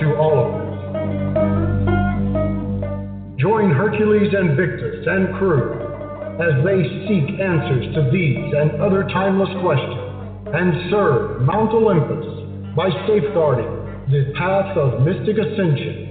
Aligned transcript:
To 0.00 0.16
all 0.16 0.32
of 0.40 0.48
us. 0.54 0.70
Join 3.38 3.70
Hercules 3.70 4.32
Invictus 4.32 5.06
and 5.06 5.34
crew 5.36 5.76
as 6.40 6.64
they 6.64 6.80
seek 7.04 7.38
answers 7.38 7.94
to 7.94 8.08
these 8.10 8.54
and 8.56 8.80
other 8.80 9.04
timeless 9.12 9.50
questions 9.60 10.00
and 10.54 10.90
serve 10.90 11.42
Mount 11.42 11.74
Olympus 11.74 12.24
by 12.74 12.88
safeguarding 13.06 13.68
the 14.10 14.32
path 14.38 14.74
of 14.78 15.02
mystic 15.04 15.36
ascension. 15.36 16.06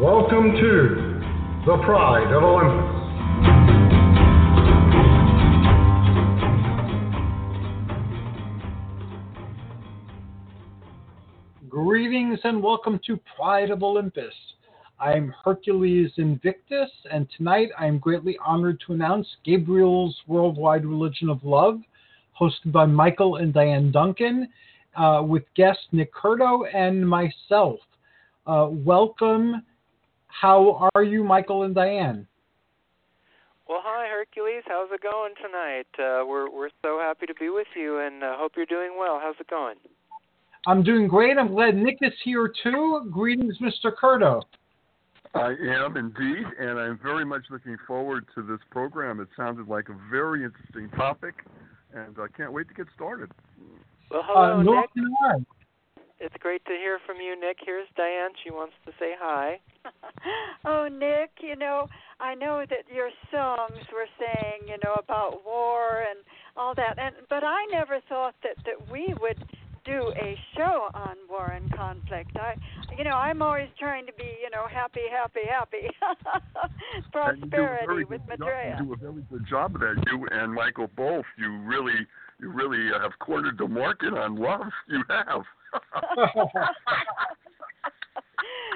Welcome 0.00 0.52
to 0.54 1.20
the 1.66 1.78
Pride 1.84 2.30
of 2.32 2.44
Olympus. 2.44 2.83
And 12.46 12.62
welcome 12.62 13.00
to 13.06 13.18
Pride 13.38 13.70
of 13.70 13.82
Olympus. 13.82 14.34
I'm 15.00 15.34
Hercules 15.42 16.10
Invictus, 16.18 16.90
and 17.10 17.26
tonight 17.38 17.70
I 17.78 17.86
am 17.86 17.98
greatly 17.98 18.36
honored 18.44 18.82
to 18.86 18.92
announce 18.92 19.26
Gabriel's 19.46 20.14
Worldwide 20.26 20.84
Religion 20.84 21.30
of 21.30 21.42
Love, 21.42 21.80
hosted 22.38 22.70
by 22.70 22.84
Michael 22.84 23.36
and 23.36 23.54
Dianne 23.54 23.92
Dunkin, 23.92 24.46
uh, 24.94 25.22
with 25.26 25.44
guest 25.56 25.78
Nick 25.92 26.12
Curto 26.12 26.64
and 26.74 27.08
myself. 27.08 27.80
Uh, 28.46 28.68
welcome. 28.70 29.62
How 30.26 30.90
are 30.94 31.02
you, 31.02 31.24
Michael 31.24 31.62
and 31.62 31.74
Dianne? 31.74 32.26
Well, 33.66 33.80
hi 33.82 34.06
Hercules. 34.10 34.64
How's 34.66 34.90
it 34.92 35.00
going 35.02 35.32
tonight? 35.42 35.86
Uh, 35.98 36.26
we're 36.26 36.50
we're 36.50 36.68
so 36.82 36.98
happy 36.98 37.24
to 37.24 37.34
be 37.34 37.48
with 37.48 37.68
you, 37.74 38.00
and 38.00 38.22
uh, 38.22 38.36
hope 38.36 38.52
you're 38.54 38.66
doing 38.66 38.96
well. 38.98 39.18
How's 39.18 39.36
it 39.40 39.48
going? 39.48 39.76
I'm 40.66 40.82
doing 40.82 41.08
great. 41.08 41.36
I'm 41.36 41.48
glad 41.48 41.76
Nick 41.76 41.98
is 42.00 42.12
here 42.24 42.52
too. 42.62 43.08
Greetings, 43.10 43.56
Mr. 43.58 43.92
Curto. 43.94 44.42
I 45.34 45.54
am 45.84 45.96
indeed, 45.96 46.44
and 46.60 46.78
I'm 46.78 46.98
very 47.02 47.24
much 47.24 47.42
looking 47.50 47.76
forward 47.86 48.24
to 48.36 48.42
this 48.42 48.60
program. 48.70 49.20
It 49.20 49.28
sounded 49.36 49.66
like 49.68 49.88
a 49.88 49.96
very 50.10 50.44
interesting 50.44 50.88
topic, 50.90 51.34
and 51.92 52.16
I 52.18 52.26
can't 52.36 52.52
wait 52.52 52.68
to 52.68 52.74
get 52.74 52.86
started. 52.94 53.30
Well, 54.10 54.22
hello, 54.24 54.60
Uh, 54.60 54.62
nor 54.62 54.80
Nick. 54.82 54.92
can 54.92 55.46
It's 56.20 56.36
great 56.38 56.64
to 56.66 56.72
hear 56.72 57.00
from 57.04 57.16
you, 57.16 57.38
Nick. 57.38 57.58
Here's 57.66 57.88
Dianne. 57.98 58.30
She 58.44 58.50
wants 58.50 58.74
to 58.86 58.92
say 58.98 59.14
hi. 59.18 59.58
oh, 60.64 60.86
Nick, 60.86 61.30
you 61.40 61.56
know, 61.56 61.88
I 62.20 62.34
know 62.36 62.64
that 62.70 62.84
your 62.94 63.10
songs 63.32 63.84
were 63.92 64.06
saying, 64.18 64.68
you 64.68 64.76
know, 64.84 64.94
about 64.94 65.44
war 65.44 66.04
and 66.08 66.20
all 66.56 66.74
that, 66.76 66.96
and 66.98 67.16
but 67.28 67.42
I 67.42 67.66
never 67.72 67.98
thought 68.08 68.36
that 68.44 68.56
that 68.64 68.90
we 68.90 69.12
would 69.20 69.44
do 69.84 70.12
a 70.20 70.36
show 70.56 70.88
on 70.94 71.16
war 71.28 71.52
and 71.52 71.70
conflict. 71.72 72.30
I, 72.36 72.54
you 72.96 73.04
know, 73.04 73.16
I'm 73.16 73.42
always 73.42 73.68
trying 73.78 74.06
to 74.06 74.12
be, 74.12 74.24
you 74.42 74.50
know, 74.50 74.66
happy, 74.70 75.00
happy, 75.10 75.40
happy, 75.50 75.88
prosperity 77.12 78.04
with 78.04 78.20
job- 78.38 78.38
You 78.80 78.86
do 78.86 78.92
a 78.92 78.96
very 78.96 79.22
good 79.30 79.46
job 79.48 79.74
of 79.74 79.80
that. 79.80 80.02
You 80.10 80.26
and 80.30 80.52
Michael 80.52 80.88
both. 80.96 81.24
You 81.38 81.58
really, 81.58 82.06
you 82.40 82.50
really 82.50 82.90
have 83.00 83.12
cornered 83.20 83.58
the 83.58 83.68
market 83.68 84.14
on 84.14 84.36
love. 84.36 84.66
You 84.88 85.02
have. 85.08 85.42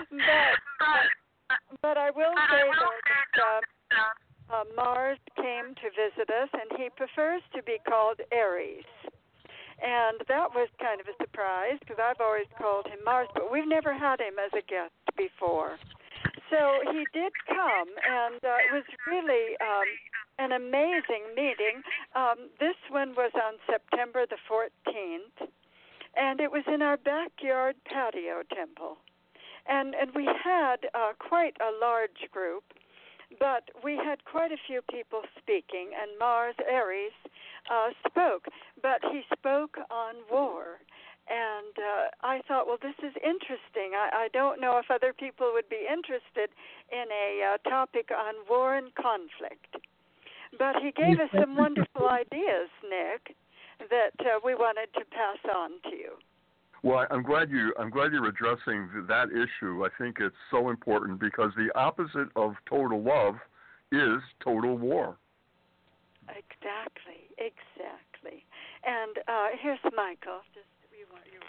but 0.09 1.07
but 1.83 1.97
I 1.97 2.11
will 2.11 2.35
say 2.51 2.67
that 2.81 3.41
uh, 3.41 4.55
uh, 4.55 4.65
Mars 4.75 5.19
came 5.37 5.75
to 5.75 5.89
visit 5.91 6.29
us, 6.31 6.49
and 6.53 6.79
he 6.79 6.89
prefers 6.97 7.43
to 7.55 7.63
be 7.63 7.79
called 7.89 8.21
Ares. 8.33 8.85
And 9.83 10.19
that 10.27 10.51
was 10.55 10.69
kind 10.81 11.01
of 11.01 11.07
a 11.07 11.17
surprise 11.23 11.79
because 11.81 11.99
I've 12.03 12.21
always 12.21 12.51
called 12.59 12.87
him 12.87 12.99
Mars, 13.05 13.29
but 13.35 13.53
we've 13.53 13.69
never 13.69 13.95
had 13.95 14.21
him 14.21 14.35
as 14.43 14.51
a 14.53 14.63
guest 14.67 14.93
before. 15.17 15.79
So 16.51 16.81
he 16.91 17.07
did 17.13 17.33
come, 17.47 17.89
and 18.03 18.43
uh, 18.43 18.59
it 18.65 18.73
was 18.73 18.85
really 19.07 19.55
um, 19.61 19.89
an 20.39 20.53
amazing 20.53 21.31
meeting. 21.37 21.83
Um, 22.17 22.49
this 22.59 22.77
one 22.91 23.15
was 23.15 23.31
on 23.35 23.55
September 23.71 24.25
the 24.27 24.39
14th, 24.51 25.49
and 26.17 26.41
it 26.41 26.51
was 26.51 26.65
in 26.67 26.83
our 26.83 26.97
backyard 26.97 27.77
patio 27.85 28.43
temple. 28.55 28.99
And 29.69 29.95
and 29.95 30.11
we 30.15 30.25
had 30.25 30.89
uh, 30.95 31.13
quite 31.19 31.57
a 31.61 31.71
large 31.79 32.25
group, 32.33 32.65
but 33.39 33.69
we 33.85 33.97
had 33.97 34.25
quite 34.25 34.51
a 34.51 34.57
few 34.67 34.81
people 34.91 35.21
speaking, 35.37 35.91
and 36.01 36.19
Mars 36.19 36.55
Ares 36.73 37.13
uh, 37.71 37.91
spoke, 38.07 38.47
but 38.83 39.01
he 39.13 39.23
spoke 39.37 39.77
on 39.91 40.15
war. 40.31 40.81
And 41.29 41.77
uh, 41.77 42.27
I 42.27 42.41
thought, 42.49 42.67
well, 42.67 42.79
this 42.81 42.97
is 43.05 43.13
interesting. 43.23 43.93
I, 43.93 44.25
I 44.25 44.29
don't 44.33 44.61
know 44.61 44.79
if 44.79 44.91
other 44.91 45.13
people 45.13 45.51
would 45.53 45.69
be 45.69 45.85
interested 45.85 46.49
in 46.91 47.05
a 47.13 47.55
uh, 47.55 47.69
topic 47.69 48.09
on 48.11 48.35
war 48.49 48.77
and 48.77 48.95
conflict. 48.95 49.77
But 50.59 50.77
he 50.81 50.91
gave 50.93 51.21
us 51.21 51.29
some 51.39 51.57
wonderful 51.57 52.09
ideas, 52.09 52.73
Nick, 52.83 53.37
that 53.91 54.17
uh, 54.21 54.41
we 54.43 54.55
wanted 54.55 54.89
to 54.95 55.05
pass 55.13 55.39
on 55.55 55.71
to 55.91 55.97
you. 55.97 56.13
Well, 56.83 57.07
I'm 57.11 57.23
glad 57.23 57.51
you. 57.51 57.75
I'm 57.79 57.91
glad 57.91 58.13
you're 58.13 58.29
addressing 58.29 58.89
that 59.09 59.29
issue. 59.31 59.85
I 59.85 59.89
think 59.99 60.19
it's 60.21 60.37
so 60.51 60.71
important 60.71 61.19
because 61.19 61.51
the 61.57 61.69
opposite 61.75 62.29
of 62.37 62.55
total 62.69 63.03
love 63.03 63.35
is 63.91 64.23
total 64.43 64.79
war. 64.79 65.17
Exactly, 66.29 67.28
exactly. 67.39 68.45
And 68.85 69.19
uh, 69.27 69.49
here's 69.59 69.79
Michael. 69.97 70.43
Just 70.55 70.67
we 70.91 71.07
want 71.11 71.25
you. 71.33 71.41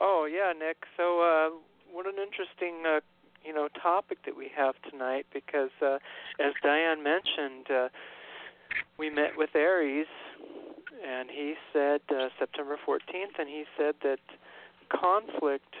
Oh 0.00 0.28
yeah, 0.30 0.52
Nick. 0.58 0.84
So 0.96 1.20
uh, 1.20 1.48
what 1.92 2.06
an 2.06 2.20
interesting 2.20 2.84
uh, 2.86 3.00
you 3.44 3.54
know 3.54 3.68
topic 3.80 4.18
that 4.26 4.36
we 4.36 4.50
have 4.56 4.74
tonight 4.90 5.26
because 5.32 5.70
uh, 5.82 5.98
as 6.40 6.52
Dianne 6.64 7.02
mentioned, 7.02 7.70
uh, 7.70 7.88
we 8.98 9.10
met 9.10 9.36
with 9.36 9.50
Ares, 9.54 10.06
and 11.06 11.30
he 11.30 11.54
said 11.72 12.00
uh, 12.10 12.28
September 12.38 12.76
14th, 12.86 13.38
and 13.38 13.48
he 13.48 13.64
said 13.76 13.94
that 14.02 14.20
conflict 14.90 15.74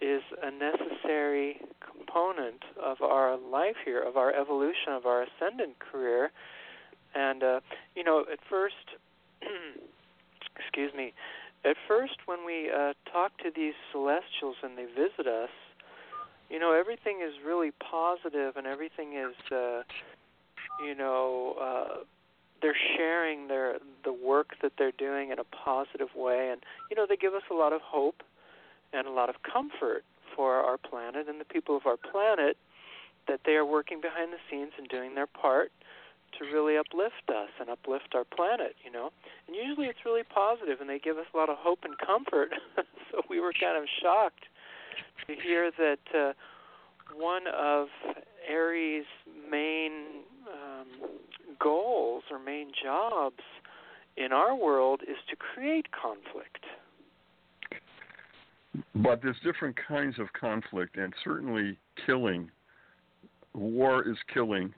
is 0.00 0.22
a 0.42 0.50
necessary 0.50 1.60
component 1.80 2.62
of 2.82 3.00
our 3.00 3.38
life 3.38 3.76
here, 3.84 4.00
of 4.00 4.16
our 4.16 4.32
evolution, 4.34 4.92
of 4.92 5.06
our 5.06 5.24
ascendant 5.24 5.78
career. 5.78 6.30
And 7.14 7.42
uh, 7.42 7.60
you 7.94 8.04
know, 8.04 8.24
at 8.30 8.38
first, 8.48 8.74
excuse 10.58 10.92
me, 10.94 11.12
at 11.64 11.76
first 11.88 12.14
when 12.26 12.44
we 12.44 12.70
uh, 12.70 12.92
talk 13.10 13.36
to 13.38 13.50
these 13.54 13.74
celestials 13.92 14.56
and 14.62 14.76
they 14.76 14.86
visit 14.86 15.26
us, 15.26 15.50
you 16.50 16.58
know, 16.58 16.72
everything 16.72 17.20
is 17.24 17.34
really 17.44 17.70
positive 17.72 18.56
and 18.56 18.66
everything 18.66 19.14
is, 19.14 19.34
uh, 19.50 19.82
you 20.84 20.94
know, 20.94 21.56
uh, 21.60 22.04
they're 22.60 22.76
sharing 22.96 23.48
their 23.48 23.78
the 24.04 24.12
work 24.12 24.54
that 24.62 24.72
they're 24.78 24.92
doing 24.92 25.30
in 25.30 25.38
a 25.38 25.44
positive 25.44 26.08
way, 26.16 26.50
and 26.50 26.62
you 26.90 26.96
know, 26.96 27.06
they 27.08 27.16
give 27.16 27.34
us 27.34 27.42
a 27.50 27.54
lot 27.54 27.72
of 27.72 27.80
hope 27.80 28.22
and 28.92 29.06
a 29.06 29.10
lot 29.10 29.28
of 29.28 29.36
comfort 29.42 30.04
for 30.34 30.54
our 30.54 30.78
planet 30.78 31.28
and 31.28 31.40
the 31.40 31.44
people 31.44 31.76
of 31.76 31.86
our 31.86 31.96
planet 31.96 32.56
that 33.26 33.40
they 33.44 33.52
are 33.52 33.64
working 33.64 34.00
behind 34.00 34.32
the 34.32 34.38
scenes 34.50 34.72
and 34.78 34.88
doing 34.88 35.14
their 35.14 35.26
part 35.26 35.72
to 36.38 36.44
really 36.52 36.76
uplift 36.76 37.28
us 37.28 37.50
and 37.60 37.68
uplift 37.68 38.14
our 38.14 38.24
planet, 38.24 38.74
you 38.84 38.90
know. 38.90 39.10
And 39.46 39.56
usually 39.56 39.86
it's 39.86 40.04
really 40.04 40.22
positive 40.22 40.80
and 40.80 40.88
they 40.88 40.98
give 40.98 41.18
us 41.18 41.26
a 41.32 41.36
lot 41.36 41.48
of 41.48 41.56
hope 41.58 41.80
and 41.84 41.96
comfort. 41.98 42.50
so 43.10 43.22
we 43.30 43.40
were 43.40 43.52
kind 43.52 43.76
of 43.76 43.84
shocked 44.02 44.44
to 45.26 45.34
hear 45.34 45.70
that 45.78 45.98
uh, 46.14 46.32
one 47.16 47.42
of 47.46 47.88
Ares' 48.50 49.04
main 49.50 49.92
um, 50.48 51.10
goals 51.58 52.24
or 52.30 52.38
main 52.38 52.70
jobs 52.82 53.42
in 54.16 54.32
our 54.32 54.54
world 54.54 55.02
is 55.02 55.16
to 55.30 55.36
create 55.36 55.86
conflict. 55.90 56.64
But 58.94 59.22
there's 59.22 59.36
different 59.44 59.76
kinds 59.88 60.18
of 60.18 60.32
conflict, 60.32 60.96
and 60.96 61.12
certainly 61.22 61.78
killing. 62.06 62.50
War 63.54 64.08
is 64.08 64.16
killing, 64.32 64.74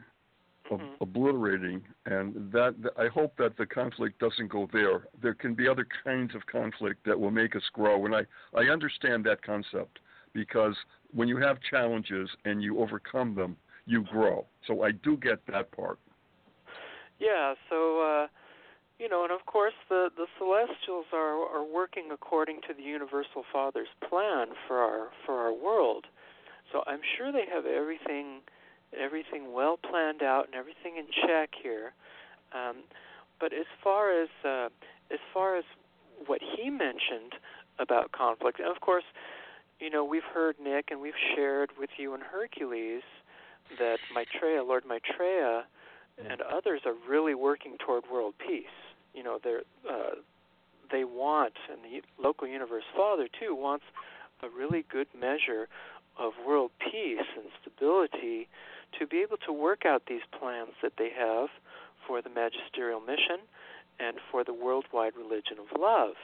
Mm-hmm. 0.70 1.00
obliterating, 1.00 1.82
and 2.06 2.34
that 2.52 2.74
I 2.98 3.06
hope 3.06 3.36
that 3.38 3.56
the 3.56 3.66
conflict 3.66 4.18
doesn't 4.18 4.48
go 4.48 4.68
there. 4.72 5.06
There 5.22 5.34
can 5.34 5.54
be 5.54 5.68
other 5.68 5.86
kinds 6.04 6.34
of 6.34 6.44
conflict 6.46 7.04
that 7.06 7.18
will 7.18 7.30
make 7.30 7.54
us 7.54 7.62
grow, 7.72 8.04
and 8.04 8.14
I 8.14 8.22
I 8.52 8.64
understand 8.64 9.24
that 9.26 9.42
concept 9.42 10.00
because 10.32 10.74
when 11.12 11.28
you 11.28 11.36
have 11.36 11.58
challenges 11.70 12.28
and 12.44 12.62
you 12.62 12.80
overcome 12.80 13.34
them, 13.34 13.56
you 13.86 14.02
grow. 14.04 14.46
So 14.66 14.82
I 14.82 14.90
do 14.90 15.16
get 15.16 15.38
that 15.46 15.70
part. 15.70 15.98
Yeah, 17.20 17.54
so 17.70 18.00
uh 18.00 18.26
you 18.98 19.08
know, 19.08 19.22
and 19.22 19.32
of 19.32 19.46
course 19.46 19.74
the 19.88 20.08
the 20.16 20.26
celestials 20.38 21.06
are 21.12 21.46
are 21.46 21.64
working 21.64 22.08
according 22.12 22.60
to 22.62 22.74
the 22.74 22.82
universal 22.82 23.44
father's 23.52 23.92
plan 24.08 24.48
for 24.66 24.78
our 24.78 25.08
for 25.24 25.34
our 25.34 25.52
world. 25.52 26.06
So 26.72 26.82
I'm 26.86 27.00
sure 27.16 27.30
they 27.30 27.46
have 27.52 27.66
everything 27.66 28.40
everything 28.98 29.52
well 29.52 29.76
planned 29.76 30.22
out 30.22 30.46
and 30.46 30.54
everything 30.54 30.96
in 30.96 31.06
check 31.26 31.50
here. 31.62 31.92
Um 32.52 32.76
but 33.40 33.52
as 33.52 33.66
far 33.82 34.10
as 34.10 34.28
uh 34.44 34.68
as 35.10 35.20
far 35.32 35.56
as 35.56 35.64
what 36.26 36.40
he 36.40 36.70
mentioned 36.70 37.34
about 37.78 38.10
conflict, 38.12 38.58
and 38.58 38.68
of 38.68 38.80
course, 38.80 39.04
you 39.80 39.90
know, 39.90 40.04
we've 40.04 40.24
heard 40.24 40.56
Nick 40.62 40.86
and 40.90 41.00
we've 41.00 41.20
shared 41.34 41.70
with 41.78 41.90
you 41.98 42.14
and 42.14 42.22
Hercules 42.22 43.02
that 43.78 43.98
Maitreya, 44.14 44.62
Lord 44.62 44.84
Maitreya, 44.86 45.64
and 46.18 46.40
others 46.40 46.80
are 46.86 46.94
really 47.08 47.34
working 47.34 47.76
toward 47.78 48.04
world 48.10 48.34
peace. 48.38 48.64
You 49.12 49.22
know, 49.22 49.38
they're 49.42 49.62
uh, 49.88 50.16
they 50.90 51.04
want, 51.04 51.54
and 51.70 51.80
the 51.82 52.02
local 52.22 52.46
universe 52.46 52.84
father 52.96 53.28
too 53.38 53.54
wants 53.54 53.84
a 54.42 54.48
really 54.48 54.84
good 54.90 55.08
measure 55.18 55.68
of 56.18 56.32
world 56.46 56.70
peace 56.78 57.26
and 57.36 57.46
stability 57.60 58.48
to 58.98 59.06
be 59.06 59.18
able 59.18 59.36
to 59.46 59.52
work 59.52 59.84
out 59.84 60.02
these 60.08 60.22
plans 60.38 60.70
that 60.82 60.92
they 60.98 61.10
have 61.16 61.48
for 62.06 62.22
the 62.22 62.30
magisterial 62.30 63.00
mission 63.00 63.40
and 63.98 64.16
for 64.30 64.44
the 64.44 64.52
worldwide 64.52 65.12
religion 65.16 65.56
of 65.58 65.80
love. 65.80 66.14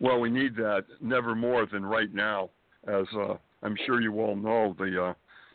Well, 0.00 0.20
we 0.20 0.30
need 0.30 0.56
that 0.56 0.84
never 1.00 1.34
more 1.34 1.66
than 1.66 1.84
right 1.84 2.12
now, 2.12 2.50
as 2.86 3.06
uh, 3.16 3.36
I'm 3.62 3.76
sure 3.86 4.00
you 4.00 4.20
all 4.20 4.36
know. 4.36 4.74
The 4.78 5.02
uh, 5.02 5.14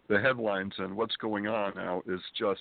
the 0.10 0.20
headlines 0.20 0.74
and 0.78 0.96
what's 0.98 1.16
going 1.18 1.48
on 1.48 1.74
now 1.76 2.02
is 2.08 2.20
just 2.38 2.60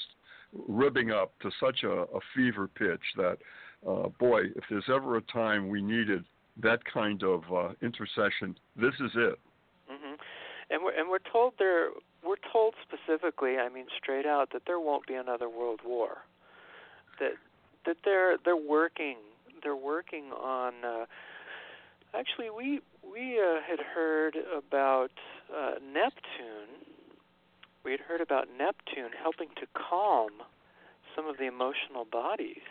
ribbing 0.68 1.10
up 1.10 1.32
to 1.40 1.50
such 1.58 1.82
a, 1.84 1.90
a 1.90 2.20
fever 2.34 2.68
pitch 2.68 3.00
that, 3.16 3.38
uh, 3.88 4.08
boy, 4.18 4.42
if 4.56 4.64
there's 4.68 4.88
ever 4.88 5.16
a 5.16 5.22
time 5.22 5.68
we 5.68 5.80
needed 5.80 6.24
that 6.62 6.84
kind 6.84 7.22
of 7.22 7.42
uh, 7.52 7.68
intercession, 7.82 8.56
this 8.76 8.94
is 9.00 9.10
it. 9.14 9.38
hmm 9.88 10.14
And 10.70 10.82
we're 10.84 10.98
and 10.98 11.08
we're 11.08 11.18
told 11.32 11.54
there 11.58 11.88
we're 12.24 12.36
told 12.52 12.74
specifically, 12.82 13.58
I 13.58 13.68
mean 13.68 13.86
straight 13.96 14.26
out, 14.26 14.50
that 14.52 14.62
there 14.66 14.80
won't 14.80 15.06
be 15.06 15.14
another 15.14 15.48
world 15.48 15.80
war. 15.84 16.18
That 17.18 17.32
that 17.86 17.96
they're 18.04 18.36
they're 18.44 18.56
working 18.56 19.16
they're 19.62 19.76
working 19.76 20.32
on. 20.32 20.72
Uh, 20.84 21.06
actually, 22.14 22.50
we 22.50 22.80
we 23.02 23.40
uh, 23.40 23.60
had 23.66 23.80
heard 23.80 24.36
about 24.56 25.10
uh, 25.54 25.74
Neptune. 25.92 26.86
We 27.84 27.92
had 27.92 28.00
heard 28.00 28.20
about 28.20 28.48
Neptune 28.58 29.10
helping 29.20 29.48
to 29.56 29.66
calm 29.74 30.30
some 31.16 31.26
of 31.26 31.38
the 31.38 31.46
emotional 31.46 32.04
bodies 32.10 32.68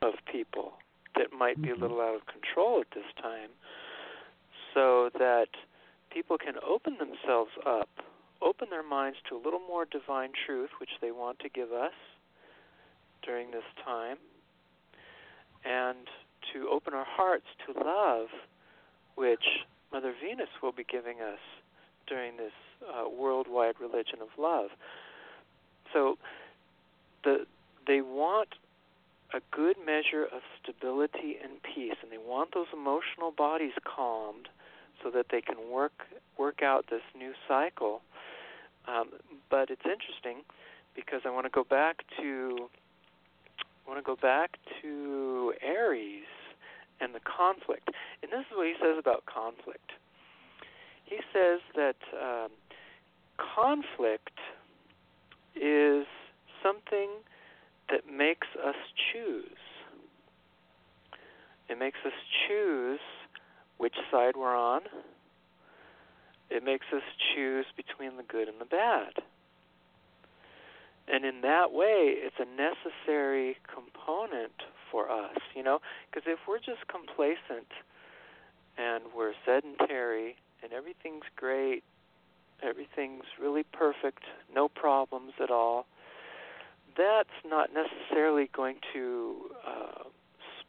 of 0.00 0.14
people 0.30 0.74
that 1.16 1.26
might 1.36 1.60
be 1.60 1.70
a 1.70 1.76
little 1.76 2.00
out 2.00 2.14
of 2.14 2.22
control 2.26 2.80
at 2.80 2.86
this 2.94 3.04
time, 3.20 3.50
so 4.72 5.10
that 5.18 5.48
people 6.10 6.38
can 6.38 6.54
open 6.66 6.96
themselves 6.98 7.50
up, 7.66 7.88
open 8.44 8.68
their 8.70 8.82
minds 8.82 9.18
to 9.28 9.36
a 9.36 9.40
little 9.42 9.60
more 9.60 9.84
divine 9.84 10.30
truth, 10.46 10.70
which 10.80 10.90
they 11.00 11.10
want 11.10 11.38
to 11.40 11.48
give 11.48 11.72
us 11.72 11.92
during 13.22 13.50
this 13.50 13.64
time, 13.84 14.16
and 15.64 16.08
to 16.52 16.68
open 16.68 16.92
our 16.92 17.06
hearts 17.08 17.46
to 17.66 17.72
love, 17.78 18.28
which 19.14 19.44
Mother 19.92 20.12
Venus 20.20 20.48
will 20.62 20.72
be 20.72 20.84
giving 20.84 21.20
us 21.20 21.38
during 22.06 22.36
this 22.36 22.52
uh, 22.82 23.08
worldwide 23.08 23.74
religion 23.80 24.18
of 24.20 24.28
love. 24.38 24.70
So, 25.92 26.18
the 27.24 27.46
they 27.86 28.00
want 28.00 28.48
a 29.34 29.40
good 29.50 29.76
measure 29.84 30.24
of 30.24 30.42
stability 30.62 31.38
and 31.42 31.62
peace, 31.62 31.96
and 32.02 32.12
they 32.12 32.18
want 32.18 32.54
those 32.54 32.66
emotional 32.72 33.30
bodies 33.36 33.72
calmed 33.84 34.48
so 35.02 35.10
that 35.10 35.26
they 35.30 35.40
can 35.40 35.70
work 35.70 35.92
work 36.38 36.62
out 36.62 36.86
this 36.90 37.02
new 37.16 37.32
cycle. 37.48 38.02
Um, 38.88 39.10
but 39.50 39.70
it's 39.70 39.84
interesting 39.84 40.42
because 40.94 41.20
I 41.24 41.30
want 41.30 41.46
to 41.46 41.50
go 41.50 41.64
back 41.64 42.02
to 42.20 42.68
I 43.86 43.90
want 43.90 43.98
to 43.98 44.06
go 44.06 44.16
back 44.16 44.58
to 44.80 45.52
Ares 45.66 46.24
and 47.00 47.14
the 47.14 47.20
conflict, 47.20 47.90
and 48.22 48.30
this 48.30 48.40
is 48.50 48.56
what 48.56 48.66
he 48.66 48.74
says 48.80 48.96
about 48.98 49.24
conflict. 49.26 49.90
He 51.04 51.18
says 51.32 51.60
that 51.74 51.96
um, 52.14 52.50
conflict 53.54 54.38
is 55.56 56.06
something 56.62 57.10
that 57.90 58.02
makes 58.10 58.46
us 58.64 58.76
choose. 59.12 59.46
It 61.68 61.78
makes 61.78 61.98
us 62.06 62.12
choose 62.48 63.00
which 63.78 63.96
side 64.10 64.34
we're 64.36 64.56
on. 64.56 64.82
It 66.52 66.62
makes 66.62 66.86
us 66.92 67.02
choose 67.34 67.64
between 67.76 68.18
the 68.18 68.22
good 68.22 68.46
and 68.46 68.60
the 68.60 68.66
bad. 68.66 69.14
And 71.08 71.24
in 71.24 71.40
that 71.40 71.72
way, 71.72 72.14
it's 72.14 72.36
a 72.38 72.44
necessary 72.44 73.56
component 73.66 74.52
for 74.90 75.10
us, 75.10 75.38
you 75.56 75.62
know, 75.62 75.80
because 76.10 76.24
if 76.26 76.40
we're 76.46 76.58
just 76.58 76.86
complacent 76.88 77.72
and 78.76 79.04
we're 79.16 79.32
sedentary 79.46 80.36
and 80.62 80.72
everything's 80.72 81.24
great, 81.36 81.82
everything's 82.62 83.24
really 83.40 83.64
perfect, 83.72 84.22
no 84.54 84.68
problems 84.68 85.32
at 85.42 85.50
all, 85.50 85.86
that's 86.96 87.36
not 87.46 87.70
necessarily 87.72 88.50
going 88.54 88.76
to 88.92 89.50
uh, 89.66 90.04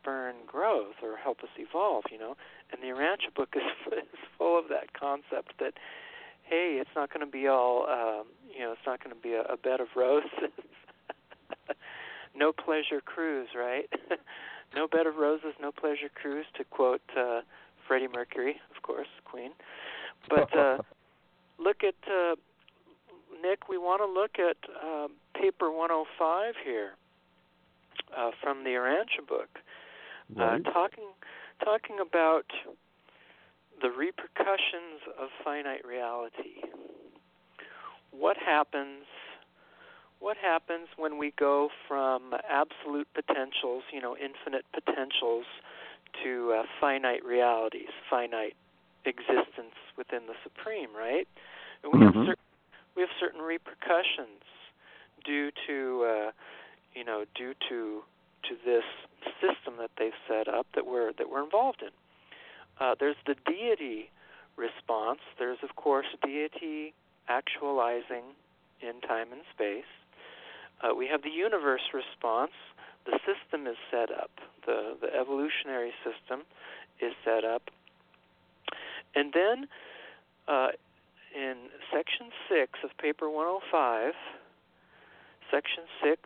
spurn 0.04 0.36
growth 0.46 0.96
or 1.02 1.18
help 1.18 1.40
us 1.42 1.50
evolve, 1.58 2.04
you 2.12 2.20
know. 2.20 2.36
And 2.72 2.82
the 2.82 2.88
Urantia 2.88 3.34
book 3.36 3.56
is, 3.56 3.94
is 3.94 4.20
full 4.38 4.60
of 4.60 4.66
that 4.70 4.94
concept 5.00 5.54
that, 5.60 5.74
hey, 6.44 6.78
it's 6.80 6.90
not 6.96 7.12
going 7.12 7.26
to 7.26 7.32
be 7.32 7.48
all, 7.48 7.88
um, 7.90 8.28
you 8.54 8.60
know, 8.60 8.72
it's 8.72 8.86
not 8.86 9.04
going 9.04 9.16
to 9.16 9.22
be 9.22 9.34
a, 9.34 9.44
a 9.44 9.58
bed 9.58 9.80
of 9.80 9.88
roses. 9.96 10.30
no 12.36 12.52
pleasure 12.52 13.02
cruise, 13.04 13.50
right? 13.56 13.90
no 14.76 14.88
bed 14.88 15.08
of 15.08 15.16
roses, 15.16 15.54
no 15.62 15.72
pleasure 15.72 16.10
cruise, 16.14 16.46
to 16.58 16.64
quote 16.66 17.02
uh, 17.18 17.42
Freddie 17.88 18.10
Mercury, 18.14 18.56
of 18.76 18.84
course, 18.84 19.08
Queen. 19.26 19.52
But 20.30 20.56
uh, 20.58 20.78
look 21.60 21.84
at 21.84 21.96
uh, 22.10 22.36
Nick. 23.42 23.70
We 23.70 23.78
want 23.78 24.02
to 24.02 24.08
look 24.08 24.40
at 24.40 24.58
um, 24.82 25.12
paper 25.34 25.70
105 25.70 26.54
here 26.64 26.94
uh, 28.16 28.32
from 28.42 28.64
the 28.64 28.72
Urantia 28.72 29.28
book, 29.28 29.60
Right. 30.36 30.66
uh, 30.66 30.72
talking 30.72 31.10
talking 31.64 31.98
about 32.00 32.46
the 33.82 33.90
repercussions 33.90 35.02
of 35.20 35.30
finite 35.44 35.86
reality. 35.86 36.62
What 38.12 38.38
happens? 38.38 39.06
What 40.20 40.38
happens 40.38 40.88
when 40.96 41.18
we 41.18 41.34
go 41.38 41.70
from 41.88 42.34
absolute 42.50 43.08
potentials, 43.14 43.84
you 43.92 44.02
know, 44.02 44.16
infinite 44.16 44.64
potentials, 44.72 45.46
to 46.24 46.54
uh, 46.60 46.64
finite 46.80 47.26
realities, 47.26 47.90
finite 48.10 48.56
existence 49.06 49.76
within 49.98 50.28
the 50.28 50.36
supreme, 50.44 50.90
right? 50.96 51.28
And 51.84 51.92
we 51.92 52.00
have 52.06 52.14
Mhm. 52.14 52.26
cer- 52.28 52.38
we 52.96 53.02
have 53.02 53.12
certain 53.20 53.42
repercussions 53.42 54.44
due 55.26 55.52
to 55.68 56.06
uh, 56.06 56.32
you 56.94 57.04
know 57.04 57.26
due 57.36 57.54
to 57.70 58.04
to 58.50 58.56
this 58.66 58.84
system 59.42 59.76
that 59.80 59.92
they've 59.98 60.18
set 60.28 60.48
up 60.48 60.68
that 60.76 60.86
we're 60.86 61.14
that 61.14 61.30
we're 61.30 61.44
involved 61.44 61.82
in. 61.82 61.90
Uh, 62.80 62.96
there's 63.00 63.16
the 63.26 63.36
deity 63.46 64.10
response, 64.58 65.20
there's, 65.40 65.60
of 65.64 65.76
course, 65.76 66.06
deity 66.24 66.94
actualizing 67.28 68.36
in 68.82 69.00
time 69.02 69.32
and 69.32 69.42
space. 69.54 69.90
Uh, 70.82 70.94
we 70.94 71.08
have 71.08 71.24
the 71.24 71.30
universe 71.30 71.94
response. 71.94 72.52
The 73.06 73.20
system 73.26 73.68
is 73.68 73.78
set 73.92 74.12
up, 74.12 74.32
the, 74.66 74.96
the 75.02 75.14
evolutionary 75.14 75.92
system 76.04 76.46
is 77.02 77.14
set 77.24 77.44
up. 77.44 77.64
And 79.16 79.34
then 79.34 79.68
uh, 80.48 80.70
in 81.36 81.56
section 81.92 82.28
6 82.50 82.80
of 82.84 82.98
paper 82.98 83.30
105, 83.30 84.14
section 85.52 85.84
6, 86.02 86.22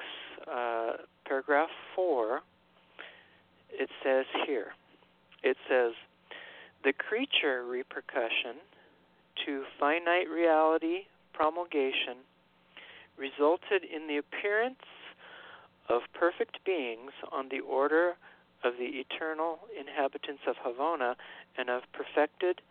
uh, 0.47 0.91
paragraph 1.27 1.69
4, 1.95 2.41
it 3.71 3.89
says 4.03 4.25
here, 4.45 4.67
it 5.43 5.57
says, 5.69 5.93
the 6.83 6.93
creature 6.93 7.65
repercussion 7.65 8.55
to 9.45 9.63
finite 9.79 10.29
reality 10.29 11.05
promulgation 11.33 12.17
resulted 13.17 13.83
in 13.83 14.07
the 14.07 14.17
appearance 14.17 14.85
of 15.89 16.01
perfect 16.13 16.63
beings 16.65 17.11
on 17.31 17.49
the 17.49 17.59
order 17.59 18.15
of 18.63 18.73
the 18.79 19.01
eternal 19.03 19.59
inhabitants 19.77 20.41
of 20.47 20.55
Havona 20.65 21.15
and 21.57 21.69
of 21.69 21.83
perfected 21.93 22.61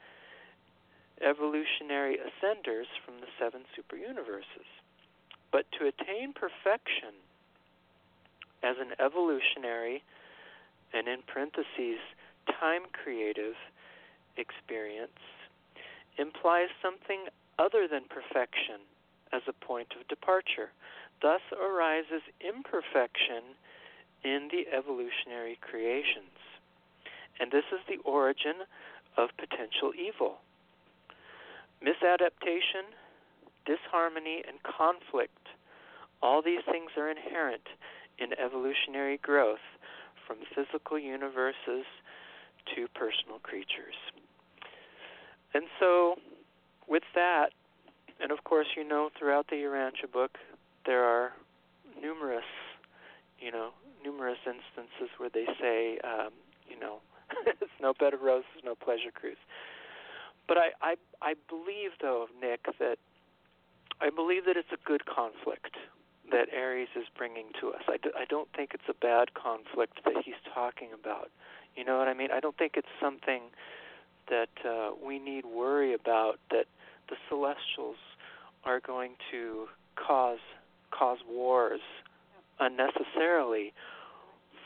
evolutionary 1.23 2.17
ascenders 2.17 2.87
from 3.05 3.15
the 3.21 3.29
seven 3.39 3.63
superuniverses. 3.77 4.69
But 5.53 5.67
to 5.79 5.87
attain 5.87 6.33
perfection 6.33 7.15
as 8.63 8.77
an 8.81 8.93
evolutionary 9.05 10.03
and 10.93 11.09
in 11.09 11.19
parentheses 11.27 12.01
time 12.61 12.83
creative 12.93 13.55
experience 14.37 15.19
implies 16.19 16.69
something 16.83 17.27
other 17.59 17.89
than 17.89 18.03
perfection 18.09 18.81
as 19.33 19.43
a 19.49 19.65
point 19.65 19.89
of 19.99 20.07
departure. 20.09 20.71
Thus 21.23 21.41
arises 21.53 22.23
imperfection 22.41 23.57
in 24.25 24.49
the 24.51 24.67
evolutionary 24.75 25.59
creations. 25.61 26.37
And 27.41 27.51
this 27.51 27.65
is 27.73 27.81
the 27.89 28.01
origin 28.05 28.65
of 29.17 29.31
potential 29.37 29.93
evil. 29.97 30.39
Misadaptation, 31.83 32.97
disharmony, 33.67 34.43
and 34.47 34.63
conflict, 34.63 35.49
all 36.23 36.41
these 36.41 36.65
things 36.71 36.91
are 36.97 37.11
inherent 37.11 37.69
in 38.19 38.33
evolutionary 38.39 39.19
growth 39.19 39.65
from 40.27 40.39
physical 40.55 40.99
universes 40.99 41.85
to 42.75 42.89
personal 42.95 43.39
creatures. 43.43 43.95
And 45.55 45.65
so, 45.79 46.17
with 46.89 47.05
that, 47.15 47.51
and 48.21 48.33
of 48.33 48.45
course, 48.45 48.67
you 48.77 48.85
know, 48.87 49.11
throughout 49.19 49.47
the 49.49 49.57
Urantia 49.57 50.11
book, 50.13 50.39
there 50.85 51.05
are 51.05 51.33
numerous, 52.01 52.45
you 53.39 53.51
know, 53.51 53.71
numerous 54.05 54.39
instances 54.47 55.11
where 55.19 55.31
they 55.31 55.47
say, 55.61 55.99
um, 56.05 56.31
you 56.69 56.79
know, 56.79 56.99
it's 57.47 57.71
no 57.81 57.93
bed 57.99 58.15
of 58.15 58.23
roses, 58.23 58.47
no 58.65 58.75
pleasure 58.75 59.11
cruise. 59.15 59.37
But 60.49 60.59
I, 60.59 60.69
I, 60.81 60.97
I 61.23 61.35
believe, 61.49 61.91
though, 62.01 62.27
Nick, 62.41 62.67
that 62.79 62.99
I 64.01 64.11
believe 64.11 64.45
that 64.47 64.57
it's 64.57 64.73
a 64.73 64.87
good 64.87 65.07
conflict 65.07 65.77
that 66.31 66.49
Ares 66.57 66.89
is 66.97 67.07
bringing 67.17 67.47
to 67.61 67.69
us. 67.69 67.83
I, 67.89 67.97
do, 68.03 68.11
I 68.19 68.25
don't 68.25 68.49
think 68.57 68.71
it's 68.75 68.89
a 68.89 68.95
bad 68.95 69.35
conflict 69.35 70.01
that 70.05 70.23
he's 70.25 70.41
talking 70.53 70.89
about. 70.93 71.31
You 71.77 71.85
know 71.85 71.99
what 71.99 72.09
I 72.09 72.15
mean? 72.15 72.29
I 72.33 72.41
don't 72.41 72.57
think 72.57 72.73
it's 72.77 72.89
something 73.01 73.43
that 74.29 74.49
uh, 74.65 74.91
we 75.05 75.19
need 75.19 75.45
worry 75.45 75.95
about 75.95 76.39
that 76.51 76.67
the 77.09 77.17
celestials 77.29 77.97
are 78.65 78.81
going 78.81 79.13
to 79.31 79.67
cause 79.95 80.39
cause 80.91 81.19
wars 81.29 81.81
unnecessarily 82.59 83.73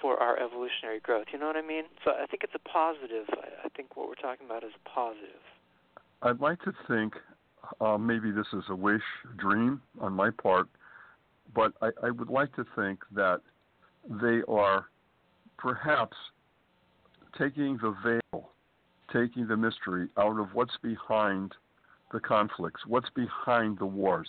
for 0.01 0.17
our 0.19 0.39
evolutionary 0.39 1.01
growth. 1.01 1.27
You 1.33 1.39
know 1.39 1.47
what 1.47 1.57
I 1.57 1.63
mean? 1.63 1.85
So 2.05 2.13
I 2.13 2.27
think 2.27 2.45
it's 2.45 2.55
a 2.55 2.69
positive. 2.69 3.27
I, 3.33 3.67
I 3.67 3.69
think 3.69 3.97
what 3.97 4.09
we're 4.09 4.15
talking 4.15 4.47
about 4.47 4.65
is 4.65 4.71
a 4.75 4.89
positive. 4.89 5.43
I'd 6.23 6.41
like 6.41 6.61
to 6.63 6.73
think 6.89 7.15
uh, 7.81 7.99
maybe 7.99 8.31
this 8.31 8.47
is 8.53 8.65
a 8.69 8.75
wish, 8.75 9.03
dream 9.37 9.81
on 10.01 10.13
my 10.13 10.31
part, 10.31 10.69
but 11.55 11.73
I, 11.81 11.91
I 12.03 12.11
would 12.11 12.29
like 12.29 12.55
to 12.57 12.65
think 12.77 13.01
that 13.15 13.41
they 14.09 14.41
are 14.49 14.87
perhaps 15.59 16.17
taking 17.39 17.79
the 17.79 17.95
veil, 18.05 18.51
taking 19.13 19.47
the 19.47 19.57
mystery 19.57 20.09
out 20.19 20.39
of 20.39 20.49
what's 20.55 20.77
behind 20.83 21.53
the 22.13 22.21
conflicts, 22.21 22.81
what's 22.87 23.11
behind 23.11 23.79
the 23.79 23.87
wars, 23.87 24.29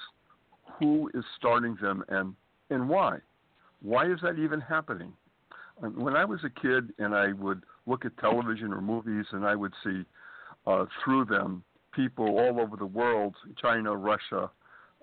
who 0.80 1.10
is 1.14 1.24
starting 1.38 1.78
them, 1.82 2.04
and 2.10 2.36
and 2.70 2.88
why. 2.88 3.18
Why 3.82 4.10
is 4.12 4.20
that 4.22 4.38
even 4.38 4.62
happening? 4.62 5.12
When 5.80 6.16
I 6.16 6.24
was 6.24 6.40
a 6.44 6.50
kid 6.50 6.94
and 7.00 7.16
I 7.16 7.34
would 7.34 7.64
look 7.88 8.06
at 8.06 8.16
television 8.18 8.72
or 8.72 8.82
movies 8.82 9.26
and 9.32 9.46
I 9.46 9.56
would 9.56 9.74
see 9.84 10.06
uh, 10.68 10.86
through 11.04 11.26
them 11.26 11.64
people 11.92 12.38
all 12.38 12.62
over 12.62 12.78
the 12.78 12.86
world 12.86 13.36
China, 13.60 13.96
Russia, 13.96 14.50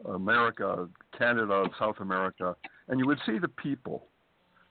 America, 0.04 0.88
Canada, 1.16 1.64
South 1.78 1.96
America 2.00 2.54
and 2.88 2.98
you 2.98 3.06
would 3.06 3.20
see 3.24 3.38
the 3.38 3.48
people. 3.48 4.06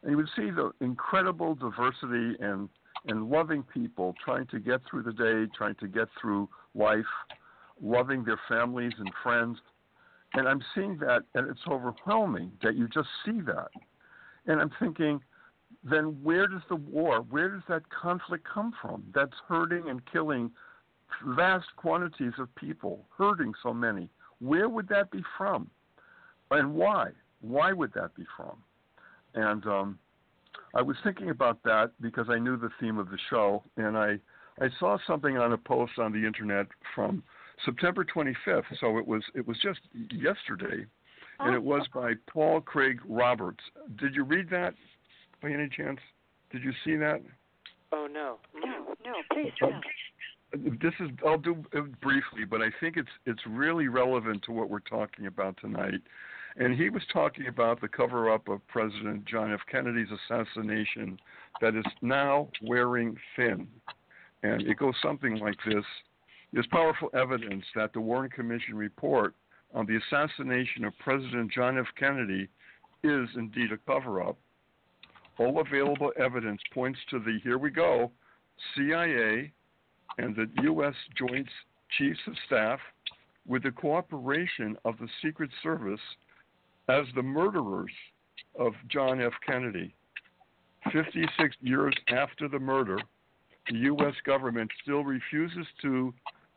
And 0.02 0.12
you 0.12 0.18
would 0.18 0.30
see 0.36 0.50
the 0.50 0.72
incredible 0.82 1.56
diversity 1.56 2.36
and, 2.40 2.70
and 3.06 3.30
loving 3.30 3.64
people 3.64 4.16
trying 4.24 4.48
to 4.48 4.60
get 4.60 4.82
through 4.90 5.04
the 5.04 5.14
day, 5.14 5.52
trying 5.56 5.76
to 5.76 5.88
get 5.88 6.08
through 6.20 6.50
life, 6.76 7.06
loving 7.82 8.24
their 8.24 8.40
families 8.50 8.94
and 8.98 9.10
friends. 9.24 9.58
And 10.34 10.48
I'm 10.48 10.62
seeing 10.76 10.98
that, 11.00 11.24
and 11.36 11.50
it's 11.50 11.62
overwhelming 11.68 12.52
that 12.64 12.76
you 12.76 12.88
just 12.88 13.08
see 13.26 13.40
that. 13.42 13.70
And 14.46 14.60
I'm 14.60 14.72
thinking, 14.80 15.22
then 15.84 16.18
where 16.24 16.48
does 16.48 16.62
the 16.70 16.76
war, 16.76 17.22
where 17.30 17.50
does 17.50 17.64
that 17.70 17.84
conflict 17.90 18.46
come 18.52 18.74
from? 18.82 19.04
That's 19.14 19.34
hurting 19.48 19.90
and 19.90 20.02
killing 20.12 20.52
vast 21.26 21.68
quantities 21.76 22.34
of 22.40 22.54
people, 22.56 23.06
hurting 23.18 23.54
so 23.64 23.74
many. 23.74 24.10
Where 24.40 24.70
would 24.70 24.88
that 24.90 25.12
be 25.12 25.24
from? 25.38 25.70
And 26.52 26.74
why? 26.76 27.10
Why 27.42 27.74
would 27.74 27.94
that 27.94 28.16
be 28.16 28.24
from? 28.36 28.58
And 29.34 29.66
um, 29.66 30.00
I 30.74 30.82
was 30.82 30.96
thinking 31.04 31.30
about 31.30 31.62
that 31.64 31.92
because 32.02 32.28
I 32.30 32.40
knew 32.40 32.58
the 32.58 32.70
theme 32.80 32.98
of 32.98 33.10
the 33.10 33.18
show, 33.30 33.64
and 33.78 33.98
I 33.98 34.20
I 34.60 34.70
saw 34.80 34.98
something 35.06 35.38
on 35.38 35.54
a 35.54 35.58
post 35.58 35.94
on 36.00 36.12
the 36.12 36.26
internet 36.26 36.66
from 36.96 37.24
September 37.64 38.04
25th, 38.04 38.64
so 38.80 38.98
it 38.98 39.08
was 39.08 39.24
it 39.36 39.48
was 39.48 39.58
just 39.62 39.80
yesterday, 40.12 40.86
and 41.40 41.54
it 41.54 41.62
was 41.62 41.88
by 41.94 42.14
Paul 42.32 42.62
Craig 42.62 43.00
Roberts. 43.08 43.64
Did 43.98 44.16
you 44.16 44.24
read 44.24 44.50
that 44.50 44.74
by 45.42 45.52
any 45.52 45.70
chance? 45.70 46.00
Did 46.52 46.64
you 46.64 46.72
see 46.84 46.96
that? 46.96 47.22
Oh 47.92 48.08
no, 48.12 48.38
no, 48.56 48.96
no, 49.06 49.14
please 49.32 49.52
do. 49.60 49.68
This 50.54 50.94
is 51.00 51.10
I'll 51.26 51.38
do 51.38 51.64
it 51.74 52.02
briefly, 52.02 52.46
but 52.50 52.62
I 52.62 52.70
think 52.80 52.98
it's 52.98 53.10
it's 53.26 53.42
really 53.48 53.88
relevant 53.88 54.44
to 54.44 54.52
what 54.52 54.70
we're 54.70 54.80
talking 54.80 55.28
about 55.28 55.58
tonight. 55.60 56.02
And 56.60 56.76
he 56.76 56.90
was 56.90 57.04
talking 57.14 57.48
about 57.48 57.82
the 57.82 57.88
cover 57.88 58.34
up 58.34 58.48
of 58.48 58.66
President 58.68 59.26
John 59.26 59.54
F. 59.54 59.60
Kennedy's 59.72 60.08
assassination 60.10 61.20
that 61.62 61.76
is 61.76 61.86
now 62.02 62.50
wearing 62.64 63.16
thin. 63.36 63.68
And 64.42 64.64
it 64.64 64.78
goes 64.78 64.96
something 65.02 65.38
like 65.38 65.58
this 65.66 65.84
There's 66.54 66.68
powerful 66.68 67.10
evidence 67.14 67.66
that 67.76 67.94
the 67.94 68.02
Warren 68.02 68.30
Commission 68.30 68.76
report 68.76 69.36
on 69.74 69.86
the 69.86 69.98
assassination 69.98 70.86
of 70.86 70.98
President 71.00 71.52
John 71.52 71.78
F. 71.78 71.88
Kennedy 72.00 72.48
is 73.04 73.30
indeed 73.36 73.72
a 73.72 73.78
cover 73.86 74.22
up. 74.22 74.38
All 75.38 75.60
available 75.60 76.12
evidence 76.18 76.62
points 76.74 77.00
to 77.12 77.20
the, 77.20 77.40
here 77.44 77.60
we 77.60 77.70
go, 77.70 78.12
CIA 78.76 79.52
and 80.18 80.36
the 80.36 80.50
U.S. 80.64 80.94
Joint 81.18 81.48
Chiefs 81.98 82.20
of 82.28 82.34
Staff 82.46 82.80
with 83.48 83.64
the 83.64 83.72
cooperation 83.72 84.78
of 84.86 84.98
the 85.00 85.08
Secret 85.24 85.50
Service 85.64 86.00
as 86.90 87.06
the 87.16 87.24
murderers 87.24 87.92
of 88.60 88.74
John 88.90 89.22
F. 89.22 89.34
Kennedy. 89.46 89.94
56 90.92 91.56
years 91.62 91.94
after 92.10 92.48
the 92.48 92.60
murder, 92.60 92.98
the 93.70 93.78
U.S. 93.80 94.14
government 94.26 94.72
still 94.82 95.04
refuses 95.04 95.66
to 95.82 96.14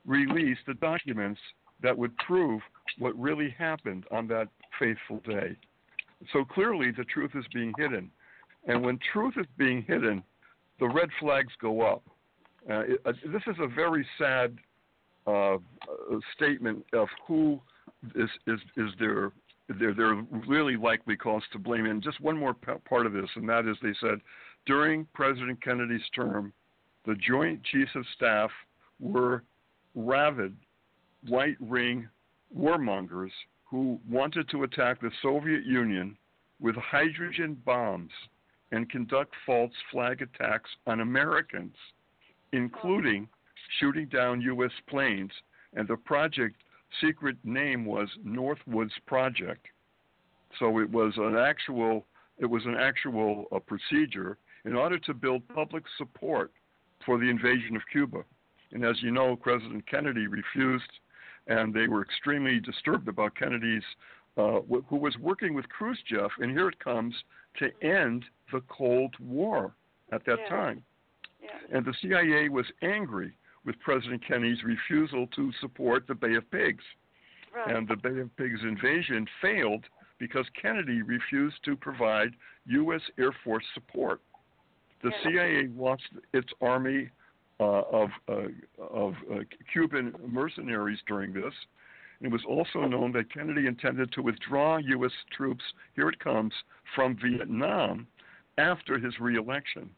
release 0.06 0.58
the 0.66 0.74
documents 0.74 1.40
that 1.82 1.96
would 1.96 2.16
prove 2.18 2.60
what 2.98 3.18
really 3.18 3.54
happened 3.58 4.04
on 4.10 4.26
that 4.28 4.48
fateful 4.78 5.20
day. 5.26 5.56
So 6.32 6.44
clearly, 6.44 6.90
the 6.90 7.04
truth 7.04 7.32
is 7.34 7.44
being 7.52 7.72
hidden. 7.78 8.10
And 8.66 8.84
when 8.84 8.98
truth 9.12 9.34
is 9.38 9.46
being 9.56 9.82
hidden, 9.82 10.22
the 10.78 10.88
red 10.88 11.08
flags 11.18 11.52
go 11.60 11.80
up. 11.80 12.02
Uh, 12.68 12.82
uh, 13.06 13.12
this 13.32 13.42
is 13.46 13.56
a 13.60 13.66
very 13.66 14.06
sad 14.18 14.56
uh, 15.26 15.56
statement 16.34 16.84
of 16.92 17.08
who 17.26 17.60
is, 18.14 18.28
is, 18.46 18.60
is 18.76 18.90
their 18.98 19.32
they're, 19.78 19.94
they're 19.94 20.22
really 20.48 20.76
likely 20.76 21.16
cause 21.16 21.42
to 21.52 21.58
blame. 21.58 21.86
And 21.86 22.02
just 22.02 22.20
one 22.20 22.36
more 22.36 22.54
part 22.54 23.06
of 23.06 23.12
this, 23.12 23.28
and 23.36 23.48
that 23.48 23.66
is 23.66 23.76
they 23.82 23.94
said 24.00 24.20
during 24.66 25.06
President 25.14 25.62
Kennedy's 25.62 26.00
term, 26.14 26.52
the 27.06 27.14
Joint 27.14 27.62
Chiefs 27.64 27.92
of 27.94 28.04
Staff 28.16 28.50
were 28.98 29.44
rabid 29.94 30.56
white 31.28 31.56
ring 31.60 32.08
warmongers 32.56 33.30
who 33.64 33.98
wanted 34.08 34.48
to 34.50 34.64
attack 34.64 35.00
the 35.00 35.10
Soviet 35.22 35.64
Union 35.64 36.16
with 36.60 36.74
hydrogen 36.76 37.56
bombs 37.64 38.10
and 38.72 38.90
conduct 38.90 39.32
false 39.46 39.72
flag 39.90 40.22
attacks 40.22 40.70
on 40.86 41.00
Americans, 41.00 41.74
including 42.52 43.28
shooting 43.78 44.06
down 44.06 44.40
U.S. 44.40 44.72
planes. 44.88 45.32
And 45.74 45.86
the 45.86 45.96
project 45.96 46.56
secret 47.00 47.36
name 47.44 47.84
was 47.84 48.08
Northwoods 48.26 48.90
Project. 49.06 49.66
So 50.58 50.80
it 50.80 50.90
was 50.90 51.12
an 51.16 51.36
actual 51.36 52.06
it 52.38 52.46
was 52.46 52.64
an 52.64 52.74
actual 52.74 53.44
uh, 53.52 53.58
procedure 53.58 54.38
in 54.64 54.74
order 54.74 54.98
to 54.98 55.12
build 55.14 55.46
public 55.48 55.84
support 55.98 56.50
for 57.04 57.18
the 57.18 57.28
invasion 57.28 57.76
of 57.76 57.82
Cuba. 57.92 58.24
And 58.72 58.84
as 58.84 59.02
you 59.02 59.10
know, 59.10 59.36
President 59.36 59.86
Kennedy 59.86 60.26
refused, 60.26 60.90
and 61.48 61.74
they 61.74 61.86
were 61.86 62.02
extremely 62.02 62.58
disturbed 62.58 63.08
about 63.08 63.34
Kennedy's, 63.36 63.82
uh, 64.38 64.60
who 64.88 64.96
was 64.96 65.16
working 65.18 65.52
with 65.52 65.68
Khrushchev, 65.68 66.30
and 66.38 66.50
here 66.50 66.68
it 66.68 66.78
comes 66.78 67.14
to 67.58 67.68
end 67.84 68.24
the 68.52 68.62
Cold 68.68 69.14
War 69.20 69.74
at 70.12 70.24
that 70.24 70.38
Yeah. 70.40 70.48
time. 70.48 70.84
Yeah. 71.42 71.76
And 71.76 71.84
the 71.84 71.94
CIA 72.02 72.48
was 72.48 72.66
angry 72.82 73.32
with 73.64 73.78
President 73.80 74.26
Kennedy's 74.26 74.62
refusal 74.64 75.26
to 75.28 75.52
support 75.60 76.06
the 76.06 76.14
Bay 76.14 76.34
of 76.34 76.50
Pigs. 76.50 76.84
Right. 77.54 77.74
And 77.76 77.86
the 77.88 77.96
Bay 77.96 78.20
of 78.20 78.34
Pigs 78.36 78.60
invasion 78.62 79.26
failed 79.42 79.84
because 80.18 80.46
Kennedy 80.60 81.02
refused 81.02 81.56
to 81.64 81.76
provide 81.76 82.30
U.S. 82.66 83.00
Air 83.18 83.32
Force 83.44 83.64
support. 83.74 84.20
The 85.02 85.10
Yeah. 85.10 85.22
CIA 85.22 85.68
lost 85.76 86.02
its 86.32 86.52
army 86.60 87.08
uh, 87.58 87.82
of 87.90 88.10
uh, 88.28 88.48
of 88.78 89.14
uh, 89.30 89.40
Cuban 89.72 90.14
mercenaries 90.26 90.98
during 91.06 91.32
this. 91.32 91.54
It 92.22 92.30
was 92.30 92.42
also 92.46 92.86
known 92.86 93.12
that 93.12 93.32
Kennedy 93.32 93.66
intended 93.66 94.12
to 94.12 94.22
withdraw 94.22 94.76
U.S. 94.76 95.12
troops. 95.32 95.64
Here 95.94 96.08
it 96.08 96.18
comes 96.20 96.52
from 96.94 97.16
Vietnam 97.16 98.06
after 98.58 98.98
his 98.98 99.18
reelection. 99.20 99.90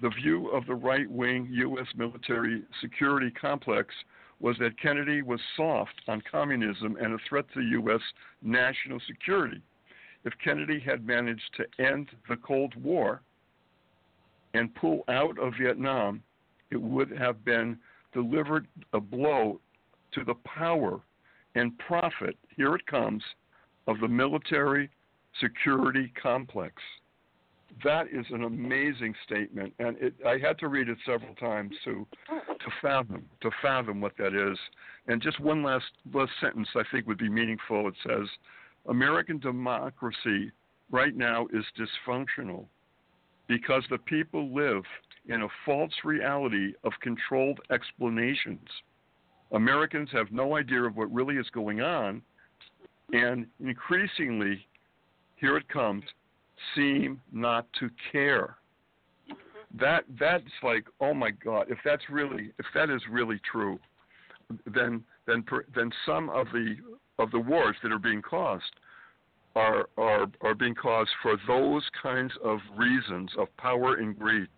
The 0.00 0.10
view 0.10 0.48
of 0.50 0.66
the 0.66 0.74
right 0.74 1.10
wing 1.10 1.48
U.S. 1.50 1.86
military 1.96 2.62
security 2.80 3.30
complex 3.30 3.92
was 4.40 4.56
that 4.58 4.80
Kennedy 4.80 5.22
was 5.22 5.40
soft 5.56 6.00
on 6.06 6.22
communism 6.30 6.96
and 7.00 7.14
a 7.14 7.18
threat 7.28 7.46
to 7.54 7.60
U.S. 7.60 8.00
national 8.40 9.00
security. 9.06 9.60
If 10.24 10.32
Kennedy 10.42 10.78
had 10.78 11.04
managed 11.04 11.50
to 11.56 11.84
end 11.84 12.10
the 12.28 12.36
Cold 12.36 12.74
War 12.76 13.22
and 14.54 14.74
pull 14.74 15.02
out 15.08 15.36
of 15.38 15.54
Vietnam, 15.60 16.22
it 16.70 16.80
would 16.80 17.10
have 17.10 17.44
been 17.44 17.78
delivered 18.12 18.68
a 18.92 19.00
blow 19.00 19.60
to 20.12 20.24
the 20.24 20.34
power 20.44 21.00
and 21.54 21.76
profit, 21.78 22.36
here 22.56 22.74
it 22.76 22.86
comes, 22.86 23.22
of 23.88 23.98
the 24.00 24.08
military 24.08 24.90
security 25.40 26.12
complex. 26.20 26.74
That 27.84 28.06
is 28.12 28.26
an 28.30 28.44
amazing 28.44 29.14
statement, 29.24 29.72
and 29.78 29.96
it, 29.98 30.14
I 30.26 30.38
had 30.38 30.58
to 30.58 30.68
read 30.68 30.88
it 30.88 30.98
several 31.04 31.34
times 31.34 31.74
to 31.84 32.06
to 32.28 32.70
fathom 32.82 33.24
to 33.40 33.50
fathom 33.62 34.00
what 34.00 34.16
that 34.18 34.34
is. 34.34 34.58
And 35.06 35.22
just 35.22 35.38
one 35.40 35.62
last 35.62 35.84
last 36.12 36.32
sentence 36.40 36.68
I 36.74 36.82
think 36.90 37.06
would 37.06 37.18
be 37.18 37.28
meaningful. 37.28 37.86
It 37.88 37.94
says, 38.06 38.26
"American 38.88 39.38
democracy 39.38 40.50
right 40.90 41.14
now 41.14 41.46
is 41.52 41.64
dysfunctional 41.78 42.66
because 43.48 43.82
the 43.90 43.98
people 43.98 44.54
live 44.54 44.82
in 45.28 45.42
a 45.42 45.48
false 45.64 45.92
reality 46.04 46.72
of 46.84 46.92
controlled 47.00 47.60
explanations. 47.70 48.68
Americans 49.52 50.10
have 50.12 50.30
no 50.30 50.56
idea 50.56 50.82
of 50.82 50.96
what 50.96 51.12
really 51.12 51.36
is 51.36 51.48
going 51.50 51.80
on, 51.80 52.22
and 53.12 53.46
increasingly, 53.60 54.66
here 55.36 55.56
it 55.56 55.68
comes, 55.68 56.04
seem 56.74 57.20
not 57.32 57.66
to 57.80 57.90
care." 58.12 58.56
that 59.76 60.04
that's 60.18 60.44
like 60.62 60.86
oh 61.00 61.12
my 61.12 61.30
god 61.30 61.66
if 61.68 61.78
that's 61.84 62.02
really 62.10 62.50
if 62.58 62.66
that 62.74 62.90
is 62.90 63.02
really 63.10 63.40
true 63.50 63.78
then 64.66 65.02
then 65.26 65.44
then 65.74 65.90
some 66.06 66.30
of 66.30 66.46
the 66.52 66.76
of 67.18 67.30
the 67.30 67.38
wars 67.38 67.76
that 67.82 67.92
are 67.92 67.98
being 67.98 68.22
caused 68.22 68.62
are 69.54 69.88
are 69.98 70.26
are 70.40 70.54
being 70.54 70.74
caused 70.74 71.10
for 71.22 71.36
those 71.46 71.82
kinds 72.02 72.32
of 72.42 72.60
reasons 72.76 73.30
of 73.38 73.54
power 73.58 73.96
and 73.96 74.18
greed 74.18 74.48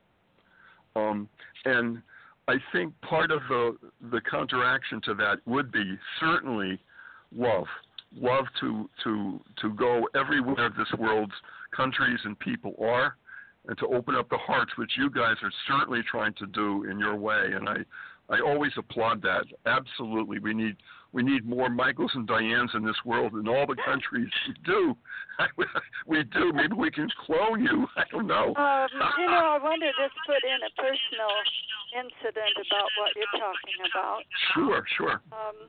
um, 0.97 1.29
and 1.65 2.03
I 2.49 2.57
think 2.73 2.93
part 3.01 3.31
of 3.31 3.41
the 3.49 3.77
the 4.11 4.21
counteraction 4.21 5.01
to 5.07 5.15
that 5.15 5.39
would 5.47 5.73
be 5.73 5.99
certainly 6.21 6.79
love 7.35 7.67
love 8.17 8.45
to 8.61 8.89
to 9.05 9.41
to 9.61 9.73
go 9.75 10.09
everywhere 10.15 10.71
this 10.77 10.93
world's 10.99 11.33
countries 11.75 12.19
and 12.25 12.39
people 12.39 12.75
are 12.81 13.17
and 13.67 13.77
to 13.79 13.87
open 13.89 14.15
up 14.15 14.29
the 14.31 14.39
hearts, 14.39 14.73
which 14.77 14.93
you 14.97 15.11
guys 15.11 15.37
are 15.43 15.53
certainly 15.69 16.01
trying 16.11 16.35
to 16.35 16.47
do 16.47 16.85
in 16.85 16.99
your 16.99 17.17
way. 17.17 17.53
And 17.55 17.69
I, 17.69 17.77
I 18.31 18.41
always 18.41 18.73
applaud 18.79 19.23
that. 19.23 19.45
Absolutely, 19.67 20.39
we 20.39 20.55
need 20.55 20.77
we 21.13 21.23
need 21.25 21.45
more 21.45 21.69
Michaels 21.69 22.13
and 22.15 22.27
Diannes 22.29 22.75
in 22.77 22.85
this 22.87 22.97
world 23.05 23.35
in 23.35 23.49
all 23.49 23.67
the 23.67 23.77
countries. 23.85 24.31
We 24.47 24.55
do, 24.65 24.97
we 26.07 26.23
do. 26.23 26.53
Maybe 26.55 26.75
we 26.75 26.91
can 26.91 27.09
clone 27.27 27.61
you. 27.61 27.87
I 27.97 28.05
don't 28.13 28.29
know. 28.29 28.55
Um, 28.55 28.89
you 29.19 29.27
know, 29.27 29.51
I 29.51 29.59
want 29.59 29.83
to 29.83 29.91
just 29.99 30.15
put 30.25 30.39
in 30.47 30.59
a 30.63 30.71
personal 30.79 31.35
incident 31.99 32.55
about 32.55 32.89
what 33.03 33.11
you're 33.19 33.35
talking 33.35 33.79
about. 33.91 34.23
Sure, 34.55 34.85
sure. 34.97 35.21
Um, 35.35 35.67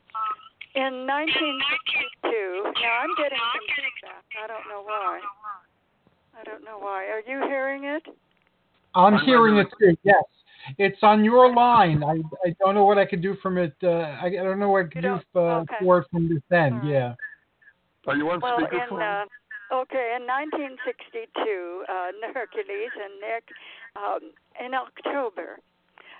in 0.77 1.03
1962, 1.03 2.71
now 2.79 2.93
I'm 3.01 3.11
getting 3.17 3.41
some 3.41 3.67
feedback. 3.75 4.23
I 4.37 4.47
don't 4.47 4.69
know 4.69 4.85
why. 4.85 5.19
I 6.39 6.43
don't 6.43 6.63
know 6.63 6.77
why. 6.79 7.05
Are 7.05 7.19
you 7.19 7.41
hearing 7.47 7.83
it? 7.85 8.03
I'm 8.95 9.13
I'm 9.15 9.25
hearing 9.25 9.57
it 9.57 9.67
too. 9.79 9.95
Yes, 10.03 10.23
it's 10.77 10.97
on 11.01 11.23
your 11.23 11.53
line. 11.53 12.03
I 12.03 12.15
I 12.47 12.55
don't 12.59 12.75
know 12.75 12.83
what 12.85 12.97
I 12.97 13.05
could 13.05 13.21
do 13.21 13.35
from 13.41 13.57
it. 13.57 13.73
Uh, 13.83 13.89
I, 14.21 14.27
I 14.27 14.43
don't 14.43 14.59
know 14.59 14.69
what 14.69 14.85
I 14.85 14.89
could 14.89 14.95
You 14.95 15.01
do 15.01 15.19
don't- 15.33 15.35
uh, 15.35 15.59
okay. 15.61 15.75
for 15.81 15.99
it 15.99 16.07
from 16.11 16.27
this 16.29 16.43
end. 16.51 16.75
All 16.75 16.79
right. 16.81 16.89
Yeah. 16.89 17.13
Are 18.07 18.15
you 18.17 18.29
on 18.31 18.39
Well, 18.41 18.57
in 18.57 18.65
speakerphone? 18.65 19.25
uh, 19.71 19.75
okay, 19.75 20.15
in 20.17 20.25
1962, 20.25 21.85
uh, 21.87 22.11
Hercules 22.33 22.91
and 22.97 23.13
Nick, 23.21 23.45
um, 23.95 24.31
in 24.59 24.73
October, 24.73 25.59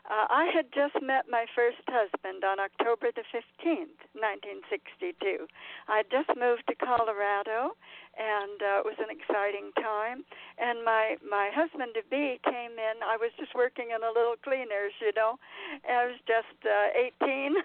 uh, 0.05 0.25
I 0.29 0.45
had 0.53 0.65
just 0.73 0.93
met 1.01 1.25
my 1.29 1.45
first 1.55 1.81
husband 1.89 2.43
on 2.43 2.59
October 2.59 3.09
the 3.15 3.25
15th, 3.33 3.97
1962. 4.13 5.47
I 5.89 5.97
had 6.05 6.09
just 6.11 6.29
moved 6.37 6.63
to 6.69 6.75
Colorado, 6.75 7.73
and 8.17 8.57
uh, 8.61 8.79
it 8.81 8.85
was 8.85 8.99
an 8.99 9.11
exciting 9.11 9.71
time. 9.79 10.23
And 10.59 10.83
my 10.83 11.15
my 11.23 11.49
husband 11.53 11.95
to 11.95 12.03
be 12.09 12.39
came 12.43 12.75
in. 12.75 12.95
I 13.03 13.17
was 13.17 13.31
just 13.39 13.55
working 13.55 13.95
in 13.95 14.03
a 14.03 14.11
little 14.11 14.35
cleaners, 14.43 14.93
you 14.99 15.11
know. 15.15 15.39
I 15.87 16.05
was 16.11 16.19
just 16.27 16.57
uh, 16.67 17.23
18, 17.23 17.55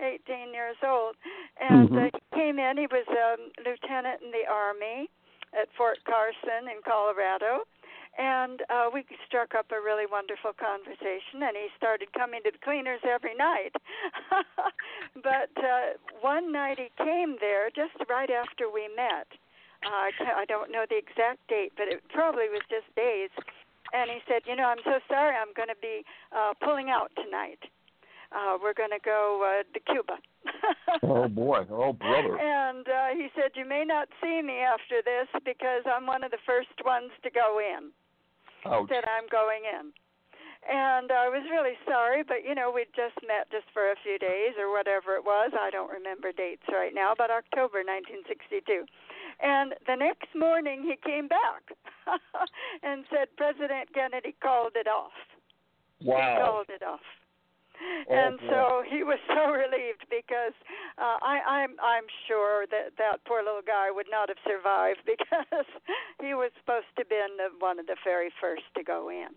18 0.00 0.54
years 0.54 0.78
old, 0.84 1.16
and 1.58 1.90
uh, 1.90 2.10
he 2.14 2.20
came 2.36 2.58
in. 2.58 2.78
He 2.78 2.86
was 2.86 3.06
a 3.10 3.34
um, 3.34 3.50
lieutenant 3.64 4.22
in 4.22 4.30
the 4.30 4.46
army 4.50 5.10
at 5.52 5.68
Fort 5.76 5.98
Carson 6.04 6.70
in 6.70 6.80
Colorado. 6.84 7.66
And 8.18 8.60
uh, 8.68 8.92
we 8.92 9.04
struck 9.26 9.54
up 9.56 9.72
a 9.72 9.80
really 9.80 10.04
wonderful 10.04 10.52
conversation, 10.52 11.40
and 11.40 11.56
he 11.56 11.72
started 11.76 12.12
coming 12.12 12.44
to 12.44 12.52
the 12.52 12.60
cleaners 12.60 13.00
every 13.08 13.34
night. 13.34 13.72
but 15.16 15.52
uh, 15.56 15.96
one 16.20 16.52
night 16.52 16.78
he 16.78 16.92
came 17.00 17.36
there 17.40 17.70
just 17.72 17.96
right 18.10 18.28
after 18.28 18.68
we 18.68 18.88
met. 18.94 19.28
Uh, 19.82 20.12
I 20.36 20.44
don't 20.46 20.70
know 20.70 20.84
the 20.88 21.00
exact 21.00 21.48
date, 21.48 21.72
but 21.76 21.88
it 21.88 22.04
probably 22.12 22.52
was 22.52 22.60
just 22.68 22.86
days. 22.94 23.30
And 23.92 24.10
he 24.10 24.20
said, 24.28 24.42
"You 24.46 24.56
know, 24.56 24.68
I'm 24.68 24.84
so 24.84 25.00
sorry. 25.08 25.34
I'm 25.34 25.52
going 25.56 25.72
to 25.72 25.80
be 25.80 26.04
uh, 26.36 26.52
pulling 26.62 26.90
out 26.90 27.10
tonight. 27.16 27.58
Uh, 28.30 28.56
we're 28.62 28.76
going 28.76 28.92
to 28.92 29.02
go 29.02 29.40
uh, 29.40 29.64
to 29.72 29.80
Cuba." 29.80 30.20
oh 31.02 31.28
boy, 31.28 31.64
oh 31.70 31.92
brother. 31.92 32.38
And 32.38 32.86
uh, 32.86 33.14
he 33.14 33.28
said, 33.34 33.52
You 33.54 33.66
may 33.66 33.84
not 33.84 34.08
see 34.20 34.42
me 34.42 34.58
after 34.58 35.02
this 35.04 35.28
because 35.44 35.82
I'm 35.86 36.06
one 36.06 36.24
of 36.24 36.30
the 36.30 36.42
first 36.46 36.74
ones 36.84 37.10
to 37.22 37.30
go 37.30 37.58
in. 37.58 37.90
Ouch. 38.66 38.88
Said 38.88 39.04
I'm 39.04 39.28
going 39.30 39.64
in. 39.66 39.92
And 40.62 41.10
I 41.10 41.26
was 41.26 41.42
really 41.50 41.74
sorry, 41.84 42.22
but 42.22 42.46
you 42.46 42.54
know, 42.54 42.70
we'd 42.70 42.94
just 42.94 43.18
met 43.26 43.50
just 43.50 43.66
for 43.74 43.90
a 43.90 43.98
few 44.02 44.18
days 44.18 44.54
or 44.58 44.70
whatever 44.70 45.16
it 45.18 45.24
was. 45.24 45.50
I 45.58 45.70
don't 45.70 45.90
remember 45.90 46.30
dates 46.30 46.62
right 46.70 46.94
now, 46.94 47.14
but 47.18 47.30
October 47.34 47.82
1962. 47.82 48.86
And 49.42 49.74
the 49.90 49.96
next 49.96 50.30
morning 50.38 50.86
he 50.86 50.94
came 51.02 51.26
back 51.26 51.74
and 52.82 53.04
said 53.10 53.26
President 53.36 53.90
Kennedy 53.92 54.36
called 54.40 54.78
it 54.78 54.86
off. 54.86 55.16
He 56.38 56.44
called 56.46 56.70
it 56.70 56.82
off. 56.82 57.02
Oh, 57.82 58.14
and 58.14 58.38
so 58.48 58.82
he 58.88 59.02
was 59.02 59.18
so 59.28 59.50
relieved 59.50 60.06
because 60.10 60.54
uh, 60.98 61.18
I, 61.22 61.64
I'm 61.64 61.76
I'm 61.82 62.06
sure 62.28 62.66
that 62.70 62.94
that 62.98 63.24
poor 63.26 63.42
little 63.42 63.64
guy 63.66 63.90
would 63.90 64.10
not 64.10 64.28
have 64.28 64.38
survived 64.46 65.00
because 65.06 65.66
he 66.20 66.34
was 66.34 66.50
supposed 66.60 66.90
to 66.96 67.02
have 67.02 67.08
been 67.08 67.36
the, 67.38 67.48
one 67.58 67.78
of 67.78 67.86
the 67.86 67.96
very 68.04 68.30
first 68.40 68.64
to 68.76 68.82
go 68.82 69.10
in. 69.10 69.32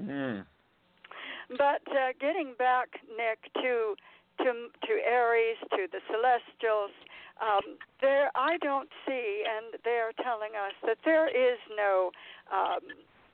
Mm. 0.00 0.46
But 1.50 1.84
uh, 1.92 2.12
getting 2.20 2.54
back, 2.58 2.88
Nick, 3.16 3.52
to 3.62 3.94
to 4.38 4.68
to 4.86 4.92
Ares, 5.04 5.58
to 5.76 5.86
the 5.92 6.00
celestials, 6.08 6.90
um, 7.40 7.76
there 8.00 8.30
I 8.34 8.56
don't 8.58 8.88
see, 9.06 9.44
and 9.44 9.80
they 9.84 9.98
are 10.00 10.12
telling 10.22 10.56
us 10.56 10.74
that 10.86 10.98
there 11.04 11.28
is 11.28 11.58
no 11.76 12.10
um, 12.52 12.80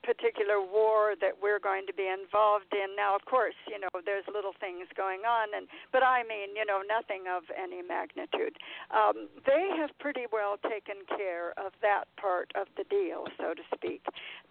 particular 0.03 0.61
war 0.61 1.13
that 1.21 1.37
we're 1.41 1.59
going 1.59 1.85
to 1.87 1.93
be 1.93 2.09
involved 2.09 2.73
in. 2.73 2.95
Now, 2.95 3.15
of 3.15 3.25
course, 3.25 3.57
you 3.69 3.79
know, 3.79 3.89
there's 4.05 4.25
little 4.27 4.53
things 4.59 4.89
going 4.97 5.21
on, 5.21 5.53
and 5.55 5.67
but 5.91 6.03
I 6.03 6.23
mean, 6.23 6.57
you 6.57 6.65
know, 6.65 6.81
nothing 6.81 7.29
of 7.29 7.43
any 7.53 7.81
magnitude. 7.81 8.57
Um, 8.89 9.29
they 9.45 9.69
have 9.77 9.91
pretty 9.99 10.25
well 10.31 10.57
taken 10.57 11.05
care 11.05 11.53
of 11.57 11.73
that 11.81 12.05
part 12.17 12.51
of 12.57 12.67
the 12.77 12.83
deal, 12.89 13.25
so 13.37 13.53
to 13.53 13.63
speak. 13.73 14.01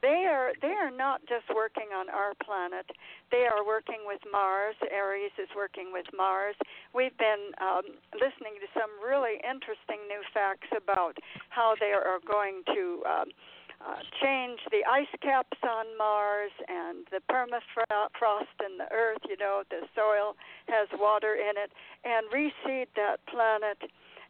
They 0.03 0.27
are 0.31 0.53
they 0.63 0.75
are 0.75 0.91
not 0.91 1.21
just 1.27 1.51
working 1.55 1.91
on 1.95 2.09
our 2.09 2.35
planet; 2.43 2.87
they 3.31 3.47
are 3.51 3.67
working 3.67 4.07
with 4.07 4.21
Mars. 4.31 4.77
Ares 4.91 5.35
is 5.39 5.51
working 5.55 5.93
with 5.93 6.07
Mars. 6.17 6.57
We've 6.95 7.17
been 7.19 7.53
um, 7.61 7.99
listening 8.15 8.59
to 8.63 8.69
some 8.75 8.91
really 9.03 9.43
interesting 9.43 10.07
new 10.09 10.23
facts 10.33 10.69
about 10.77 11.19
how 11.51 11.75
they 11.79 11.93
are 11.93 12.21
going 12.27 12.63
to. 12.75 13.03
Um, 13.07 13.29
uh, 13.81 13.97
change 14.23 14.61
the 14.71 14.85
ice 14.89 15.13
caps 15.23 15.59
on 15.63 15.87
Mars 15.97 16.53
and 16.69 17.07
the 17.11 17.21
permafrost 17.31 18.57
in 18.65 18.79
the 18.79 18.91
Earth. 18.93 19.23
You 19.29 19.37
know, 19.39 19.63
the 19.71 19.87
soil 19.95 20.37
has 20.69 20.89
water 20.99 21.35
in 21.35 21.57
it, 21.57 21.73
and 22.05 22.27
reseed 22.31 22.87
that 22.97 23.25
planet. 23.27 23.79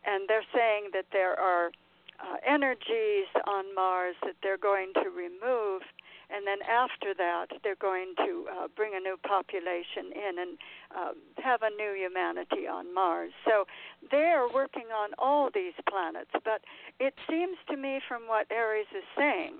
And 0.06 0.28
they're 0.28 0.46
saying 0.54 0.90
that 0.94 1.06
there 1.12 1.38
are 1.38 1.72
uh, 2.20 2.36
energies 2.46 3.28
on 3.46 3.74
Mars 3.74 4.14
that 4.22 4.36
they're 4.42 4.58
going 4.58 4.92
to 4.94 5.10
remove 5.10 5.82
and 6.34 6.46
then 6.46 6.58
after 6.68 7.14
that, 7.14 7.46
they're 7.62 7.80
going 7.80 8.14
to 8.18 8.46
uh, 8.50 8.68
bring 8.74 8.92
a 8.94 9.00
new 9.00 9.16
population 9.26 10.12
in 10.14 10.38
and 10.38 10.58
uh, 10.94 11.12
have 11.42 11.60
a 11.62 11.70
new 11.70 11.94
humanity 11.94 12.66
on 12.66 12.94
Mars. 12.94 13.32
So 13.44 13.66
they 14.10 14.30
are 14.30 14.52
working 14.52 14.88
on 14.94 15.10
all 15.18 15.50
these 15.52 15.74
planets, 15.88 16.30
but 16.44 16.62
it 16.98 17.14
seems 17.28 17.56
to 17.68 17.76
me 17.76 18.00
from 18.06 18.22
what 18.28 18.46
Ares 18.50 18.86
is 18.96 19.04
saying 19.16 19.58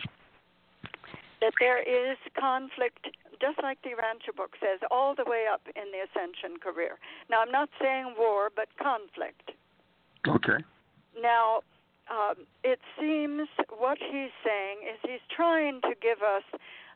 that 1.40 1.52
there 1.58 1.80
is 1.80 2.18
conflict, 2.38 3.08
just 3.40 3.58
like 3.62 3.80
the 3.82 3.90
Urantia 3.90 4.36
book 4.36 4.52
says, 4.60 4.78
all 4.90 5.14
the 5.14 5.24
way 5.26 5.46
up 5.50 5.62
in 5.74 5.90
the 5.90 6.04
ascension 6.04 6.58
career. 6.60 6.98
Now, 7.30 7.40
I'm 7.40 7.50
not 7.50 7.70
saying 7.80 8.14
war, 8.18 8.50
but 8.54 8.68
conflict. 8.76 9.52
Okay. 10.28 10.62
Now, 11.20 11.62
um, 12.10 12.46
it 12.64 12.80
seems 12.98 13.48
what 13.78 13.98
he's 13.98 14.34
saying 14.44 14.78
is 14.82 14.98
he's 15.02 15.24
trying 15.34 15.80
to 15.82 15.94
give 16.00 16.22
us 16.22 16.42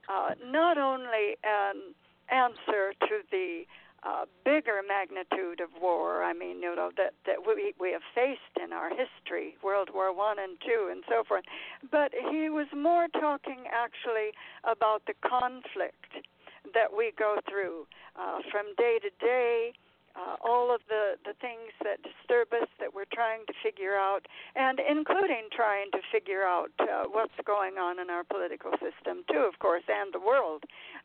uh, 0.08 0.34
not 0.44 0.76
only 0.76 1.36
an 1.44 1.94
answer 2.30 2.92
to 3.00 3.22
the 3.30 3.62
uh, 4.02 4.26
bigger 4.44 4.82
magnitude 4.86 5.60
of 5.60 5.70
war. 5.80 6.22
I 6.22 6.34
mean, 6.34 6.60
you 6.60 6.76
know 6.76 6.90
that 6.96 7.14
that 7.26 7.46
we 7.46 7.72
we 7.80 7.92
have 7.92 8.02
faced 8.14 8.54
in 8.62 8.72
our 8.72 8.90
history, 8.90 9.56
World 9.62 9.88
War 9.94 10.14
One 10.14 10.38
and 10.38 10.58
Two, 10.60 10.88
and 10.90 11.02
so 11.08 11.24
forth. 11.24 11.44
But 11.90 12.12
he 12.30 12.50
was 12.50 12.66
more 12.76 13.08
talking 13.08 13.64
actually 13.72 14.32
about 14.64 15.02
the 15.06 15.14
conflict 15.26 16.26
that 16.74 16.94
we 16.96 17.12
go 17.16 17.38
through 17.48 17.86
uh, 18.16 18.38
from 18.50 18.74
day 18.76 18.98
to 19.00 19.10
day 19.24 19.72
uh, 20.16 20.36
all 20.42 20.74
of 20.74 20.80
the, 20.88 21.14
the 21.24 21.34
things 21.40 21.72
that 21.82 21.98
disturb 22.02 22.52
us 22.52 22.68
that 22.78 22.94
we're 22.94 23.10
trying 23.12 23.46
to 23.46 23.54
figure 23.62 23.96
out, 23.96 24.26
and 24.54 24.78
including 24.78 25.48
trying 25.50 25.90
to 25.92 25.98
figure 26.12 26.42
out 26.42 26.70
uh, 26.78 27.04
what's 27.10 27.34
going 27.44 27.78
on 27.78 27.98
in 27.98 28.10
our 28.10 28.24
political 28.24 28.72
system, 28.72 29.24
too, 29.30 29.42
of 29.42 29.58
course, 29.58 29.82
and 29.88 30.14
the 30.14 30.20
world. 30.20 30.64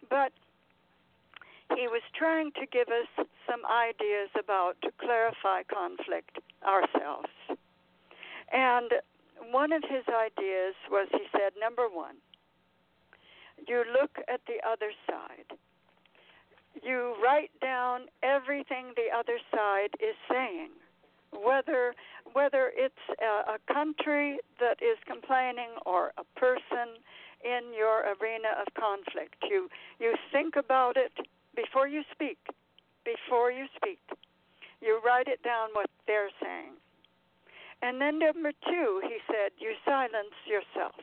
But 0.09 0.31
he 1.75 1.87
was 1.87 2.01
trying 2.13 2.51
to 2.53 2.65
give 2.71 2.87
us 2.89 3.25
some 3.47 3.65
ideas 3.65 4.29
about 4.37 4.77
to 4.83 4.89
clarify 4.99 5.63
conflict 5.63 6.39
ourselves. 6.65 7.29
And 8.51 8.91
one 9.51 9.71
of 9.71 9.83
his 9.83 10.03
ideas 10.09 10.75
was 10.89 11.07
he 11.11 11.25
said, 11.31 11.53
number 11.59 11.87
one, 11.87 12.15
you 13.67 13.83
look 13.99 14.17
at 14.27 14.41
the 14.47 14.57
other 14.67 14.91
side 15.07 15.57
you 16.83 17.15
write 17.23 17.51
down 17.61 18.01
everything 18.23 18.93
the 18.95 19.15
other 19.15 19.39
side 19.53 19.89
is 19.99 20.15
saying. 20.29 20.69
Whether 21.31 21.93
whether 22.33 22.71
it's 22.75 23.05
a, 23.21 23.53
a 23.53 23.73
country 23.73 24.39
that 24.59 24.81
is 24.81 24.97
complaining 25.05 25.69
or 25.85 26.11
a 26.17 26.23
person 26.39 26.97
in 27.43 27.73
your 27.77 28.01
arena 28.17 28.57
of 28.59 28.73
conflict. 28.73 29.35
You 29.47 29.69
you 29.99 30.15
think 30.31 30.55
about 30.55 30.97
it 30.97 31.13
before 31.55 31.87
you 31.87 32.03
speak 32.11 32.39
before 33.05 33.51
you 33.51 33.65
speak. 33.75 33.99
You 34.81 35.01
write 35.05 35.27
it 35.27 35.41
down 35.43 35.69
what 35.73 35.89
they're 36.07 36.31
saying. 36.41 36.73
And 37.81 38.01
then 38.01 38.19
number 38.19 38.51
2 38.51 39.01
he 39.03 39.17
said 39.27 39.51
you 39.57 39.73
silence 39.85 40.35
yourself 40.45 40.95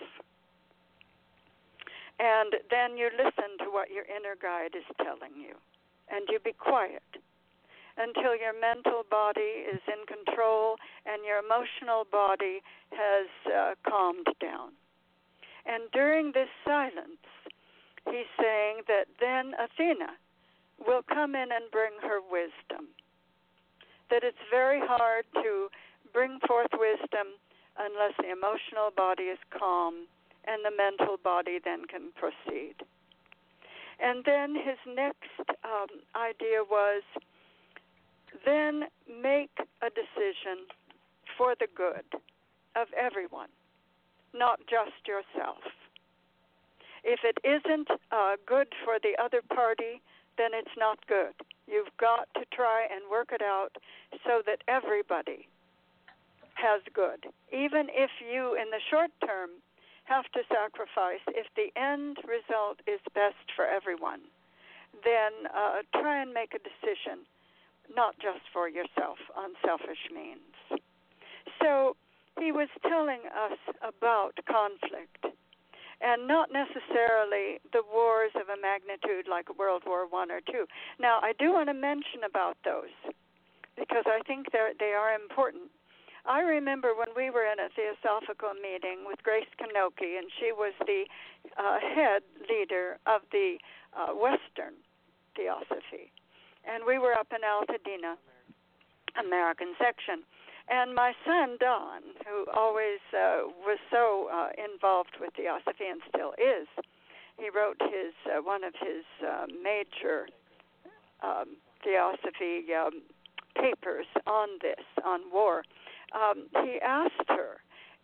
and 2.18 2.56
then 2.70 2.96
you 2.96 3.10
listen 3.12 3.58
to 3.60 3.70
what 3.70 3.90
your 3.90 4.04
inner 4.04 4.36
guide 4.40 4.74
is 4.74 4.86
telling 4.96 5.36
you. 5.36 5.54
And 6.08 6.24
you 6.30 6.38
be 6.38 6.52
quiet 6.52 7.02
until 7.98 8.36
your 8.36 8.52
mental 8.58 9.02
body 9.10 9.66
is 9.68 9.80
in 9.88 10.06
control 10.06 10.76
and 11.04 11.24
your 11.24 11.38
emotional 11.38 12.06
body 12.10 12.60
has 12.92 13.28
uh, 13.52 13.74
calmed 13.88 14.28
down. 14.40 14.72
And 15.66 15.90
during 15.92 16.32
this 16.32 16.48
silence, 16.64 17.24
he's 18.06 18.30
saying 18.40 18.86
that 18.86 19.08
then 19.20 19.52
Athena 19.58 20.14
will 20.86 21.02
come 21.02 21.34
in 21.34 21.50
and 21.52 21.70
bring 21.72 21.92
her 22.02 22.20
wisdom. 22.20 22.88
That 24.10 24.22
it's 24.22 24.44
very 24.50 24.80
hard 24.80 25.24
to 25.42 25.68
bring 26.12 26.38
forth 26.46 26.70
wisdom 26.72 27.34
unless 27.76 28.14
the 28.18 28.30
emotional 28.30 28.94
body 28.94 29.24
is 29.24 29.38
calm 29.50 30.06
and 30.46 30.64
the 30.64 30.70
mental 30.76 31.16
body 31.22 31.58
then 31.62 31.84
can 31.86 32.12
proceed. 32.14 32.74
And 33.98 34.24
then 34.24 34.54
his 34.54 34.78
next 34.86 35.48
um, 35.64 35.88
idea 36.14 36.62
was 36.68 37.02
then 38.44 38.84
make 39.08 39.50
a 39.82 39.88
decision 39.90 40.68
for 41.36 41.54
the 41.58 41.66
good 41.74 42.04
of 42.76 42.88
everyone, 42.98 43.48
not 44.34 44.60
just 44.68 45.06
yourself. 45.06 45.58
If 47.02 47.20
it 47.24 47.38
isn't 47.44 47.88
uh, 48.10 48.36
good 48.46 48.68
for 48.84 48.98
the 49.02 49.14
other 49.22 49.40
party, 49.54 50.02
then 50.36 50.50
it's 50.52 50.76
not 50.76 50.98
good. 51.06 51.34
You've 51.66 51.94
got 51.98 52.28
to 52.34 52.44
try 52.52 52.86
and 52.90 53.10
work 53.10 53.30
it 53.32 53.42
out 53.42 53.76
so 54.24 54.42
that 54.44 54.62
everybody 54.68 55.48
has 56.54 56.82
good. 56.92 57.26
Even 57.52 57.88
if 57.90 58.10
you, 58.20 58.54
in 58.54 58.70
the 58.70 58.80
short 58.90 59.10
term, 59.24 59.50
have 60.06 60.24
to 60.32 60.42
sacrifice, 60.48 61.22
if 61.28 61.46
the 61.54 61.70
end 61.78 62.18
result 62.26 62.80
is 62.86 63.00
best 63.14 63.50
for 63.54 63.66
everyone, 63.66 64.20
then 65.04 65.50
uh, 65.54 65.82
try 66.00 66.22
and 66.22 66.32
make 66.32 66.54
a 66.54 66.62
decision, 66.62 67.26
not 67.94 68.14
just 68.18 68.42
for 68.52 68.68
yourself, 68.68 69.18
on 69.36 69.50
selfish 69.64 70.10
means. 70.14 70.80
So 71.62 71.96
he 72.38 72.52
was 72.52 72.68
telling 72.82 73.20
us 73.34 73.58
about 73.82 74.38
conflict 74.46 75.36
and 76.00 76.28
not 76.28 76.50
necessarily 76.52 77.58
the 77.72 77.82
wars 77.92 78.32
of 78.36 78.48
a 78.48 78.60
magnitude 78.60 79.26
like 79.28 79.58
World 79.58 79.82
War 79.86 80.06
One 80.06 80.30
or 80.30 80.40
two. 80.40 80.66
Now, 81.00 81.20
I 81.22 81.32
do 81.38 81.52
want 81.52 81.68
to 81.68 81.74
mention 81.74 82.24
about 82.24 82.56
those 82.64 82.92
because 83.78 84.04
I 84.06 84.20
think 84.26 84.52
they 84.52 84.72
they 84.78 84.92
are 84.92 85.14
important. 85.14 85.70
I 86.26 86.40
remember 86.40 86.90
when 86.94 87.14
we 87.14 87.30
were 87.30 87.46
in 87.46 87.60
a 87.62 87.70
theosophical 87.70 88.50
meeting 88.54 89.06
with 89.06 89.22
Grace 89.22 89.46
Kanoki, 89.62 90.18
and 90.18 90.26
she 90.40 90.50
was 90.50 90.74
the 90.84 91.04
uh, 91.56 91.78
head 91.78 92.22
leader 92.50 92.98
of 93.06 93.22
the 93.30 93.58
uh, 93.94 94.12
Western 94.12 94.74
Theosophy. 95.36 96.10
And 96.66 96.82
we 96.84 96.98
were 96.98 97.12
up 97.14 97.28
in 97.30 97.46
Altadena, 97.46 98.18
American 99.24 99.74
section. 99.78 100.26
And 100.68 100.96
my 100.96 101.12
son, 101.24 101.58
Don, 101.60 102.02
who 102.26 102.50
always 102.50 102.98
uh, 103.14 103.46
was 103.62 103.78
so 103.88 104.28
uh, 104.34 104.50
involved 104.58 105.14
with 105.20 105.30
Theosophy 105.36 105.86
and 105.88 106.00
still 106.08 106.34
is, 106.34 106.66
he 107.38 107.50
wrote 107.54 107.78
his 107.78 108.14
uh, 108.26 108.42
one 108.42 108.64
of 108.64 108.74
his 108.74 109.04
uh, 109.22 109.46
major 109.62 110.26
um, 111.22 111.54
Theosophy 111.84 112.66
um, 112.74 113.02
papers 113.54 114.06
on 114.26 114.48
this, 114.60 114.84
on 115.04 115.20
war 115.32 115.62
um, 116.14 116.46
he 116.64 116.78
asked 116.80 117.28
her 117.28 117.58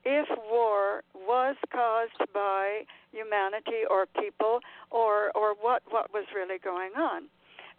if 0.04 0.28
war 0.50 1.04
was 1.14 1.56
caused 1.72 2.32
by 2.32 2.82
humanity 3.12 3.86
or 3.88 4.06
people 4.06 4.60
or 4.90 5.30
or 5.36 5.54
what 5.60 5.82
what 5.90 6.12
was 6.12 6.24
really 6.34 6.58
going 6.58 6.92
on. 6.96 7.24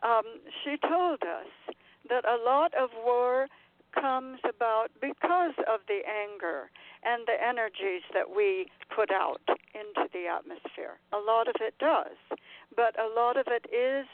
Um, 0.03 0.23
she 0.63 0.77
told 0.77 1.21
us 1.23 1.75
that 2.09 2.25
a 2.25 2.37
lot 2.43 2.73
of 2.73 2.89
war 3.05 3.47
comes 3.93 4.39
about 4.43 4.87
because 5.01 5.53
of 5.67 5.81
the 5.87 6.01
anger 6.07 6.71
and 7.03 7.23
the 7.27 7.37
energies 7.41 8.01
that 8.13 8.35
we 8.35 8.67
put 8.93 9.11
out 9.11 9.41
into 9.73 10.09
the 10.11 10.25
atmosphere. 10.27 10.99
A 11.13 11.17
lot 11.17 11.47
of 11.47 11.55
it 11.61 11.75
does, 11.79 12.17
but 12.75 12.97
a 12.99 13.07
lot 13.15 13.37
of 13.37 13.47
it 13.47 13.65
is 13.73 14.07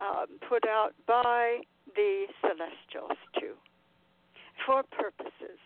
um, 0.00 0.26
put 0.48 0.66
out 0.66 0.94
by 1.06 1.58
the 1.94 2.26
celestials 2.40 3.18
too, 3.38 3.54
for 4.64 4.82
purposes. 4.82 5.60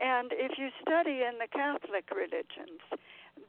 And 0.00 0.32
if 0.32 0.58
you 0.58 0.70
study 0.82 1.22
in 1.22 1.38
the 1.38 1.46
Catholic 1.46 2.10
religions, 2.10 2.82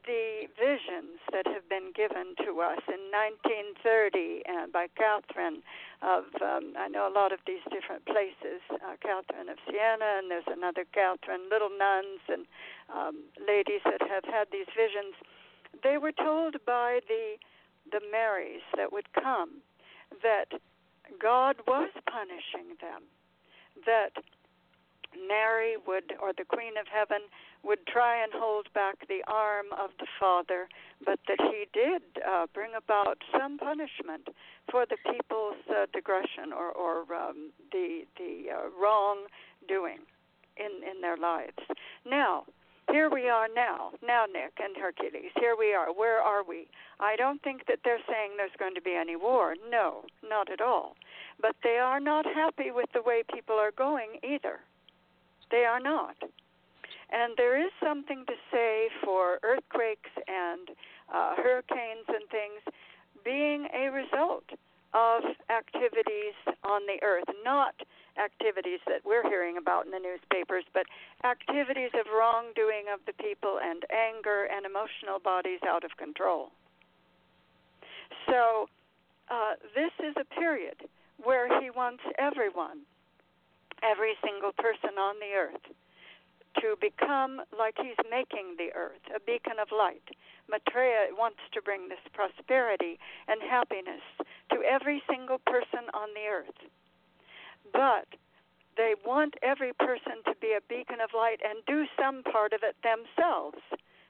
the 0.06 0.46
visions 0.54 1.18
that 1.32 1.46
have 1.46 1.68
been 1.68 1.90
given 1.94 2.38
to 2.46 2.62
us 2.62 2.78
in 2.86 3.02
1930 3.10 4.42
and 4.46 4.72
by 4.72 4.86
Catherine 4.94 5.62
of, 6.02 6.30
um, 6.42 6.74
I 6.78 6.86
know 6.86 7.10
a 7.10 7.14
lot 7.14 7.32
of 7.32 7.40
these 7.46 7.62
different 7.70 8.06
places, 8.06 8.62
uh, 8.70 8.94
Catherine 9.02 9.48
of 9.50 9.58
Siena, 9.66 10.22
and 10.22 10.30
there's 10.30 10.46
another 10.46 10.86
Catherine, 10.94 11.50
little 11.50 11.70
nuns 11.70 12.22
and 12.30 12.46
um, 12.94 13.26
ladies 13.42 13.82
that 13.84 14.02
have 14.06 14.24
had 14.24 14.46
these 14.52 14.70
visions. 14.76 15.14
They 15.82 15.98
were 15.98 16.12
told 16.12 16.56
by 16.64 17.00
the 17.08 17.36
the 17.92 18.00
Marys 18.10 18.66
that 18.76 18.92
would 18.92 19.12
come 19.12 19.62
that 20.22 20.50
God 21.20 21.56
was 21.66 21.90
punishing 22.10 22.74
them, 22.80 23.02
that 23.86 24.10
Mary 25.28 25.76
would, 25.86 26.12
or 26.22 26.32
the 26.36 26.44
Queen 26.44 26.76
of 26.80 26.86
Heaven, 26.92 27.22
would 27.62 27.86
try 27.86 28.22
and 28.22 28.32
hold 28.34 28.72
back 28.74 29.06
the 29.08 29.22
arm 29.26 29.66
of 29.72 29.90
the 29.98 30.06
Father, 30.20 30.68
but 31.04 31.18
that 31.28 31.40
he 31.40 31.66
did 31.72 32.02
uh, 32.26 32.46
bring 32.52 32.70
about 32.76 33.18
some 33.36 33.58
punishment 33.58 34.28
for 34.70 34.86
the 34.86 34.96
people's 35.10 35.62
uh, 35.70 35.86
digression 35.92 36.52
or, 36.52 36.70
or 36.72 37.02
um, 37.14 37.50
the 37.72 38.02
the 38.18 38.50
uh, 38.50 38.68
wrong 38.80 39.26
doing 39.68 39.98
in 40.56 40.70
in 40.88 41.00
their 41.00 41.16
lives. 41.16 41.58
Now, 42.04 42.44
here 42.90 43.10
we 43.10 43.28
are 43.28 43.48
now. 43.52 43.90
Now, 44.06 44.26
Nick 44.26 44.52
and 44.62 44.76
Hercules, 44.76 45.32
here 45.40 45.56
we 45.58 45.74
are. 45.74 45.92
Where 45.92 46.20
are 46.20 46.44
we? 46.44 46.68
I 47.00 47.16
don't 47.16 47.42
think 47.42 47.66
that 47.66 47.80
they're 47.84 48.02
saying 48.08 48.32
there's 48.36 48.50
going 48.58 48.74
to 48.76 48.80
be 48.80 48.94
any 48.94 49.16
war. 49.16 49.54
No, 49.70 50.04
not 50.22 50.50
at 50.50 50.60
all. 50.60 50.96
But 51.40 51.56
they 51.64 51.78
are 51.78 52.00
not 52.00 52.24
happy 52.26 52.70
with 52.70 52.86
the 52.94 53.02
way 53.02 53.22
people 53.32 53.56
are 53.56 53.72
going 53.72 54.18
either. 54.22 54.60
They 55.50 55.64
are 55.64 55.80
not. 55.80 56.16
And 57.10 57.34
there 57.36 57.60
is 57.60 57.70
something 57.82 58.24
to 58.26 58.34
say 58.50 58.88
for 59.04 59.38
earthquakes 59.42 60.10
and 60.26 60.70
uh, 61.12 61.36
hurricanes 61.36 62.06
and 62.08 62.28
things 62.30 62.60
being 63.24 63.68
a 63.72 63.90
result 63.90 64.44
of 64.92 65.22
activities 65.50 66.34
on 66.64 66.82
the 66.86 66.98
earth, 67.04 67.28
not 67.44 67.74
activities 68.18 68.80
that 68.86 69.02
we're 69.04 69.28
hearing 69.28 69.56
about 69.56 69.84
in 69.84 69.92
the 69.92 69.98
newspapers, 69.98 70.64
but 70.72 70.86
activities 71.22 71.90
of 71.94 72.06
wrongdoing 72.10 72.86
of 72.92 73.00
the 73.06 73.12
people 73.12 73.58
and 73.62 73.84
anger 73.92 74.48
and 74.50 74.64
emotional 74.64 75.18
bodies 75.22 75.60
out 75.68 75.84
of 75.84 75.96
control. 75.96 76.50
So, 78.28 78.68
uh, 79.28 79.54
this 79.74 79.92
is 80.00 80.14
a 80.16 80.24
period 80.40 80.76
where 81.22 81.60
he 81.60 81.70
wants 81.70 82.02
everyone 82.18 82.80
every 83.82 84.14
single 84.24 84.52
person 84.52 84.98
on 84.98 85.16
the 85.20 85.34
earth 85.36 85.64
to 86.60 86.76
become 86.80 87.42
like 87.52 87.76
he's 87.76 88.00
making 88.10 88.56
the 88.56 88.72
earth 88.74 89.02
a 89.14 89.20
beacon 89.20 89.60
of 89.60 89.68
light. 89.72 90.04
Maitreya 90.48 91.12
wants 91.12 91.40
to 91.52 91.60
bring 91.60 91.88
this 91.88 92.00
prosperity 92.12 92.98
and 93.28 93.40
happiness 93.42 94.00
to 94.50 94.62
every 94.62 95.02
single 95.10 95.38
person 95.38 95.90
on 95.92 96.08
the 96.14 96.26
earth. 96.30 96.60
But 97.72 98.08
they 98.76 98.94
want 99.04 99.34
every 99.42 99.72
person 99.72 100.22
to 100.24 100.34
be 100.40 100.54
a 100.56 100.64
beacon 100.68 101.00
of 101.00 101.10
light 101.16 101.40
and 101.44 101.64
do 101.66 101.84
some 101.98 102.22
part 102.22 102.52
of 102.52 102.60
it 102.62 102.76
themselves. 102.82 103.60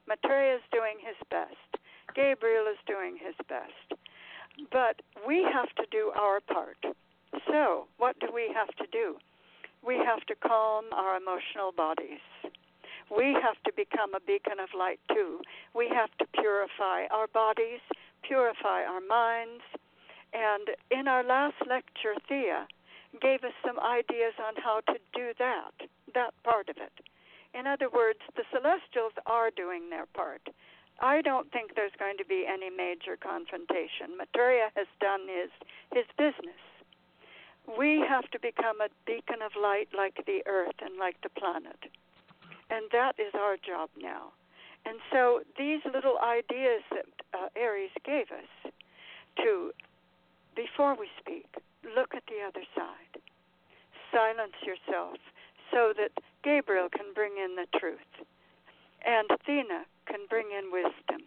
Maitreya 0.06 0.56
is 0.56 0.62
doing 0.72 0.98
his 1.00 1.16
best. 1.30 1.82
Gabriel 2.14 2.66
is 2.66 2.78
doing 2.86 3.16
his 3.18 3.34
best. 3.48 4.00
But 4.70 5.02
we 5.26 5.42
have 5.42 5.68
to 5.76 5.84
do 5.90 6.12
our 6.14 6.40
part. 6.40 6.78
So, 7.48 7.86
what 7.98 8.18
do 8.20 8.28
we 8.32 8.50
have 8.54 8.74
to 8.76 8.86
do? 8.90 9.16
We 9.86 9.96
have 9.96 10.26
to 10.26 10.34
calm 10.34 10.86
our 10.92 11.16
emotional 11.16 11.70
bodies. 11.70 12.20
We 13.06 13.38
have 13.38 13.54
to 13.64 13.72
become 13.76 14.14
a 14.14 14.20
beacon 14.20 14.58
of 14.58 14.68
light 14.76 14.98
too. 15.08 15.40
We 15.74 15.88
have 15.94 16.10
to 16.18 16.26
purify 16.34 17.06
our 17.14 17.28
bodies, 17.28 17.78
purify 18.26 18.82
our 18.82 19.00
minds. 19.00 19.62
And 20.34 20.74
in 20.90 21.06
our 21.06 21.22
last 21.22 21.54
lecture, 21.70 22.18
Thea 22.28 22.66
gave 23.22 23.44
us 23.44 23.54
some 23.64 23.78
ideas 23.78 24.34
on 24.42 24.54
how 24.58 24.80
to 24.90 24.98
do 25.14 25.30
that, 25.38 25.86
that 26.14 26.34
part 26.42 26.68
of 26.68 26.76
it. 26.78 26.92
In 27.54 27.66
other 27.66 27.88
words, 27.88 28.18
the 28.34 28.44
celestials 28.50 29.14
are 29.24 29.50
doing 29.54 29.88
their 29.88 30.06
part. 30.12 30.42
I 31.00 31.22
don't 31.22 31.50
think 31.52 31.76
there's 31.76 31.94
going 31.98 32.18
to 32.18 32.24
be 32.24 32.44
any 32.44 32.70
major 32.70 33.16
confrontation. 33.16 34.18
Maitreya 34.18 34.74
has 34.74 34.88
done 35.00 35.28
his 35.28 35.50
his 35.92 36.06
business 36.18 36.58
we 37.78 38.04
have 38.08 38.30
to 38.30 38.38
become 38.38 38.80
a 38.80 38.88
beacon 39.06 39.42
of 39.42 39.52
light 39.60 39.88
like 39.96 40.24
the 40.26 40.42
earth 40.46 40.78
and 40.80 40.98
like 40.98 41.20
the 41.22 41.28
planet. 41.28 41.90
And 42.70 42.86
that 42.92 43.14
is 43.18 43.34
our 43.34 43.56
job 43.56 43.90
now. 44.00 44.32
And 44.84 44.98
so 45.12 45.40
these 45.58 45.80
little 45.84 46.18
ideas 46.18 46.82
that 46.90 47.06
uh, 47.34 47.48
Ares 47.58 47.90
gave 48.04 48.30
us 48.30 48.72
to, 49.42 49.72
before 50.54 50.94
we 50.94 51.08
speak, 51.18 51.46
look 51.96 52.14
at 52.14 52.22
the 52.26 52.42
other 52.46 52.64
side. 52.74 53.20
Silence 54.12 54.54
yourself 54.62 55.18
so 55.72 55.92
that 55.96 56.12
Gabriel 56.44 56.88
can 56.88 57.12
bring 57.14 57.32
in 57.42 57.56
the 57.56 57.66
truth, 57.78 57.98
and 59.04 59.28
Athena 59.30 59.84
can 60.06 60.20
bring 60.30 60.46
in 60.56 60.70
wisdom, 60.70 61.26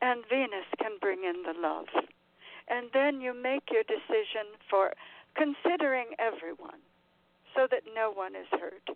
and 0.00 0.24
Venus 0.28 0.66
can 0.80 0.96
bring 1.00 1.24
in 1.24 1.42
the 1.44 1.58
love. 1.60 1.92
And 2.68 2.88
then 2.92 3.20
you 3.20 3.34
make 3.34 3.70
your 3.70 3.84
decision 3.84 4.56
for 4.68 4.92
considering 5.36 6.16
everyone 6.18 6.80
so 7.54 7.68
that 7.70 7.82
no 7.94 8.10
one 8.12 8.34
is 8.34 8.48
hurt. 8.50 8.88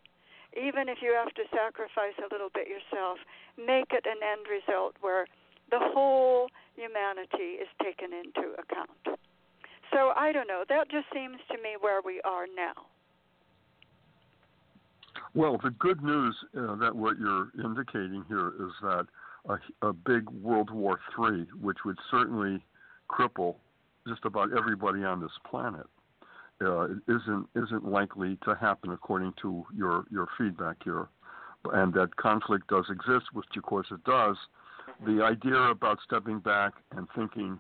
Even 0.56 0.88
if 0.88 0.98
you 1.00 1.14
have 1.14 1.32
to 1.34 1.44
sacrifice 1.54 2.16
a 2.18 2.32
little 2.32 2.50
bit 2.52 2.66
yourself, 2.66 3.18
make 3.56 3.92
it 3.92 4.04
an 4.04 4.18
end 4.18 4.48
result 4.50 4.96
where 5.00 5.26
the 5.70 5.78
whole 5.78 6.48
humanity 6.74 7.62
is 7.62 7.68
taken 7.82 8.10
into 8.12 8.52
account. 8.58 9.18
So 9.92 10.12
I 10.16 10.32
don't 10.32 10.48
know. 10.48 10.64
That 10.68 10.90
just 10.90 11.06
seems 11.14 11.38
to 11.50 11.56
me 11.62 11.76
where 11.80 12.00
we 12.04 12.20
are 12.22 12.46
now. 12.46 12.86
Well, 15.34 15.58
the 15.62 15.70
good 15.70 16.02
news 16.02 16.36
uh, 16.56 16.74
that 16.76 16.94
what 16.94 17.18
you're 17.18 17.50
indicating 17.62 18.24
here 18.28 18.48
is 18.48 18.72
that 18.82 19.06
a, 19.48 19.86
a 19.86 19.92
big 19.92 20.28
World 20.30 20.70
War 20.70 20.98
III, 21.18 21.46
which 21.60 21.78
would 21.84 21.98
certainly 22.10 22.64
cripple 23.08 23.56
just 24.08 24.24
about 24.24 24.50
everybody 24.56 25.04
on 25.04 25.20
this 25.20 25.30
planet, 25.48 25.86
uh, 26.64 26.88
isn't 27.08 27.46
isn't 27.56 27.84
likely 27.84 28.38
to 28.44 28.54
happen 28.54 28.92
according 28.92 29.32
to 29.42 29.64
your 29.74 30.04
your 30.10 30.28
feedback 30.36 30.76
here, 30.84 31.08
and 31.72 31.92
that 31.94 32.16
conflict 32.16 32.68
does 32.68 32.84
exist, 32.90 33.26
which 33.32 33.46
of 33.56 33.62
course 33.62 33.86
it 33.90 34.02
does. 34.04 34.36
The 35.06 35.22
idea 35.22 35.56
about 35.56 35.98
stepping 36.04 36.40
back 36.40 36.74
and 36.92 37.06
thinking 37.16 37.58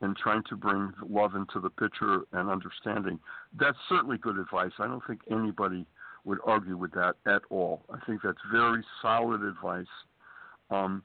and 0.00 0.16
trying 0.16 0.42
to 0.50 0.56
bring 0.56 0.92
love 1.08 1.34
into 1.34 1.60
the 1.60 1.70
picture 1.70 2.22
and 2.32 2.50
understanding 2.50 3.18
that's 3.58 3.78
certainly 3.88 4.18
good 4.18 4.38
advice. 4.38 4.72
I 4.78 4.86
don't 4.86 5.02
think 5.06 5.20
anybody 5.30 5.86
would 6.24 6.38
argue 6.44 6.76
with 6.76 6.92
that 6.92 7.14
at 7.26 7.42
all. 7.50 7.82
I 7.90 7.98
think 8.04 8.20
that's 8.22 8.38
very 8.50 8.82
solid 9.00 9.42
advice. 9.42 9.86
Um, 10.70 11.02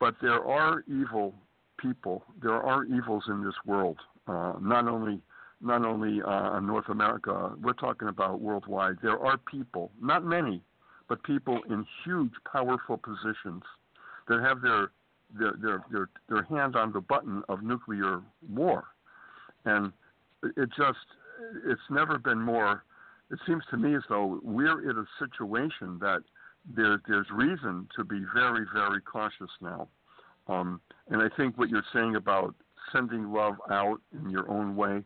but 0.00 0.16
there 0.22 0.44
are 0.44 0.84
evil 0.88 1.34
people. 1.78 2.24
There 2.40 2.60
are 2.62 2.84
evils 2.84 3.24
in 3.28 3.44
this 3.44 3.54
world. 3.66 3.98
Uh, 4.26 4.54
not 4.60 4.88
only 4.88 5.20
not 5.62 5.84
only 5.84 6.20
uh, 6.22 6.58
North 6.60 6.88
America, 6.88 7.52
we're 7.62 7.72
talking 7.72 8.08
about 8.08 8.40
worldwide. 8.40 8.96
There 9.02 9.18
are 9.18 9.38
people, 9.38 9.92
not 10.00 10.24
many, 10.24 10.62
but 11.08 11.22
people 11.22 11.60
in 11.70 11.86
huge, 12.04 12.32
powerful 12.50 12.98
positions 12.98 13.62
that 14.28 14.40
have 14.40 14.60
their 14.60 14.90
their 15.38 15.52
their 15.62 15.84
their, 15.90 16.08
their 16.28 16.42
hand 16.44 16.76
on 16.76 16.92
the 16.92 17.00
button 17.00 17.42
of 17.48 17.62
nuclear 17.62 18.20
war, 18.50 18.84
and 19.64 19.92
it 20.56 20.68
just 20.76 20.98
it's 21.64 21.80
never 21.90 22.18
been 22.18 22.40
more. 22.40 22.84
It 23.30 23.38
seems 23.46 23.62
to 23.70 23.76
me 23.76 23.94
as 23.94 24.02
though 24.08 24.40
we're 24.42 24.90
in 24.90 24.98
a 24.98 25.06
situation 25.18 25.98
that 26.00 26.22
there 26.76 27.00
there's 27.06 27.26
reason 27.32 27.88
to 27.96 28.04
be 28.04 28.24
very 28.34 28.66
very 28.74 29.00
cautious 29.00 29.50
now, 29.60 29.88
um, 30.48 30.80
and 31.08 31.22
I 31.22 31.28
think 31.36 31.56
what 31.56 31.68
you're 31.68 31.84
saying 31.92 32.16
about 32.16 32.54
sending 32.92 33.32
love 33.32 33.54
out 33.70 34.00
in 34.12 34.28
your 34.28 34.50
own 34.50 34.76
way 34.76 35.04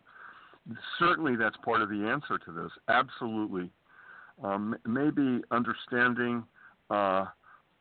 certainly 0.99 1.37
that's 1.37 1.57
part 1.65 1.83
of 1.83 1.89
the 1.89 2.07
answer 2.07 2.39
to 2.39 2.53
this. 2.53 2.73
Absolutely. 2.89 3.71
Um, 4.43 4.77
maybe 4.87 5.43
understanding 5.51 6.45
uh, 6.91 7.27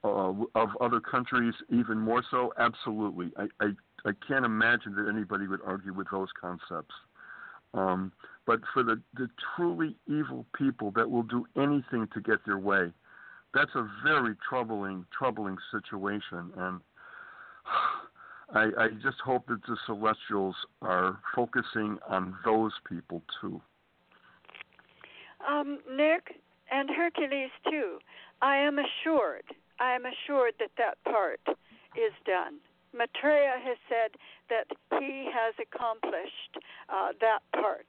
uh, 0.04 0.34
of 0.56 0.69
other 0.80 1.00
countries 1.00 1.54
even 1.69 1.98
more 1.98 2.24
so. 2.30 2.54
Absolutely. 2.58 3.32
I, 3.38 3.48
I, 3.60 3.71
I 4.06 4.12
can't 4.28 4.45
imagine 4.45 4.95
that 4.95 5.10
anybody 5.10 5.48
would 5.48 5.62
argue 5.65 5.93
with 5.93 6.08
those 6.12 6.30
concepts. 6.39 6.93
Um, 7.74 8.12
but 8.45 8.62
for 8.74 8.84
the, 8.84 9.02
the 9.15 9.28
truly 9.56 9.98
evil 10.08 10.45
people 10.58 10.91
that 10.91 11.10
will 11.10 11.24
do 11.24 11.45
anything 11.58 12.08
to 12.13 12.21
get 12.21 12.45
their 12.45 12.60
way, 12.60 12.91
that's 13.54 13.71
a 13.76 13.88
very 14.04 14.36
troubling, 14.48 15.06
troubling 15.17 15.58
situation. 15.71 16.52
And 16.58 16.80
I, 18.56 18.70
I 18.78 18.88
just 19.04 19.20
hope 19.24 19.48
that 19.48 19.62
the 19.68 19.78
Celestials 19.86 20.56
are 20.82 21.20
focusing 21.36 21.98
on 22.08 22.36
those 22.46 22.72
people 22.88 23.22
too. 23.41 23.62
Um, 25.48 25.80
Nick 25.91 26.41
and 26.72 26.89
Hercules 26.89 27.52
too. 27.70 28.00
I 28.41 28.56
am 28.58 28.80
assured. 28.80 29.44
I 29.80 29.94
am 29.94 30.04
assured 30.06 30.54
that 30.60 30.72
that 30.78 30.96
part 31.04 31.41
is 31.96 32.13
done. 32.26 32.56
Maitreya 32.94 33.60
has 33.62 33.78
said 33.89 34.15
that 34.50 34.68
he 35.00 35.30
has 35.34 35.54
accomplished 35.60 36.58
uh, 36.89 37.12
that 37.20 37.39
part. 37.52 37.88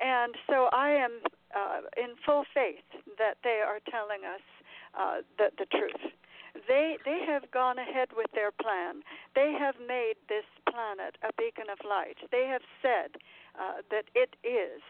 And 0.00 0.34
so 0.50 0.68
I 0.72 0.90
am 0.90 1.20
uh, 1.54 1.86
in 1.96 2.16
full 2.26 2.44
faith 2.52 2.82
that 3.18 3.36
they 3.44 3.62
are 3.64 3.78
telling 3.88 4.26
us 4.26 4.42
uh, 4.98 5.22
the, 5.38 5.50
the 5.58 5.66
truth. 5.66 6.12
They 6.68 6.98
they 7.04 7.24
have 7.26 7.50
gone 7.50 7.78
ahead 7.78 8.08
with 8.16 8.30
their 8.34 8.50
plan. 8.50 9.02
They 9.34 9.52
have 9.58 9.76
made 9.86 10.16
this 10.28 10.44
planet 10.68 11.16
a 11.22 11.32
beacon 11.36 11.70
of 11.70 11.78
light. 11.88 12.18
They 12.30 12.46
have 12.46 12.62
said 12.80 13.16
uh, 13.58 13.82
that 13.90 14.04
it 14.14 14.36
is. 14.44 14.82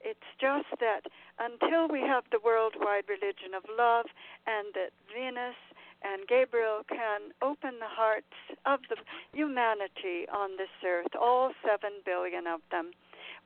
It's 0.00 0.30
just 0.40 0.70
that 0.78 1.10
until 1.38 1.88
we 1.88 2.00
have 2.00 2.24
the 2.30 2.38
worldwide 2.42 3.08
religion 3.08 3.52
of 3.54 3.64
love, 3.76 4.06
and 4.46 4.72
that 4.74 4.92
Venus 5.12 5.56
and 6.02 6.26
Gabriel 6.28 6.82
can 6.88 7.34
open 7.42 7.80
the 7.80 7.90
hearts 7.90 8.38
of 8.64 8.80
the 8.88 8.96
humanity 9.32 10.28
on 10.32 10.56
this 10.56 10.70
earth, 10.86 11.14
all 11.20 11.52
seven 11.66 11.98
billion 12.04 12.46
of 12.46 12.60
them, 12.70 12.92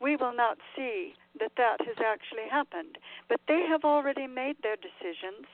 we 0.01 0.17
will 0.17 0.35
not 0.35 0.59
see 0.77 1.15
that 1.41 1.53
that 1.57 1.81
has 1.81 1.97
actually 2.05 2.49
happened. 2.51 2.99
But 3.29 3.41
they 3.49 3.65
have 3.69 3.85
already 3.85 4.27
made 4.27 4.57
their 4.63 4.77
decisions. 4.77 5.47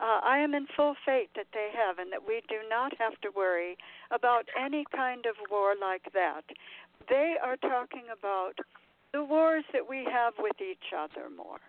Uh, 0.00 0.20
I 0.24 0.38
am 0.38 0.54
in 0.54 0.66
full 0.74 0.94
faith 1.04 1.28
that 1.36 1.48
they 1.52 1.68
have, 1.76 1.98
and 1.98 2.10
that 2.12 2.26
we 2.26 2.42
do 2.48 2.56
not 2.68 2.92
have 2.98 3.20
to 3.20 3.28
worry 3.36 3.76
about 4.10 4.46
any 4.58 4.84
kind 4.96 5.26
of 5.26 5.36
war 5.50 5.74
like 5.78 6.12
that. 6.14 6.42
They 7.08 7.36
are 7.42 7.56
talking 7.56 8.04
about 8.10 8.54
the 9.12 9.24
wars 9.24 9.64
that 9.72 9.88
we 9.88 10.06
have 10.10 10.34
with 10.38 10.60
each 10.60 10.94
other 10.96 11.28
more 11.28 11.60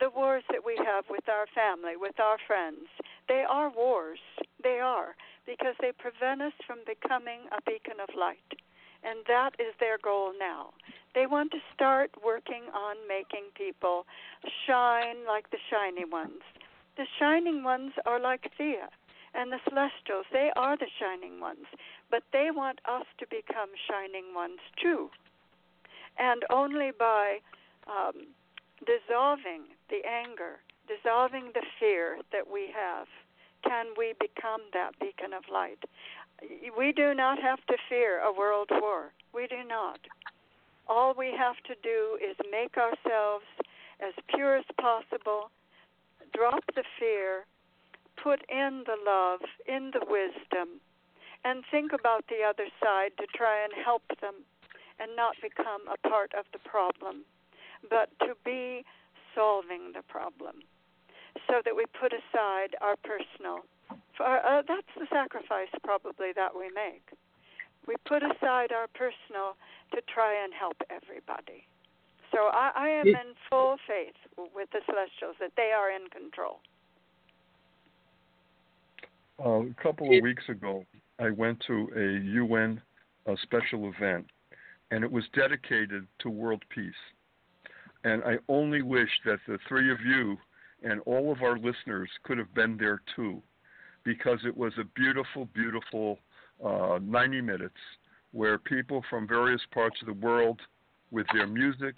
the 0.00 0.10
wars 0.10 0.42
that 0.50 0.64
we 0.64 0.76
have 0.84 1.04
with 1.08 1.28
our 1.28 1.46
family, 1.54 1.96
with 1.96 2.18
our 2.18 2.38
friends. 2.46 2.90
They 3.28 3.44
are 3.48 3.70
wars. 3.70 4.18
They 4.62 4.80
are, 4.80 5.14
because 5.46 5.74
they 5.80 5.92
prevent 5.92 6.42
us 6.42 6.52
from 6.66 6.78
becoming 6.86 7.46
a 7.52 7.62
beacon 7.62 8.00
of 8.02 8.08
light. 8.18 8.58
And 9.04 9.20
that 9.28 9.50
is 9.58 9.74
their 9.78 9.98
goal 10.02 10.32
now. 10.38 10.70
They 11.14 11.26
want 11.26 11.52
to 11.52 11.58
start 11.74 12.10
working 12.24 12.64
on 12.74 12.96
making 13.06 13.54
people 13.54 14.06
shine 14.66 15.26
like 15.26 15.50
the 15.50 15.58
shiny 15.70 16.04
ones. 16.04 16.42
The 16.96 17.06
shining 17.18 17.64
ones 17.64 17.92
are 18.06 18.20
like 18.20 18.50
Thea 18.56 18.88
and 19.34 19.50
the 19.50 19.58
celestials. 19.68 20.26
They 20.32 20.50
are 20.56 20.76
the 20.76 20.86
shining 20.98 21.40
ones. 21.40 21.66
But 22.10 22.22
they 22.32 22.50
want 22.54 22.80
us 22.84 23.06
to 23.18 23.26
become 23.26 23.70
shining 23.88 24.34
ones 24.34 24.60
too. 24.80 25.10
And 26.18 26.44
only 26.50 26.92
by 26.96 27.38
um, 27.88 28.28
dissolving 28.86 29.62
the 29.90 30.06
anger, 30.06 30.60
dissolving 30.86 31.50
the 31.54 31.66
fear 31.80 32.18
that 32.32 32.50
we 32.50 32.68
have, 32.74 33.08
can 33.64 33.86
we 33.96 34.14
become 34.20 34.60
that 34.72 34.92
beacon 35.00 35.32
of 35.32 35.44
light. 35.52 35.82
We 36.76 36.92
do 36.92 37.14
not 37.14 37.40
have 37.40 37.64
to 37.66 37.76
fear 37.88 38.20
a 38.20 38.32
world 38.32 38.68
war. 38.70 39.12
We 39.32 39.46
do 39.46 39.64
not. 39.66 39.98
All 40.86 41.14
we 41.16 41.32
have 41.36 41.56
to 41.66 41.74
do 41.82 42.18
is 42.22 42.36
make 42.50 42.76
ourselves 42.76 43.46
as 44.00 44.12
pure 44.28 44.56
as 44.56 44.64
possible, 44.78 45.50
drop 46.36 46.64
the 46.74 46.84
fear, 46.98 47.46
put 48.22 48.40
in 48.50 48.84
the 48.86 48.96
love, 49.04 49.40
in 49.66 49.92
the 49.92 50.04
wisdom, 50.06 50.80
and 51.44 51.64
think 51.70 51.92
about 51.92 52.24
the 52.28 52.42
other 52.46 52.66
side 52.82 53.12
to 53.18 53.26
try 53.34 53.62
and 53.62 53.72
help 53.84 54.02
them 54.20 54.34
and 54.98 55.14
not 55.16 55.36
become 55.42 55.82
a 55.88 56.08
part 56.08 56.32
of 56.38 56.44
the 56.52 56.58
problem 56.58 57.24
but 57.90 58.08
to 58.20 58.34
be 58.44 58.84
solving 59.34 59.92
the 59.94 60.02
problem 60.08 60.62
so 61.48 61.60
that 61.64 61.74
we 61.74 61.84
put 61.98 62.12
aside 62.12 62.76
our 62.80 62.96
personal. 62.96 63.66
For, 64.16 64.24
uh, 64.24 64.62
that's 64.66 64.94
the 64.96 65.06
sacrifice 65.10 65.68
probably 65.82 66.32
that 66.36 66.56
we 66.56 66.70
make. 66.70 67.10
We 67.86 67.96
put 68.06 68.22
aside 68.22 68.72
our 68.72 68.86
personal 68.94 69.56
to 69.92 70.00
try 70.06 70.32
and 70.42 70.54
help 70.54 70.76
everybody. 70.88 71.66
So 72.34 72.40
I, 72.52 72.72
I 72.74 72.88
am 72.88 73.06
in 73.06 73.14
full 73.48 73.76
faith 73.86 74.46
with 74.54 74.68
the 74.72 74.80
Celestials 74.86 75.36
that 75.38 75.52
they 75.56 75.70
are 75.70 75.90
in 75.90 76.08
control. 76.10 76.58
Uh, 79.44 79.70
a 79.70 79.82
couple 79.82 80.16
of 80.16 80.22
weeks 80.22 80.42
ago, 80.48 80.84
I 81.20 81.30
went 81.30 81.62
to 81.68 81.88
a 81.96 82.24
UN 82.34 82.82
uh, 83.28 83.34
special 83.42 83.92
event, 83.96 84.26
and 84.90 85.04
it 85.04 85.10
was 85.10 85.24
dedicated 85.34 86.08
to 86.20 86.28
world 86.28 86.62
peace. 86.74 86.92
And 88.02 88.22
I 88.24 88.38
only 88.48 88.82
wish 88.82 89.08
that 89.24 89.38
the 89.46 89.58
three 89.68 89.92
of 89.92 89.98
you 90.00 90.36
and 90.82 91.00
all 91.06 91.30
of 91.30 91.42
our 91.42 91.56
listeners 91.56 92.10
could 92.24 92.38
have 92.38 92.52
been 92.52 92.76
there 92.76 93.00
too, 93.14 93.40
because 94.02 94.40
it 94.44 94.56
was 94.56 94.72
a 94.78 94.84
beautiful, 94.96 95.48
beautiful 95.54 96.18
uh, 96.64 96.98
90 97.00 97.40
minutes 97.40 97.74
where 98.32 98.58
people 98.58 99.04
from 99.08 99.28
various 99.28 99.62
parts 99.72 99.96
of 100.00 100.06
the 100.06 100.26
world, 100.26 100.60
with 101.12 101.26
their 101.32 101.46
music, 101.46 101.94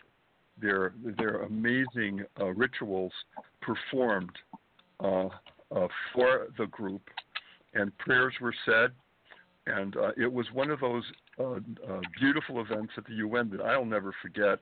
their 0.61 0.95
their 1.19 1.43
amazing 1.43 2.25
uh, 2.41 2.47
rituals, 2.47 3.13
performed 3.61 4.33
uh, 5.01 5.29
uh 5.75 5.89
for 6.15 6.49
the 6.59 6.67
group, 6.67 7.03
and 7.75 7.97
prayers 7.99 8.35
were 8.41 8.55
said, 8.65 8.93
and 9.67 9.97
uh, 9.97 10.13
it 10.17 10.33
was 10.33 10.47
one 10.53 10.71
of 10.71 10.81
those 10.81 11.05
uh, 11.39 11.59
beautiful 12.19 12.61
events 12.61 12.93
at 12.97 13.05
the 13.07 13.15
UN 13.15 13.51
that 13.51 13.61
I'll 13.61 13.85
never 13.85 14.15
forget. 14.23 14.59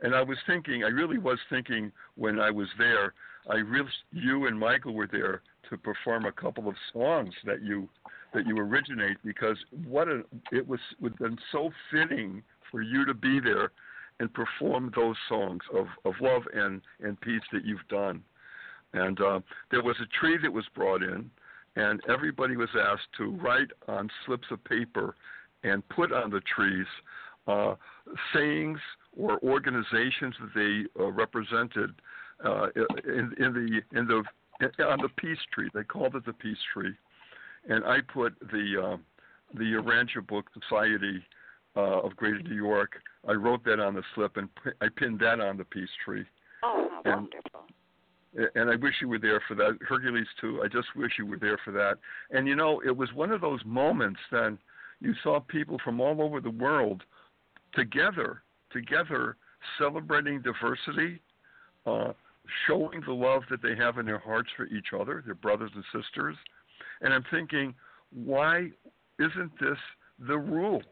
And 0.00 0.14
I 0.14 0.22
was 0.22 0.38
thinking, 0.46 0.84
I 0.84 0.88
really 0.88 1.18
was 1.18 1.38
thinking 1.50 1.90
when 2.14 2.38
I 2.38 2.50
was 2.50 2.68
there, 2.78 3.14
I 3.50 3.56
really, 3.56 3.90
you 4.12 4.46
and 4.46 4.58
Michael 4.58 4.94
were 4.94 5.08
there 5.10 5.42
to 5.70 5.76
perform 5.76 6.26
a 6.26 6.32
couple 6.32 6.68
of 6.68 6.74
songs 6.92 7.34
that 7.44 7.62
you 7.62 7.88
that 8.34 8.46
you 8.46 8.58
originate 8.58 9.16
because 9.24 9.56
what 9.86 10.08
a 10.08 10.22
it 10.52 10.66
was 10.66 10.80
would 11.00 11.12
have 11.12 11.18
been 11.18 11.38
so 11.50 11.70
fitting 11.90 12.42
for 12.70 12.82
you 12.82 13.04
to 13.06 13.14
be 13.14 13.40
there 13.40 13.72
and 14.20 14.32
perform 14.34 14.92
those 14.96 15.16
songs 15.28 15.62
of, 15.72 15.86
of 16.04 16.14
love 16.20 16.42
and, 16.52 16.80
and 17.00 17.20
peace 17.20 17.42
that 17.52 17.64
you've 17.64 17.86
done. 17.88 18.22
And 18.92 19.20
uh, 19.20 19.40
there 19.70 19.82
was 19.82 19.96
a 20.00 20.18
tree 20.18 20.38
that 20.42 20.52
was 20.52 20.64
brought 20.74 21.02
in, 21.02 21.30
and 21.76 22.00
everybody 22.08 22.56
was 22.56 22.70
asked 22.74 23.08
to 23.18 23.30
write 23.36 23.68
on 23.86 24.10
slips 24.24 24.46
of 24.50 24.62
paper 24.64 25.14
and 25.62 25.86
put 25.88 26.12
on 26.12 26.30
the 26.30 26.40
trees 26.40 26.86
uh, 27.46 27.74
sayings 28.34 28.78
or 29.16 29.38
organizations 29.42 30.34
that 30.40 30.50
they 30.54 31.02
uh, 31.02 31.10
represented 31.10 31.90
uh, 32.44 32.66
in, 33.04 33.32
in 33.38 33.52
the 33.52 33.98
in 33.98 34.06
the 34.06 34.22
on 34.84 35.00
the 35.00 35.08
peace 35.16 35.38
tree. 35.52 35.68
They 35.74 35.82
called 35.82 36.14
it 36.14 36.24
the 36.26 36.32
peace 36.32 36.58
tree, 36.72 36.94
and 37.68 37.84
I 37.84 37.98
put 38.12 38.34
the 38.40 38.82
uh, 38.82 38.96
the 39.54 39.64
Urantia 39.64 40.26
Book 40.26 40.46
Society 40.62 41.22
uh, 41.78 42.00
of 42.00 42.16
Greater 42.16 42.42
New 42.42 42.56
York. 42.56 43.00
I 43.26 43.32
wrote 43.32 43.64
that 43.64 43.78
on 43.78 43.94
the 43.94 44.02
slip 44.14 44.36
and 44.36 44.48
I 44.80 44.88
pinned 44.96 45.20
that 45.20 45.40
on 45.40 45.56
the 45.56 45.64
peace 45.64 45.88
tree. 46.04 46.24
Oh, 46.64 46.88
and, 47.04 47.14
wonderful! 47.14 48.50
And 48.56 48.70
I 48.70 48.76
wish 48.76 48.94
you 49.00 49.08
were 49.08 49.18
there 49.18 49.40
for 49.46 49.54
that. 49.54 49.78
Hercules 49.88 50.26
too. 50.40 50.60
I 50.64 50.68
just 50.68 50.88
wish 50.96 51.12
you 51.18 51.26
were 51.26 51.38
there 51.38 51.58
for 51.64 51.70
that. 51.72 51.98
And 52.30 52.48
you 52.48 52.56
know, 52.56 52.82
it 52.84 52.96
was 52.96 53.12
one 53.14 53.30
of 53.30 53.40
those 53.40 53.60
moments 53.64 54.20
then 54.32 54.58
you 55.00 55.14
saw 55.22 55.38
people 55.38 55.78
from 55.84 56.00
all 56.00 56.20
over 56.20 56.40
the 56.40 56.50
world 56.50 57.02
together, 57.74 58.42
together 58.72 59.36
celebrating 59.78 60.42
diversity, 60.42 61.20
uh, 61.86 62.12
showing 62.66 63.02
the 63.06 63.12
love 63.12 63.42
that 63.50 63.62
they 63.62 63.76
have 63.76 63.98
in 63.98 64.06
their 64.06 64.18
hearts 64.18 64.48
for 64.56 64.66
each 64.66 64.88
other, 64.98 65.22
their 65.24 65.34
brothers 65.34 65.70
and 65.74 65.84
sisters. 65.92 66.36
And 67.00 67.14
I'm 67.14 67.24
thinking, 67.30 67.74
why 68.12 68.70
isn't 69.20 69.52
this 69.60 69.78
the 70.18 70.38
rule? 70.38 70.82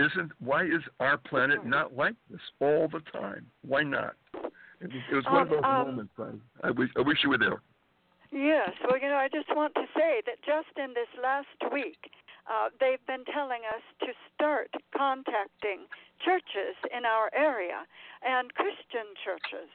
Isn't 0.00 0.32
why 0.40 0.64
is 0.64 0.82
our 0.98 1.18
planet 1.18 1.66
not 1.66 1.94
like 1.94 2.14
this 2.30 2.40
all 2.60 2.88
the 2.88 3.00
time? 3.12 3.46
Why 3.66 3.82
not? 3.82 4.14
It 4.80 4.88
was, 4.88 5.02
it 5.12 5.14
was 5.14 5.24
one 5.26 5.36
um, 5.36 5.42
of 5.42 5.48
those 5.50 5.60
um, 5.64 5.86
moments. 5.88 6.12
I, 6.18 6.68
I 6.68 6.70
wish 6.70 6.88
I 6.96 7.02
wish 7.02 7.18
you 7.22 7.28
were 7.28 7.38
there. 7.38 7.60
Yes. 8.32 8.70
Well, 8.88 8.98
you 8.98 9.08
know, 9.08 9.20
I 9.20 9.28
just 9.28 9.54
want 9.54 9.74
to 9.74 9.84
say 9.94 10.22
that 10.24 10.40
just 10.40 10.72
in 10.78 10.94
this 10.94 11.10
last 11.20 11.72
week, 11.72 12.10
uh, 12.48 12.70
they've 12.80 13.04
been 13.06 13.24
telling 13.28 13.62
us 13.68 13.82
to 14.00 14.14
start 14.32 14.70
contacting 14.96 15.84
churches 16.24 16.78
in 16.96 17.04
our 17.04 17.28
area 17.36 17.84
and 18.24 18.54
Christian 18.54 19.12
churches. 19.20 19.68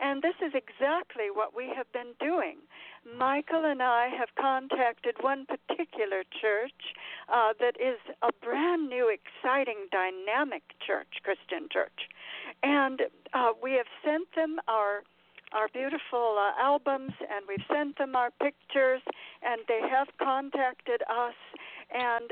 And 0.00 0.22
this 0.22 0.36
is 0.44 0.52
exactly 0.56 1.28
what 1.32 1.54
we 1.54 1.72
have 1.76 1.90
been 1.92 2.12
doing. 2.20 2.58
Michael 3.04 3.64
and 3.64 3.82
I 3.82 4.08
have 4.08 4.28
contacted 4.38 5.16
one 5.20 5.46
particular 5.46 6.22
church 6.40 6.94
uh, 7.28 7.52
that 7.58 7.76
is 7.80 7.98
a 8.22 8.30
brand 8.42 8.88
new, 8.88 9.08
exciting, 9.08 9.88
dynamic 9.90 10.62
church, 10.86 11.08
Christian 11.22 11.68
church. 11.70 12.08
And 12.62 13.02
uh, 13.32 13.52
we 13.62 13.72
have 13.72 13.86
sent 14.04 14.28
them 14.34 14.58
our 14.68 15.02
our 15.52 15.66
beautiful 15.72 16.36
uh, 16.38 16.52
albums 16.62 17.10
and 17.22 17.44
we've 17.48 17.66
sent 17.68 17.98
them 17.98 18.14
our 18.14 18.30
pictures 18.40 19.02
and 19.42 19.62
they 19.66 19.80
have 19.80 20.06
contacted 20.22 21.02
us 21.10 21.34
and 21.92 22.30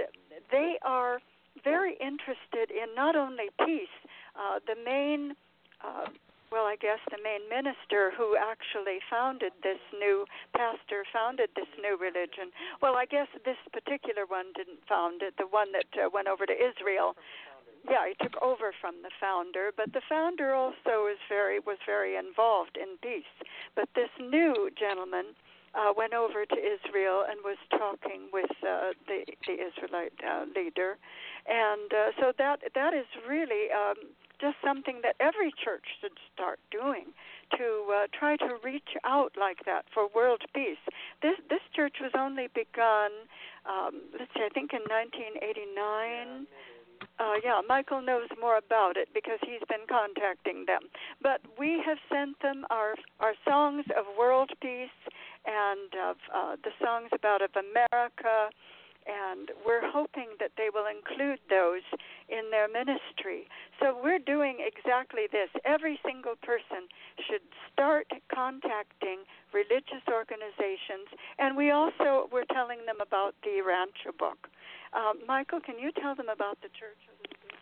they 0.53 0.79
are 0.83 1.19
very 1.65 1.95
interested 1.95 2.71
in 2.71 2.95
not 2.95 3.17
only 3.17 3.47
peace. 3.67 3.89
Uh, 4.37 4.61
the 4.69 4.77
main 4.85 5.35
uh, 5.85 6.07
well, 6.51 6.65
I 6.65 6.77
guess 6.77 6.99
the 7.11 7.21
main 7.23 7.49
minister 7.49 8.13
who 8.17 8.37
actually 8.37 9.01
founded 9.11 9.53
this 9.63 9.81
new 9.93 10.25
pastor 10.57 11.05
founded 11.13 11.51
this 11.55 11.69
new 11.81 11.97
religion. 11.97 12.51
Well, 12.81 12.97
I 12.97 13.05
guess 13.05 13.29
this 13.45 13.61
particular 13.73 14.25
one 14.27 14.53
didn't 14.57 14.81
found 14.89 15.23
it. 15.23 15.35
The 15.37 15.47
one 15.47 15.73
that 15.73 15.89
uh, 15.97 16.09
went 16.13 16.29
over 16.29 16.47
to 16.47 16.53
Israel. 16.57 17.17
Yeah, 17.89 18.09
he 18.09 18.15
took 18.23 18.41
over 18.43 18.73
from 18.81 18.97
the 19.03 19.11
founder, 19.21 19.71
but 19.77 19.93
the 19.93 20.03
founder 20.09 20.53
also 20.53 21.07
is 21.07 21.19
very 21.29 21.61
was 21.61 21.79
very 21.87 22.17
involved 22.17 22.77
in 22.77 22.99
peace. 23.01 23.33
But 23.77 23.89
this 23.95 24.11
new 24.19 24.69
gentleman 24.77 25.37
uh, 25.75 25.93
went 25.97 26.13
over 26.13 26.45
to 26.45 26.57
Israel 26.57 27.25
and 27.29 27.39
was 27.45 27.57
talking 27.71 28.29
with 28.33 28.51
uh, 28.67 28.93
the 29.07 29.25
the 29.47 29.57
Israelite 29.57 30.17
uh, 30.27 30.45
leader, 30.57 30.99
and 31.47 31.93
uh, 31.93 32.11
so 32.21 32.33
that 32.39 32.61
that 32.75 32.95
is 32.95 33.07
really. 33.29 33.71
Um, 33.71 34.17
just 34.41 34.57
something 34.65 35.01
that 35.03 35.17
every 35.21 35.53
church 35.53 35.85
should 36.01 36.17
start 36.33 36.59
doing 36.71 37.07
to 37.57 37.87
uh, 37.91 38.07
try 38.13 38.37
to 38.37 38.57
reach 38.63 38.97
out 39.05 39.33
like 39.39 39.65
that 39.67 39.85
for 39.93 40.09
world 40.15 40.43
peace. 40.55 40.83
This 41.23 41.37
this 41.49 41.63
church 41.75 41.97
was 42.01 42.13
only 42.17 42.49
begun, 42.55 43.11
um, 43.67 44.03
let's 44.19 44.33
see, 44.35 44.45
I 44.45 44.51
think 44.53 44.73
in 44.73 44.83
1989. 44.87 46.47
Uh, 47.21 47.35
yeah, 47.45 47.61
Michael 47.69 48.03
knows 48.03 48.29
more 48.41 48.59
about 48.59 48.97
it 48.97 49.09
because 49.15 49.39
he's 49.43 49.63
been 49.69 49.87
contacting 49.89 50.65
them. 50.67 50.83
But 51.23 51.41
we 51.59 51.83
have 51.87 51.99
sent 52.11 52.41
them 52.43 52.65
our 52.71 52.95
our 53.21 53.35
songs 53.47 53.85
of 53.97 54.05
world 54.19 54.51
peace 54.61 54.99
and 55.47 55.91
of 55.95 56.17
uh, 56.35 56.57
the 56.63 56.71
songs 56.83 57.11
about 57.13 57.43
of 57.43 57.51
America 57.55 58.51
and 59.09 59.51
we're 59.65 59.89
hoping 59.89 60.37
that 60.39 60.53
they 60.57 60.69
will 60.69 60.85
include 60.85 61.41
those 61.49 61.83
in 62.29 62.53
their 62.53 62.69
ministry. 62.69 63.49
So 63.81 63.97
we're 63.97 64.21
doing 64.21 64.61
exactly 64.61 65.25
this. 65.33 65.49
Every 65.65 65.99
single 66.05 66.37
person 66.45 66.93
should 67.25 67.43
start 67.73 68.07
contacting 68.29 69.25
religious 69.57 70.05
organizations, 70.13 71.09
and 71.39 71.57
we 71.57 71.73
also 71.73 72.29
we're 72.31 72.49
telling 72.53 72.85
them 72.85 73.01
about 73.01 73.35
the 73.43 73.65
Urantia 73.65 74.13
book. 74.13 74.53
Um, 74.93 75.25
Michael, 75.27 75.61
can 75.61 75.79
you 75.79 75.91
tell 75.93 76.15
them 76.15 76.29
about 76.29 76.61
the 76.61 76.69
church 76.69 77.01
a 77.09 77.15
little 77.17 77.41
bit? 77.49 77.57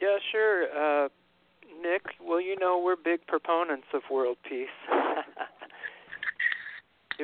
Yeah, 0.00 0.18
sure. 0.30 0.70
Uh, 0.70 1.08
Nick, 1.82 2.02
well, 2.22 2.40
you 2.40 2.56
know 2.58 2.78
we're 2.78 2.96
big 2.96 3.26
proponents 3.26 3.86
of 3.94 4.02
world 4.10 4.36
peace. 4.48 4.68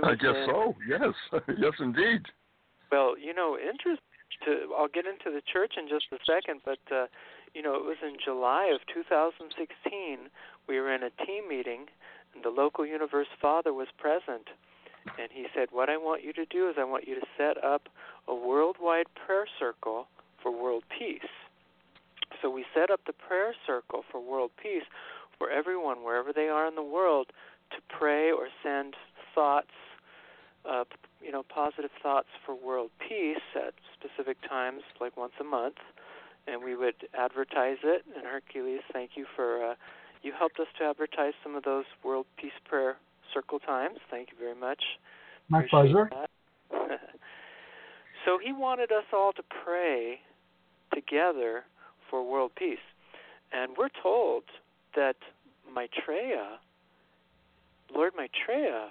I 0.05 0.15
guess 0.15 0.35
so. 0.47 0.75
Yes, 0.89 1.15
yes, 1.59 1.73
indeed. 1.81 2.23
Well, 2.91 3.19
you 3.19 3.35
know, 3.35 3.59
interest 3.59 4.03
to 4.45 4.73
I'll 4.77 4.89
get 4.89 5.07
into 5.07 5.31
the 5.35 5.43
church 5.43 5.75
in 5.77 5.89
just 5.89 6.07
a 6.13 6.19
second, 6.25 6.61
but 6.65 6.79
uh, 6.91 7.07
you 7.55 7.63
know, 7.63 7.75
it 7.75 7.85
was 7.85 7.97
in 8.03 8.17
July 8.23 8.71
of 8.75 8.81
2016. 8.93 10.31
We 10.69 10.81
were 10.81 10.93
in 10.93 11.03
a 11.03 11.11
team 11.25 11.49
meeting, 11.49 11.87
and 12.35 12.45
the 12.45 12.51
local 12.51 12.87
Universe 12.87 13.29
Father 13.41 13.73
was 13.73 13.89
present, 13.99 14.49
and 15.19 15.29
he 15.33 15.47
said, 15.55 15.69
"What 15.73 15.89
I 15.89 15.97
want 15.97 16.25
you 16.25 16.33
to 16.35 16.45
do 16.45 16.69
is 16.69 16.77
I 16.79 16.85
want 16.85 17.09
you 17.09 17.15
to 17.15 17.27
set 17.37 17.63
up 17.63 17.89
a 18.27 18.35
worldwide 18.35 19.07
prayer 19.15 19.47
circle 19.59 20.09
for 20.43 20.53
world 20.53 20.85
peace." 20.89 21.31
So 22.41 22.51
we 22.51 22.65
set 22.75 22.91
up 22.91 23.01
the 23.07 23.13
prayer 23.13 23.55
circle 23.67 24.05
for 24.11 24.21
world 24.21 24.51
peace 24.63 24.85
for 25.39 25.51
everyone 25.51 26.05
wherever 26.05 26.33
they 26.33 26.49
are 26.49 26.67
in 26.67 26.75
the 26.75 26.83
world 26.83 27.33
to 27.71 27.77
pray 27.89 28.31
or 28.31 28.49
send 28.63 28.95
thoughts 29.35 29.73
uh, 30.69 30.85
you 31.25 31.33
know, 31.33 31.43
positive 31.43 31.91
thoughts 32.03 32.29
for 32.45 32.55
world 32.55 32.91
peace 33.01 33.37
at 33.55 33.75
specific 33.99 34.37
times, 34.49 34.83
like 35.01 35.17
once 35.17 35.33
a 35.41 35.45
month, 35.45 35.77
and 36.47 36.63
we 36.63 36.77
would 36.77 36.95
advertise 37.19 37.79
it. 37.83 38.05
And 38.17 38.25
Hercules, 38.25 38.81
thank 38.93 39.13
you 39.17 39.27
for 39.37 39.71
uh, 39.71 39.75
you 40.23 40.33
helped 40.37 40.59
us 40.59 40.67
to 40.79 40.85
advertise 40.85 41.33
some 41.43 41.55
of 41.55 41.65
those 41.65 41.85
world 42.05 42.27
peace 42.37 42.53
prayer 42.69 42.97
circle 43.33 43.59
times. 43.59 43.99
Thank 44.11 44.31
you 44.33 44.39
very 44.39 44.59
much. 44.59 44.83
My 45.49 45.59
Appreciate 45.59 45.93
pleasure. 45.93 46.11
so 48.25 48.39
he 48.43 48.53
wanted 48.53 48.93
us 48.93 49.05
all 49.13 49.33
to 49.33 49.43
pray 49.65 50.21
together 50.95 51.65
for 52.11 52.29
world 52.29 52.53
peace, 52.57 52.79
and 53.53 53.73
we're 53.77 53.91
told 54.03 54.45
that 54.97 55.17
Maitreya, 55.73 56.59
Lord 57.95 58.13
Maitreya, 58.17 58.89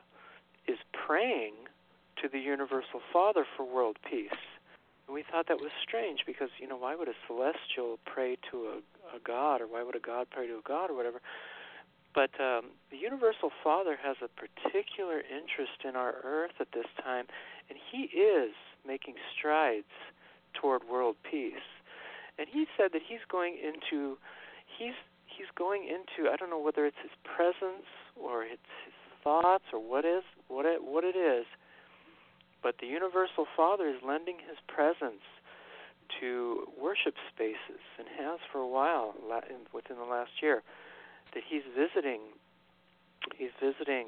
is 0.68 0.78
praying 0.94 1.54
to 2.22 2.30
the 2.30 2.40
Universal 2.40 3.02
Father 3.12 3.46
for 3.56 3.66
world 3.66 3.98
peace. 4.10 4.42
And 5.08 5.14
we 5.14 5.24
thought 5.24 5.48
that 5.48 5.62
was 5.62 5.72
strange 5.82 6.22
because, 6.26 6.50
you 6.60 6.68
know, 6.68 6.78
why 6.78 6.96
would 6.96 7.08
a 7.08 7.18
celestial 7.28 7.98
pray 8.06 8.38
to 8.52 8.58
a, 8.68 9.16
a 9.16 9.20
God 9.26 9.62
or 9.62 9.68
why 9.68 9.84
would 9.84 9.96
a 9.96 10.00
God 10.00 10.28
pray 10.30 10.48
to 10.48 10.60
a 10.60 10.68
God 10.68 10.90
or 10.90 10.96
whatever? 10.96 11.22
But 12.14 12.32
um, 12.42 12.74
the 12.90 12.98
Universal 12.98 13.52
Father 13.64 13.98
has 14.02 14.18
a 14.24 14.28
particular 14.28 15.22
interest 15.22 15.86
in 15.88 15.96
our 15.96 16.16
earth 16.24 16.58
at 16.60 16.68
this 16.74 16.88
time, 17.04 17.26
and 17.70 17.78
He 17.92 18.10
is 18.18 18.52
making 18.86 19.16
strides 19.38 19.94
toward 20.60 20.82
world 20.90 21.16
peace. 21.30 21.68
And 22.40 22.48
He 22.52 22.66
said 22.76 22.90
that 22.94 23.02
He's 23.08 23.24
going 23.30 23.58
into, 23.62 24.18
He's 24.78 24.98
He's 25.28 25.48
going 25.56 25.84
into, 25.84 26.32
I 26.32 26.36
don't 26.38 26.50
know 26.50 26.60
whether 26.60 26.88
it's 26.88 26.98
His 27.04 27.14
presence 27.24 27.86
or 28.16 28.44
it's 28.44 28.74
His 28.86 28.98
thoughts 29.24 29.66
or 29.72 29.80
what 29.80 30.04
is 30.04 30.24
what 30.48 30.66
it 30.66 30.84
what 30.84 31.04
it 31.04 31.16
is, 31.16 31.46
but 32.68 32.76
the 32.82 32.88
Universal 32.88 33.48
Father 33.56 33.88
is 33.88 33.96
lending 34.06 34.40
His 34.44 34.58
presence 34.68 35.24
to 36.20 36.68
worship 36.78 37.16
spaces 37.34 37.80
and 37.98 38.10
has 38.20 38.42
for 38.52 38.60
a 38.60 38.68
while 38.68 39.16
within 39.74 39.96
the 39.96 40.04
last 40.04 40.32
year. 40.42 40.64
That 41.34 41.44
He's 41.48 41.64
visiting, 41.72 42.20
He's 43.38 43.56
visiting 43.64 44.08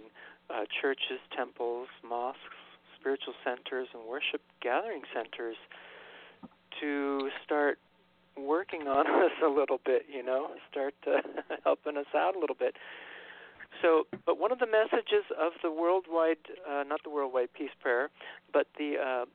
uh, 0.49 0.65
churches, 0.81 1.23
temples, 1.33 1.87
mosques, 2.03 2.59
spiritual 2.99 3.33
centers, 3.45 3.87
and 3.93 4.03
worship 4.03 4.41
gathering 4.61 5.03
centers 5.15 5.55
to 6.81 7.29
start 7.45 7.79
working 8.35 8.89
on 8.89 9.07
us 9.23 9.31
a 9.41 9.47
little 9.47 9.79
bit, 9.85 10.03
you 10.13 10.21
know, 10.21 10.49
start 10.69 10.95
uh, 11.07 11.21
helping 11.63 11.95
us 11.95 12.11
out 12.13 12.35
a 12.35 12.39
little 12.39 12.57
bit. 12.59 12.75
So, 13.81 14.07
but 14.25 14.39
one 14.39 14.51
of 14.51 14.59
the 14.59 14.67
messages 14.67 15.25
of 15.39 15.53
the 15.63 15.71
worldwide, 15.71 16.37
uh, 16.69 16.83
not 16.83 17.03
the 17.03 17.09
worldwide 17.09 17.49
peace 17.53 17.71
prayer, 17.81 18.09
but 18.51 18.67
the 18.77 18.95
uh, 18.97 19.25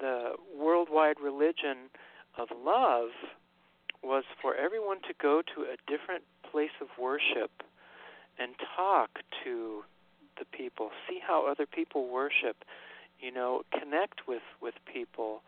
the 0.00 0.32
worldwide 0.56 1.16
religion 1.22 1.90
of 2.36 2.48
love 2.64 3.10
was 4.02 4.24
for 4.40 4.54
everyone 4.54 4.98
to 5.02 5.14
go 5.20 5.42
to 5.42 5.62
a 5.62 5.76
different 5.90 6.22
place 6.50 6.70
of 6.80 6.86
worship 7.00 7.50
and 8.38 8.52
talk 8.76 9.10
to 9.44 9.82
the 10.38 10.44
people, 10.44 10.90
see 11.08 11.18
how 11.24 11.46
other 11.50 11.66
people 11.66 12.08
worship, 12.08 12.64
you 13.20 13.32
know, 13.32 13.62
connect 13.78 14.26
with 14.26 14.42
with 14.60 14.74
people 14.92 15.42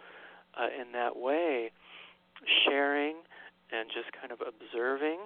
uh, 0.59 0.67
in 0.81 0.93
that 0.93 1.17
way, 1.17 1.71
sharing 2.65 3.17
and 3.73 3.89
just 3.89 4.11
kind 4.21 4.33
of 4.33 4.41
observing, 4.41 5.19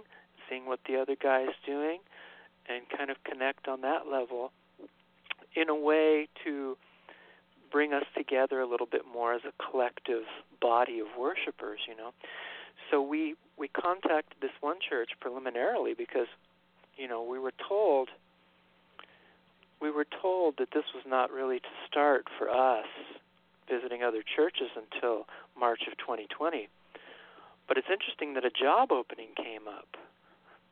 seeing 0.48 0.66
what 0.66 0.80
the 0.86 0.96
other 0.96 1.16
guy 1.20 1.42
is 1.42 1.54
doing 1.66 2.00
and 2.68 2.82
kind 2.96 3.10
of 3.10 3.16
connect 3.24 3.68
on 3.68 3.80
that 3.82 4.06
level 4.10 4.52
in 5.54 5.68
a 5.68 5.74
way 5.74 6.28
to 6.44 6.76
bring 7.70 7.92
us 7.92 8.04
together 8.16 8.60
a 8.60 8.66
little 8.66 8.86
bit 8.86 9.02
more 9.10 9.34
as 9.34 9.42
a 9.44 9.70
collective 9.70 10.24
body 10.60 11.00
of 11.00 11.06
worshipers, 11.18 11.80
you 11.88 11.96
know. 11.96 12.12
So 12.90 13.02
we 13.02 13.34
we 13.56 13.68
contacted 13.68 14.36
this 14.40 14.50
one 14.60 14.76
church 14.88 15.10
preliminarily 15.20 15.94
because 15.94 16.26
you 16.96 17.08
know, 17.08 17.22
we 17.22 17.38
were 17.38 17.52
told 17.68 18.08
we 19.80 19.90
were 19.90 20.06
told 20.22 20.56
that 20.58 20.68
this 20.72 20.84
was 20.94 21.04
not 21.06 21.30
really 21.30 21.58
to 21.58 21.68
start 21.86 22.26
for 22.38 22.48
us 22.48 22.86
visiting 23.68 24.02
other 24.02 24.22
churches 24.22 24.70
until 24.76 25.26
March 25.58 25.82
of 25.90 25.98
2020. 25.98 26.68
But 27.66 27.76
it's 27.76 27.88
interesting 27.90 28.34
that 28.34 28.44
a 28.44 28.50
job 28.50 28.92
opening 28.92 29.28
came 29.36 29.66
up 29.68 29.96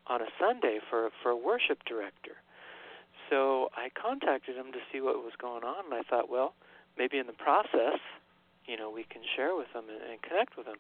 on 0.07 0.21
a 0.21 0.27
Sunday 0.39 0.79
for 0.91 1.11
for 1.23 1.31
a 1.31 1.37
worship 1.37 1.85
director. 1.85 2.37
So 3.31 3.71
I 3.77 3.89
contacted 3.91 4.57
him 4.57 4.73
to 4.73 4.79
see 4.93 5.01
what 5.01 5.17
was 5.17 5.33
going 5.41 5.65
on, 5.65 5.87
and 5.87 5.95
I 5.95 6.03
thought, 6.03 6.29
well, 6.29 6.55
maybe 6.99 7.19
in 7.19 7.27
the 7.27 7.33
process, 7.33 7.99
you 8.67 8.77
know, 8.77 8.91
we 8.91 9.05
can 9.05 9.23
share 9.37 9.57
with 9.57 9.73
them 9.73 9.85
and, 9.89 10.03
and 10.11 10.23
connect 10.23 10.57
with 10.57 10.67
them. 10.67 10.77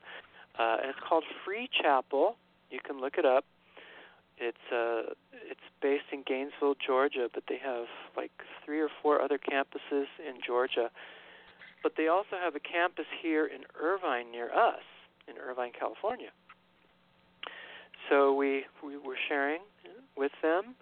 Uh, 0.58 0.76
it's 0.84 0.98
called 1.00 1.24
Free 1.44 1.68
Chapel. 1.72 2.36
You 2.70 2.80
can 2.84 3.00
look 3.00 3.16
it 3.16 3.24
up. 3.24 3.44
It's 4.38 4.72
uh, 4.72 5.14
it's 5.32 5.64
based 5.80 6.10
in 6.12 6.24
Gainesville, 6.26 6.74
Georgia, 6.84 7.28
but 7.32 7.44
they 7.48 7.58
have 7.58 7.86
like 8.16 8.32
three 8.64 8.80
or 8.80 8.88
four 9.02 9.20
other 9.22 9.38
campuses 9.38 10.06
in 10.18 10.40
Georgia. 10.44 10.90
But 11.82 11.92
they 11.96 12.08
also 12.08 12.36
have 12.40 12.54
a 12.54 12.60
campus 12.60 13.06
here 13.22 13.46
in 13.46 13.62
Irvine 13.80 14.30
near 14.30 14.52
us, 14.52 14.84
in 15.26 15.34
Irvine, 15.38 15.72
California 15.78 16.30
so 18.12 18.34
we 18.34 18.64
we 18.84 18.98
were 18.98 19.16
sharing 19.28 19.60
with 20.18 20.32
them 20.42 20.74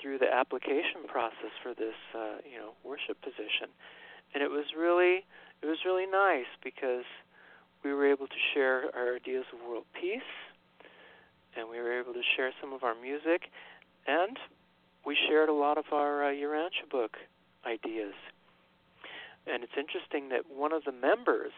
through 0.00 0.18
the 0.18 0.26
application 0.26 1.06
process 1.06 1.54
for 1.62 1.72
this 1.72 1.94
uh, 2.14 2.42
you 2.42 2.58
know 2.58 2.74
worship 2.82 3.22
position, 3.22 3.70
and 4.34 4.42
it 4.42 4.50
was 4.50 4.64
really 4.76 5.24
it 5.62 5.66
was 5.66 5.78
really 5.86 6.06
nice 6.06 6.50
because 6.64 7.06
we 7.84 7.94
were 7.94 8.10
able 8.10 8.26
to 8.26 8.40
share 8.52 8.90
our 8.96 9.14
ideas 9.14 9.44
of 9.54 9.68
world 9.68 9.84
peace, 9.94 10.34
and 11.56 11.70
we 11.70 11.78
were 11.78 11.96
able 11.96 12.12
to 12.12 12.22
share 12.36 12.50
some 12.60 12.72
of 12.72 12.82
our 12.82 12.96
music, 13.00 13.42
and 14.08 14.36
we 15.06 15.16
shared 15.28 15.48
a 15.48 15.54
lot 15.54 15.78
of 15.78 15.84
our 15.92 16.24
uh, 16.24 16.32
Urantia 16.32 16.90
book 16.90 17.18
ideas. 17.64 18.14
And 19.46 19.62
it's 19.62 19.78
interesting 19.78 20.28
that 20.30 20.50
one 20.50 20.72
of 20.72 20.82
the 20.84 20.92
members, 20.92 21.52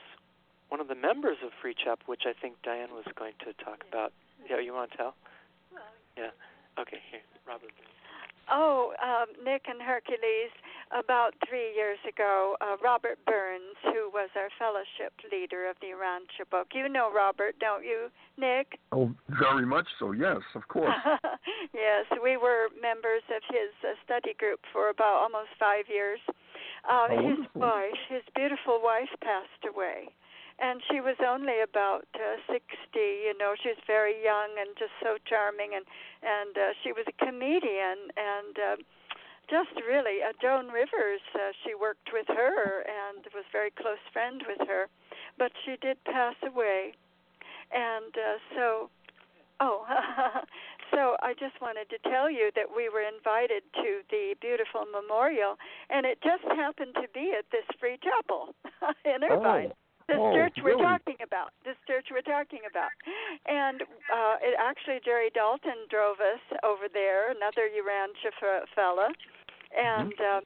one 0.68 0.80
of 0.80 0.88
the 0.88 0.94
members 0.94 1.36
of 1.44 1.52
Free 1.60 1.74
Chapel, 1.74 2.04
which 2.04 2.24
I 2.26 2.32
think 2.38 2.56
Dianne 2.66 2.92
was 2.92 3.04
going 3.16 3.32
to 3.44 3.64
talk 3.64 3.84
about. 3.88 4.12
Yeah, 4.48 4.60
you 4.60 4.72
want 4.72 4.90
to 4.92 4.96
tell? 4.96 5.14
Yeah. 6.16 6.30
Okay. 6.78 6.98
Here, 7.10 7.20
Robert. 7.46 7.70
Oh, 8.50 8.92
um, 9.00 9.32
Nick 9.42 9.62
and 9.68 9.80
Hercules, 9.80 10.52
about 10.92 11.32
three 11.48 11.74
years 11.74 11.98
ago, 12.06 12.56
uh, 12.60 12.76
Robert 12.82 13.18
Burns, 13.24 13.76
who 13.84 14.10
was 14.12 14.28
our 14.36 14.52
fellowship 14.58 15.16
leader 15.32 15.68
of 15.68 15.76
the 15.80 15.88
Urantia 15.96 16.48
book. 16.50 16.68
You 16.74 16.88
know 16.88 17.10
Robert, 17.12 17.56
don't 17.58 17.84
you, 17.84 18.08
Nick? 18.36 18.78
Oh, 18.92 19.14
very 19.40 19.64
much 19.64 19.86
so, 19.98 20.12
yes, 20.12 20.44
of 20.54 20.68
course. 20.68 20.92
yes, 21.74 22.04
we 22.22 22.36
were 22.36 22.68
members 22.80 23.22
of 23.34 23.42
his 23.48 23.72
uh, 23.82 23.96
study 24.04 24.34
group 24.38 24.60
for 24.72 24.90
about 24.90 25.24
almost 25.24 25.50
five 25.58 25.86
years. 25.88 26.20
Uh, 26.84 27.08
oh, 27.10 27.16
his 27.16 27.38
wonderful. 27.48 27.60
wife, 27.60 28.00
his 28.10 28.22
beautiful 28.36 28.80
wife, 28.82 29.08
passed 29.22 29.64
away 29.64 30.12
and 30.58 30.80
she 30.90 31.00
was 31.00 31.16
only 31.18 31.60
about 31.60 32.06
uh, 32.14 32.38
60 32.46 32.62
you 32.94 33.36
know 33.38 33.54
she 33.60 33.70
was 33.70 33.82
very 33.86 34.14
young 34.22 34.54
and 34.58 34.76
just 34.78 34.94
so 35.02 35.18
charming 35.26 35.74
and 35.74 35.84
and 36.22 36.56
uh, 36.56 36.72
she 36.82 36.92
was 36.92 37.04
a 37.08 37.16
comedian 37.24 38.10
and 38.16 38.54
uh, 38.58 38.76
just 39.50 39.74
really 39.86 40.22
uh, 40.22 40.32
Joan 40.40 40.68
Rivers 40.68 41.20
uh, 41.34 41.52
she 41.64 41.74
worked 41.74 42.10
with 42.12 42.26
her 42.28 42.84
and 42.86 43.24
was 43.34 43.44
very 43.52 43.70
close 43.70 44.00
friend 44.12 44.42
with 44.48 44.66
her. 44.68 44.88
But 45.38 45.52
she 45.64 45.76
did 45.80 46.02
pass 46.04 46.34
away. 46.46 46.94
And 47.72 48.14
uh, 48.14 48.38
so 48.56 48.90
oh 49.60 49.84
so 50.92 51.16
I 51.22 51.34
just 51.34 51.60
wanted 51.60 51.90
to 51.90 51.98
tell 52.08 52.30
you 52.30 52.50
that 52.54 52.66
we 52.74 52.88
were 52.88 53.02
invited 53.02 53.62
to 53.74 54.00
the 54.10 54.34
beautiful 54.40 54.84
memorial 54.90 55.56
and 55.90 56.06
it 56.06 56.18
just 56.22 56.44
happened 56.56 56.94
to 56.94 57.08
be 57.12 57.34
at 57.36 57.44
this 57.52 57.66
free 57.78 57.98
chapel 58.02 58.54
in 59.04 59.24
Irvine. 59.24 59.72
Oh. 59.72 59.83
This 60.08 60.18
Oh, 60.20 60.34
church 60.34 60.56
we're 60.62 60.76
really? 60.76 60.82
talking 60.84 61.16
about. 61.22 61.50
This 61.64 61.76
church 61.86 62.08
we're 62.10 62.22
talking 62.26 62.60
about. 62.68 62.90
And 63.46 63.82
uh 64.12 64.36
it 64.42 64.54
actually 64.58 65.00
Jerry 65.04 65.30
Dalton 65.34 65.88
drove 65.90 66.20
us 66.20 66.42
over 66.62 66.88
there, 66.92 67.30
another 67.30 67.68
Urantia 67.72 68.32
f- 68.40 68.68
fella. 68.74 69.08
And 69.76 70.14
uh, 70.20 70.40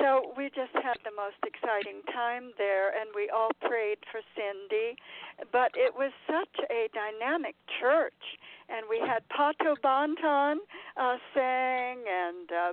so 0.00 0.32
we 0.36 0.50
just 0.50 0.74
had 0.82 0.98
the 1.04 1.14
most 1.14 1.38
exciting 1.46 2.02
time 2.12 2.50
there 2.58 2.88
and 2.98 3.10
we 3.14 3.30
all 3.30 3.50
prayed 3.62 3.98
for 4.10 4.20
Cindy. 4.34 4.96
But 5.52 5.70
it 5.74 5.94
was 5.94 6.10
such 6.26 6.54
a 6.70 6.88
dynamic 6.92 7.54
church 7.80 8.22
and 8.68 8.86
we 8.88 8.98
had 8.98 9.22
Pato 9.28 9.76
Bonton 9.82 10.60
uh 10.96 11.16
sang 11.34 11.98
and 12.08 12.48
uh 12.50 12.72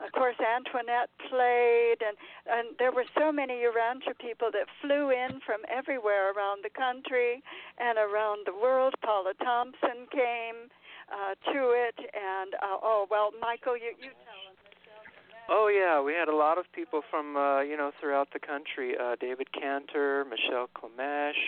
of 0.00 0.12
course 0.12 0.36
Antoinette 0.40 1.10
played 1.28 1.98
and 2.02 2.16
and 2.46 2.76
there 2.78 2.92
were 2.92 3.04
so 3.16 3.32
many 3.32 3.54
Urantia 3.64 4.16
people 4.18 4.50
that 4.52 4.66
flew 4.80 5.10
in 5.10 5.40
from 5.44 5.62
everywhere 5.68 6.32
around 6.32 6.64
the 6.64 6.70
country 6.70 7.42
and 7.78 7.98
around 7.98 8.46
the 8.46 8.54
world. 8.54 8.94
Paula 9.02 9.34
Thompson 9.42 10.06
came 10.10 10.70
uh, 11.12 11.34
to 11.52 11.72
it, 11.72 11.96
and 11.98 12.54
uh, 12.54 12.76
oh 12.82 13.06
well, 13.10 13.30
Michael, 13.40 13.76
you 13.76 13.92
you 13.98 14.12
tell 14.24 14.40
them. 14.44 14.56
Oh 15.50 15.68
yeah, 15.68 16.02
we 16.02 16.12
had 16.12 16.28
a 16.28 16.36
lot 16.36 16.58
of 16.58 16.66
people 16.74 17.00
from 17.10 17.36
uh, 17.36 17.60
you 17.62 17.76
know 17.76 17.90
throughout 18.00 18.28
the 18.32 18.38
country. 18.38 18.94
Uh, 18.98 19.16
David 19.20 19.52
Cantor, 19.52 20.26
Michelle 20.28 20.68
Clemesh. 20.76 21.40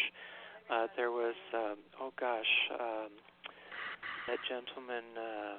Uh, 0.70 0.86
there 0.97 1.11
was 1.11 1.34
um, 1.53 1.76
oh 2.01 2.12
gosh, 2.18 2.70
um, 2.72 3.11
that 4.26 4.38
gentleman 4.49 5.05
uh, 5.18 5.59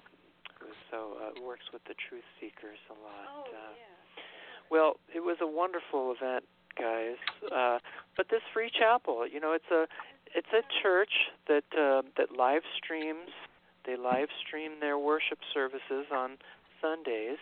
so 0.90 1.18
uh, 1.20 1.46
works 1.46 1.66
with 1.74 1.84
the 1.86 1.96
Truth 2.10 2.24
Seekers 2.40 2.80
a 2.90 2.94
lot. 2.94 3.30
uh, 3.50 3.74
Well, 4.70 4.98
it 5.14 5.22
was 5.22 5.38
a 5.42 5.48
wonderful 5.48 6.14
event, 6.16 6.46
guys. 6.78 7.18
Uh, 7.52 7.80
but 8.18 8.28
this 8.30 8.42
free 8.54 8.70
chapel, 8.72 9.26
you 9.28 9.40
know, 9.40 9.54
it's 9.54 9.70
a 9.72 9.88
it's 10.36 10.52
a 10.54 10.62
church 10.82 11.12
that 11.48 11.64
uh, 11.78 12.02
that 12.18 12.36
live 12.38 12.64
streams. 12.78 13.30
They 13.86 13.98
live 13.98 14.30
stream 14.46 14.80
their 14.80 14.98
worship 14.98 15.40
services 15.54 16.06
on 16.14 16.38
Sundays, 16.82 17.40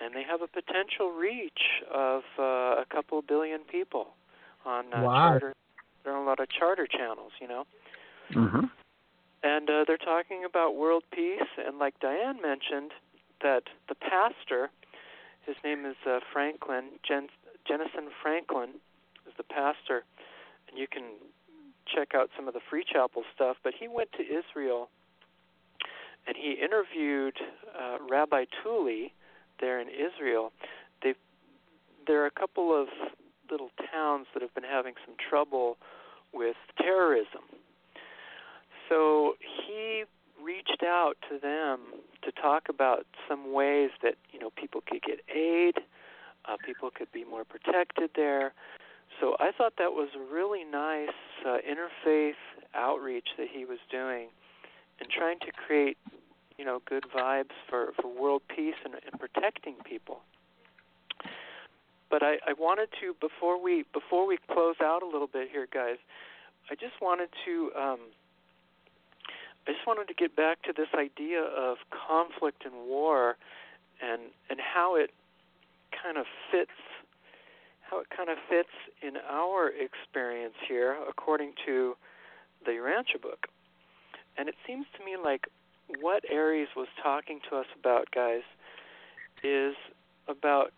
and 0.00 0.14
they 0.14 0.22
have 0.22 0.40
a 0.42 0.46
potential 0.48 1.10
reach 1.10 1.82
of 1.92 2.22
uh, 2.38 2.42
a 2.80 2.84
couple 2.90 3.20
billion 3.22 3.60
people 3.70 4.08
on 4.64 4.92
uh, 4.94 5.02
Wow. 5.02 5.22
charter. 5.22 5.52
There 6.04 6.14
are 6.14 6.22
a 6.22 6.26
lot 6.26 6.40
of 6.40 6.48
charter 6.48 6.86
channels, 6.86 7.32
you 7.40 7.48
know 7.48 7.64
hmm 8.32 8.66
and 9.42 9.68
uh, 9.70 9.84
they're 9.86 9.96
talking 9.96 10.44
about 10.44 10.74
world 10.76 11.04
peace. 11.12 11.48
And 11.64 11.78
like 11.78 11.98
Dianne 12.00 12.42
mentioned, 12.42 12.92
that 13.42 13.64
the 13.88 13.94
pastor, 13.94 14.70
his 15.46 15.56
name 15.64 15.84
is 15.84 15.96
uh, 16.06 16.20
Franklin 16.32 16.84
Jen- 17.06 17.28
Jentezen 17.68 18.08
Franklin, 18.22 18.70
is 19.26 19.34
the 19.36 19.44
pastor, 19.44 20.04
and 20.68 20.78
you 20.78 20.86
can 20.88 21.04
check 21.86 22.14
out 22.14 22.30
some 22.36 22.48
of 22.48 22.54
the 22.54 22.60
Free 22.68 22.84
Chapel 22.84 23.22
stuff. 23.34 23.56
But 23.62 23.74
he 23.78 23.88
went 23.88 24.10
to 24.12 24.22
Israel, 24.22 24.88
and 26.26 26.36
he 26.36 26.52
interviewed 26.52 27.36
uh, 27.78 27.98
Rabbi 28.08 28.46
Tooley 28.62 29.12
there 29.60 29.80
in 29.80 29.88
Israel. 29.88 30.52
They 31.02 31.14
there 32.06 32.22
are 32.22 32.26
a 32.26 32.30
couple 32.30 32.74
of 32.74 32.88
little 33.50 33.70
towns 33.92 34.26
that 34.34 34.42
have 34.42 34.54
been 34.54 34.64
having 34.64 34.94
some 35.06 35.14
trouble 35.28 35.78
with 36.32 36.56
terrorism 36.76 37.42
so 38.88 39.34
he 39.66 40.04
reached 40.42 40.82
out 40.84 41.16
to 41.30 41.38
them 41.38 41.80
to 42.22 42.32
talk 42.32 42.68
about 42.68 43.06
some 43.28 43.52
ways 43.52 43.90
that 44.02 44.14
you 44.32 44.38
know 44.38 44.50
people 44.50 44.82
could 44.86 45.02
get 45.02 45.20
aid, 45.34 45.74
uh, 46.46 46.56
people 46.64 46.90
could 46.94 47.10
be 47.12 47.24
more 47.24 47.44
protected 47.44 48.10
there. 48.16 48.52
So 49.20 49.36
I 49.40 49.50
thought 49.56 49.74
that 49.78 49.92
was 49.92 50.08
a 50.14 50.32
really 50.32 50.64
nice 50.64 51.08
uh, 51.46 51.58
interfaith 51.68 52.34
outreach 52.74 53.28
that 53.36 53.48
he 53.52 53.64
was 53.64 53.78
doing, 53.90 54.28
and 55.00 55.08
trying 55.10 55.38
to 55.40 55.52
create 55.52 55.98
you 56.56 56.64
know 56.64 56.80
good 56.86 57.04
vibes 57.14 57.56
for 57.68 57.92
for 58.00 58.08
world 58.08 58.42
peace 58.54 58.76
and, 58.84 58.94
and 58.94 59.20
protecting 59.20 59.74
people. 59.84 60.20
But 62.10 62.22
I, 62.22 62.36
I 62.46 62.54
wanted 62.58 62.88
to 63.00 63.14
before 63.20 63.62
we 63.62 63.84
before 63.92 64.26
we 64.26 64.38
close 64.50 64.76
out 64.82 65.02
a 65.02 65.06
little 65.06 65.26
bit 65.26 65.48
here, 65.50 65.66
guys. 65.72 65.96
I 66.70 66.74
just 66.74 67.00
wanted 67.00 67.30
to 67.46 67.70
um, 67.80 67.98
I 69.66 69.72
just 69.72 69.86
wanted 69.86 70.08
to 70.08 70.14
get 70.14 70.34
back 70.34 70.62
to 70.62 70.72
this 70.72 70.88
idea 70.94 71.42
of 71.42 71.78
conflict 71.90 72.64
and 72.64 72.74
war 72.86 73.36
and 74.00 74.22
and 74.48 74.58
how 74.60 74.96
it 74.96 75.10
kind 75.90 76.16
of 76.16 76.26
fits 76.50 76.70
how 77.90 78.00
it 78.00 78.06
kind 78.14 78.28
of 78.28 78.36
fits 78.48 78.68
in 79.02 79.14
our 79.28 79.70
experience 79.70 80.54
here 80.66 80.96
according 81.08 81.52
to 81.64 81.96
the 82.64 82.72
Urantia 82.72 83.20
book. 83.20 83.46
And 84.36 84.48
it 84.48 84.54
seems 84.66 84.86
to 84.98 85.04
me 85.04 85.16
like 85.22 85.48
what 86.00 86.22
Ares 86.30 86.68
was 86.76 86.88
talking 87.02 87.40
to 87.48 87.56
us 87.56 87.66
about, 87.78 88.10
guys, 88.14 88.42
is 89.42 89.74
about 90.28 90.72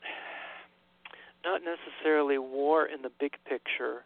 not 1.44 1.62
necessarily 1.64 2.38
war 2.38 2.86
in 2.86 3.02
the 3.02 3.10
big 3.18 3.32
picture 3.44 4.04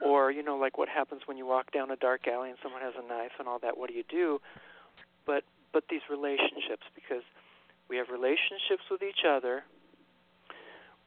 or 0.00 0.30
you 0.30 0.42
know 0.42 0.56
like 0.56 0.78
what 0.78 0.88
happens 0.88 1.22
when 1.26 1.36
you 1.36 1.46
walk 1.46 1.72
down 1.72 1.90
a 1.90 1.96
dark 1.96 2.26
alley 2.28 2.50
and 2.50 2.58
someone 2.62 2.82
has 2.82 2.94
a 2.96 3.06
knife 3.08 3.32
and 3.38 3.48
all 3.48 3.58
that 3.58 3.78
what 3.78 3.88
do 3.88 3.96
you 3.96 4.04
do? 4.08 4.40
But 5.24 5.44
but 5.72 5.84
these 5.90 6.02
relationships 6.10 6.84
because 6.94 7.22
we 7.88 7.96
have 7.96 8.08
relationships 8.10 8.84
with 8.90 9.02
each 9.02 9.24
other 9.28 9.64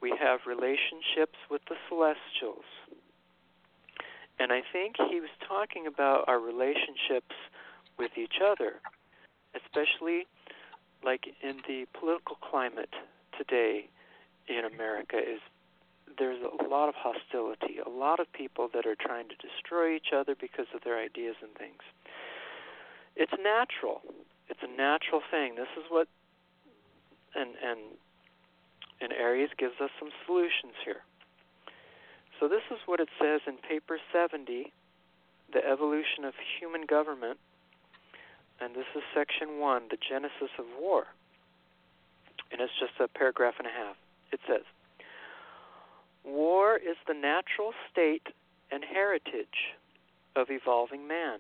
we 0.02 0.14
have 0.18 0.40
relationships 0.48 1.36
with 1.52 1.62
the 1.68 1.76
celestials. 1.90 2.64
And 4.40 4.52
i 4.54 4.62
think 4.72 4.96
he 5.10 5.20
was 5.20 5.30
talking 5.48 5.86
about 5.88 6.26
our 6.28 6.40
relationships 6.40 7.36
with 7.98 8.12
each 8.18 8.40
other 8.42 8.80
especially 9.56 10.28
like 11.04 11.28
in 11.42 11.58
the 11.68 11.86
political 12.00 12.38
climate 12.38 12.94
today 13.38 13.90
in 14.48 14.64
america 14.64 15.18
is 15.18 15.42
there's 16.20 16.44
a 16.44 16.68
lot 16.68 16.90
of 16.90 16.96
hostility, 16.96 17.80
a 17.80 17.90
lot 17.90 18.20
of 18.20 18.32
people 18.34 18.70
that 18.74 18.86
are 18.86 18.96
trying 19.00 19.30
to 19.30 19.36
destroy 19.40 19.96
each 19.96 20.12
other 20.14 20.36
because 20.36 20.68
of 20.76 20.84
their 20.84 21.00
ideas 21.00 21.36
and 21.42 21.56
things. 21.56 21.82
It's 23.16 23.32
natural. 23.42 24.02
It's 24.50 24.60
a 24.62 24.68
natural 24.68 25.22
thing. 25.32 25.56
This 25.56 25.72
is 25.78 25.86
what 25.90 26.08
and 27.36 27.56
and 27.64 27.80
and 29.02 29.14
Ares 29.14 29.50
gives 29.58 29.80
us 29.82 29.90
some 29.98 30.10
solutions 30.26 30.76
here. 30.84 31.02
So 32.40 32.48
this 32.48 32.64
is 32.72 32.80
what 32.86 33.00
it 33.00 33.10
says 33.20 33.42
in 33.48 33.56
paper 33.58 33.98
70, 34.12 34.72
The 35.54 35.66
Evolution 35.66 36.24
of 36.24 36.34
Human 36.60 36.86
Government, 36.86 37.40
and 38.60 38.76
this 38.76 38.88
is 38.96 39.04
section 39.16 39.60
1, 39.60 39.84
The 39.90 39.98
Genesis 39.98 40.52
of 40.58 40.66
War. 40.80 41.08
And 42.52 42.62
it's 42.62 42.74
just 42.80 43.00
a 43.00 43.08
paragraph 43.08 43.56
and 43.60 43.68
a 43.68 43.72
half. 43.72 43.96
It 44.32 44.40
says 44.48 44.64
War 46.24 46.78
is 46.78 46.98
the 47.08 47.14
natural 47.14 47.74
state 47.92 48.28
and 48.72 48.84
heritage 48.84 49.76
of 50.36 50.48
evolving 50.50 51.08
man. 51.08 51.40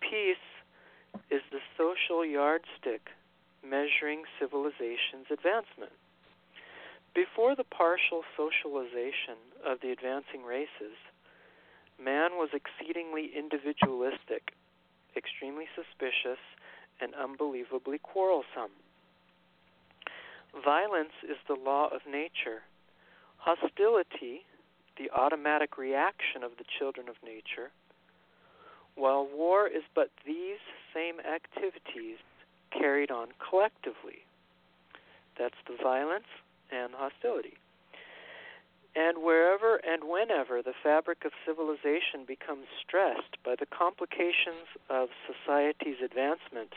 Peace 0.00 0.36
is 1.30 1.42
the 1.50 1.60
social 1.76 2.24
yardstick 2.24 3.10
measuring 3.62 4.22
civilization's 4.38 5.26
advancement. 5.30 5.92
Before 7.14 7.56
the 7.56 7.64
partial 7.64 8.22
socialization 8.36 9.40
of 9.64 9.80
the 9.80 9.90
advancing 9.90 10.44
races, 10.44 10.94
man 11.98 12.32
was 12.32 12.50
exceedingly 12.52 13.32
individualistic, 13.34 14.52
extremely 15.16 15.64
suspicious, 15.74 16.38
and 17.00 17.14
unbelievably 17.14 17.98
quarrelsome. 17.98 18.72
Violence 20.64 21.16
is 21.24 21.36
the 21.48 21.54
law 21.54 21.88
of 21.88 22.00
nature. 22.06 22.62
Hostility, 23.46 24.44
the 24.98 25.08
automatic 25.12 25.78
reaction 25.78 26.42
of 26.42 26.58
the 26.58 26.64
children 26.80 27.08
of 27.08 27.14
nature, 27.24 27.70
while 28.96 29.24
war 29.24 29.68
is 29.68 29.84
but 29.94 30.10
these 30.26 30.58
same 30.92 31.20
activities 31.20 32.18
carried 32.72 33.12
on 33.12 33.28
collectively. 33.38 34.26
That's 35.38 35.54
the 35.68 35.76
violence 35.80 36.26
and 36.72 36.92
hostility. 36.92 37.54
And 38.96 39.22
wherever 39.22 39.76
and 39.76 40.10
whenever 40.10 40.60
the 40.60 40.74
fabric 40.82 41.24
of 41.24 41.30
civilization 41.46 42.26
becomes 42.26 42.66
stressed 42.82 43.36
by 43.44 43.54
the 43.54 43.66
complications 43.66 44.66
of 44.90 45.10
society's 45.22 46.02
advancement, 46.04 46.74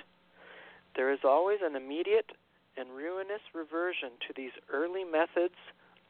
there 0.95 1.11
is 1.11 1.23
always 1.23 1.61
an 1.63 1.75
immediate 1.75 2.29
and 2.77 2.91
ruinous 2.91 3.41
reversion 3.55 4.11
to 4.27 4.33
these 4.35 4.53
early 4.71 5.03
methods 5.03 5.57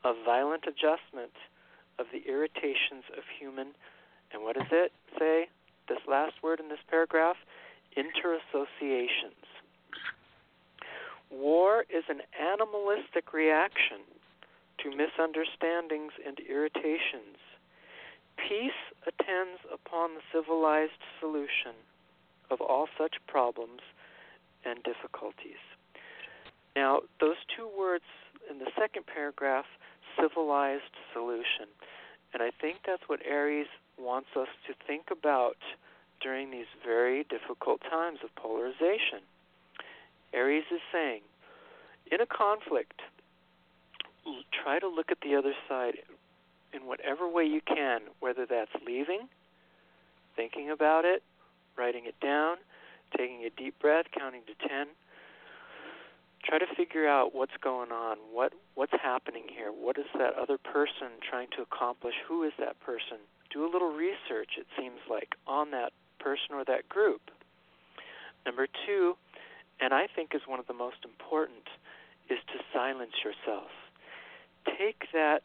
of 0.03 0.15
violent 0.25 0.65
adjustment 0.67 1.33
of 1.97 2.07
the 2.11 2.23
irritations 2.29 3.03
of 3.17 3.23
human, 3.39 3.75
and 4.31 4.43
what 4.43 4.55
does 4.55 4.71
it 4.71 4.91
say? 5.17 5.49
This 5.87 5.99
last 6.07 6.35
word 6.43 6.59
in 6.59 6.69
this 6.69 6.79
paragraph 6.89 7.37
interassociations. 7.97 9.45
War 11.31 11.85
is 11.89 12.03
an 12.09 12.21
animalistic 12.39 13.33
reaction 13.33 14.01
to 14.83 14.89
misunderstandings 14.89 16.13
and 16.25 16.39
irritations. 16.39 17.37
Peace 18.37 18.81
attends 19.05 19.59
upon 19.71 20.15
the 20.15 20.21
civilized 20.31 21.03
solution 21.19 21.75
of 22.49 22.61
all 22.61 22.87
such 22.97 23.15
problems 23.27 23.81
and 24.65 24.81
difficulties. 24.83 25.59
Now, 26.75 27.01
those 27.19 27.35
two 27.55 27.69
words 27.77 28.05
in 28.49 28.59
the 28.59 28.71
second 28.79 29.05
paragraph, 29.05 29.65
civilized 30.19 30.95
solution. 31.13 31.67
And 32.33 32.43
I 32.43 32.51
think 32.61 32.79
that's 32.85 33.03
what 33.07 33.19
Ares 33.29 33.67
wants 33.97 34.29
us 34.35 34.47
to 34.67 34.73
think 34.87 35.05
about 35.11 35.57
during 36.21 36.51
these 36.51 36.67
very 36.85 37.23
difficult 37.23 37.81
times 37.89 38.19
of 38.23 38.33
polarization. 38.35 39.21
Ares 40.33 40.65
is 40.71 40.81
saying, 40.91 41.21
in 42.11 42.21
a 42.21 42.25
conflict, 42.25 43.01
try 44.51 44.79
to 44.79 44.87
look 44.87 45.11
at 45.11 45.17
the 45.21 45.35
other 45.35 45.53
side 45.67 45.95
in 46.73 46.85
whatever 46.85 47.27
way 47.27 47.45
you 47.45 47.61
can, 47.61 48.01
whether 48.19 48.45
that's 48.45 48.71
leaving, 48.85 49.27
thinking 50.35 50.69
about 50.69 51.05
it, 51.05 51.23
writing 51.77 52.05
it 52.05 52.19
down, 52.21 52.57
taking 53.17 53.43
a 53.43 53.49
deep 53.49 53.79
breath, 53.79 54.05
counting 54.17 54.41
to 54.45 54.67
10. 54.67 54.87
Try 56.43 56.57
to 56.57 56.65
figure 56.75 57.07
out 57.07 57.35
what's 57.35 57.57
going 57.61 57.91
on, 57.91 58.17
what 58.31 58.53
what's 58.75 58.93
happening 59.03 59.43
here, 59.53 59.71
what 59.71 59.97
is 59.97 60.05
that 60.17 60.33
other 60.35 60.57
person 60.57 61.19
trying 61.21 61.47
to 61.57 61.61
accomplish, 61.61 62.15
who 62.27 62.43
is 62.43 62.53
that 62.59 62.79
person? 62.79 63.17
Do 63.51 63.65
a 63.65 63.69
little 63.71 63.91
research 63.91 64.57
it 64.57 64.65
seems 64.77 64.99
like 65.09 65.35
on 65.45 65.71
that 65.71 65.91
person 66.19 66.53
or 66.53 66.63
that 66.65 66.87
group. 66.87 67.21
Number 68.45 68.67
2, 68.87 69.15
and 69.81 69.93
I 69.93 70.07
think 70.07 70.33
is 70.33 70.41
one 70.47 70.59
of 70.59 70.67
the 70.67 70.73
most 70.73 71.03
important, 71.03 71.67
is 72.29 72.39
to 72.53 72.63
silence 72.73 73.19
yourself. 73.23 73.69
Take 74.77 75.11
that 75.13 75.43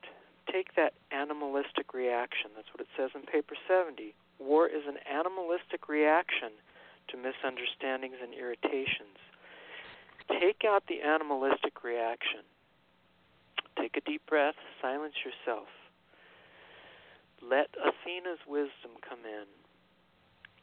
take 0.52 0.76
that 0.76 0.92
animalistic 1.10 1.94
reaction. 1.94 2.50
That's 2.54 2.68
what 2.72 2.80
it 2.80 2.92
says 2.96 3.10
in 3.14 3.22
paper 3.22 3.56
70. 3.66 4.14
War 4.38 4.68
is 4.68 4.84
an 4.86 4.98
animalistic 5.08 5.88
reaction 5.88 6.52
to 7.08 7.16
misunderstandings 7.16 8.20
and 8.22 8.34
irritations. 8.34 9.16
Take 10.28 10.64
out 10.66 10.84
the 10.88 11.02
animalistic 11.02 11.84
reaction. 11.84 12.40
Take 13.78 13.96
a 13.96 14.00
deep 14.00 14.24
breath, 14.26 14.54
silence 14.80 15.14
yourself. 15.24 15.68
Let 17.42 17.68
Athena's 17.76 18.40
wisdom 18.46 18.96
come 19.06 19.20
in. 19.24 19.44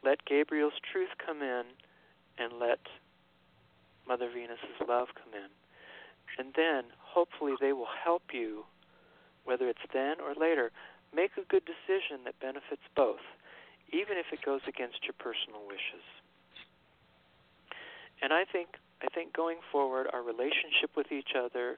Let 0.04 0.26
Gabriel's 0.26 0.80
truth 0.92 1.10
come 1.24 1.42
in, 1.42 1.64
and 2.38 2.54
let 2.60 2.80
Mother 4.08 4.30
Venus's 4.34 4.82
love 4.88 5.10
come 5.14 5.34
in. 5.34 5.50
And 6.40 6.54
then, 6.56 6.86
hopefully, 7.00 7.54
they 7.60 7.74
will 7.74 7.92
help 8.04 8.34
you, 8.34 8.66
whether 9.44 9.68
it's 9.70 9.86
then 9.94 10.16
or 10.20 10.34
later, 10.34 10.72
make 11.14 11.32
a 11.38 11.46
good 11.46 11.64
decision 11.66 12.24
that 12.26 12.40
benefits 12.40 12.82
both, 12.96 13.22
even 13.92 14.18
if 14.18 14.28
it 14.32 14.44
goes 14.44 14.62
against 14.68 15.04
your 15.04 15.14
personal 15.20 15.62
wishes. 15.68 16.06
And 18.22 18.34
I 18.34 18.46
think 18.46 18.78
I 19.02 19.08
think 19.14 19.34
going 19.34 19.58
forward, 19.72 20.08
our 20.14 20.22
relationship 20.22 20.92
with 20.96 21.12
each 21.12 21.32
other 21.38 21.78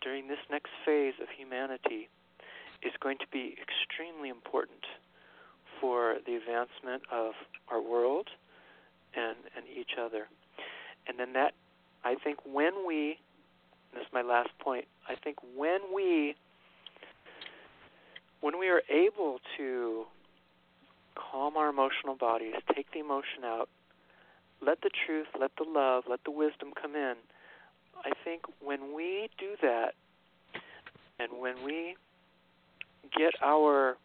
during 0.00 0.28
this 0.28 0.38
next 0.50 0.70
phase 0.84 1.14
of 1.22 1.28
humanity 1.36 2.08
is 2.82 2.92
going 3.00 3.18
to 3.18 3.26
be 3.32 3.56
extremely 3.60 4.28
important 4.28 4.84
for 5.80 6.16
the 6.26 6.34
advancement 6.34 7.02
of 7.10 7.32
our 7.70 7.80
world 7.80 8.28
and 9.16 9.36
and 9.56 9.64
each 9.74 9.92
other. 10.00 10.26
And 11.06 11.18
then 11.18 11.32
that 11.34 11.54
I 12.04 12.16
think 12.16 12.38
when 12.44 12.86
we 12.86 13.18
this 13.94 14.02
is 14.02 14.12
my 14.12 14.22
last 14.22 14.50
point. 14.58 14.86
I 15.08 15.14
think 15.14 15.38
when 15.56 15.80
we 15.94 16.34
when 18.40 18.58
we 18.58 18.68
are 18.68 18.82
able 18.90 19.38
to 19.56 20.04
calm 21.14 21.56
our 21.56 21.68
emotional 21.68 22.16
bodies, 22.16 22.54
take 22.74 22.90
the 22.92 22.98
emotion 22.98 23.44
out, 23.44 23.68
let 24.64 24.80
the 24.82 24.90
truth, 25.06 25.26
let 25.38 25.52
the 25.56 25.64
love, 25.68 26.04
let 26.08 26.24
the 26.24 26.30
wisdom 26.30 26.72
come 26.80 26.94
in. 26.96 27.14
I 28.04 28.10
think 28.24 28.42
when 28.60 28.94
we 28.94 29.28
do 29.38 29.56
that 29.62 29.94
and 31.18 31.40
when 31.40 31.62
we 31.64 31.96
get 33.16 33.34
our 33.42 33.96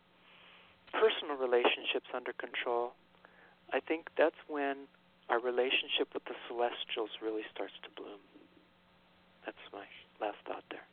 personal 0.94 1.38
relationships 1.38 2.08
under 2.14 2.34
control, 2.34 2.94
I 3.74 3.80
think 3.80 4.08
that's 4.18 4.40
when 4.48 4.88
our 5.30 5.40
relationship 5.40 6.14
with 6.14 6.26
the 6.26 6.36
celestials 6.48 7.10
really 7.22 7.44
starts 7.54 7.74
to 7.84 7.90
bloom. 7.96 8.20
That's 9.46 9.58
my 9.72 9.86
last 10.20 10.38
thought 10.48 10.64
there. 10.70 10.86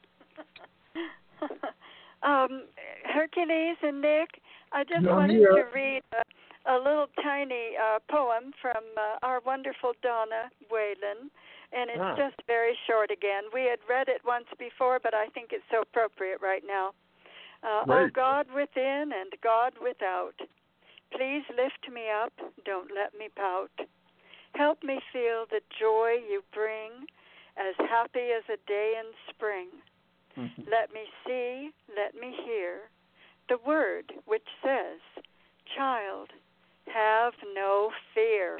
um, 2.23 2.65
Hercules 3.05 3.77
and 3.83 4.01
Nick, 4.01 4.41
I 4.73 4.85
just 4.85 5.05
Yeah, 5.05 5.17
wanted 5.17 5.41
yeah. 5.41 5.63
to 5.63 5.65
read 5.75 6.03
a, 6.13 6.23
a 6.69 6.77
little 6.77 7.07
tiny 7.23 7.77
uh, 7.77 7.99
poem 8.11 8.53
from 8.61 8.83
uh, 8.97 9.19
our 9.23 9.41
wonderful 9.41 9.93
Donna 10.03 10.51
Whalen, 10.71 11.31
and 11.73 11.91
it's 11.91 12.01
Ah. 12.01 12.17
just 12.17 12.37
very 12.47 12.77
short 12.87 13.11
again. 13.11 13.45
We 13.53 13.65
had 13.65 13.79
read 13.89 14.09
it 14.09 14.25
once 14.25 14.47
before, 14.59 14.99
but 14.99 15.15
I 15.15 15.27
think 15.29 15.53
it's 15.53 15.67
so 15.71 15.83
appropriate 15.83 16.41
right 16.41 16.65
now. 16.67 16.93
Uh, 17.63 17.85
oh 17.89 18.09
God 18.13 18.47
within 18.53 19.13
and 19.13 19.33
God 19.43 19.73
without, 19.83 20.35
please 21.11 21.43
lift 21.57 21.89
me 21.93 22.11
up, 22.11 22.33
don't 22.65 22.91
let 22.95 23.15
me 23.19 23.29
pout. 23.35 23.71
Help 24.55 24.83
me 24.83 25.01
feel 25.13 25.47
the 25.51 25.61
joy 25.79 26.17
you 26.29 26.43
bring, 26.53 26.91
as 27.57 27.75
happy 27.89 28.31
as 28.37 28.45
a 28.49 28.59
day 28.67 28.95
in 28.99 29.07
spring. 29.31 29.69
Let 30.71 30.93
me 30.93 31.05
see, 31.27 31.71
let 31.97 32.15
me 32.15 32.37
hear 32.45 32.91
the 33.49 33.57
word 33.67 34.13
which 34.27 34.47
says, 34.63 35.01
Child, 35.75 36.29
have 36.93 37.33
no 37.55 37.91
fear. 38.15 38.59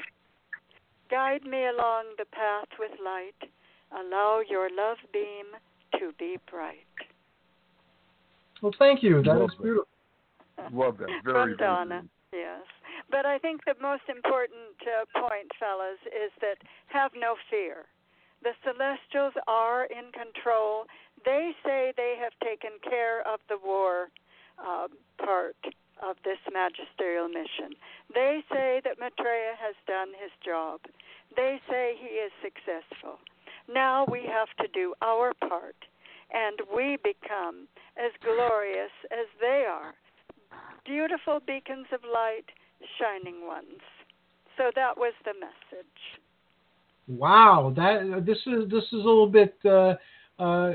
Guide 1.09 1.43
me 1.43 1.65
along 1.67 2.05
the 2.17 2.25
path 2.25 2.67
with 2.79 2.91
light. 3.03 3.49
Allow 3.91 4.41
your 4.47 4.69
love 4.69 4.97
beam 5.13 5.45
to 5.99 6.11
be 6.19 6.37
bright. 6.49 6.85
Well, 8.61 8.73
thank 8.77 9.03
you. 9.03 9.23
That 9.23 9.35
is 9.35 9.51
Lovely. 9.51 9.63
beautiful. 9.63 9.87
Love 10.71 10.97
that. 10.97 11.07
Very, 11.23 11.33
From 11.33 11.33
very 11.33 11.57
Donna. 11.57 12.03
Yes. 12.33 12.63
But 13.09 13.25
I 13.25 13.37
think 13.37 13.61
the 13.65 13.75
most 13.81 14.03
important 14.09 14.75
uh, 14.83 15.05
point, 15.19 15.47
fellas, 15.59 16.01
is 16.07 16.31
that 16.41 16.57
have 16.87 17.11
no 17.15 17.35
fear. 17.49 17.85
The 18.43 18.51
celestials 18.63 19.33
are 19.47 19.85
in 19.85 20.11
control. 20.11 20.85
They 21.23 21.51
say 21.63 21.93
they 21.95 22.15
have 22.21 22.33
taken 22.43 22.71
care 22.83 23.21
of 23.21 23.39
the 23.47 23.57
war 23.63 24.09
uh, 24.59 24.87
part 25.23 25.55
of 26.01 26.17
this 26.23 26.39
magisterial 26.51 27.27
mission. 27.27 27.73
They 28.13 28.43
say 28.51 28.81
that 28.83 28.99
Maitreya 28.99 29.55
has 29.59 29.75
done 29.87 30.09
his 30.19 30.31
job. 30.43 30.81
They 31.35 31.59
say 31.69 31.95
he 31.99 32.19
is 32.21 32.31
successful. 32.41 33.19
Now 33.67 34.05
we 34.09 34.23
have 34.25 34.49
to 34.61 34.67
do 34.73 34.93
our 35.01 35.33
part, 35.47 35.75
and 36.31 36.59
we 36.73 36.97
become 37.03 37.67
as 37.97 38.11
glorious 38.23 38.91
as 39.11 39.27
they 39.41 39.65
are 39.69 39.93
beautiful 40.85 41.41
beacons 41.45 41.87
of 41.93 41.99
light 42.03 42.45
shining 42.97 43.45
ones. 43.45 43.81
So 44.57 44.71
that 44.75 44.97
was 44.97 45.13
the 45.25 45.33
message. 45.33 46.01
Wow, 47.07 47.73
that 47.75 48.23
this 48.25 48.37
is 48.47 48.69
this 48.69 48.83
is 48.85 48.93
a 48.93 48.95
little 48.97 49.27
bit 49.27 49.55
uh, 49.65 49.95
uh, 50.39 50.73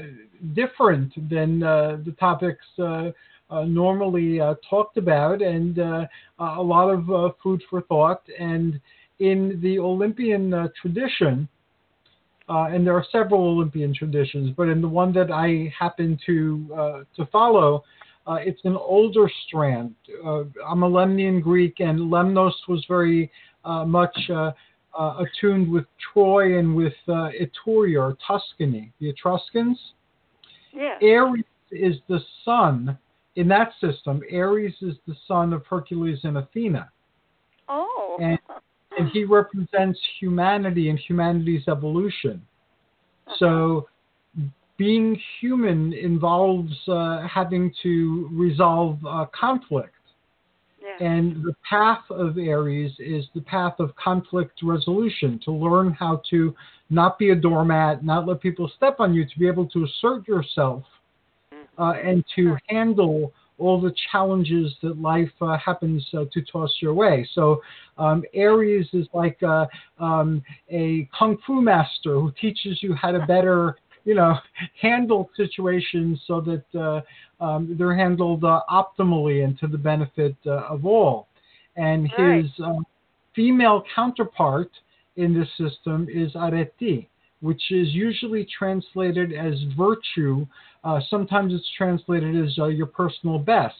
different 0.54 1.12
than 1.28 1.62
uh, 1.62 1.98
the 2.04 2.12
topics 2.12 2.64
uh, 2.78 3.10
Uh, 3.52 3.64
normally 3.64 4.40
uh, 4.40 4.54
talked 4.68 4.96
about, 4.96 5.42
and 5.42 5.78
uh, 5.78 6.06
a 6.38 6.62
lot 6.62 6.88
of 6.88 7.10
uh, 7.10 7.28
food 7.42 7.62
for 7.68 7.82
thought. 7.82 8.22
And 8.38 8.80
in 9.18 9.60
the 9.62 9.78
Olympian 9.78 10.70
tradition, 10.80 11.46
and 12.48 12.86
there 12.86 12.94
are 12.94 13.04
several 13.12 13.42
Olympian 13.44 13.94
traditions, 13.94 14.54
but 14.56 14.68
in 14.68 14.80
the 14.80 14.88
one 14.88 15.12
that 15.12 15.30
I 15.30 15.72
happen 15.78 16.18
to 16.26 17.04
to 17.16 17.26
follow, 17.26 17.84
it's 18.28 18.60
an 18.64 18.76
older 18.76 19.30
strand. 19.46 19.94
I'm 20.24 20.82
a 20.82 20.90
Lemnian 20.90 21.42
Greek, 21.42 21.80
and 21.80 21.98
Lemnos 22.10 22.54
was 22.68 22.84
very 22.88 23.30
much 23.64 24.16
uh, 24.30 25.24
attuned 25.24 25.70
with 25.70 25.84
Troy 26.12 26.58
and 26.58 26.74
with 26.74 26.94
uh, 27.08 27.30
Etruria 27.40 28.00
or 28.00 28.16
Tuscany, 28.26 28.92
the 29.00 29.08
Etruscans. 29.08 29.78
Yeah. 30.72 30.96
Ares 31.02 31.44
is 31.70 31.96
the 32.08 32.20
son 32.44 32.98
in 33.36 33.48
that 33.48 33.72
system. 33.80 34.22
Ares 34.32 34.74
is 34.82 34.94
the 35.06 35.14
son 35.26 35.52
of 35.52 35.64
Hercules 35.66 36.20
and 36.24 36.38
Athena. 36.38 36.90
Oh. 37.68 38.18
And, 38.20 38.38
and 38.98 39.08
he 39.10 39.24
represents 39.24 39.98
humanity 40.20 40.90
and 40.90 40.98
humanity's 40.98 41.66
evolution. 41.68 42.42
Uh-huh. 43.26 43.36
So 43.38 43.88
being 44.76 45.18
human 45.40 45.92
involves 45.92 46.72
uh, 46.88 47.26
having 47.26 47.72
to 47.82 48.28
resolve 48.32 48.98
uh, 49.06 49.26
conflict. 49.38 49.94
And 51.00 51.42
the 51.42 51.54
path 51.68 52.04
of 52.10 52.36
Ares 52.36 52.92
is 52.98 53.24
the 53.34 53.40
path 53.40 53.74
of 53.78 53.94
conflict 53.96 54.60
resolution 54.62 55.40
to 55.44 55.50
learn 55.50 55.92
how 55.92 56.22
to 56.30 56.54
not 56.90 57.18
be 57.18 57.30
a 57.30 57.34
doormat, 57.34 58.04
not 58.04 58.26
let 58.26 58.40
people 58.40 58.70
step 58.76 58.96
on 59.00 59.14
you, 59.14 59.24
to 59.24 59.38
be 59.38 59.46
able 59.48 59.66
to 59.70 59.84
assert 59.84 60.28
yourself 60.28 60.84
uh, 61.78 61.94
and 62.02 62.24
to 62.36 62.56
handle 62.68 63.32
all 63.58 63.80
the 63.80 63.94
challenges 64.10 64.74
that 64.82 65.00
life 65.00 65.30
uh, 65.40 65.56
happens 65.56 66.04
uh, 66.14 66.24
to 66.32 66.42
toss 66.42 66.70
your 66.80 66.94
way. 66.94 67.28
So 67.34 67.62
um, 67.98 68.24
Ares 68.36 68.88
is 68.92 69.06
like 69.14 69.40
a, 69.42 69.68
um, 70.00 70.42
a 70.68 71.08
kung 71.16 71.38
fu 71.46 71.60
master 71.60 72.14
who 72.14 72.32
teaches 72.40 72.82
you 72.82 72.94
how 72.94 73.12
to 73.12 73.24
better 73.26 73.76
you 74.04 74.14
know, 74.14 74.36
handle 74.80 75.30
situations 75.36 76.20
so 76.26 76.40
that 76.40 76.64
uh, 76.78 77.44
um, 77.44 77.74
they're 77.78 77.96
handled 77.96 78.44
uh, 78.44 78.60
optimally 78.70 79.44
and 79.44 79.58
to 79.58 79.66
the 79.66 79.78
benefit 79.78 80.36
uh, 80.46 80.62
of 80.68 80.84
all. 80.84 81.28
And 81.76 82.06
his 82.06 82.18
right. 82.18 82.50
Um, 82.64 82.86
female 83.34 83.82
counterpart 83.94 84.70
in 85.16 85.32
this 85.32 85.48
system 85.56 86.06
is 86.12 86.32
arete, 86.34 87.08
which 87.42 87.62
is 87.70 87.88
usually 87.88 88.46
translated 88.58 89.32
as 89.32 89.54
virtue. 89.76 90.46
Uh, 90.84 91.00
sometimes 91.10 91.52
it's 91.52 91.70
translated 91.76 92.34
as 92.42 92.58
uh, 92.58 92.66
your 92.66 92.86
personal 92.86 93.38
best. 93.38 93.74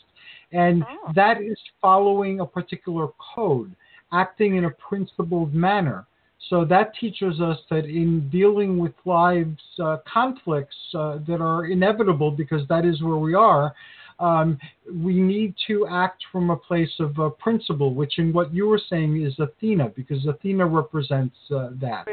And 0.53 0.83
oh. 0.83 1.13
that 1.15 1.41
is 1.41 1.59
following 1.81 2.41
a 2.41 2.47
particular 2.47 3.09
code, 3.35 3.75
acting 4.13 4.57
in 4.57 4.67
a 4.67 4.71
principled 4.71 5.55
manner. 5.55 6.05
So 6.51 6.65
that 6.67 6.93
teaches 7.01 7.41
us 7.41 7.59
that 7.71 7.85
in 7.85 8.29
dealing 8.29 8.79
with 8.79 8.93
life's 9.05 9.63
uh, 9.83 9.99
conflicts 10.13 10.77
uh, 10.95 11.19
that 11.29 11.41
are 11.41 11.67
inevitable, 11.67 12.31
because 12.31 12.67
that 12.69 12.85
is 12.85 13.01
where 13.01 13.17
we 13.17 13.33
are, 13.35 13.73
um, 14.19 14.59
we 14.93 15.15
need 15.15 15.55
to 15.69 15.87
act 15.89 16.23
from 16.31 16.51
a 16.51 16.57
place 16.57 16.93
of 16.99 17.19
uh, 17.19 17.31
principle, 17.31 17.95
which 17.95 18.19
in 18.19 18.33
what 18.33 18.53
you 18.53 18.67
were 18.67 18.81
saying 18.91 19.23
is 19.23 19.35
Athena, 19.39 19.91
because 19.97 20.27
Athena 20.27 20.67
represents 20.67 21.37
uh, 21.55 21.71
that. 21.81 22.05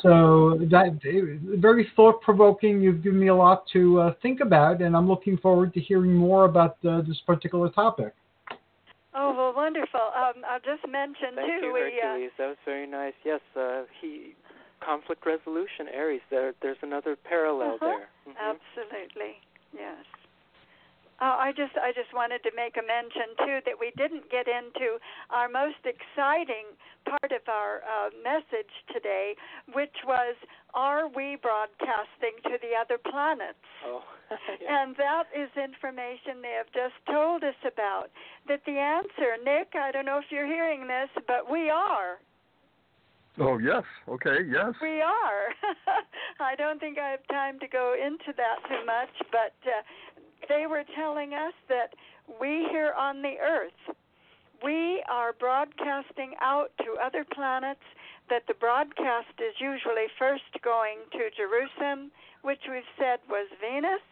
So 0.00 0.58
that 0.70 0.98
very 1.60 1.90
thought 1.94 2.22
provoking. 2.22 2.80
You've 2.80 3.02
given 3.02 3.20
me 3.20 3.28
a 3.28 3.34
lot 3.34 3.64
to 3.74 4.00
uh, 4.00 4.14
think 4.22 4.40
about, 4.40 4.80
and 4.80 4.96
I'm 4.96 5.06
looking 5.06 5.36
forward 5.36 5.74
to 5.74 5.80
hearing 5.80 6.14
more 6.14 6.44
about 6.46 6.76
uh, 6.88 7.02
this 7.02 7.20
particular 7.26 7.68
topic. 7.68 8.14
Oh 9.14 9.34
well, 9.36 9.52
wonderful. 9.54 10.00
Um, 10.16 10.42
I'll 10.48 10.60
just 10.60 10.88
mention 10.90 11.36
Thank 11.36 11.60
too. 11.60 11.66
You, 11.66 11.72
we, 11.74 11.80
Hercules. 11.80 12.30
Uh, 12.34 12.42
that 12.42 12.48
was 12.48 12.56
very 12.64 12.86
nice. 12.86 13.12
Yes, 13.24 13.40
uh, 13.54 13.82
he 14.00 14.34
conflict 14.84 15.24
resolution 15.26 15.86
Ares. 15.94 16.20
There, 16.30 16.54
there's 16.62 16.80
another 16.82 17.16
parallel 17.16 17.74
uh-huh. 17.74 17.86
there. 17.86 18.08
Mm-hmm. 18.26 18.56
Absolutely. 18.56 19.36
Yes. 19.74 20.04
Uh, 21.22 21.38
I 21.38 21.52
just 21.54 21.78
I 21.78 21.94
just 21.94 22.10
wanted 22.12 22.42
to 22.42 22.50
make 22.56 22.74
a 22.74 22.82
mention 22.82 23.38
too 23.46 23.62
that 23.62 23.78
we 23.78 23.94
didn't 23.94 24.26
get 24.26 24.50
into 24.50 24.98
our 25.30 25.46
most 25.46 25.78
exciting 25.86 26.74
part 27.06 27.30
of 27.30 27.46
our 27.46 27.86
uh, 27.86 28.10
message 28.26 28.74
today, 28.90 29.38
which 29.70 29.94
was 30.02 30.34
are 30.74 31.06
we 31.06 31.38
broadcasting 31.38 32.42
to 32.50 32.58
the 32.58 32.74
other 32.74 32.98
planets? 32.98 33.62
Oh, 33.86 34.02
yeah. 34.58 34.82
And 34.82 34.96
that 34.98 35.30
is 35.30 35.46
information 35.54 36.42
they 36.42 36.58
have 36.58 36.74
just 36.74 36.98
told 37.06 37.44
us 37.44 37.60
about. 37.62 38.10
That 38.48 38.66
the 38.66 38.82
answer, 38.82 39.38
Nick, 39.46 39.78
I 39.78 39.92
don't 39.92 40.06
know 40.06 40.18
if 40.18 40.26
you're 40.30 40.50
hearing 40.50 40.88
this, 40.90 41.10
but 41.28 41.46
we 41.46 41.70
are. 41.70 42.18
Oh 43.40 43.56
yes, 43.56 43.84
okay, 44.08 44.44
yes. 44.44 44.74
We 44.82 45.00
are. 45.00 45.48
I 46.40 46.54
don't 46.54 46.78
think 46.78 46.98
I 46.98 47.08
have 47.08 47.26
time 47.30 47.58
to 47.60 47.68
go 47.68 47.94
into 47.96 48.36
that 48.36 48.60
too 48.68 48.84
much, 48.84 49.08
but 49.30 49.56
uh, 49.64 49.80
they 50.48 50.66
were 50.66 50.84
telling 50.94 51.34
us 51.34 51.54
that 51.68 51.94
we 52.40 52.66
here 52.70 52.92
on 52.98 53.22
the 53.22 53.36
earth, 53.38 53.96
we 54.62 55.02
are 55.10 55.32
broadcasting 55.32 56.34
out 56.40 56.70
to 56.78 56.96
other 57.02 57.24
planets, 57.24 57.82
that 58.30 58.46
the 58.46 58.54
broadcast 58.54 59.34
is 59.38 59.54
usually 59.58 60.06
first 60.18 60.44
going 60.62 60.98
to 61.12 61.30
Jerusem, 61.34 62.10
which 62.42 62.60
we've 62.70 62.82
said 62.98 63.18
was 63.28 63.48
Venus, 63.60 64.02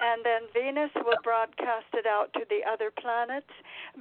and 0.00 0.24
then 0.24 0.42
Venus 0.52 0.90
will 0.96 1.18
broadcast 1.22 1.86
it 1.94 2.06
out 2.06 2.32
to 2.34 2.40
the 2.48 2.60
other 2.66 2.90
planets. 2.90 3.50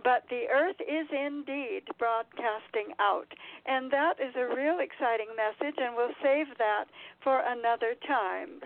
But 0.04 0.24
the 0.30 0.50
Earth 0.50 0.80
is 0.82 1.08
indeed 1.12 1.84
broadcasting 2.00 2.94
out. 3.00 3.30
And 3.66 3.92
that 3.92 4.18
is 4.20 4.34
a 4.36 4.54
real 4.56 4.80
exciting 4.80 5.30
message, 5.38 5.76
and 5.78 5.96
we'll 5.96 6.16
save 6.22 6.48
that 6.58 6.86
for 7.24 7.42
another 7.46 7.96
time. 8.08 8.62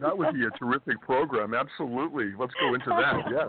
That 0.00 0.16
would 0.16 0.34
be 0.34 0.44
a 0.44 0.50
terrific 0.58 1.00
program. 1.02 1.54
Absolutely. 1.54 2.32
Let's 2.38 2.54
go 2.60 2.74
into 2.74 2.90
that. 2.90 3.20
Yes. 3.30 3.48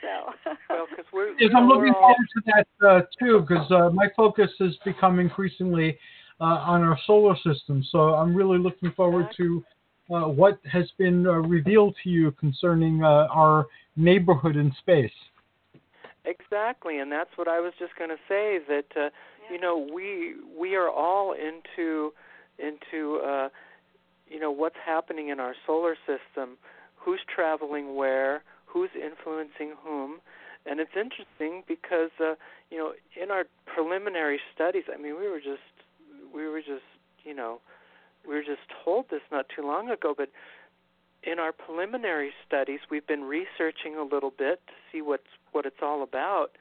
So. 0.00 0.52
well, 0.70 0.86
because 0.88 1.04
we're, 1.12 1.38
yes, 1.38 1.50
I'm 1.54 1.66
looking 1.66 1.92
forward 1.92 2.26
to 2.34 2.42
that 2.46 2.88
uh, 2.88 3.00
too, 3.18 3.44
because 3.46 3.70
uh, 3.70 3.90
my 3.90 4.06
focus 4.16 4.50
has 4.60 4.74
become 4.84 5.18
increasingly 5.18 5.98
uh, 6.40 6.44
on 6.44 6.82
our 6.82 6.98
solar 7.06 7.36
system. 7.44 7.84
So 7.90 8.14
I'm 8.14 8.34
really 8.34 8.58
looking 8.58 8.92
forward 8.92 9.26
to 9.36 9.62
uh, 10.10 10.28
what 10.28 10.58
has 10.70 10.90
been 10.98 11.26
uh, 11.26 11.32
revealed 11.32 11.94
to 12.02 12.10
you 12.10 12.32
concerning 12.32 13.02
uh, 13.02 13.28
our 13.30 13.66
neighborhood 13.96 14.56
in 14.56 14.72
space. 14.78 15.12
Exactly, 16.24 16.98
and 16.98 17.10
that's 17.10 17.30
what 17.36 17.48
I 17.48 17.60
was 17.60 17.72
just 17.78 17.96
going 17.96 18.10
to 18.10 18.16
say. 18.28 18.58
That 18.68 18.84
uh, 18.96 19.00
yeah. 19.00 19.10
you 19.52 19.60
know 19.60 19.88
we 19.92 20.34
we 20.58 20.74
are 20.74 20.90
all 20.90 21.32
into 21.32 22.12
into 22.58 23.20
uh, 23.26 23.48
you 24.28 24.38
know 24.38 24.50
what's 24.50 24.76
happening 24.84 25.28
in 25.28 25.40
our 25.40 25.54
solar 25.66 25.96
system, 26.06 26.58
who's 26.96 27.20
traveling 27.34 27.94
where, 27.94 28.42
who's 28.66 28.90
influencing 28.94 29.74
whom, 29.82 30.20
and 30.66 30.78
it's 30.78 30.90
interesting 30.94 31.62
because 31.66 32.10
uh, 32.20 32.34
you 32.70 32.76
know 32.76 32.92
in 33.20 33.30
our 33.30 33.44
preliminary 33.66 34.40
studies, 34.54 34.84
I 34.92 35.00
mean 35.00 35.16
we 35.18 35.28
were 35.28 35.40
just 35.40 35.62
we 36.34 36.46
were 36.46 36.60
just 36.60 36.84
you 37.24 37.34
know 37.34 37.60
we 38.26 38.34
were 38.34 38.42
just 38.42 38.62
told 38.84 39.06
this 39.10 39.20
not 39.30 39.46
too 39.54 39.62
long 39.62 39.90
ago, 39.90 40.14
but 40.16 40.30
in 41.22 41.38
our 41.38 41.52
preliminary 41.52 42.32
studies, 42.46 42.80
we've 42.90 43.06
been 43.06 43.24
researching 43.24 43.96
a 43.96 44.02
little 44.02 44.30
bit 44.30 44.60
to 44.66 44.72
see 44.90 45.02
what's 45.02 45.22
what 45.52 45.66
it's 45.66 45.82
all 45.82 46.02
about, 46.02 46.52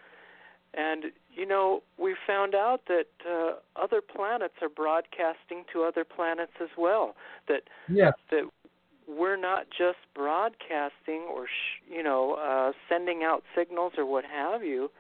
and 0.74 1.06
you 1.34 1.46
know 1.46 1.82
we 1.98 2.16
found 2.28 2.56
out 2.56 2.82
that 2.88 3.08
uh, 3.30 3.54
other 3.76 4.02
planets 4.02 4.56
are 4.62 4.70
broadcasting 4.70 5.64
to 5.72 5.84
other 5.84 6.04
planets 6.04 6.54
as 6.62 6.70
well. 6.78 7.16
That 7.48 7.64
yeah. 7.88 8.12
that 8.32 8.50
we're 9.08 9.38
not 9.38 9.68
just 9.70 9.98
broadcasting 10.14 11.22
or 11.34 11.48
sh- 11.48 11.82
you 11.90 12.04
know 12.04 12.34
uh, 12.34 12.74
sending 12.90 13.24
out 13.24 13.44
signals 13.56 13.94
or 13.98 14.06
what 14.06 14.26
have 14.26 14.64
you, 14.64 14.92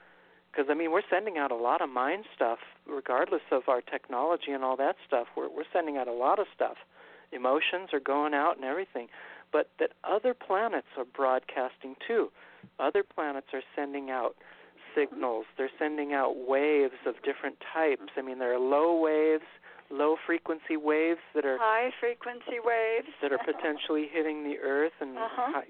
because 0.52 0.68
I 0.70 0.74
mean 0.74 0.91
we're 0.91 1.08
sending 1.10 1.38
out 1.38 1.52
a 1.52 1.56
lot 1.56 1.82
of 1.82 1.89
mind 1.89 2.26
stuff, 2.36 2.60
regardless 2.88 3.41
of 3.52 3.64
our 3.68 3.82
technology 3.82 4.52
and 4.52 4.64
all 4.64 4.78
that 4.78 4.95
stuff. 5.08 5.28
We're 5.36 5.50
we're 5.50 5.70
sending 5.72 5.97
out 5.97 6.08
a 6.08 6.14
lot 6.14 6.39
of 6.39 6.47
stuff. 6.54 6.78
Emotions 7.32 7.89
are 7.93 8.00
going 8.00 8.34
out 8.34 8.56
and 8.56 8.66
everything, 8.66 9.08
but 9.52 9.70
that 9.80 9.91
other 10.04 10.34
planets 10.34 10.88
are 10.97 11.06
broadcasting 11.06 11.95
too. 12.06 12.32
Other 12.80 13.04
planets 13.04 13.47
are 13.54 13.62
sending 13.76 14.10
out 14.10 14.36
signals. 14.95 15.45
They're 15.58 15.70
sending 15.78 16.14
out 16.14 16.34
waves 16.47 16.95
of 17.06 17.16
different 17.24 17.58
types. 17.74 18.12
I 18.18 18.22
mean, 18.22 18.39
there 18.39 18.54
are 18.54 18.60
low 18.60 19.00
waves, 19.00 19.45
low 19.92 20.16
frequency 20.26 20.78
waves 20.78 21.20
that 21.34 21.46
are 21.46 21.58
high 21.58 21.90
frequency 22.00 22.60
waves 22.64 23.08
that 23.22 23.32
are 23.32 23.40
potentially 23.40 24.08
hitting 24.12 24.44
the 24.44 24.58
earth 24.60 24.94
and 25.02 25.18
Uh-huh. 25.18 25.52
high, 25.54 25.66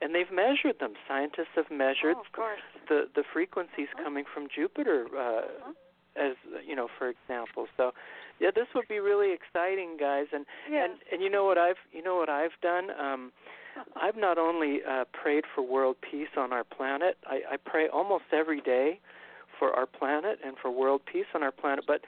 and 0.00 0.14
they've 0.14 0.30
measured 0.32 0.78
them 0.80 0.94
scientists 1.06 1.54
have 1.54 1.70
measured 1.70 2.16
oh, 2.16 2.20
of 2.20 2.32
course. 2.32 2.60
the 2.88 3.08
the 3.14 3.22
frequencies 3.32 3.88
coming 4.02 4.24
from 4.32 4.48
Jupiter 4.48 5.06
uh 5.16 5.20
Uh-huh. 5.20 5.72
as 6.16 6.34
you 6.66 6.74
know 6.74 6.88
for 6.98 7.08
example 7.08 7.68
so 7.76 7.92
yeah 8.40 8.50
this 8.52 8.66
would 8.74 8.88
be 8.88 8.98
really 8.98 9.32
exciting 9.32 9.96
guys 9.96 10.26
and 10.32 10.44
Yes. 10.68 10.90
and 10.90 10.92
and 11.12 11.22
you 11.22 11.30
know 11.30 11.44
what 11.44 11.58
I've 11.58 11.78
you 11.92 12.02
know 12.02 12.16
what 12.16 12.28
I've 12.28 12.58
done 12.62 12.90
um 12.98 13.32
I've 13.94 14.16
not 14.16 14.36
only 14.36 14.82
uh 14.84 15.04
prayed 15.12 15.44
for 15.54 15.62
world 15.62 15.96
peace 16.10 16.34
on 16.36 16.52
our 16.52 16.64
planet 16.64 17.18
I 17.26 17.36
I 17.54 17.56
pray 17.56 17.86
almost 17.88 18.24
every 18.32 18.60
day 18.60 18.98
for 19.58 19.72
our 19.78 19.86
planet 19.86 20.38
and 20.44 20.56
for 20.60 20.70
world 20.70 21.02
peace 21.12 21.30
on 21.34 21.42
our 21.44 21.52
planet 21.52 21.84
but 21.86 22.00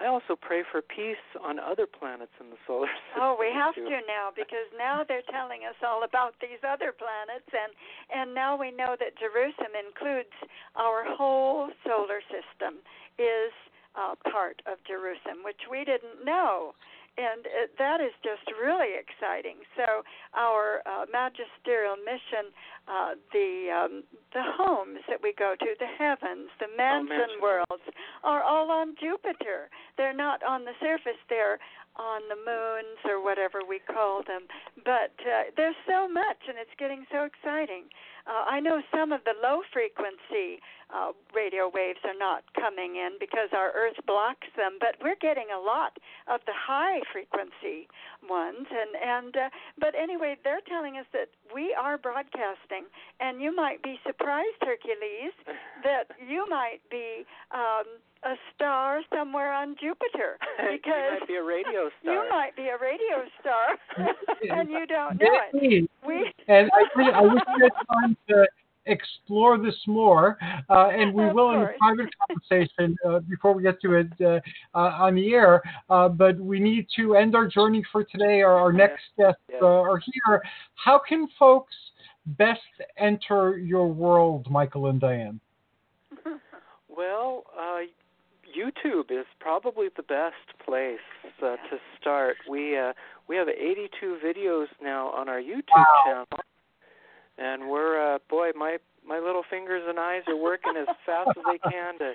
I 0.00 0.06
also 0.06 0.34
pray 0.34 0.62
for 0.70 0.82
peace 0.82 1.22
on 1.42 1.58
other 1.58 1.86
planets 1.86 2.32
in 2.40 2.50
the 2.50 2.56
solar 2.66 2.86
system 3.08 3.22
Oh, 3.22 3.36
we 3.38 3.50
have 3.54 3.74
too. 3.74 3.84
to 3.84 3.98
now 4.06 4.30
because 4.34 4.66
now 4.76 5.04
they're 5.06 5.26
telling 5.30 5.62
us 5.68 5.76
all 5.86 6.02
about 6.04 6.34
these 6.40 6.58
other 6.66 6.92
planets 6.92 7.46
and 7.52 7.72
and 8.14 8.34
now 8.34 8.56
we 8.58 8.70
know 8.70 8.96
that 8.98 9.14
Jerusem 9.18 9.72
includes 9.78 10.34
our 10.76 11.04
whole 11.14 11.70
solar 11.86 12.20
system 12.30 12.80
is 13.18 13.52
uh, 13.94 14.14
part 14.30 14.60
of 14.66 14.78
Jerusem, 14.88 15.44
which 15.44 15.70
we 15.70 15.84
didn't 15.84 16.24
know. 16.24 16.74
And 17.16 17.46
uh, 17.46 17.70
that 17.78 18.00
is 18.00 18.10
just 18.26 18.42
really 18.58 18.98
exciting. 18.98 19.62
So 19.76 20.02
our 20.34 20.82
uh, 20.82 21.06
magisterial 21.12 21.94
mission, 21.94 22.50
uh, 22.90 23.14
the 23.30 23.50
um, 23.70 24.02
the 24.32 24.42
homes 24.58 24.98
that 25.08 25.22
we 25.22 25.32
go 25.38 25.54
to, 25.54 25.70
the 25.78 25.86
heavens, 25.86 26.50
the 26.58 26.66
mansion 26.76 27.38
mansion. 27.38 27.40
worlds, 27.40 27.86
are 28.24 28.42
all 28.42 28.70
on 28.70 28.96
Jupiter. 28.98 29.70
They're 29.96 30.16
not 30.16 30.42
on 30.42 30.64
the 30.64 30.74
surface. 30.82 31.20
They're 31.30 31.58
on 31.96 32.22
the 32.26 32.34
moons 32.34 32.98
or 33.06 33.22
whatever 33.22 33.62
we 33.62 33.78
call 33.78 34.22
them. 34.26 34.50
But 34.84 35.14
uh, 35.22 35.54
there's 35.56 35.78
so 35.86 36.08
much, 36.08 36.42
and 36.48 36.58
it's 36.58 36.74
getting 36.78 37.06
so 37.12 37.22
exciting. 37.22 37.86
Uh, 38.26 38.44
I 38.48 38.60
know 38.60 38.80
some 38.90 39.12
of 39.12 39.20
the 39.24 39.34
low 39.42 39.60
frequency 39.72 40.60
uh, 40.94 41.12
radio 41.34 41.70
waves 41.72 41.98
are 42.04 42.16
not 42.16 42.44
coming 42.54 42.96
in 42.96 43.16
because 43.20 43.50
our 43.52 43.72
Earth 43.72 43.96
blocks 44.06 44.48
them, 44.56 44.78
but 44.80 44.96
we're 45.02 45.18
getting 45.20 45.48
a 45.54 45.60
lot 45.60 45.98
of 46.28 46.40
the 46.46 46.56
high 46.56 47.00
frequency 47.12 47.88
ones. 48.28 48.66
And 48.70 48.92
and 48.96 49.36
uh, 49.36 49.48
but 49.78 49.94
anyway, 49.94 50.36
they're 50.42 50.64
telling 50.66 50.96
us 50.96 51.06
that 51.12 51.28
we 51.54 51.74
are 51.74 51.98
broadcasting, 51.98 52.88
and 53.20 53.40
you 53.40 53.54
might 53.54 53.82
be 53.82 53.98
surprised, 54.06 54.60
Hercules, 54.60 55.34
that 55.82 56.08
you 56.20 56.46
might 56.48 56.80
be. 56.90 57.24
Um, 57.52 57.84
a 58.24 58.34
star 58.54 59.00
somewhere 59.14 59.52
on 59.52 59.76
Jupiter 59.80 60.38
you 60.58 60.72
because 60.72 61.20
might 61.20 61.28
be 61.28 61.34
a 61.34 61.42
radio 61.42 61.90
star 62.02 62.14
you 62.14 62.30
might 62.30 62.56
be 62.56 62.68
a 62.68 62.78
radio 62.78 63.24
star 63.40 63.78
and 64.58 64.70
you 64.70 64.86
don't 64.86 65.20
know 65.20 65.28
it. 65.52 65.88
We 66.06 66.32
And 66.48 66.70
I, 66.72 66.96
think, 66.96 67.14
I 67.14 67.22
wish 67.22 67.42
we 67.56 67.62
had 67.62 67.72
time 67.92 68.16
to 68.28 68.46
explore 68.86 69.58
this 69.58 69.76
more, 69.86 70.36
uh, 70.68 70.88
and 70.88 71.14
we 71.14 71.24
Of 71.24 71.34
will 71.34 71.50
in 71.50 71.62
a 71.62 71.68
private 71.78 72.10
conversation 72.28 72.96
uh, 73.06 73.20
before 73.20 73.54
we 73.54 73.62
get 73.62 73.80
to 73.80 73.94
it 73.94 74.08
uh, 74.20 74.40
uh, 74.74 75.02
on 75.02 75.14
the 75.14 75.32
air. 75.32 75.62
Uh, 75.88 76.08
but 76.08 76.38
we 76.38 76.60
need 76.60 76.86
to 76.96 77.16
end 77.16 77.34
our 77.34 77.46
journey 77.46 77.82
for 77.90 78.04
today. 78.04 78.42
Our, 78.42 78.52
our 78.58 78.72
next 78.72 79.02
guests 79.18 79.40
Yes. 79.48 79.60
uh, 79.62 79.66
are 79.66 79.98
here. 79.98 80.42
How 80.74 80.98
can 80.98 81.28
folks 81.38 81.74
best 82.26 82.60
enter 82.98 83.58
your 83.58 83.86
world, 83.86 84.50
Michael 84.50 84.86
and 84.88 85.00
Dianne? 85.00 85.40
Well, 86.88 87.44
uh, 87.58 87.80
YouTube 88.56 89.10
is 89.10 89.26
probably 89.40 89.88
the 89.96 90.02
best 90.02 90.34
place 90.64 90.98
uh, 91.42 91.56
to 91.70 91.78
start. 92.00 92.36
We 92.48 92.78
uh, 92.78 92.92
we 93.28 93.36
have 93.36 93.48
82 93.48 94.18
videos 94.24 94.66
now 94.82 95.08
on 95.10 95.28
our 95.28 95.40
YouTube 95.40 95.68
Wow. 95.76 95.86
channel, 96.04 96.26
and 97.38 97.68
we're 97.68 98.14
uh, 98.14 98.18
boy, 98.30 98.50
my 98.56 98.78
my 99.06 99.18
little 99.18 99.42
fingers 99.48 99.82
and 99.86 99.98
eyes 99.98 100.22
are 100.28 100.36
working 100.36 100.74
as 100.80 100.86
fast 101.04 101.30
as 101.36 101.44
they 101.50 101.58
can 101.70 101.98
to 101.98 102.12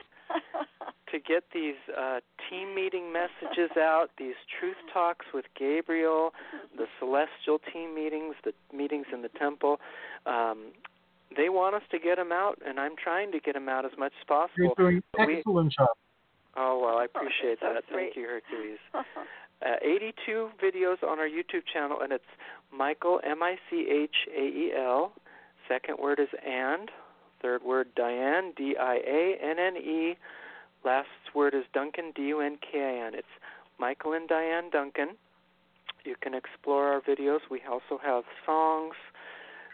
to 1.12 1.20
get 1.20 1.44
these 1.54 1.76
uh, 1.98 2.20
team 2.50 2.76
meeting 2.76 3.12
messages 3.12 3.72
out, 3.78 4.10
these 4.20 4.36
truth 4.60 4.76
talks 4.94 5.26
with 5.34 5.46
Gabriel, 5.58 6.34
the 6.78 6.86
celestial 7.00 7.60
team 7.74 7.96
meetings, 7.96 8.36
the 8.46 8.54
meetings 8.76 9.08
in 9.12 9.24
the 9.24 9.30
temple. 9.30 9.80
Um, 10.28 10.68
they 11.36 11.50
want 11.50 11.74
us 11.76 11.82
to 11.92 12.00
get 12.00 12.18
them 12.18 12.32
out, 12.32 12.60
and 12.66 12.80
I'm 12.80 12.96
trying 12.96 13.32
to 13.32 13.40
get 13.40 13.54
them 13.56 13.68
out 13.70 13.86
as 13.86 13.92
much 13.98 14.14
as 14.22 14.26
possible. 14.28 14.54
You're 14.58 14.76
doing 14.78 15.02
We- 15.28 15.38
excellent 15.38 15.74
job. 15.74 15.90
Oh 16.60 16.78
well, 16.84 16.98
I 16.98 17.06
appreciate 17.06 17.60
so 17.62 17.74
that. 17.74 17.84
sweet. 17.90 18.12
Thank 18.14 18.16
you, 18.18 18.28
Hercules. 18.28 18.80
Uh, 19.62 19.76
82 19.84 20.52
videos 20.64 21.04
on 21.04 21.20
our 21.20 21.28
YouTube 21.28 21.64
channel, 21.74 21.98
and 22.02 22.14
it's 22.14 22.24
Michael 22.74 23.20
M 23.26 23.44
I 23.44 23.58
C 23.70 23.86
H 23.92 24.16
A 24.34 24.42
E 24.42 24.72
L. 24.74 25.12
Second 25.68 25.98
word 26.00 26.18
is 26.18 26.30
and. 26.48 26.90
Third 27.42 27.64
word 27.64 27.90
Dianne 27.94 28.56
D 28.56 28.78
I 28.80 28.96
A 29.06 29.38
N 29.44 29.60
N 29.60 29.76
E. 29.76 30.16
Last 30.86 31.10
word 31.36 31.54
is 31.54 31.66
Dunkin 31.74 32.14
D 32.16 32.22
U 32.28 32.40
N 32.40 32.58
K 32.62 32.80
I 32.80 33.08
N. 33.08 33.16
It's 33.16 33.28
Michael 33.78 34.14
and 34.14 34.30
Dianne 34.30 34.72
Dunkin. 34.72 35.10
You 36.06 36.16
can 36.22 36.34
explore 36.34 36.94
our 36.94 37.02
videos. 37.02 37.40
We 37.52 37.60
also 37.70 38.00
have 38.02 38.24
songs 38.46 38.96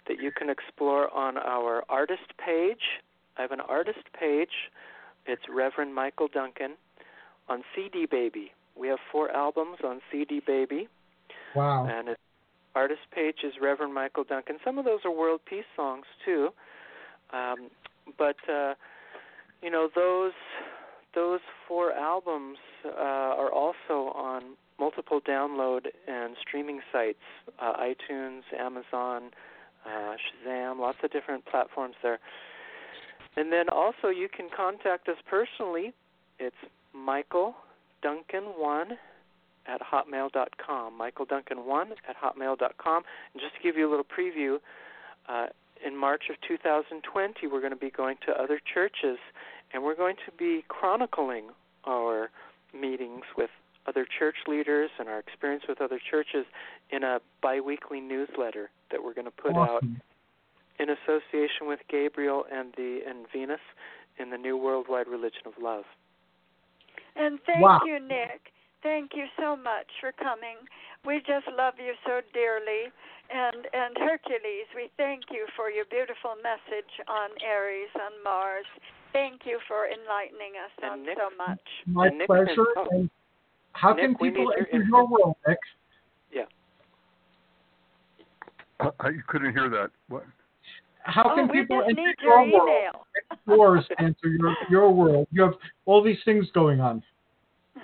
that 0.08 0.20
you 0.20 0.32
can 0.32 0.50
explore 0.50 1.14
on 1.16 1.38
our 1.38 1.84
artist 1.90 2.34
page. 2.44 3.02
I 3.38 3.42
have 3.44 3.52
an 3.52 3.62
artist 3.62 4.06
page. 4.20 4.72
It's 5.26 5.44
Reverend 5.50 5.94
Michael 5.96 6.28
Dunkin 6.28 6.74
on 7.50 7.64
CD 7.76 8.06
Baby. 8.06 8.52
We 8.76 8.88
have 8.90 9.00
four 9.12 9.32
albums 9.32 9.78
on 9.84 10.02
CD 10.12 10.42
Baby, 10.46 10.88
Wow. 11.56 11.86
and 11.86 12.10
its 12.10 12.20
artist 12.76 13.02
page 13.12 13.38
is 13.44 13.54
Reverend 13.62 13.94
Michael 13.94 14.24
Dunkin. 14.24 14.58
Some 14.64 14.78
of 14.78 14.86
those 14.86 15.00
are 15.06 15.12
world 15.12 15.42
peace 15.46 15.66
songs 15.76 16.06
too, 16.26 16.50
um, 17.32 17.70
but 18.18 18.36
uh, 18.50 18.74
you 19.62 19.70
know 19.70 19.90
those 19.96 20.34
those 21.14 21.40
four 21.68 21.94
albums 21.94 22.58
uh, 22.86 22.90
are 23.00 23.52
also 23.52 24.12
on 24.14 24.44
multiple 24.78 25.22
download 25.22 25.88
and 26.08 26.36
streaming 26.42 26.82
sites, 26.92 27.24
uh, 27.60 27.74
iTunes, 27.78 28.42
Amazon, 28.60 29.32
uh, 29.86 30.16
Shazam, 30.20 30.80
lots 30.80 30.98
of 31.04 31.12
different 31.12 31.46
platforms 31.46 31.96
there. 32.04 32.20
And 33.38 33.52
then 33.52 33.70
also 33.70 34.08
you 34.08 34.30
can 34.30 34.48
contact 34.56 35.10
us 35.10 35.18
personally. 35.30 35.94
It's 36.40 36.56
Michael 36.94 37.56
Dunkin1 38.04 38.92
at 39.68 39.82
hotmail.com. 39.82 40.98
Michael 40.98 41.26
Dunkin1 41.26 41.92
at 42.08 42.16
hotmail.com. 42.18 43.04
And 43.34 43.42
just 43.42 43.56
to 43.56 43.62
give 43.64 43.78
you 43.78 43.88
a 43.88 43.92
little 43.92 44.06
preview, 44.06 44.60
uh, 45.28 45.48
in 45.86 45.98
March 45.98 46.24
of 46.30 46.36
2020, 46.48 47.48
we're 47.48 47.60
going 47.60 47.74
to 47.74 47.78
be 47.78 47.90
going 47.90 48.18
to 48.26 48.34
other 48.34 48.60
churches 48.74 49.18
and 49.74 49.84
we're 49.84 49.96
going 49.96 50.16
to 50.26 50.32
be 50.38 50.64
chronicling 50.68 51.46
our 51.86 52.30
meetings 52.74 53.24
with 53.38 53.50
other 53.88 54.08
church 54.18 54.36
leaders 54.48 54.90
and 55.00 55.10
our 55.10 55.20
experience 55.20 55.64
with 55.68 55.82
other 55.82 56.00
churches 56.10 56.46
in 56.92 57.04
a 57.04 57.20
biweekly 57.42 58.00
newsletter 58.00 58.70
that 58.92 59.04
we're 59.04 59.14
going 59.14 59.26
to 59.26 59.32
put 59.32 59.56
out 59.56 59.78
awesome. 59.78 60.02
In 60.78 60.90
association 60.90 61.68
with 61.68 61.80
Gabriel 61.90 62.46
and 62.52 62.74
the 62.76 63.00
and 63.08 63.26
Venus 63.32 63.62
in 64.20 64.30
the 64.30 64.38
New 64.38 64.58
Worldwide 64.58 65.08
Religion 65.08 65.44
of 65.46 65.54
Love. 65.62 65.86
And 67.16 67.40
thank 67.46 67.62
Wow. 67.62 67.80
you, 67.86 68.00
Nick. 68.00 68.52
Thank 68.84 69.16
you 69.16 69.26
so 69.40 69.56
much 69.56 69.88
for 70.02 70.12
coming. 70.12 70.58
We 71.06 71.20
just 71.22 71.48
love 71.48 71.76
you 71.80 71.94
so 72.06 72.22
dearly. 72.34 72.92
And 73.32 73.68
and 73.74 73.98
Hercules, 73.98 74.68
we 74.76 74.90
thank 74.98 75.32
you 75.32 75.48
for 75.56 75.72
your 75.72 75.86
beautiful 75.86 76.36
message 76.44 76.92
on 77.08 77.30
Ares, 77.44 77.90
on 77.96 78.12
Mars. 78.24 78.66
Thank 79.14 79.46
you 79.46 79.60
for 79.68 79.88
enlightening 79.88 80.54
us 80.64 80.72
And 80.84 80.92
on 80.92 81.04
Nick- 81.04 81.18
so 81.18 81.30
much. 81.38 81.66
My 81.88 82.08
And 82.08 82.22
pleasure. 82.28 82.66
said- 82.76 82.88
And 82.92 83.10
how 83.74 83.94
Nick, 83.94 84.02
can 84.04 84.16
people 84.16 84.46
need 84.50 84.58
your 84.58 84.68
enter 84.74 84.88
your 84.88 85.06
world, 85.08 85.36
Nick? 85.48 85.60
Uh, 88.82 88.92
I 89.00 89.14
couldn't 89.28 89.54
hear 89.54 89.70
that. 89.70 89.90
What? 90.10 90.26
How 91.06 91.32
oh, 91.32 91.36
can 91.36 91.48
we 91.48 91.62
people 91.62 91.82
just 91.82 91.90
enter 91.90 92.02
need 92.02 92.16
your 92.22 92.46
your 92.46 92.60
world? 92.60 92.70
email. 93.48 93.58
Yours 93.58 93.86
enter 94.00 94.28
your 94.28 94.56
your 94.70 94.92
world. 94.92 95.28
You 95.32 95.44
have 95.44 95.54
all 95.86 96.04
these 96.04 96.18
things 96.26 96.48
going 96.54 96.80
on. 96.82 97.04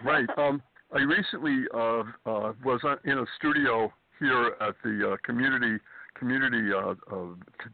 Right. 0.04 0.28
Um, 0.38 0.62
I 0.94 1.02
recently 1.02 1.66
uh, 1.74 2.04
uh, 2.26 2.54
was 2.66 2.82
in 3.06 3.20
a 3.20 3.26
studio 3.38 3.94
here 4.20 4.56
at 4.60 4.76
the 4.84 5.14
uh, 5.14 5.18
community 5.24 5.78
community 6.16 6.74
uh, 6.74 6.96
uh, 7.12 7.28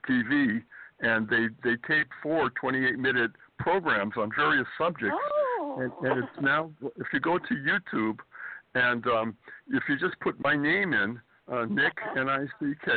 TV, 0.10 0.62
and 1.00 1.30
they 1.30 1.48
they 1.64 1.76
tape 1.88 2.08
four 2.22 2.50
28 2.52 3.00
minute 3.00 3.32
programs 3.58 4.14
on 4.18 4.30
various 4.36 4.68
subjects. 4.78 5.18
Oh. 5.60 5.80
and, 5.80 6.10
and 6.10 6.24
it's 6.24 6.42
now 6.42 6.72
if 6.98 7.08
you 7.14 7.20
go 7.20 7.38
to 7.38 7.54
YouTube 7.56 8.20
and 8.76 9.06
um, 9.08 9.36
if 9.70 9.84
you 9.90 9.98
just 9.98 10.20
put 10.20 10.40
my 10.42 10.56
name 10.56 10.94
in, 10.94 11.20
uh, 11.52 11.66
Nick 11.66 11.94
N 12.18 12.30
I 12.30 12.46
C 12.60 12.74
K, 12.84 12.92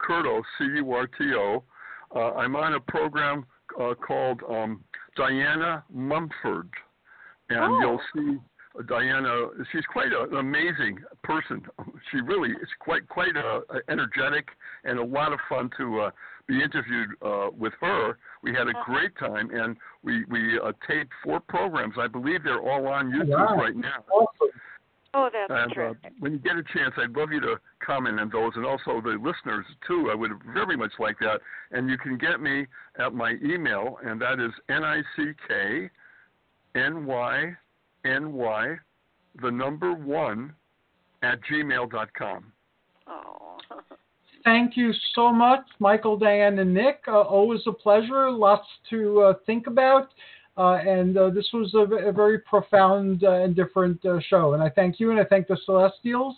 Curto 0.00 0.42
C 0.58 0.64
U 0.76 0.92
R 0.92 1.06
T 1.06 1.34
O, 1.34 1.64
uh, 2.14 2.32
I'm 2.34 2.56
on 2.56 2.74
a 2.74 2.80
program 2.80 3.46
uh, 3.80 3.94
called 3.94 4.40
um, 4.48 4.82
Diana 5.16 5.84
Mumford, 5.92 6.70
and 7.50 7.60
Oh. 7.60 7.80
you'll 7.80 8.00
see 8.14 8.38
Diana, 8.86 9.48
she's 9.72 9.84
quite 9.86 10.12
a, 10.12 10.22
an 10.30 10.36
amazing 10.36 10.98
person. 11.24 11.62
She 12.10 12.20
really 12.20 12.50
is 12.50 12.68
quite 12.80 13.06
quite 13.08 13.36
uh, 13.36 13.60
energetic 13.88 14.48
and 14.84 14.98
a 14.98 15.04
lot 15.04 15.32
of 15.32 15.38
fun 15.48 15.70
to 15.76 16.00
uh, 16.00 16.10
be 16.48 16.60
interviewed 16.62 17.10
uh, 17.22 17.48
with 17.56 17.72
her. 17.80 18.18
We 18.42 18.52
had 18.52 18.66
a 18.68 18.72
great 18.84 19.16
time, 19.18 19.50
and 19.52 19.76
we 20.02 20.24
we 20.26 20.58
uh, 20.58 20.72
taped 20.88 21.12
four 21.22 21.40
programs. 21.40 21.94
I 21.98 22.06
believe 22.08 22.42
they're 22.42 22.60
all 22.60 22.86
on 22.88 23.10
YouTube 23.12 23.28
Wow. 23.38 23.56
right 23.56 23.76
now. 23.76 24.04
Awesome. 24.12 24.48
Oh, 25.12 25.28
that's 25.32 25.50
And 25.50 25.78
uh, 25.78 25.94
when 26.20 26.32
you 26.32 26.38
get 26.38 26.52
a 26.52 26.62
chance, 26.62 26.94
I'd 26.96 27.16
love 27.16 27.32
you 27.32 27.40
to 27.40 27.56
comment 27.84 28.20
on 28.20 28.30
those, 28.30 28.52
and 28.54 28.64
also 28.64 29.00
the 29.00 29.18
listeners 29.20 29.66
too. 29.86 30.08
I 30.10 30.14
would 30.14 30.30
very 30.54 30.76
much 30.76 30.92
like 31.00 31.18
that. 31.18 31.40
And 31.72 31.90
you 31.90 31.98
can 31.98 32.16
get 32.16 32.40
me 32.40 32.66
at 32.98 33.12
my 33.12 33.34
email, 33.42 33.98
and 34.04 34.20
that 34.20 34.38
is 34.38 34.52
n 34.68 34.84
i 34.84 35.02
c 35.16 35.32
k 35.48 35.90
n 36.76 37.06
y 37.06 37.56
n 38.04 38.32
y 38.32 38.76
the 39.42 39.50
number 39.50 39.94
one 39.94 40.54
at 41.22 41.40
gmail 41.50 41.90
dot 41.90 42.08
com. 42.14 42.52
Oh. 43.08 43.58
Thank 44.44 44.76
you 44.76 44.92
so 45.14 45.32
much, 45.32 45.66
Michael, 45.80 46.18
Dianne, 46.18 46.60
and 46.60 46.72
Nick. 46.72 47.00
Uh, 47.06 47.20
always 47.20 47.60
a 47.66 47.72
pleasure. 47.72 48.30
Lots 48.30 48.66
to 48.88 49.20
uh, 49.20 49.34
think 49.44 49.66
about. 49.66 50.08
Uh, 50.60 50.74
and 50.74 51.16
uh, 51.16 51.30
this 51.30 51.48
was 51.54 51.72
a, 51.72 52.08
a 52.08 52.12
very 52.12 52.38
profound 52.40 53.24
uh, 53.24 53.30
and 53.32 53.56
different 53.56 54.04
uh, 54.04 54.20
show. 54.28 54.52
And 54.52 54.62
I 54.62 54.68
thank 54.68 55.00
you 55.00 55.10
and 55.10 55.18
I 55.18 55.24
thank 55.24 55.48
the 55.48 55.56
Celestials. 55.64 56.36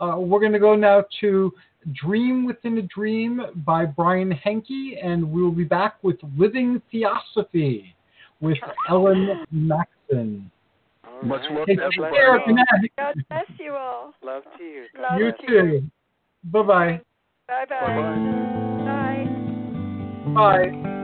Uh, 0.00 0.14
we're 0.18 0.40
going 0.40 0.52
to 0.54 0.58
go 0.58 0.74
now 0.74 1.04
to 1.20 1.52
Dream 1.92 2.46
Within 2.46 2.78
a 2.78 2.82
Dream 2.82 3.42
by 3.66 3.84
Brian 3.84 4.30
Henke, 4.30 4.96
and 5.02 5.30
we'll 5.30 5.50
be 5.50 5.64
back 5.64 6.02
with 6.02 6.16
Living 6.38 6.80
Theosophy 6.90 7.94
with 8.40 8.56
Ellen 8.88 9.44
Maxson. 9.50 10.50
All 11.06 11.22
Much 11.24 11.42
love 11.50 11.66
Take 11.66 11.76
to 11.76 11.84
everybody. 11.84 12.16
care. 12.16 12.38
God 12.96 13.14
bless 13.28 13.44
you 13.58 13.72
all. 13.72 14.14
Love 14.22 14.44
to 14.56 14.64
you. 14.64 14.84
Love 14.98 15.18
You 15.20 15.32
to 15.32 15.52
you. 15.52 15.62
too. 15.80 15.90
Bye-bye. 16.44 17.00
Bye 17.46 17.64
bye. 17.68 17.80
Bye-bye. 17.80 19.28
Bye. 20.34 20.70
Bye. 20.72 20.94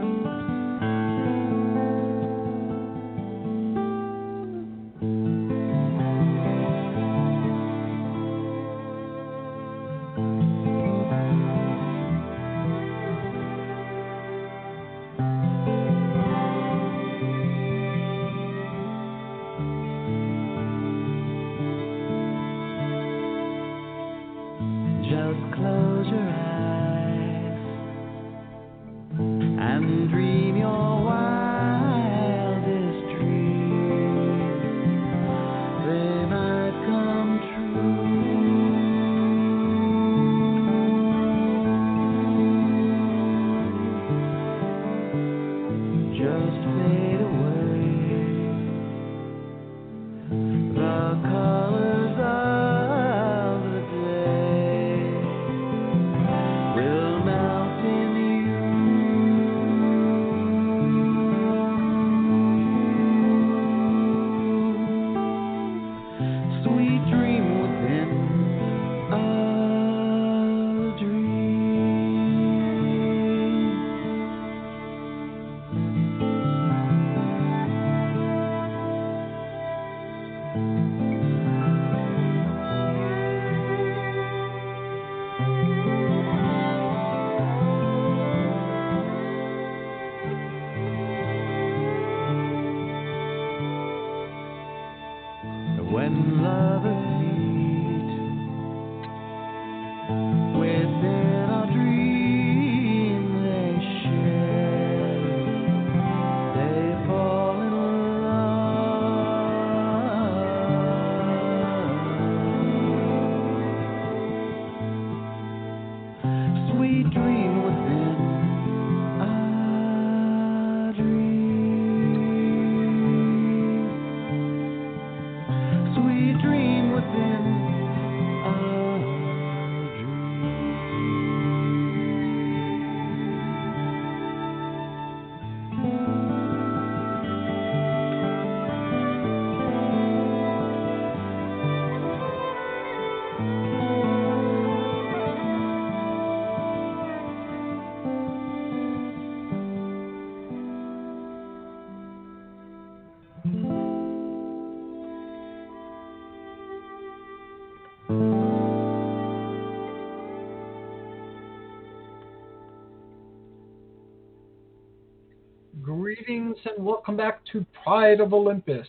And 166.76 166.84
welcome 166.84 167.16
back 167.16 167.40
to 167.52 167.64
Pride 167.84 168.20
of 168.20 168.32
Olympus. 168.32 168.86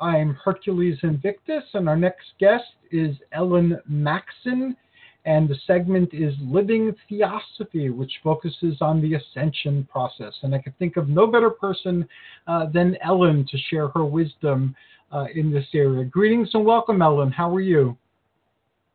I'm 0.00 0.36
Hercules 0.44 0.98
Invictus, 1.02 1.62
and 1.72 1.88
our 1.88 1.96
next 1.96 2.26
guest 2.38 2.64
is 2.90 3.16
Ellen 3.32 3.78
Maxson, 3.86 4.76
and 5.24 5.48
the 5.48 5.56
segment 5.66 6.12
is 6.12 6.34
Living 6.40 6.94
Theosophy, 7.08 7.88
which 7.88 8.12
focuses 8.22 8.76
on 8.82 9.00
the 9.00 9.14
ascension 9.14 9.88
process. 9.90 10.34
And 10.42 10.54
I 10.54 10.58
could 10.58 10.76
think 10.78 10.96
of 10.96 11.08
no 11.08 11.26
better 11.26 11.50
person 11.50 12.06
uh, 12.46 12.66
than 12.74 12.98
Ellen 13.02 13.46
to 13.50 13.58
share 13.70 13.88
her 13.88 14.04
wisdom 14.04 14.74
uh, 15.10 15.26
in 15.34 15.50
this 15.50 15.66
area. 15.72 16.04
Greetings 16.04 16.50
and 16.52 16.64
welcome, 16.64 17.00
Ellen. 17.00 17.30
How 17.30 17.54
are 17.54 17.60
you? 17.62 17.96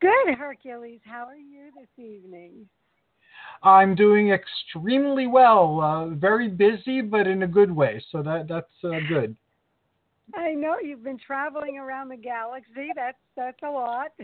Good, 0.01 0.35
Hercules. 0.37 0.99
How 1.03 1.25
are 1.25 1.35
you 1.35 1.71
this 1.75 2.05
evening? 2.05 2.67
I'm 3.63 3.95
doing 3.95 4.29
extremely 4.29 5.27
well. 5.27 5.81
Uh, 5.81 6.15
very 6.15 6.47
busy, 6.47 7.01
but 7.01 7.27
in 7.27 7.43
a 7.43 7.47
good 7.47 7.71
way. 7.71 8.03
So 8.11 8.21
that 8.23 8.47
that's 8.47 8.83
uh, 8.83 8.99
good. 9.07 9.35
I 10.35 10.53
know 10.53 10.77
you've 10.79 11.03
been 11.03 11.17
traveling 11.17 11.77
around 11.77 12.09
the 12.09 12.17
galaxy. 12.17 12.91
That's 12.95 13.17
that's 13.35 13.59
a 13.63 13.69
lot. 13.69 14.11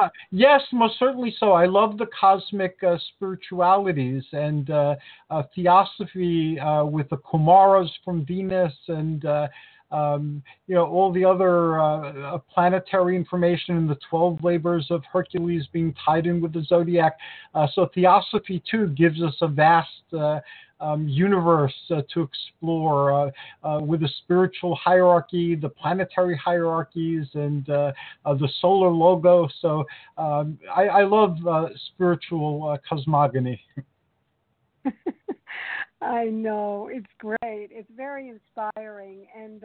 Uh, 0.00 0.08
yes, 0.30 0.62
most 0.72 0.98
certainly 0.98 1.34
so. 1.38 1.52
I 1.52 1.66
love 1.66 1.98
the 1.98 2.08
cosmic 2.18 2.78
uh, 2.82 2.96
spiritualities 3.14 4.24
and 4.32 4.70
uh, 4.70 4.94
uh, 5.28 5.42
theosophy 5.54 6.58
uh, 6.58 6.84
with 6.84 7.10
the 7.10 7.18
Kumaras 7.18 7.90
from 8.04 8.24
Venus 8.24 8.72
and 8.88 9.24
uh, 9.24 9.48
um, 9.92 10.42
you 10.66 10.74
know, 10.74 10.86
all 10.86 11.12
the 11.12 11.24
other 11.24 11.78
uh, 11.78 12.38
planetary 12.52 13.14
information 13.14 13.76
and 13.76 13.88
the 13.88 13.98
12 14.08 14.42
labors 14.42 14.86
of 14.90 15.02
Hercules 15.12 15.66
being 15.72 15.94
tied 16.04 16.26
in 16.26 16.40
with 16.40 16.52
the 16.52 16.62
zodiac. 16.62 17.16
Uh, 17.54 17.66
so 17.74 17.90
Theosophy 17.94 18.62
too 18.68 18.88
gives 18.88 19.22
us 19.22 19.34
a 19.42 19.48
vast 19.48 19.88
uh, 20.16 20.40
um, 20.80 21.06
universe 21.06 21.74
uh, 21.90 22.02
to 22.12 22.22
explore 22.22 23.12
uh, 23.12 23.30
uh, 23.62 23.80
with 23.80 24.00
the 24.00 24.08
spiritual 24.24 24.74
hierarchy, 24.74 25.54
the 25.54 25.68
planetary 25.68 26.36
hierarchies, 26.36 27.28
and 27.34 27.64
the 27.66 27.94
solar 28.60 28.90
logo. 28.90 29.48
So 29.60 29.84
um, 30.18 30.58
I, 30.74 30.88
I, 30.88 31.04
love 31.04 31.36
spiritual 31.94 32.76
cosmogony. 32.88 33.60
I 36.02 36.24
know 36.24 36.88
it's 36.90 37.06
great. 37.18 37.38
It's 37.70 37.90
very 37.96 38.28
inspiring, 38.28 39.26
and 39.38 39.62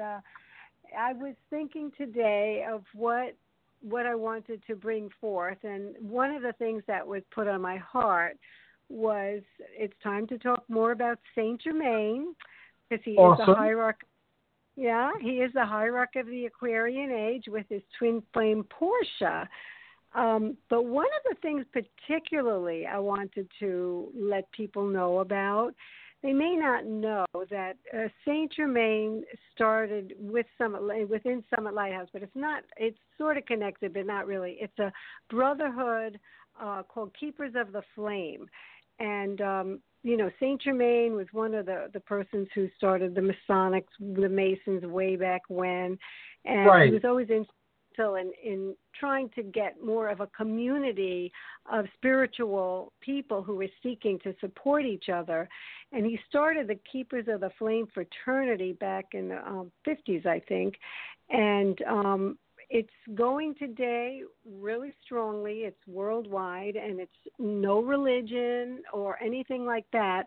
I 0.98 1.14
was 1.14 1.36
thinking 1.50 1.92
today 1.98 2.66
of 2.72 2.84
what 2.94 3.36
what 3.82 4.06
I 4.06 4.16
wanted 4.16 4.62
to 4.68 4.76
bring 4.76 5.10
forth, 5.22 5.58
and 5.64 5.96
one 6.00 6.32
of 6.32 6.42
the 6.42 6.54
things 6.54 6.84
that 6.88 7.06
was 7.06 7.22
put 7.34 7.48
on 7.48 7.62
my 7.62 7.78
heart 7.78 8.38
was 8.90 9.42
it's 9.78 9.94
time 10.04 10.28
to 10.28 10.38
talk 10.38 10.64
more 10.70 10.92
about 10.92 11.20
Saint 11.36 11.62
Germain 11.62 12.34
because 12.90 13.04
he 13.04 13.16
awesome. 13.16 13.42
is 13.42 13.48
the 13.48 13.56
hierarch. 13.56 14.02
Yeah, 14.76 15.12
he 15.20 15.38
is 15.38 15.52
the 15.54 15.66
hierarch 15.66 16.16
of 16.16 16.28
the 16.28 16.46
Aquarian 16.46 17.12
age 17.12 17.46
with 17.48 17.66
his 17.68 17.82
twin 17.98 18.22
flame 18.32 18.64
Portia. 18.70 19.50
Um, 20.16 20.56
but 20.70 20.86
one 20.86 21.06
of 21.06 21.36
the 21.36 21.42
things 21.42 21.66
particularly 21.74 22.86
I 22.86 23.00
wanted 23.00 23.48
to 23.60 24.08
let 24.16 24.52
people 24.52 24.88
know 24.88 25.20
about, 25.20 25.74
they 26.24 26.34
may 26.34 26.56
not 26.56 26.86
know 26.86 27.26
that 27.50 27.78
uh, 27.94 28.08
Saint 28.26 28.52
Germain 28.54 29.24
started 29.54 30.14
with 30.20 30.46
Summit 30.58 30.82
within 31.10 31.44
Summit 31.54 31.74
Lighthouse, 31.74 32.08
but 32.12 32.24
it's 32.24 32.36
not. 32.36 32.64
It's 32.78 32.98
sort 33.18 33.38
of 33.38 33.46
connected, 33.46 33.94
but 33.94 34.06
not 34.06 34.26
really. 34.26 34.58
It's 34.60 34.78
a 34.80 34.92
brotherhood 35.30 36.20
uh, 36.62 36.84
called 36.84 37.12
Keepers 37.20 37.54
of 37.56 37.72
the 37.72 37.84
Flame, 37.94 38.48
and 39.00 39.42
um, 39.42 39.80
you 40.02 40.18
know 40.18 40.32
Saint 40.40 40.62
Germain 40.62 41.16
was 41.16 41.28
one 41.34 41.54
of 41.54 41.68
the 41.68 41.90
the 41.94 42.00
persons 42.00 42.48
who 42.56 42.68
started 42.76 43.14
the 43.14 43.22
Masonics, 43.22 43.84
the 44.00 44.30
Masons 44.30 44.84
way 44.86 45.16
back 45.16 45.44
when, 45.50 46.00
and 46.46 46.66
right. 46.66 46.88
he 46.88 46.94
was 46.94 47.06
always 47.06 47.30
instrumental 47.98 48.16
in 48.16 48.32
in 48.44 48.76
trying 49.00 49.30
to 49.36 49.44
get 49.44 49.84
more 49.84 50.10
of 50.10 50.22
a 50.22 50.28
community 50.28 51.32
of 51.72 51.86
spiritual 51.96 52.92
people 53.02 53.44
who 53.44 53.56
were 53.56 53.68
seeking 53.84 54.20
to 54.20 54.34
support 54.40 54.86
each 54.86 55.10
other. 55.10 55.48
And 55.92 56.06
he 56.06 56.20
started 56.28 56.68
the 56.68 56.80
Keepers 56.92 57.26
of 57.28 57.42
the 57.42 57.52
Flame 57.58 57.88
fraternity 57.94 58.74
back 58.74 59.06
in 59.14 59.30
the 59.30 59.38
um, 59.48 59.72
50s, 59.88 60.26
I 60.26 60.40
think. 60.40 60.76
And 61.30 61.80
um, 61.84 62.38
it's 62.70 62.90
going 63.16 63.56
today 63.56 64.24
really 64.60 64.94
strongly. 65.06 65.60
It's 65.60 65.88
worldwide 65.88 66.76
and 66.76 67.00
it's 67.00 67.12
no 67.38 67.82
religion 67.82 68.82
or 68.92 69.22
anything 69.24 69.66
like 69.66 69.86
that. 69.94 70.24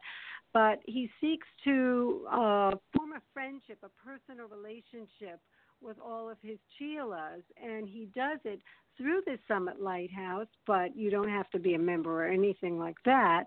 But 0.52 0.80
he 0.84 1.10
seeks 1.20 1.46
to 1.64 2.26
uh, 2.28 2.70
form 2.96 3.12
a 3.16 3.22
friendship, 3.32 3.78
a 3.82 3.90
personal 4.04 4.48
relationship 4.48 5.40
with 5.82 5.96
all 6.04 6.28
of 6.28 6.36
his 6.42 6.58
chelas, 6.80 7.42
and 7.62 7.88
he 7.88 8.08
does 8.14 8.38
it 8.44 8.60
through 8.96 9.22
the 9.26 9.38
Summit 9.48 9.80
Lighthouse. 9.80 10.48
But 10.66 10.96
you 10.96 11.10
don't 11.10 11.28
have 11.28 11.50
to 11.50 11.58
be 11.58 11.74
a 11.74 11.78
member 11.78 12.24
or 12.24 12.28
anything 12.28 12.78
like 12.78 12.96
that. 13.04 13.44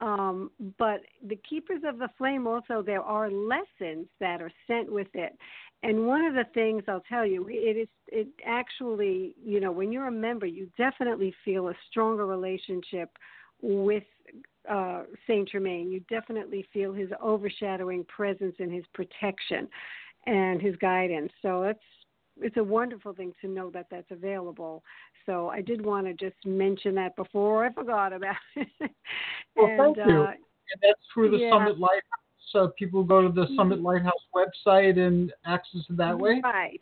Um, 0.00 0.50
but 0.78 1.00
the 1.26 1.36
Keepers 1.48 1.82
of 1.84 1.98
the 1.98 2.08
Flame 2.16 2.46
also, 2.46 2.82
there 2.82 3.02
are 3.02 3.30
lessons 3.30 4.06
that 4.20 4.40
are 4.40 4.52
sent 4.66 4.90
with 4.92 5.08
it. 5.14 5.36
And 5.82 6.06
one 6.06 6.24
of 6.24 6.34
the 6.34 6.46
things 6.54 6.84
I'll 6.88 7.02
tell 7.08 7.26
you, 7.26 7.46
it 7.48 7.76
is 7.76 7.88
it 8.08 8.28
actually, 8.44 9.34
you 9.44 9.60
know, 9.60 9.72
when 9.72 9.92
you're 9.92 10.08
a 10.08 10.12
member, 10.12 10.46
you 10.46 10.68
definitely 10.76 11.34
feel 11.44 11.68
a 11.68 11.74
stronger 11.90 12.26
relationship 12.26 13.10
with 13.60 14.04
uh, 14.68 15.02
Saint 15.26 15.48
Germain. 15.48 15.90
You 15.90 16.00
definitely 16.08 16.66
feel 16.72 16.92
his 16.92 17.10
overshadowing 17.22 18.04
presence 18.04 18.56
and 18.58 18.72
his 18.72 18.84
protection 18.92 19.68
and 20.28 20.60
his 20.60 20.76
guidance. 20.76 21.32
So 21.42 21.62
it's 21.64 21.80
it's 22.40 22.56
a 22.56 22.62
wonderful 22.62 23.12
thing 23.12 23.32
to 23.40 23.48
know 23.48 23.70
that 23.70 23.86
that's 23.90 24.10
available. 24.10 24.84
So 25.26 25.48
I 25.48 25.60
did 25.60 25.84
want 25.84 26.06
to 26.06 26.14
just 26.14 26.36
mention 26.46 26.94
that 26.94 27.16
before 27.16 27.64
I 27.64 27.72
forgot 27.72 28.12
about 28.12 28.36
it. 28.56 28.68
well, 29.56 29.66
and, 29.66 29.96
thank 29.96 29.96
you. 29.96 30.22
Uh, 30.22 30.30
and 30.30 30.82
that's 30.82 31.00
through 31.12 31.32
the 31.32 31.38
yeah. 31.38 31.50
Summit 31.50 31.80
Lighthouse 31.80 32.28
so 32.52 32.68
people 32.78 33.02
go 33.04 33.22
to 33.22 33.28
the 33.28 33.42
Mm-hmm. 33.42 33.56
Summit 33.56 33.80
Lighthouse 33.82 34.24
website 34.34 34.98
and 34.98 35.32
access 35.44 35.82
it 35.88 35.96
that 35.96 36.18
way? 36.18 36.40
Right. 36.42 36.80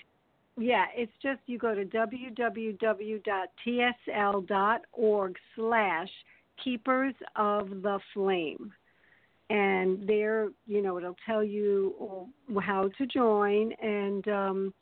Yeah, 0.59 0.87
it's 0.95 1.13
just 1.23 1.41
you 1.47 1.59
go 1.59 1.75
to 1.75 1.85
www.tsl.org 1.85 2.77
slash 5.55 6.09
keepers 6.63 7.15
of 7.37 7.69
the 7.83 7.99
flame. 8.15 8.73
And 9.49 10.09
there, 10.09 10.49
you 10.67 10.83
know, 10.83 10.99
it'll 10.99 11.17
tell 11.25 11.45
you 11.45 12.29
how 12.61 12.91
to 12.99 13.07
join, 13.07 13.73
and 13.75 14.27
um, 14.29 14.75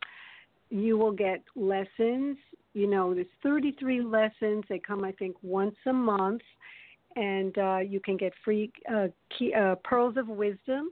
you 0.71 0.97
will 0.97 1.13
get 1.13 1.43
lessons. 1.55 2.39
You 2.73 2.87
know, 2.87 3.15
there's 3.15 3.27
33 3.43 4.01
lessons. 4.03 4.65
They 4.69 4.79
come, 4.79 5.05
I 5.05 5.13
think, 5.13 5.37
once 5.43 5.77
a 5.87 5.93
month 5.93 6.41
and 7.17 7.57
uh, 7.59 7.79
you 7.79 8.01
can 8.01 8.17
get 8.17 8.33
free 8.45 8.73
uh, 8.93 9.09
key, 9.37 9.53
uh, 9.55 9.77
pearls 9.85 10.17
of 10.17 10.29
wisdom, 10.29 10.91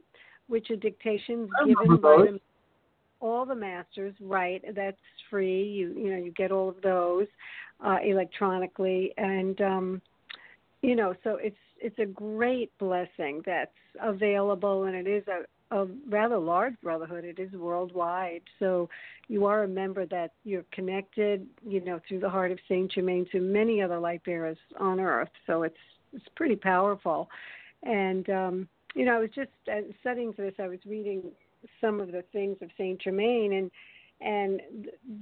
which 0.49 0.71
are 0.71 0.77
dictations 0.77 1.51
given 1.67 2.01
by 2.01 2.17
the, 2.17 2.41
all 3.21 3.45
the 3.45 3.55
masters. 3.55 4.15
Right, 4.21 4.63
that's 4.75 4.97
free. 5.31 5.65
You 5.65 5.95
you 5.97 6.11
know 6.11 6.19
you 6.19 6.33
get 6.33 6.53
all 6.53 6.69
of 6.69 6.81
those 6.83 7.27
uh, 7.85 7.99
electronically, 8.05 9.13
and 9.17 9.61
um, 9.61 10.03
you 10.83 10.97
know 10.97 11.15
so 11.25 11.37
it's 11.41 11.57
it's 11.81 11.99
a 11.99 12.07
great 12.07 12.77
blessing 12.79 13.43
that's 13.45 13.71
available, 14.01 14.85
and 14.85 14.95
it 14.95 15.07
is 15.07 15.27
a 15.29 15.43
a 15.73 15.87
rather 16.09 16.39
large 16.39 16.75
brotherhood. 16.83 17.25
It 17.25 17.39
is 17.39 17.51
worldwide. 17.53 18.43
So 18.59 18.91
you 19.29 19.47
are 19.47 19.65
a 19.65 19.69
member 19.69 20.05
that 20.07 20.33
you're 20.45 20.67
connected, 20.71 21.47
you 21.67 21.83
know, 21.83 21.99
through 22.07 22.21
the 22.21 22.29
heart 22.29 22.53
of 22.53 22.59
Saint 22.69 22.93
Germain 22.93 23.27
to 23.33 23.41
many 23.41 23.81
other 23.81 23.99
light 23.99 24.23
bearers 24.25 24.59
on 24.79 25.01
earth. 25.01 25.31
So 25.47 25.63
it's 25.63 25.75
it's 26.13 26.27
pretty 26.37 26.57
powerful. 26.57 27.31
And 27.83 28.29
um, 28.29 28.69
you 28.95 29.07
know, 29.07 29.17
I 29.17 29.19
was 29.19 29.31
just 29.35 29.51
uh, 29.71 29.81
studying 30.01 30.35
for 30.35 30.43
this. 30.43 30.55
I 30.59 30.69
was 30.69 30.79
reading 30.87 31.23
some 31.81 32.01
of 32.01 32.13
the 32.13 32.23
things 32.33 32.59
of 32.61 32.69
Saint 32.77 33.01
Germain, 33.01 33.55
and 33.55 33.71
and 34.21 34.61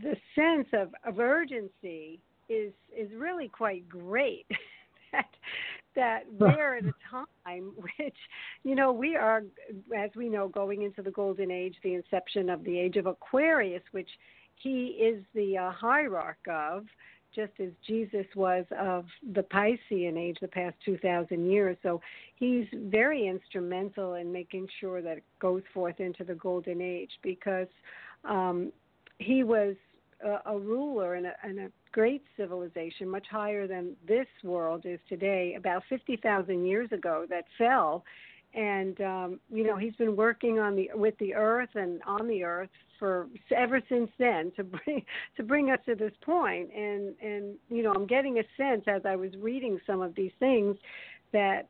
the 0.03 0.17
sense 0.35 0.69
of, 0.73 0.95
of 1.05 1.21
urgency 1.21 2.21
is 2.49 2.73
is 2.97 3.09
really 3.17 3.49
quite 3.49 3.89
great. 3.89 4.47
that 5.13 5.29
that 5.97 6.21
we're 6.39 6.79
at 6.79 6.85
a 6.85 6.95
time 7.45 7.73
which, 7.77 8.17
you 8.63 8.75
know, 8.75 8.93
we 8.93 9.17
are, 9.17 9.43
as 9.97 10.11
we 10.17 10.29
know, 10.29 10.49
going 10.49 10.83
into 10.83 11.03
the 11.03 11.11
golden 11.11 11.51
age, 11.51 11.75
the 11.83 11.95
inception 11.95 12.49
of 12.49 12.63
the 12.65 12.79
age 12.79 12.97
of 12.97 13.07
Aquarius, 13.07 13.83
which 13.93 14.11
he 14.55 14.87
is 15.01 15.25
the 15.35 15.59
uh, 15.59 15.71
hierarch 15.73 16.47
of 16.49 16.85
just 17.35 17.53
as 17.61 17.69
Jesus 17.87 18.27
was 18.35 18.65
of 18.79 19.05
the 19.35 19.43
Piscean 19.43 20.17
age 20.19 20.37
the 20.41 20.49
past 20.49 20.77
2,000 20.85 21.49
years. 21.49 21.77
So 21.83 22.01
he's 22.35 22.67
very 22.75 23.29
instrumental 23.29 24.15
in 24.15 24.33
making 24.33 24.67
sure 24.81 25.01
that 25.01 25.19
it 25.19 25.25
goes 25.39 25.63
forth 25.73 26.01
into 26.01 26.25
the 26.25 26.35
Golden 26.35 26.81
Age 26.81 27.11
because 27.23 27.69
um, 28.25 28.73
he 29.19 29.45
was 29.45 29.77
a, 30.25 30.39
a 30.47 30.59
ruler 30.59 31.15
and 31.15 31.27
a, 31.27 31.35
in 31.49 31.59
a 31.61 31.69
great 31.93 32.23
civilization, 32.37 33.09
much 33.09 33.27
higher 33.31 33.67
than 33.67 33.97
this 34.07 34.27
world 34.45 34.83
is 34.85 35.01
today, 35.09 35.55
about 35.57 35.83
50,000 35.89 36.67
years 36.67 36.91
ago, 36.93 37.27
that 37.29 37.45
fell. 37.59 38.05
And 38.53 39.01
um, 39.01 39.41
you 39.49 39.63
know 39.63 39.77
he's 39.77 39.95
been 39.95 40.17
working 40.17 40.59
on 40.59 40.75
the 40.75 40.91
with 40.95 41.17
the 41.19 41.35
earth 41.35 41.69
and 41.77 42.03
on 42.05 42.27
the 42.27 42.43
earth 42.43 42.71
for 42.99 43.29
ever 43.57 43.81
since 43.89 44.11
then 44.19 44.51
to 44.57 44.65
bring 44.65 45.05
to 45.37 45.45
bring 45.45 45.71
us 45.71 45.79
to 45.87 45.95
this 45.95 46.13
point. 46.23 46.69
and 46.75 47.15
and 47.23 47.55
you 47.69 47.85
know 47.85 47.93
I'm 47.93 48.09
getting 48.09 48.41
a 48.41 48.43
sense 48.57 48.83
as 48.89 49.03
I 49.05 49.15
was 49.15 49.31
reading 49.39 49.79
some 49.87 50.03
of 50.03 50.17
these 50.17 50.33
things 50.41 50.77
that 51.33 51.69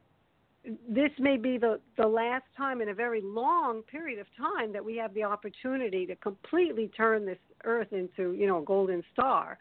this 0.89 1.11
may 1.19 1.37
be 1.37 1.59
the 1.59 1.81
the 1.99 2.07
last 2.07 2.45
time 2.57 2.81
in 2.81 2.89
a 2.89 2.95
very 2.95 3.21
long 3.23 3.83
period 3.83 4.19
of 4.19 4.27
time 4.37 4.73
that 4.73 4.83
we 4.83 4.97
have 4.97 5.13
the 5.13 5.25
opportunity 5.25 6.07
to 6.07 6.17
completely 6.17 6.89
turn 6.97 7.27
this 7.27 7.39
earth 7.65 7.93
into 7.93 8.33
you 8.33 8.47
know 8.47 8.63
a 8.63 8.65
golden 8.65 9.03
star 9.13 9.59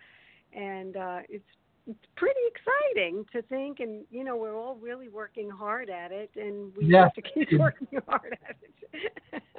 and 0.54 0.98
uh 0.98 1.20
it's 1.30 1.44
it's 1.88 2.06
pretty 2.16 2.40
exciting 2.48 3.26
to 3.32 3.42
think 3.44 3.80
and 3.80 4.06
you 4.12 4.24
know 4.24 4.36
we're 4.36 4.56
all 4.58 4.76
really 4.76 5.10
working 5.10 5.50
hard 5.50 5.90
at 5.90 6.12
it 6.12 6.30
and 6.36 6.72
we 6.78 6.86
yeah. 6.86 7.04
have 7.04 7.14
to 7.14 7.22
keep 7.22 7.52
working 7.60 7.88
hard 8.08 8.38
at 8.48 8.56
it. 8.94 9.44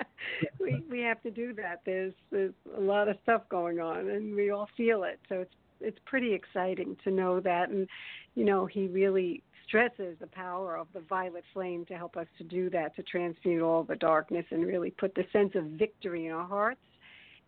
We 0.60 0.84
we 0.90 1.00
have 1.00 1.20
to 1.22 1.30
do 1.30 1.52
that. 1.54 1.80
There's 1.84 2.12
there's 2.30 2.52
a 2.76 2.80
lot 2.80 3.08
of 3.08 3.16
stuff 3.22 3.42
going 3.48 3.80
on 3.80 4.10
and 4.10 4.34
we 4.36 4.50
all 4.50 4.68
feel 4.76 5.02
it. 5.04 5.18
So 5.28 5.40
it's 5.40 5.54
it's 5.80 5.98
pretty 6.04 6.32
exciting 6.34 6.96
to 7.04 7.10
know 7.10 7.40
that. 7.40 7.70
And 7.70 7.88
you 8.34 8.44
know 8.44 8.66
he 8.66 8.86
really 8.86 9.42
stresses 9.66 10.16
the 10.20 10.26
power 10.28 10.76
of 10.76 10.88
the 10.92 11.00
violet 11.00 11.44
flame 11.52 11.84
to 11.86 11.94
help 11.96 12.16
us 12.16 12.26
to 12.38 12.44
do 12.44 12.68
that 12.70 12.94
to 12.96 13.02
transmute 13.02 13.62
all 13.62 13.82
the 13.82 13.96
darkness 13.96 14.44
and 14.50 14.66
really 14.66 14.90
put 14.90 15.14
the 15.14 15.24
sense 15.32 15.52
of 15.54 15.64
victory 15.64 16.26
in 16.26 16.32
our 16.32 16.46
hearts 16.46 16.80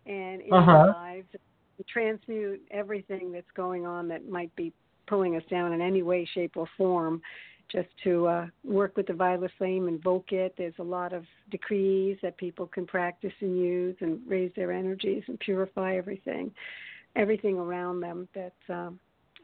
and 0.06 0.40
in 0.42 0.52
Uh-huh. 0.52 0.70
our 0.70 0.86
lives, 0.88 1.26
transmute 1.84 2.60
everything 2.70 3.32
that's 3.32 3.50
going 3.54 3.86
on 3.86 4.08
that 4.08 4.28
might 4.28 4.54
be 4.56 4.72
pulling 5.06 5.36
us 5.36 5.42
down 5.50 5.72
in 5.72 5.80
any 5.80 6.02
way, 6.02 6.28
shape, 6.34 6.56
or 6.56 6.66
form. 6.76 7.20
Just 7.70 7.88
to 8.04 8.26
uh, 8.26 8.46
work 8.64 8.96
with 8.98 9.06
the 9.06 9.14
violet 9.14 9.50
flame, 9.56 9.88
invoke 9.88 10.32
it. 10.32 10.54
There's 10.58 10.74
a 10.78 10.82
lot 10.82 11.14
of 11.14 11.24
decrees 11.50 12.18
that 12.20 12.36
people 12.36 12.66
can 12.66 12.86
practice 12.86 13.32
and 13.40 13.58
use 13.58 13.96
and 14.00 14.20
raise 14.28 14.50
their 14.54 14.72
energies 14.72 15.22
and 15.26 15.38
purify 15.40 15.96
everything, 15.96 16.50
everything 17.16 17.56
around 17.56 18.00
them. 18.00 18.28
That 18.34 18.52
um, 18.68 19.00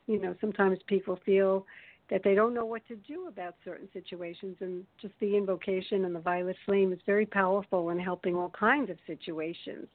you 0.06 0.20
know, 0.20 0.35
sometimes 0.40 0.78
people 0.86 1.19
feel 1.24 1.65
that 2.10 2.23
they 2.23 2.35
don't 2.35 2.55
know 2.55 2.65
what 2.65 2.86
to 2.89 2.97
do 2.97 3.28
about 3.28 3.55
certain 3.65 3.89
situations, 3.93 4.56
and 4.60 4.85
just 5.01 5.15
the 5.20 5.36
invocation 5.36 6.05
and 6.05 6.15
the 6.15 6.20
violet 6.20 6.56
flame 6.66 6.93
is 6.93 6.98
very 7.06 7.27
powerful 7.27 7.90
in 7.90 7.98
helping 7.98 8.35
all 8.35 8.51
kinds 8.51 8.90
of 8.90 8.97
situations. 9.06 9.86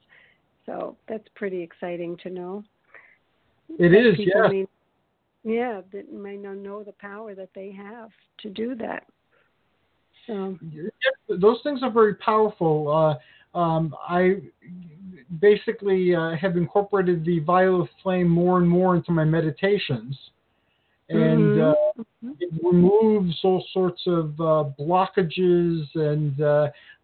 So 0.66 0.96
that's 1.08 1.28
pretty 1.34 1.62
exciting 1.62 2.16
to 2.22 2.30
know. 2.30 2.64
It 3.78 3.90
That 3.90 4.06
is, 4.06 4.18
yeah. 4.18 4.48
may- 4.48 4.66
yeah, 5.44 5.82
that 5.92 6.12
may 6.12 6.36
not 6.36 6.56
know 6.56 6.82
the 6.82 6.92
power 6.92 7.34
that 7.34 7.50
they 7.54 7.70
have 7.72 8.10
to 8.38 8.50
do 8.50 8.74
that. 8.76 9.06
So 10.26 10.58
Yeah, 10.70 10.88
those 11.28 11.60
things 11.62 11.82
are 11.82 11.90
very 11.90 12.14
powerful. 12.14 12.88
Uh, 13.54 13.58
um, 13.58 13.94
I 14.08 14.40
basically 15.38 16.14
uh, 16.14 16.34
have 16.36 16.56
incorporated 16.56 17.24
the 17.24 17.40
violet 17.40 17.90
flame 18.02 18.28
more 18.28 18.58
and 18.58 18.68
more 18.68 18.96
into 18.96 19.12
my 19.12 19.24
meditations, 19.24 20.18
and 21.10 21.58
uh, 21.60 21.74
Mhm. 21.98 22.36
it 22.40 22.50
removes 22.62 23.38
all 23.44 23.64
sorts 23.72 24.02
of 24.06 24.40
uh, 24.40 24.64
blockages 24.78 25.94
and 25.94 26.40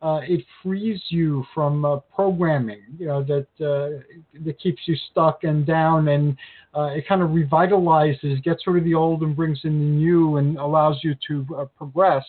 uh, 0.03 0.21
it 0.23 0.45
frees 0.63 1.01
you 1.09 1.45
from 1.55 1.85
uh, 1.85 1.97
programming, 2.15 2.81
you 2.99 3.07
know, 3.07 3.23
that 3.23 3.47
uh, 3.61 4.01
that 4.45 4.59
keeps 4.59 4.81
you 4.87 4.97
stuck 5.11 5.45
and 5.45 5.67
down, 5.67 6.09
and 6.09 6.37
uh, 6.75 6.91
it 6.95 7.07
kind 7.07 7.21
of 7.21 7.31
revitalizes, 7.31 8.43
gets 8.43 8.67
rid 8.67 8.79
of 8.79 8.85
the 8.85 8.95
old 8.95 9.23
and 9.23 9.37
brings 9.37 9.61
in 9.65 9.79
the 9.79 9.85
new, 9.85 10.37
and 10.39 10.57
allows 10.57 10.99
you 11.03 11.15
to 11.29 11.47
uh, 11.55 11.65
progress. 11.77 12.25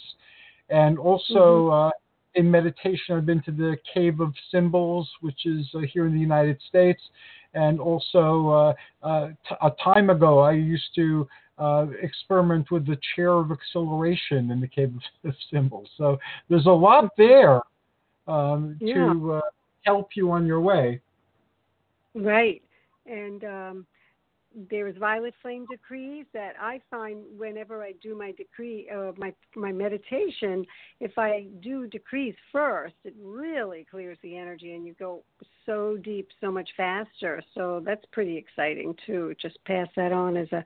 And 0.70 0.98
also 1.00 1.68
uh, 1.70 1.92
in 2.36 2.50
meditation, 2.50 3.16
I've 3.16 3.26
been 3.26 3.42
to 3.44 3.52
the 3.52 3.78
Cave 3.94 4.20
of 4.20 4.34
Symbols, 4.52 5.10
which 5.22 5.46
is 5.46 5.70
uh, 5.74 5.80
here 5.94 6.06
in 6.06 6.14
the 6.14 6.20
United 6.20 6.60
States, 6.68 7.02
and 7.54 7.80
also 7.80 8.50
uh, 9.04 9.06
uh, 9.06 9.28
t- 9.48 9.56
a 9.62 9.72
time 9.84 10.10
ago 10.10 10.40
I 10.40 10.54
used 10.54 10.96
to 10.96 11.28
uh, 11.58 11.88
experiment 12.02 12.72
with 12.72 12.86
the 12.86 12.98
chair 13.16 13.34
of 13.34 13.52
acceleration 13.52 14.52
in 14.52 14.60
the 14.60 14.68
Cave 14.68 14.94
of, 15.24 15.34
Symbols. 15.52 15.90
So 15.98 16.18
there's 16.50 16.66
a 16.66 16.70
lot 16.70 17.10
there 17.18 17.62
um, 18.28 18.78
Yeah. 18.80 19.14
to 19.14 19.34
uh, 19.34 19.42
help 19.84 20.10
you 20.16 20.32
on 20.32 20.46
your 20.46 20.62
way. 20.62 21.02
Right. 22.14 22.62
And 23.06 23.44
um, 23.44 23.86
there's 24.70 24.98
violet 24.98 25.34
flame 25.42 25.66
decrees 25.66 26.26
that 26.34 26.54
I 26.60 26.82
find 26.90 27.24
whenever 27.38 27.84
I 27.84 27.94
do 28.02 28.16
my 28.18 28.32
decree, 28.34 28.90
uh, 28.90 29.12
my 29.18 29.34
my 29.56 29.72
meditation, 29.72 30.66
if 31.00 31.18
I 31.18 31.48
do 31.62 31.88
decrees 31.88 32.36
first, 32.52 32.96
it 33.06 33.16
really 33.22 33.88
clears 33.90 34.18
the 34.22 34.38
energy, 34.38 34.74
and 34.74 34.86
you 34.86 34.94
go 35.00 35.24
so 35.66 35.98
deep, 36.04 36.30
so 36.42 36.52
much 36.52 36.70
faster. 36.76 37.42
So 37.56 37.82
that's 37.86 38.04
pretty 38.12 38.38
exciting 38.38 38.96
too. 39.06 39.34
Just 39.42 39.64
pass 39.66 39.88
that 39.96 40.12
on 40.12 40.36
as 40.36 40.52
a 40.52 40.64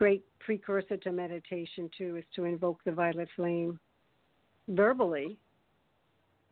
great 0.00 0.24
precursor 0.38 0.96
to 0.96 1.12
meditation 1.12 1.90
too, 1.96 2.16
is 2.16 2.24
to 2.34 2.44
invoke 2.44 2.82
the 2.84 2.90
violet 2.90 3.28
flame 3.36 3.78
verbally. 4.68 5.36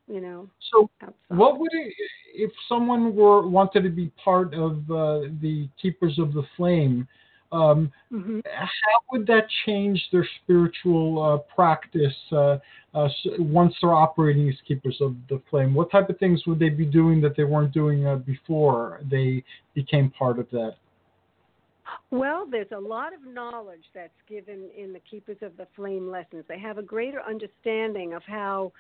You 0.07 0.21
know, 0.21 0.49
So 0.71 0.89
outside. 1.03 1.15
What 1.29 1.59
would 1.59 1.73
it, 1.73 1.93
if 2.35 2.51
someone 2.69 3.15
were 3.15 3.47
wanted 3.47 3.83
to 3.83 3.91
be 3.91 4.11
part 4.23 4.55
of 4.55 4.91
uh, 4.91 5.29
the 5.43 5.69
Keepers 5.81 6.19
of 6.19 6.33
the 6.33 6.45
Flame? 6.57 7.09
Um, 7.51 7.91
Mhm. 8.13 8.43
How 8.47 8.99
would 9.11 9.27
that 9.27 9.47
change 9.67 10.01
their 10.13 10.27
spiritual 10.43 11.23
uh, 11.23 11.39
practice 11.55 12.17
uh, 12.33 12.59
uh, 12.95 13.09
once 13.39 13.75
they're 13.81 13.95
operating 13.95 14.49
as 14.49 14.57
Keepers 14.67 14.99
of 15.01 15.15
the 15.29 15.41
Flame? 15.51 15.75
What 15.75 15.91
type 15.91 16.09
of 16.09 16.19
things 16.19 16.47
would 16.47 16.59
they 16.59 16.71
be 16.71 16.87
doing 16.87 17.21
that 17.23 17.37
they 17.37 17.45
weren't 17.45 17.73
doing 17.73 18.07
uh, 18.07 18.17
before 18.17 19.01
they 19.11 19.45
became 19.75 20.11
part 20.11 20.39
of 20.39 20.49
that? 20.51 20.77
Well, 22.11 22.47
there's 22.51 22.73
a 22.73 22.81
lot 22.81 23.13
of 23.13 23.21
knowledge 23.27 23.85
that's 23.95 24.13
given 24.29 24.71
in 24.77 24.93
the 24.93 25.01
Keepers 25.01 25.39
of 25.43 25.57
the 25.57 25.67
Flame 25.77 26.11
lessons. 26.11 26.45
They 26.49 26.59
have 26.59 26.79
a 26.79 26.83
greater 26.83 27.21
understanding 27.23 28.15
of 28.15 28.23
how 28.27 28.73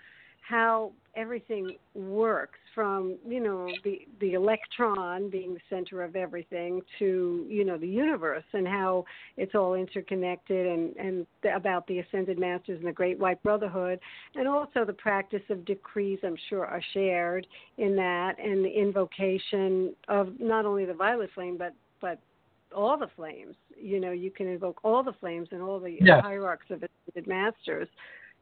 how 0.48 0.92
everything 1.14 1.76
works 1.94 2.58
from 2.74 3.16
you 3.26 3.40
know 3.40 3.68
the 3.84 4.06
the 4.20 4.32
electron 4.32 5.28
being 5.28 5.52
the 5.52 5.60
center 5.68 6.02
of 6.02 6.16
everything 6.16 6.80
to 6.98 7.44
you 7.48 7.64
know 7.64 7.76
the 7.76 7.88
universe 7.88 8.44
and 8.54 8.66
how 8.66 9.04
it's 9.36 9.54
all 9.54 9.74
interconnected 9.74 10.66
and 10.66 10.96
and 10.96 11.26
the, 11.42 11.54
about 11.54 11.86
the 11.86 11.98
ascended 11.98 12.38
masters 12.38 12.78
and 12.78 12.88
the 12.88 12.92
great 12.92 13.18
white 13.18 13.42
brotherhood 13.42 13.98
and 14.36 14.48
also 14.48 14.84
the 14.86 14.92
practice 14.92 15.42
of 15.50 15.64
decrees 15.66 16.18
i'm 16.22 16.36
sure 16.48 16.64
are 16.64 16.82
shared 16.94 17.46
in 17.76 17.94
that 17.94 18.38
and 18.42 18.64
the 18.64 18.70
invocation 18.70 19.94
of 20.08 20.28
not 20.38 20.64
only 20.64 20.86
the 20.86 20.94
violet 20.94 21.28
flame 21.34 21.58
but 21.58 21.74
but 22.00 22.18
all 22.74 22.96
the 22.96 23.08
flames. 23.16 23.56
You 23.76 24.00
know, 24.00 24.12
you 24.12 24.30
can 24.30 24.46
invoke 24.46 24.80
all 24.84 25.02
the 25.02 25.12
flames 25.14 25.48
and 25.52 25.62
all 25.62 25.80
the 25.80 25.98
Yes. 26.00 26.22
hierarchs 26.22 26.70
of 26.70 26.82
ascended 26.82 27.26
masters. 27.26 27.88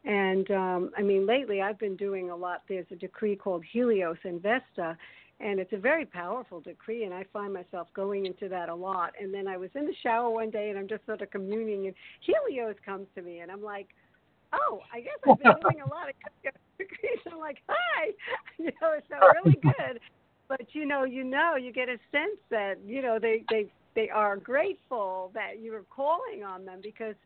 And 0.04 0.50
um, 0.50 0.90
I 0.96 1.02
mean, 1.02 1.26
lately 1.26 1.60
I've 1.62 1.78
been 1.78 1.96
doing 1.96 2.30
a 2.30 2.36
lot. 2.36 2.62
There's 2.68 2.86
a 2.90 2.96
decree 2.96 3.36
called 3.36 3.64
Helios 3.64 4.18
and 4.24 4.40
Vesta, 4.40 4.96
and 5.40 5.58
it's 5.58 5.72
a 5.72 5.78
very 5.78 6.06
powerful 6.06 6.60
decree. 6.60 7.04
And 7.04 7.12
I 7.12 7.24
find 7.32 7.52
myself 7.52 7.88
going 7.94 8.26
into 8.26 8.48
that 8.48 8.68
a 8.68 8.74
lot. 8.74 9.12
And 9.20 9.34
then 9.34 9.48
I 9.48 9.56
was 9.56 9.70
in 9.74 9.86
the 9.86 9.94
shower 10.02 10.30
one 10.30 10.50
day, 10.50 10.70
and 10.70 10.78
I'm 10.78 10.88
just 10.88 11.04
sort 11.06 11.22
of 11.22 11.30
communing, 11.30 11.86
and 11.86 11.94
Helios 12.20 12.76
comes 12.84 13.08
to 13.16 13.22
me, 13.22 13.40
and 13.40 13.50
I'm 13.50 13.62
like, 13.62 13.88
"Oh, 14.52 14.80
I 14.92 15.00
guess 15.00 15.18
I've 15.28 15.38
been 15.38 15.60
doing 15.60 15.80
a 15.80 15.88
lot 15.88 16.08
of 16.08 16.14
decrees." 16.78 17.18
I'm 17.32 17.38
like, 17.38 17.58
"Hi," 17.68 18.12
you 18.58 18.66
know, 18.80 18.92
it's 18.92 19.08
so 19.08 19.16
really 19.42 19.56
good. 19.60 20.00
But 20.48 20.72
you 20.72 20.86
know, 20.86 21.02
you 21.02 21.24
know, 21.24 21.56
you 21.56 21.72
get 21.72 21.88
a 21.88 21.98
sense 22.12 22.38
that 22.50 22.76
you 22.84 23.02
know 23.02 23.18
they 23.18 23.42
they 23.50 23.66
they 23.96 24.08
are 24.10 24.36
grateful 24.36 25.32
that 25.34 25.58
you 25.60 25.74
are 25.74 25.84
calling 25.90 26.44
on 26.44 26.64
them 26.64 26.78
because 26.80 27.16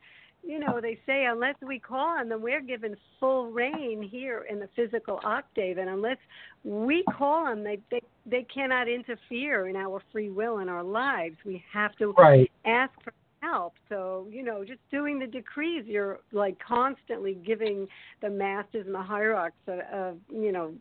you 0.42 0.58
know 0.58 0.80
they 0.80 0.98
say 1.04 1.26
unless 1.26 1.56
we 1.60 1.78
call 1.78 2.18
on 2.18 2.30
them 2.30 2.40
we're 2.40 2.62
given 2.62 2.96
full 3.18 3.48
reign 3.50 4.00
here 4.00 4.46
in 4.48 4.58
the 4.58 4.68
physical 4.74 5.20
octave. 5.22 5.76
And 5.76 5.90
unless 5.90 6.16
we 6.64 7.04
call 7.12 7.46
on 7.46 7.62
them 7.62 7.64
they 7.64 7.78
they, 7.90 8.02
they 8.24 8.46
cannot 8.54 8.88
interfere 8.88 9.68
in 9.68 9.76
our 9.76 10.00
free 10.10 10.30
will 10.30 10.60
in 10.60 10.70
our 10.70 10.84
lives. 10.84 11.36
We 11.44 11.62
have 11.70 11.94
to 11.96 12.14
Right. 12.16 12.50
ask 12.64 12.92
for 13.02 13.12
help. 13.42 13.74
So 13.90 14.28
you 14.30 14.42
know 14.42 14.64
just 14.64 14.80
doing 14.90 15.18
the 15.18 15.26
decrees 15.26 15.84
you're 15.86 16.20
like 16.32 16.56
constantly 16.66 17.34
giving 17.34 17.88
the 18.22 18.30
masters 18.30 18.86
and 18.86 18.94
the 18.94 19.02
hierarchs 19.02 19.56
of, 19.66 19.80
of 19.92 20.16
you 20.32 20.52
know 20.52 20.72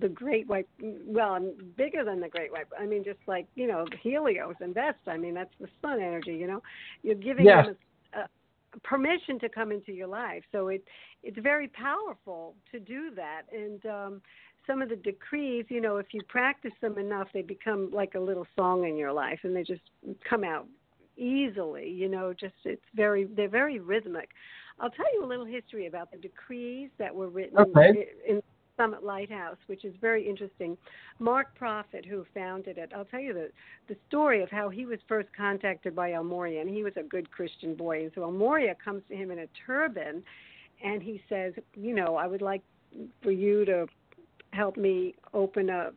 the 0.00 0.08
great 0.08 0.46
white 0.48 0.66
well 0.80 1.38
bigger 1.76 2.04
than 2.04 2.20
the 2.20 2.28
great 2.28 2.50
white 2.52 2.66
i 2.78 2.86
mean 2.86 3.04
just 3.04 3.18
like 3.26 3.46
you 3.54 3.66
know 3.66 3.84
helios 4.02 4.54
and 4.60 4.74
vesta 4.74 5.10
i 5.10 5.16
mean 5.16 5.34
that's 5.34 5.54
the 5.60 5.68
sun 5.82 6.00
energy 6.00 6.34
you 6.34 6.46
know? 6.46 6.62
You're 7.02 7.14
giving 7.14 7.44
them 7.64 7.76
a, 8.14 8.18
a 8.20 8.28
permission 8.82 9.38
to 9.40 9.48
come 9.48 9.70
into 9.70 9.92
your 9.92 10.08
life. 10.08 10.42
So 10.52 10.68
it 10.68 10.82
it's 11.22 11.38
very 11.38 11.68
powerful 11.68 12.54
to 12.72 12.80
do 12.80 13.10
that. 13.14 13.42
And 13.52 13.84
um 13.86 14.22
some 14.66 14.82
of 14.82 14.88
the 14.88 14.96
decrees 14.96 15.66
you 15.68 15.80
know 15.80 15.98
if 15.98 16.06
you 16.12 16.20
practice 16.28 16.72
them 16.80 16.98
enough 16.98 17.28
they 17.34 17.42
become 17.42 17.90
like 17.92 18.14
a 18.14 18.20
little 18.20 18.46
song 18.56 18.88
in 18.88 18.96
your 18.96 19.12
life 19.12 19.40
and 19.42 19.54
they 19.54 19.62
just 19.62 19.82
come 20.28 20.42
out 20.42 20.66
easily 21.16 21.88
you 21.88 22.08
know 22.08 22.32
just 22.32 22.54
it's 22.64 22.82
very 22.94 23.24
they're 23.36 23.48
very 23.48 23.78
rhythmic. 23.78 24.30
I'll 24.80 24.90
tell 24.90 25.06
you 25.14 25.24
a 25.24 25.28
little 25.28 25.44
history 25.44 25.86
about 25.86 26.10
the 26.10 26.18
decrees 26.18 26.90
that 26.98 27.14
were 27.14 27.28
written 27.28 27.58
Okay. 27.58 28.08
in 28.26 28.42
Summit 28.76 29.04
Lighthouse, 29.04 29.56
which 29.66 29.84
is 29.84 29.94
very 30.00 30.28
interesting. 30.28 30.76
Mark 31.18 31.54
Prophet, 31.54 32.04
who 32.04 32.26
founded 32.34 32.78
it, 32.78 32.92
I'll 32.94 33.04
tell 33.04 33.20
you 33.20 33.32
the 33.32 33.50
the 33.88 33.96
story 34.08 34.42
of 34.42 34.50
how 34.50 34.68
he 34.68 34.86
was 34.86 34.98
first 35.08 35.28
contacted 35.36 35.94
by 35.94 36.12
El 36.12 36.24
Morya, 36.24 36.60
and 36.60 36.70
he 36.70 36.82
was 36.82 36.94
a 36.96 37.02
good 37.02 37.30
Christian 37.30 37.74
boy. 37.74 38.04
And 38.04 38.12
so 38.14 38.22
El 38.22 38.32
Morya 38.32 38.74
comes 38.82 39.02
to 39.08 39.16
him 39.16 39.30
in 39.30 39.40
a 39.40 39.46
turban, 39.66 40.22
and 40.82 41.02
he 41.02 41.22
says, 41.28 41.52
you 41.74 41.94
know, 41.94 42.16
I 42.16 42.26
would 42.26 42.42
like 42.42 42.62
for 43.22 43.30
you 43.30 43.64
to 43.64 43.86
help 44.52 44.76
me 44.76 45.14
open 45.32 45.70
a. 45.70 45.90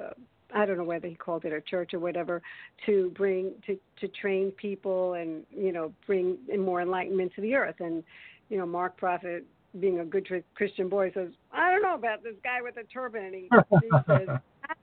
Uh, 0.00 0.10
I 0.54 0.64
don't 0.64 0.78
know 0.78 0.84
whether 0.84 1.08
he 1.08 1.16
called 1.16 1.44
it 1.44 1.52
a 1.52 1.60
church 1.60 1.92
or 1.92 1.98
whatever 1.98 2.40
to 2.86 3.10
bring 3.16 3.52
to 3.66 3.76
to 4.00 4.08
train 4.08 4.52
people 4.52 5.14
and 5.14 5.44
you 5.50 5.72
know 5.72 5.92
bring 6.06 6.38
more 6.58 6.80
enlightenment 6.80 7.32
to 7.34 7.40
the 7.40 7.54
earth 7.54 7.76
and 7.80 8.04
you 8.48 8.56
know 8.56 8.66
Mark 8.66 8.96
Prophet 8.96 9.44
being 9.80 10.00
a 10.00 10.04
good 10.04 10.26
Christian 10.54 10.88
boy 10.88 11.10
says, 11.12 11.30
I 11.52 11.70
don't 11.70 11.82
know 11.82 11.94
about 11.94 12.22
this 12.22 12.34
guy 12.42 12.62
with 12.62 12.76
a 12.76 12.84
turban. 12.84 13.24
And 13.24 13.34
he, 13.34 13.48
he 13.82 13.90
says, 14.06 14.28
I 14.64 14.74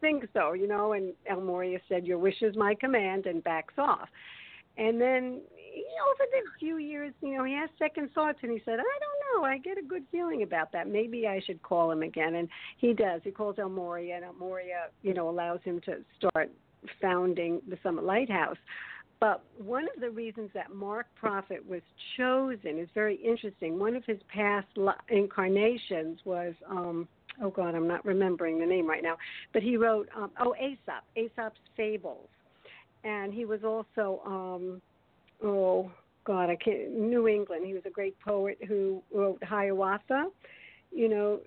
think 0.00 0.24
so, 0.32 0.52
you 0.52 0.68
know. 0.68 0.92
And 0.92 1.12
El 1.26 1.40
Morya 1.40 1.78
said, 1.88 2.06
Your 2.06 2.18
wish 2.18 2.42
is 2.42 2.56
my 2.56 2.74
command, 2.74 3.26
and 3.26 3.42
backs 3.42 3.74
off. 3.78 4.08
And 4.78 5.00
then, 5.00 5.40
you 5.74 5.84
know, 5.84 6.10
over 6.10 6.24
the 6.30 6.42
few 6.58 6.78
years, 6.78 7.12
you 7.20 7.36
know, 7.36 7.44
he 7.44 7.52
has 7.54 7.68
second 7.78 8.10
thoughts, 8.14 8.38
and 8.42 8.50
he 8.50 8.60
said, 8.64 8.78
I 8.78 8.82
don't 8.82 9.42
know. 9.42 9.44
I 9.44 9.58
get 9.58 9.78
a 9.78 9.82
good 9.82 10.04
feeling 10.10 10.42
about 10.42 10.72
that. 10.72 10.88
Maybe 10.88 11.26
I 11.26 11.40
should 11.40 11.62
call 11.62 11.90
him 11.90 12.02
again. 12.02 12.36
And 12.36 12.48
he 12.78 12.94
does. 12.94 13.20
He 13.24 13.30
calls 13.30 13.56
El 13.58 13.68
Morya, 13.68 14.16
and 14.16 14.24
El 14.24 14.34
Morya, 14.34 14.88
you 15.02 15.14
know, 15.14 15.28
allows 15.28 15.60
him 15.62 15.80
to 15.82 15.98
start 16.16 16.50
founding 17.00 17.60
the 17.68 17.78
Summit 17.82 18.04
Lighthouse. 18.04 18.56
But 19.22 19.44
one 19.56 19.84
of 19.84 20.00
the 20.00 20.10
reasons 20.10 20.50
that 20.52 20.74
Mark 20.74 21.06
Prophet 21.14 21.64
was 21.64 21.80
chosen 22.16 22.76
is 22.76 22.88
very 22.92 23.14
interesting. 23.14 23.78
One 23.78 23.94
of 23.94 24.04
his 24.04 24.18
past 24.26 24.66
incarnations 25.10 26.18
was, 26.24 26.54
um, 26.68 27.06
oh 27.40 27.50
God, 27.50 27.76
I'm 27.76 27.86
not 27.86 28.04
remembering 28.04 28.58
the 28.58 28.66
name 28.66 28.84
right 28.84 29.00
now, 29.00 29.16
but 29.52 29.62
he 29.62 29.76
wrote, 29.76 30.08
um, 30.16 30.32
oh, 30.40 30.56
Aesop, 30.56 31.04
Aesop's 31.14 31.60
Fables. 31.76 32.26
And 33.04 33.32
he 33.32 33.44
was 33.44 33.60
also, 33.62 34.22
um, 34.26 34.82
oh 35.40 35.92
God, 36.24 36.50
I 36.50 36.56
can't, 36.56 36.90
New 36.90 37.28
England. 37.28 37.64
He 37.64 37.74
was 37.74 37.84
a 37.86 37.90
great 37.90 38.18
poet 38.18 38.58
who 38.66 39.04
wrote 39.14 39.40
Hiawatha. 39.44 40.30
You 40.90 41.08
know, 41.08 41.40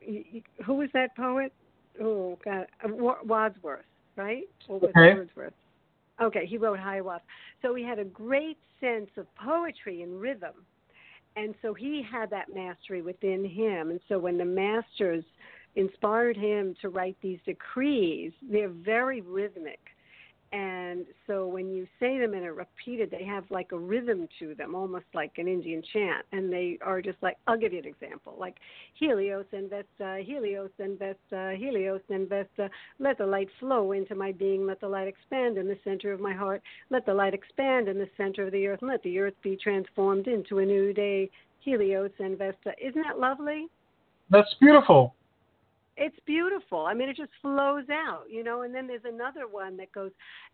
who 0.65 0.75
was 0.75 0.87
that 0.93 1.13
poet? 1.17 1.51
Oh 2.01 2.39
God, 2.45 2.67
Wadsworth, 3.25 3.83
right? 4.15 4.43
Or 4.69 4.79
was 4.79 4.91
Okay. 4.91 5.13
Wordsworth? 5.13 5.53
Okay, 6.21 6.45
he 6.45 6.57
wrote 6.57 6.79
Hiawatha. 6.79 7.25
So 7.61 7.75
he 7.75 7.83
had 7.83 7.99
a 7.99 8.05
great 8.05 8.57
sense 8.79 9.09
of 9.17 9.27
poetry 9.35 10.01
and 10.01 10.19
rhythm. 10.19 10.53
And 11.35 11.53
so 11.61 11.73
he 11.73 12.01
had 12.09 12.29
that 12.29 12.53
mastery 12.53 13.01
within 13.01 13.43
him. 13.43 13.91
And 13.91 13.99
so 14.07 14.17
when 14.17 14.37
the 14.37 14.45
masters 14.45 15.25
inspired 15.75 16.37
him 16.37 16.75
to 16.81 16.89
write 16.89 17.17
these 17.21 17.39
decrees, 17.45 18.31
they're 18.49 18.69
very 18.69 19.21
rhythmic. 19.21 19.79
And 20.55 21.05
so 21.27 21.47
when 21.47 21.69
you 21.69 21.85
say 21.99 22.17
them 22.17 22.33
and 22.33 22.45
are 22.45 22.53
repeated, 22.53 23.11
they 23.11 23.25
have 23.25 23.43
like 23.49 23.73
a 23.73 23.77
rhythm 23.77 24.25
to 24.39 24.55
them, 24.55 24.73
almost 24.73 25.03
like 25.13 25.33
an 25.37 25.49
Indian 25.49 25.83
chant. 25.91 26.25
And 26.31 26.51
they 26.51 26.77
are 26.81 27.01
just 27.01 27.17
like, 27.21 27.35
I'll 27.45 27.57
give 27.57 27.73
you 27.73 27.79
an 27.79 27.85
example, 27.85 28.35
like 28.39 28.55
Helios 28.93 29.43
and 29.51 29.69
Vesta, 29.69 30.23
Helios 30.25 30.69
and 30.79 30.97
Vesta, 30.97 31.57
Helios 31.57 31.99
and 32.09 32.29
Vesta. 32.29 32.69
Let 32.99 33.17
the 33.17 33.25
light 33.25 33.49
flow 33.59 33.91
into 33.91 34.15
my 34.15 34.31
being. 34.31 34.65
Let 34.65 34.79
the 34.79 34.87
light 34.87 35.09
expand 35.09 35.57
in 35.57 35.67
the 35.67 35.77
center 35.83 36.13
of 36.13 36.21
my 36.21 36.33
heart. 36.33 36.61
Let 36.89 37.05
the 37.05 37.13
light 37.13 37.33
expand 37.33 37.89
in 37.89 37.97
the 37.97 38.09
center 38.15 38.45
of 38.45 38.53
the 38.53 38.65
earth. 38.67 38.79
And 38.81 38.89
let 38.89 39.03
the 39.03 39.19
earth 39.19 39.35
be 39.43 39.57
transformed 39.57 40.27
into 40.27 40.59
a 40.59 40.65
new 40.65 40.93
day. 40.93 41.29
Helios 41.59 42.11
and 42.19 42.37
Vesta. 42.37 42.71
Isn't 42.81 43.03
that 43.03 43.19
lovely? 43.19 43.67
That's 44.29 44.55
beautiful. 44.61 45.15
It's 45.97 46.17
beautiful. 46.25 46.85
I 46.85 46.93
mean, 46.93 47.07
it 47.09 47.15
just 47.15 47.31
flows 47.41 47.85
out, 47.89 48.23
you 48.29 48.43
know. 48.43 48.63
And 48.63 48.75
then 48.75 48.85
there's 48.87 49.05
another 49.05 49.47
one 49.49 49.77
that 49.77 49.91
goes 49.91 50.11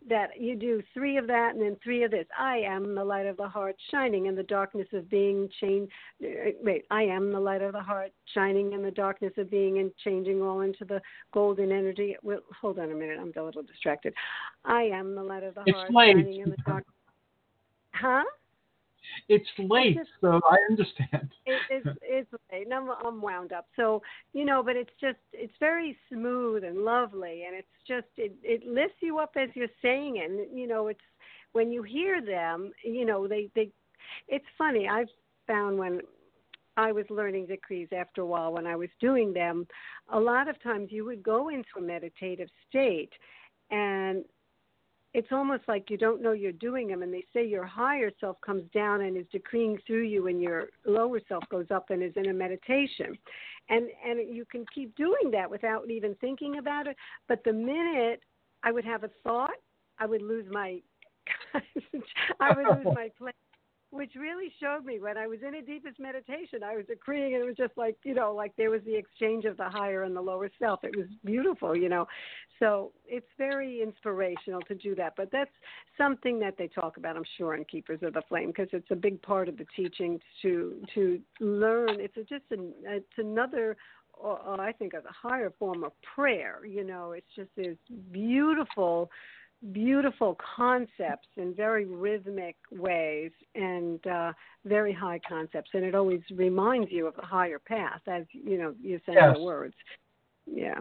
that 0.07 0.39
you 0.39 0.55
do 0.55 0.83
three 0.93 1.17
of 1.17 1.25
that 1.27 1.53
and 1.55 1.61
then 1.61 1.77
three 1.83 2.03
of 2.03 2.11
this. 2.11 2.25
I 2.37 2.57
am 2.57 2.93
the 2.93 3.03
light 3.03 3.25
of 3.25 3.37
the 3.37 3.47
heart, 3.47 3.75
shining 3.89 4.27
in 4.27 4.35
the 4.35 4.43
darkness 4.43 4.87
of 4.93 5.09
being. 5.09 5.49
Change. 5.59 5.89
uh, 6.23 6.51
Wait, 6.61 6.85
I 6.91 7.03
am 7.03 7.31
the 7.31 7.39
light 7.39 7.61
of 7.61 7.73
the 7.73 7.81
heart, 7.81 8.11
shining 8.33 8.73
in 8.73 8.83
the 8.83 8.91
darkness 8.91 9.33
of 9.37 9.49
being 9.49 9.79
and 9.79 9.91
changing 10.03 10.41
all 10.41 10.61
into 10.61 10.85
the 10.85 11.01
golden 11.33 11.71
energy. 11.71 12.15
Well, 12.21 12.41
hold 12.59 12.77
on 12.79 12.91
a 12.91 12.95
minute. 12.95 13.17
I'm 13.19 13.33
a 13.35 13.43
little 13.43 13.63
distracted. 13.63 14.13
I 14.63 14.83
am 14.83 15.15
the 15.15 15.23
light 15.23 15.43
of 15.43 15.55
the 15.55 15.63
It's 15.65 15.75
heart, 15.77 15.93
late. 15.93 16.15
shining 16.17 16.41
in 16.41 16.49
the 16.51 16.57
dark. 16.65 16.85
Huh? 17.93 18.23
It's 19.27 19.47
late, 19.57 19.97
so 20.19 20.39
I 20.49 20.57
understand. 20.69 21.29
it, 21.45 21.59
it's 21.69 21.99
it's 22.01 22.33
late 22.51 22.65
and 22.65 22.73
I'm, 22.73 22.89
I'm 23.03 23.21
wound 23.21 23.53
up. 23.53 23.67
So 23.75 24.01
you 24.33 24.45
know 24.45 24.63
but 24.63 24.75
it's 24.75 24.91
just 24.99 25.19
it's 25.33 25.53
very 25.59 25.97
smooth 26.11 26.63
and 26.63 26.79
lovely 26.79 27.43
and 27.47 27.55
it's 27.55 27.67
just 27.87 28.07
it 28.17 28.33
it 28.43 28.65
lifts 28.65 28.97
you 29.01 29.19
up 29.19 29.31
as 29.35 29.49
you're 29.53 29.67
saying 29.81 30.17
it. 30.17 30.29
And 30.29 30.57
you 30.57 30.67
know 30.67 30.87
it's 30.87 30.99
when 31.53 31.71
you 31.71 31.83
hear 31.83 32.21
them 32.21 32.71
you 32.83 33.05
know 33.05 33.27
they 33.27 33.49
they 33.55 33.69
it's 34.27 34.45
funny. 34.57 34.87
I've 34.87 35.09
found 35.47 35.77
when 35.77 36.01
i 36.77 36.91
was 36.91 37.05
learning 37.09 37.45
decrees 37.45 37.89
after 37.91 38.21
a 38.21 38.25
while 38.25 38.53
when 38.53 38.65
i 38.65 38.75
was 38.75 38.87
doing 39.01 39.33
them 39.33 39.67
a 40.13 40.19
lot 40.19 40.47
of 40.47 40.61
times 40.63 40.87
you 40.89 41.03
would 41.03 41.21
go 41.21 41.49
into 41.49 41.67
a 41.77 41.81
meditative 41.81 42.47
state 42.69 43.11
and 43.71 44.23
it's 45.13 45.31
almost 45.31 45.63
like 45.67 45.89
you 45.89 45.97
don't 45.97 46.21
know 46.21 46.31
you're 46.31 46.51
doing 46.53 46.87
them 46.87 47.03
and 47.03 47.13
they 47.13 47.25
say 47.33 47.45
your 47.45 47.65
higher 47.65 48.11
self 48.19 48.39
comes 48.41 48.63
down 48.73 49.01
and 49.01 49.17
is 49.17 49.25
decreeing 49.31 49.77
through 49.85 50.03
you 50.03 50.27
and 50.27 50.41
your 50.41 50.67
lower 50.85 51.19
self 51.27 51.43
goes 51.49 51.67
up 51.69 51.89
and 51.89 52.01
is 52.01 52.13
in 52.15 52.29
a 52.29 52.33
meditation. 52.33 53.17
And 53.69 53.87
and 54.05 54.35
you 54.35 54.45
can 54.45 54.65
keep 54.73 54.95
doing 54.95 55.31
that 55.31 55.49
without 55.49 55.89
even 55.89 56.15
thinking 56.21 56.57
about 56.57 56.87
it. 56.87 56.95
But 57.27 57.43
the 57.43 57.53
minute 57.53 58.21
i 58.63 58.71
would 58.71 58.85
have 58.85 59.03
a 59.03 59.09
thought 59.23 59.51
i 59.99 60.05
would 60.05 60.21
lose 60.21 60.45
my 60.51 60.79
i 62.39 62.53
would 62.55 62.65
lose 62.77 62.85
my 62.95 63.09
place 63.17 63.33
which 63.91 64.13
really 64.15 64.51
showed 64.59 64.85
me 64.85 64.99
when 64.99 65.17
I 65.17 65.27
was 65.27 65.39
in 65.45 65.55
a 65.55 65.61
deepest 65.61 65.99
meditation, 65.99 66.63
I 66.63 66.75
was 66.75 66.85
decreeing, 66.85 67.35
and 67.35 67.43
it 67.43 67.45
was 67.45 67.57
just 67.57 67.77
like, 67.77 67.97
you 68.03 68.13
know, 68.13 68.33
like 68.33 68.55
there 68.55 68.71
was 68.71 68.81
the 68.85 68.95
exchange 68.95 69.43
of 69.43 69.57
the 69.57 69.69
higher 69.69 70.03
and 70.03 70.15
the 70.15 70.21
lower 70.21 70.49
self. 70.59 70.83
It 70.83 70.95
was 70.95 71.07
beautiful, 71.25 71.75
you 71.75 71.89
know. 71.89 72.07
So 72.59 72.93
it's 73.05 73.27
very 73.37 73.81
inspirational 73.81 74.61
to 74.61 74.75
do 74.75 74.95
that. 74.95 75.13
But 75.17 75.29
that's 75.31 75.51
something 75.97 76.39
that 76.39 76.57
they 76.57 76.67
talk 76.67 76.95
about, 76.97 77.17
I'm 77.17 77.25
sure, 77.37 77.55
in 77.55 77.65
Keepers 77.65 77.99
of 78.01 78.13
the 78.13 78.21
Flame, 78.29 78.47
because 78.47 78.69
it's 78.71 78.91
a 78.91 78.95
big 78.95 79.21
part 79.21 79.49
of 79.49 79.57
the 79.57 79.65
teaching 79.75 80.19
to 80.41 80.81
to 80.95 81.19
learn. 81.41 81.99
It's 81.99 82.15
a, 82.15 82.23
just 82.23 82.45
an, 82.51 82.71
it's 82.83 83.05
another 83.17 83.75
or, 84.13 84.39
or 84.39 84.61
I 84.61 84.71
think 84.71 84.93
a 84.93 85.01
higher 85.09 85.51
form 85.59 85.83
of 85.83 85.91
prayer. 86.15 86.65
You 86.65 86.85
know, 86.85 87.11
it's 87.11 87.27
just 87.35 87.49
this 87.57 87.77
beautiful 88.11 89.09
beautiful 89.71 90.37
concepts 90.55 91.27
in 91.37 91.53
very 91.53 91.85
rhythmic 91.85 92.55
ways 92.71 93.31
and 93.53 94.05
uh, 94.07 94.33
very 94.65 94.91
high 94.91 95.19
concepts, 95.27 95.69
and 95.73 95.83
it 95.83 95.93
always 95.93 96.21
reminds 96.35 96.91
you 96.91 97.05
of 97.07 97.15
the 97.15 97.21
higher 97.21 97.59
path, 97.59 98.01
as 98.07 98.23
you 98.31 98.57
know 98.57 98.73
you 98.81 98.99
say 99.05 99.13
Yes. 99.13 99.37
the 99.37 99.43
words. 99.43 99.75
Yeah. 100.45 100.79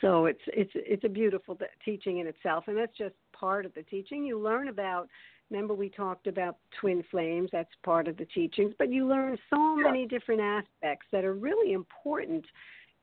So 0.00 0.26
it's 0.26 0.40
it's 0.48 0.70
it's 0.74 1.04
a 1.04 1.08
beautiful 1.08 1.58
teaching 1.84 2.18
in 2.18 2.26
itself, 2.26 2.64
and 2.68 2.76
that's 2.76 2.96
just 2.96 3.14
part 3.32 3.66
of 3.66 3.74
the 3.74 3.82
teaching. 3.82 4.24
You 4.24 4.38
learn 4.38 4.68
about. 4.68 5.08
Remember, 5.50 5.72
we 5.72 5.88
talked 5.88 6.26
about 6.26 6.58
twin 6.78 7.02
flames. 7.10 7.48
That's 7.50 7.70
part 7.82 8.06
of 8.06 8.18
the 8.18 8.26
teachings, 8.26 8.74
but 8.78 8.92
you 8.92 9.08
learn 9.08 9.38
so 9.48 9.76
many 9.76 10.06
different 10.06 10.42
aspects 10.42 11.06
that 11.10 11.24
are 11.24 11.32
really 11.32 11.72
important 11.72 12.44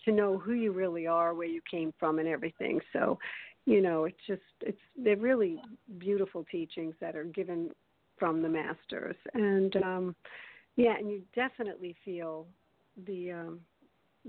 to 0.04 0.12
know 0.12 0.38
who 0.38 0.54
you 0.54 0.72
really 0.72 1.08
are, 1.08 1.34
where 1.34 1.48
you 1.48 1.60
came 1.70 1.92
from, 2.00 2.20
and 2.20 2.28
everything. 2.28 2.80
So 2.94 3.18
you 3.66 3.82
know 3.82 4.06
it's 4.06 4.18
just 4.28 4.42
it's 4.62 4.78
they're 4.98 5.18
really 5.18 5.60
beautiful 5.98 6.46
teachings 6.52 6.96
that 7.00 7.16
are 7.16 7.24
given 7.26 7.70
from 8.18 8.42
the 8.42 8.50
masters. 8.50 9.16
And 9.34 9.76
um 9.78 10.16
yeah 10.76 10.98
and 10.98 11.10
you 11.10 11.22
definitely 11.36 11.96
feel 12.04 12.48
the 13.06 13.32
um 13.32 13.60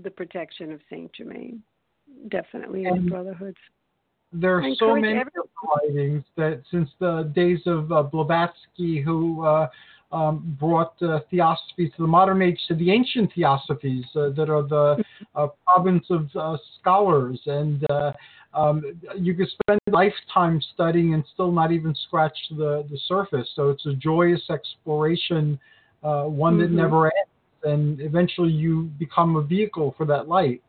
the 0.02 0.10
protection 0.10 0.72
of 0.72 0.80
saint 0.90 1.12
germain 1.12 1.62
definitely 2.28 2.84
in 2.84 3.04
the 3.04 3.10
brotherhoods. 3.10 3.56
There 4.32 4.58
are 4.58 4.74
so 4.78 4.94
many 4.94 5.18
everyone- 5.18 5.48
writings 5.82 6.24
that 6.36 6.62
since 6.70 6.90
the 6.98 7.30
days 7.34 7.60
of 7.66 7.90
uh, 7.90 8.02
Blavatsky, 8.02 9.00
who 9.00 9.44
uh, 9.44 9.68
um, 10.12 10.56
brought 10.60 11.00
uh, 11.02 11.20
theosophy 11.30 11.88
to 11.90 12.02
the 12.02 12.06
modern 12.06 12.42
age 12.42 12.60
to 12.68 12.74
the 12.74 12.90
ancient 12.90 13.32
theosophies 13.34 14.04
uh, 14.14 14.30
that 14.30 14.48
are 14.50 14.62
the 14.62 15.04
uh, 15.34 15.48
province 15.64 16.06
of 16.10 16.28
uh, 16.36 16.56
scholars, 16.78 17.40
and 17.46 17.88
uh, 17.90 18.12
um, 18.56 18.82
you 19.16 19.34
could 19.34 19.48
spend 19.62 19.78
a 19.86 19.90
lifetime 19.90 20.60
studying 20.74 21.14
and 21.14 21.22
still 21.34 21.52
not 21.52 21.70
even 21.72 21.94
scratch 22.06 22.36
the, 22.50 22.86
the 22.90 22.98
surface. 23.06 23.48
So 23.54 23.68
it's 23.68 23.84
a 23.86 23.92
joyous 23.92 24.42
exploration, 24.50 25.60
uh, 26.02 26.24
one 26.24 26.58
that 26.58 26.70
Mhm. 26.70 26.76
never 26.76 27.06
ends, 27.06 27.30
and 27.64 28.00
eventually 28.00 28.50
you 28.50 28.84
become 28.98 29.36
a 29.36 29.42
vehicle 29.42 29.92
for 29.96 30.06
that 30.06 30.26
light. 30.26 30.62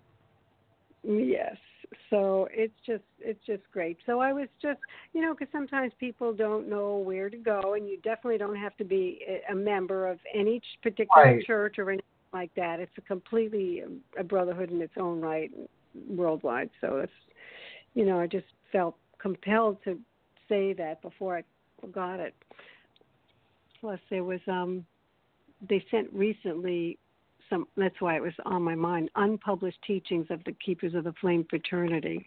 Yes. 1.03 1.55
So 2.09 2.49
it's 2.51 2.77
just 2.85 3.05
it's 3.19 3.43
just 3.45 3.63
great. 3.71 3.97
So 4.05 4.19
I 4.19 4.33
was 4.33 4.49
just 4.61 4.79
you 5.13 5.21
know 5.21 5.33
because 5.33 5.51
sometimes 5.53 5.93
people 5.99 6.33
don't 6.33 6.67
know 6.67 6.97
where 6.97 7.29
to 7.29 7.37
go, 7.37 7.75
and 7.75 7.87
you 7.87 7.97
definitely 7.97 8.37
don't 8.37 8.57
have 8.57 8.75
to 8.77 8.83
be 8.83 9.23
a- 9.25 9.51
a 9.53 9.55
member 9.55 10.07
of 10.07 10.19
any 10.33 10.61
particular 10.83 11.23
Right. 11.35 11.45
church 11.45 11.79
or 11.79 11.89
anything 11.89 12.03
like 12.33 12.53
that. 12.55 12.81
It's 12.81 12.97
a 12.97 13.01
completely 13.01 13.83
um, 13.83 14.01
a 14.17 14.23
brotherhood 14.23 14.71
in 14.71 14.81
its 14.81 14.97
own 14.97 15.21
right, 15.21 15.49
worldwide. 16.09 16.69
So 16.81 16.97
it's 16.97 17.13
you 17.97 18.05
know 18.05 18.19
I 18.19 18.27
just 18.27 18.45
felt 18.71 18.95
compelled 19.19 19.83
to 19.83 19.97
say 20.47 20.71
that 20.73 21.01
before 21.01 21.35
I 21.35 21.43
forgot 21.81 22.19
it. 22.19 22.35
Plus 23.81 23.99
there 24.11 24.23
was 24.23 24.39
um 24.47 24.85
they 25.67 25.83
sent 25.89 26.13
recently 26.13 26.99
some 27.49 27.67
that's 27.75 27.99
why 27.99 28.15
it 28.15 28.21
was 28.21 28.33
on 28.45 28.61
my 28.61 28.75
mind 28.75 29.09
unpublished 29.15 29.79
teachings 29.85 30.27
of 30.29 30.43
the 30.43 30.51
keepers 30.63 30.93
of 30.93 31.05
the 31.05 31.13
flame 31.19 31.45
fraternity 31.49 32.23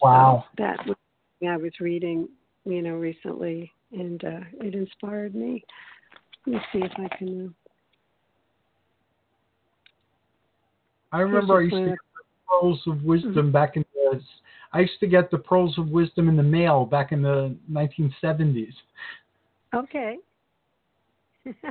Wow. 0.00 0.44
so 0.46 0.62
that 0.62 0.78
was 0.86 0.96
something 1.40 1.52
i 1.52 1.56
was 1.56 1.72
reading 1.80 2.28
you 2.64 2.80
know 2.80 2.94
recently 2.94 3.70
and 3.92 4.24
uh 4.24 4.40
it 4.60 4.74
inspired 4.74 5.34
me 5.34 5.64
let 6.46 6.54
me 6.54 6.60
see 6.72 6.78
if 6.78 6.92
i 6.96 7.16
can 7.16 7.52
uh, 11.12 11.16
I 11.16 11.20
remember 11.20 11.58
I 11.58 11.62
used 11.62 11.74
to 11.74 11.84
get 11.86 11.98
the 12.14 12.22
pearls 12.48 12.80
of 12.86 13.02
wisdom 13.02 13.50
back 13.50 13.76
in 13.76 13.84
the. 13.94 14.20
I 14.72 14.80
used 14.80 15.00
to 15.00 15.06
get 15.06 15.30
the 15.30 15.38
pearls 15.38 15.76
of 15.78 15.88
wisdom 15.88 16.28
in 16.28 16.36
the 16.36 16.42
mail 16.42 16.84
back 16.86 17.12
in 17.12 17.22
the 17.22 17.56
1970s. 17.70 18.72
okay 19.74 20.16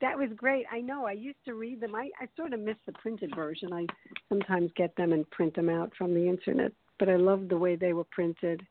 that 0.00 0.16
was 0.16 0.28
great. 0.36 0.66
I 0.70 0.80
know. 0.80 1.04
I 1.04 1.12
used 1.12 1.44
to 1.44 1.54
read 1.54 1.80
them. 1.80 1.94
I, 1.94 2.10
I 2.20 2.28
sort 2.36 2.52
of 2.52 2.60
miss 2.60 2.76
the 2.86 2.92
printed 2.92 3.34
version. 3.34 3.72
I 3.72 3.86
sometimes 4.28 4.70
get 4.76 4.94
them 4.96 5.12
and 5.12 5.28
print 5.30 5.54
them 5.54 5.68
out 5.68 5.92
from 5.98 6.14
the 6.14 6.28
internet, 6.28 6.72
but 6.98 7.08
I 7.08 7.16
love 7.16 7.48
the 7.48 7.58
way 7.58 7.76
they 7.76 7.92
were 7.92 8.04
printed. 8.04 8.62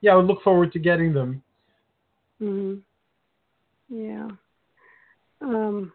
Yeah, 0.00 0.12
I 0.12 0.16
would 0.16 0.26
look 0.26 0.42
forward 0.42 0.72
to 0.72 0.78
getting 0.78 1.12
them. 1.12 1.42
hmm 2.38 2.74
Yeah. 3.88 4.28
Um, 5.40 5.92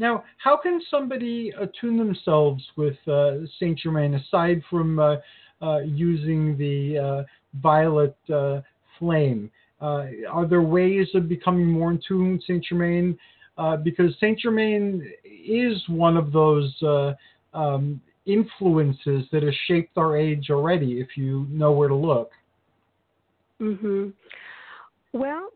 Now, 0.00 0.24
how 0.38 0.56
can 0.56 0.80
somebody 0.90 1.52
attune 1.60 1.98
themselves 1.98 2.64
with 2.74 2.96
uh, 3.06 3.46
Saint 3.60 3.78
Germain 3.78 4.14
aside 4.14 4.62
from 4.70 4.98
uh, 4.98 5.16
uh, 5.60 5.80
using 5.80 6.56
the 6.56 6.98
uh, 6.98 7.22
violet 7.60 8.16
uh, 8.34 8.62
flame? 8.98 9.50
Uh, 9.78 10.06
are 10.30 10.46
there 10.48 10.62
ways 10.62 11.08
of 11.14 11.28
becoming 11.28 11.66
more 11.66 11.90
in 11.90 12.00
tune 12.08 12.32
with 12.32 12.44
Saint 12.46 12.64
Germain? 12.64 13.16
Because 13.84 14.14
Saint 14.20 14.38
Germain 14.38 15.06
is 15.22 15.76
one 15.88 16.16
of 16.16 16.32
those 16.32 16.74
um, 17.52 18.00
influences 18.24 19.26
that 19.32 19.42
has 19.42 19.54
shaped 19.66 19.98
our 19.98 20.16
age 20.16 20.48
already, 20.50 20.98
if 20.98 21.08
you 21.14 21.46
know 21.50 21.72
where 21.72 21.88
to 21.88 21.94
look. 21.94 22.30
Mm-hmm. 23.60 24.08
Well, 25.12 25.50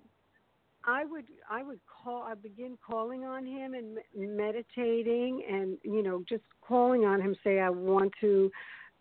I 0.86 1.05
would 1.05 1.27
I 1.51 1.62
would 1.62 1.81
call 1.86 2.23
I 2.23 2.35
begin 2.35 2.77
calling 2.86 3.24
on 3.24 3.47
him 3.47 3.74
and 3.74 3.98
meditating 4.15 5.43
and 5.51 5.78
you 5.82 6.02
know 6.02 6.24
just 6.28 6.44
calling 6.61 7.05
on 7.05 7.20
him 7.20 7.36
say 7.43 7.61
I 7.61 7.70
want 7.70 8.12
to 8.20 8.51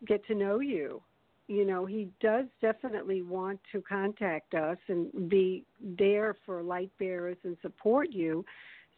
get 0.05 0.25
to 0.27 0.35
know 0.35 0.59
you. 0.59 1.01
You 1.47 1.65
know, 1.65 1.85
he 1.85 2.09
does 2.21 2.45
definitely 2.61 3.21
want 3.21 3.59
to 3.73 3.81
contact 3.81 4.53
us 4.53 4.77
and 4.87 5.29
be 5.29 5.65
there 5.81 6.37
for 6.45 6.63
light 6.63 6.89
bearers 6.99 7.37
and 7.43 7.57
support 7.61 8.11
you. 8.11 8.45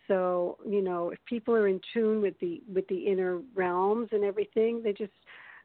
So, 0.07 0.57
you 0.67 0.81
know, 0.83 1.09
if 1.09 1.17
people 1.25 1.55
are 1.55 1.67
in 1.67 1.81
tune 1.91 2.21
with 2.21 2.39
the 2.39 2.61
with 2.71 2.87
the 2.87 2.99
inner 3.07 3.41
realms 3.55 4.09
and 4.11 4.23
everything, 4.23 4.83
they 4.83 4.93
just 4.93 5.11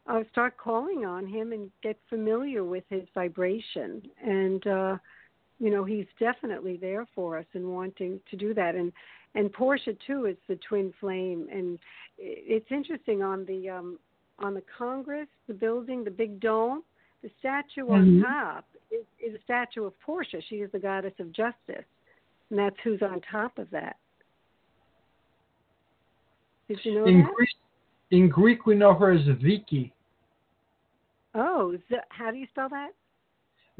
uh, 0.07 0.23
start 0.33 0.57
calling 0.57 1.05
on 1.05 1.27
him 1.27 1.53
and 1.53 1.71
get 1.83 1.99
familiar 2.09 2.65
with 2.65 2.85
his 2.89 3.03
vibration. 3.15 4.03
And 4.25 4.67
uh, 4.67 4.97
you 5.61 5.71
know, 5.71 5.85
he's 5.85 6.07
definitely 6.19 6.79
there 6.79 7.07
for 7.15 7.39
us 7.39 7.45
and 7.53 7.65
wanting 7.65 8.19
to 8.31 8.37
do 8.37 8.55
that. 8.55 8.75
And 8.75 8.93
and 9.37 9.53
Portia 9.53 9.93
too 10.07 10.27
is 10.27 10.37
the 10.49 10.59
twin 10.69 10.93
flame. 10.99 11.47
And 11.53 11.79
it's 12.19 12.67
interesting 12.71 13.23
on 13.23 13.45
the 13.45 13.69
um, 13.69 13.99
on 14.39 14.55
the 14.55 14.63
Congress, 14.77 15.29
the 15.47 15.55
building, 15.55 16.03
the 16.03 16.11
big 16.11 16.41
dome, 16.41 16.83
the 17.23 17.31
statue 17.39 17.85
Mhm. 17.85 17.91
on 17.91 18.23
top 18.23 18.65
is, 18.91 19.05
is 19.25 19.35
a 19.39 19.43
statue 19.43 19.85
of 19.85 19.93
Portia. 20.01 20.41
She 20.49 20.57
is 20.57 20.73
the 20.73 20.79
goddess 20.79 21.13
of 21.21 21.31
justice, 21.33 21.85
and 22.49 22.59
that's 22.59 22.77
who's 22.83 23.03
on 23.03 23.21
top 23.31 23.59
of 23.59 23.69
that. 23.71 23.97
Did 26.69 26.85
you 26.85 26.95
know 26.95 27.05
In 27.05 27.19
that? 27.23 27.35
Greek, 27.35 27.57
in 28.11 28.29
Greek, 28.29 28.67
we 28.67 28.75
know 28.75 28.95
her 28.95 29.13
as 29.13 29.27
Viki. 29.27 29.93
Oh, 31.35 31.77
Z- 31.89 31.97
how 32.09 32.31
do 32.31 32.39
you 32.39 32.47
spell 32.47 32.69
that? 32.71 32.91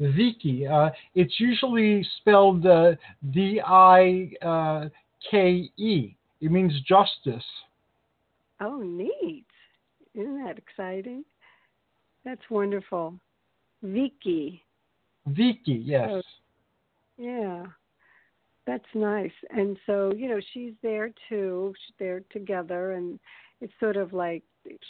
Viki. 0.01 0.69
Uh, 0.69 0.91
it's 1.15 1.39
usually 1.39 2.05
spelled 2.17 2.65
uh, 2.65 2.93
D 3.31 3.61
I 3.65 4.31
uh, 4.41 4.89
K 5.29 5.69
E. 5.77 6.15
It 6.41 6.51
means 6.51 6.73
justice. 6.87 7.45
Oh, 8.59 8.81
neat. 8.81 9.45
Isn't 10.13 10.43
that 10.43 10.57
exciting? 10.57 11.23
That's 12.25 12.41
wonderful. 12.49 13.19
Vicky. 13.81 14.63
Viki, 15.29 15.81
yes. 15.83 16.09
Oh. 16.11 16.21
Yeah. 17.17 17.65
That's 18.67 18.85
nice. 18.93 19.31
And 19.49 19.77
so, 19.85 20.13
you 20.15 20.29
know, 20.29 20.39
she's 20.53 20.73
there 20.83 21.11
too. 21.29 21.73
They're 21.97 22.23
together 22.31 22.93
and 22.93 23.19
it's 23.59 23.73
sort 23.79 23.97
of 23.97 24.13
like 24.13 24.43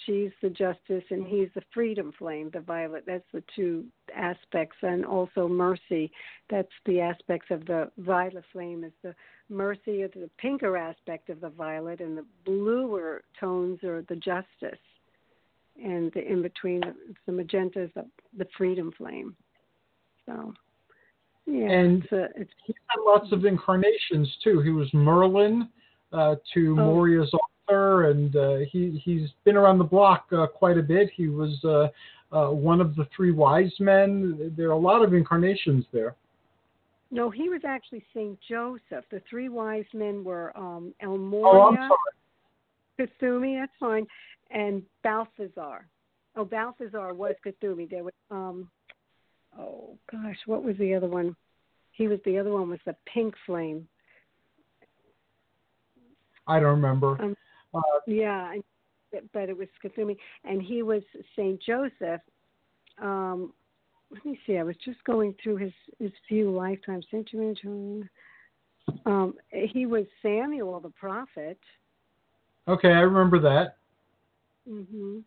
she's 0.06 0.32
the 0.42 0.50
justice 0.50 1.04
and 1.10 1.26
he's 1.26 1.50
the 1.56 1.62
freedom 1.74 2.12
flame, 2.18 2.50
the 2.54 2.60
violet. 2.60 3.04
That's 3.06 3.24
the 3.34 3.44
two 3.56 3.86
aspects. 4.16 4.78
And 4.82 5.06
also 5.06 5.48
mercy. 5.48 6.12
That's 6.50 6.72
the 6.86 7.02
aspects 7.02 7.48
of 7.52 7.66
the 7.66 7.90
violet 7.98 8.44
flame 8.52 8.84
is 8.84 8.92
the 9.04 9.16
mercy 9.50 10.02
of 10.02 10.12
the 10.14 10.30
pinker 10.38 10.78
aspect 10.78 11.30
of 11.30 11.42
the 11.42 11.50
violet 11.50 12.00
and 12.00 12.18
the 12.18 12.26
bluer 12.46 13.24
tones 13.40 13.84
are 13.84 14.04
the 14.10 14.16
justice. 14.16 14.80
And 15.84 16.12
the 16.14 16.26
in 16.26 16.42
between 16.42 16.82
the 17.26 17.32
magenta 17.32 17.84
is 17.84 17.90
the, 17.96 18.06
the 18.38 18.48
freedom 18.58 18.92
flame. 18.98 19.36
So 20.26 20.54
yeah, 21.48 21.70
And 21.70 22.04
it's, 22.04 22.12
a, 22.12 22.24
it's 22.36 22.52
He 22.66 22.76
had 22.88 23.02
lots 23.06 23.32
of 23.32 23.46
incarnations 23.46 24.30
too. 24.44 24.62
He 24.62 24.70
was 24.70 24.94
Merlin 24.94 25.70
uh, 26.12 26.36
to 26.54 26.76
Oh. 26.78 26.94
Morya's 26.94 27.32
Arthur, 27.72 28.10
and 28.10 28.36
uh, 28.36 28.58
he 28.72 29.02
he's 29.04 29.30
been 29.44 29.56
around 29.56 29.78
the 29.78 29.84
block 29.84 30.26
uh, 30.32 30.48
quite 30.48 30.78
a 30.78 30.84
bit. 30.84 31.10
He 31.16 31.28
was 31.28 31.60
uh, 31.64 31.88
uh, 32.36 32.52
one 32.52 32.82
of 32.82 32.96
the 32.96 33.08
three 33.16 33.32
wise 33.32 33.72
men. 33.80 34.54
There 34.58 34.68
are 34.70 34.74
a 34.74 34.78
lot 34.78 35.04
of 35.04 35.14
incarnations 35.14 35.86
there. 35.92 36.16
No, 37.10 37.30
he 37.30 37.50
was 37.50 37.62
actually 37.66 38.04
Saint 38.14 38.40
Joseph. 38.48 39.06
The 39.12 39.22
three 39.30 39.50
wise 39.50 39.86
men 39.94 40.24
were 40.24 40.56
um, 40.58 40.94
Oh, 41.02 41.12
El 41.12 41.18
Morya, 41.18 41.90
sorry. 42.98 43.10
Kuthumi, 43.22 43.60
that's 43.60 43.72
fine, 43.80 44.08
and 44.50 44.82
Balthazar. 45.04 45.86
Oh, 46.36 46.46
Balthazar 46.46 47.14
was 47.14 47.36
Kuthumi. 47.46 47.90
There 47.90 48.04
was 48.04 48.14
um, 48.30 48.70
oh 49.60 49.98
gosh, 50.12 50.38
what 50.46 50.64
was 50.64 50.78
the 50.78 50.94
other 50.94 51.08
one? 51.08 51.36
He 51.92 52.08
was 52.08 52.20
the 52.26 52.38
other 52.38 52.52
one 52.52 52.70
was 52.70 52.80
the 52.86 52.96
pink 53.14 53.34
flame. 53.46 53.88
I 56.48 56.60
don't 56.60 56.72
remember. 56.72 57.22
Um, 57.22 57.36
Uh, 57.74 57.82
Yeah, 58.08 58.56
but 59.34 59.50
it 59.50 59.58
was 59.58 59.68
Kuthumi, 59.84 60.18
and 60.44 60.62
he 60.62 60.84
was 60.84 61.04
Saint 61.36 61.62
Joseph. 61.62 62.22
Um, 63.02 63.54
let 64.12 64.26
me 64.26 64.40
see. 64.46 64.58
I 64.58 64.64
was 64.64 64.76
just 64.84 65.04
going 65.06 65.36
through 65.42 65.58
his 65.58 65.74
his 66.00 66.12
few 66.28 66.52
lifetimes. 66.52 67.06
Saint 67.12 67.28
Joseph. 67.30 68.08
Um, 69.06 69.36
he 69.52 69.86
was 69.86 70.06
Samuel 70.22 70.80
the 70.80 70.90
prophet. 70.90 71.60
okay, 72.68 72.90
I 72.90 73.02
remember 73.02 73.40
that. 73.40 73.78
hmm 74.68 75.20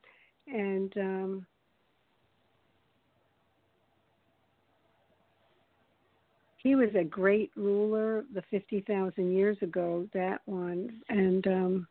And 0.46 0.92
um, 0.98 1.46
he 6.58 6.74
was 6.74 6.88
a 6.98 7.04
great 7.04 7.50
ruler 7.56 8.24
the 8.34 8.42
50,000 8.50 9.32
years 9.32 9.56
ago, 9.62 10.08
that 10.14 10.40
one. 10.46 11.00
And 11.08 11.46
um, 11.46 11.86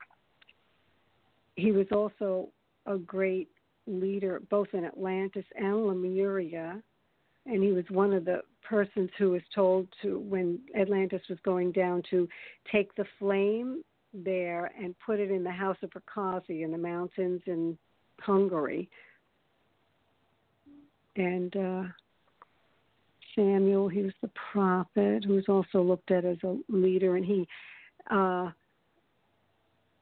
he 1.55 1.71
was 1.71 1.87
also 1.91 2.49
a 2.85 2.97
great 2.97 3.49
leader 3.87 4.41
both 4.49 4.67
in 4.73 4.85
Atlantis 4.85 5.45
and 5.55 5.87
Lemuria. 5.87 6.81
And 7.45 7.61
he 7.61 7.71
was 7.71 7.83
one 7.89 8.13
of 8.13 8.23
the 8.23 8.41
persons 8.67 9.09
who 9.17 9.31
was 9.31 9.41
told 9.53 9.87
to, 10.01 10.19
when 10.19 10.59
Atlantis 10.79 11.21
was 11.29 11.37
going 11.43 11.73
down, 11.73 12.01
to 12.09 12.27
take 12.71 12.95
the 12.95 13.05
flame 13.19 13.83
there 14.13 14.71
and 14.79 14.95
put 15.05 15.19
it 15.19 15.29
in 15.29 15.43
the 15.43 15.51
house 15.51 15.77
of 15.83 15.89
Rakoczy 15.91 16.63
in 16.63 16.71
the 16.71 16.77
mountains 16.77 17.41
in 17.45 17.77
Hungary. 18.19 18.89
And 21.15 21.55
uh, 21.55 21.83
Samuel, 23.35 23.89
he 23.89 24.03
was 24.03 24.13
the 24.21 24.31
prophet 24.51 25.25
who 25.25 25.33
was 25.33 25.45
also 25.49 25.81
looked 25.81 26.11
at 26.11 26.25
as 26.25 26.37
a 26.43 26.57
leader, 26.69 27.17
and 27.17 27.25
he, 27.25 27.47
uh, 28.09 28.51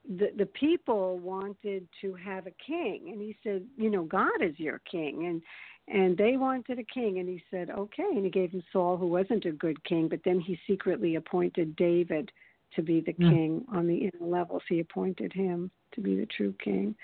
the 0.07 0.31
the 0.37 0.45
people 0.45 1.19
wanted 1.19 1.87
to 2.01 2.13
have 2.15 2.47
a 2.47 2.53
king, 2.65 3.09
and 3.11 3.21
he 3.21 3.35
said, 3.43 3.65
you 3.77 3.89
know, 3.89 4.03
God 4.03 4.41
is 4.41 4.59
your 4.59 4.79
king, 4.89 5.27
and 5.27 5.41
and 5.87 6.17
they 6.17 6.37
wanted 6.37 6.79
a 6.79 6.83
king, 6.83 7.19
and 7.19 7.27
he 7.27 7.43
said, 7.51 7.69
okay, 7.69 8.03
and 8.03 8.23
he 8.23 8.31
gave 8.31 8.51
him 8.51 8.63
Saul, 8.71 8.97
who 8.97 9.07
wasn't 9.07 9.45
a 9.45 9.51
good 9.51 9.83
king, 9.83 10.07
but 10.07 10.21
then 10.23 10.39
he 10.39 10.57
secretly 10.67 11.15
appointed 11.15 11.75
David 11.75 12.31
to 12.75 12.81
be 12.81 13.01
the 13.01 13.13
Hmm. 13.13 13.29
king 13.29 13.65
on 13.73 13.87
the 13.87 13.97
inner 13.97 14.25
levels. 14.25 14.63
He 14.69 14.79
appointed 14.79 15.33
him 15.33 15.69
to 15.93 16.01
be 16.01 16.15
the 16.15 16.27
true 16.27 16.53
king. 16.63 16.95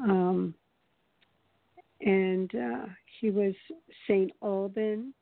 Um, 0.00 0.54
and 2.00 2.54
uh, 2.54 2.86
he 3.20 3.30
was 3.30 3.54
Saint 4.06 4.32
Alban 4.42 5.14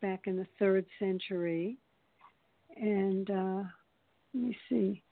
back 0.00 0.26
in 0.26 0.36
the 0.36 0.46
third 0.58 0.84
century. 0.98 1.78
And 2.76 3.30
uh, 3.30 3.62
let 4.34 4.42
me 4.42 4.56
see. 4.68 5.02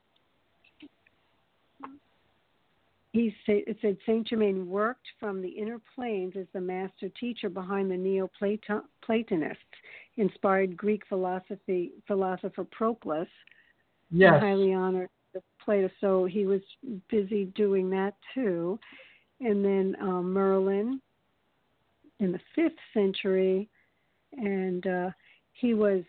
He 3.13 3.35
said, 3.45 3.63
it 3.67 3.77
said 3.81 3.97
Saint 4.05 4.27
Germain 4.27 4.67
worked 4.69 5.07
from 5.19 5.41
the 5.41 5.49
inner 5.49 5.79
planes 5.95 6.33
as 6.39 6.45
the 6.53 6.61
master 6.61 7.09
teacher 7.19 7.49
behind 7.49 7.91
the 7.91 7.97
Neoplatonists, 7.97 9.57
inspired 10.15 10.77
Greek 10.77 11.03
philosophy 11.07 11.91
philosopher 12.07 12.63
Proclus, 12.63 13.27
Yes. 14.11 14.41
highly 14.41 14.73
honored 14.73 15.09
the 15.33 15.41
Plato. 15.63 15.89
So 15.99 16.25
he 16.25 16.45
was 16.45 16.61
busy 17.09 17.45
doing 17.55 17.89
that 17.91 18.13
too. 18.33 18.79
And 19.39 19.63
then 19.63 19.95
um, 20.01 20.31
Merlin 20.31 21.01
in 22.19 22.31
the 22.31 22.39
fifth 22.55 22.77
century, 22.93 23.67
and 24.33 24.85
uh, 24.85 25.09
he 25.53 25.73
was 25.73 26.03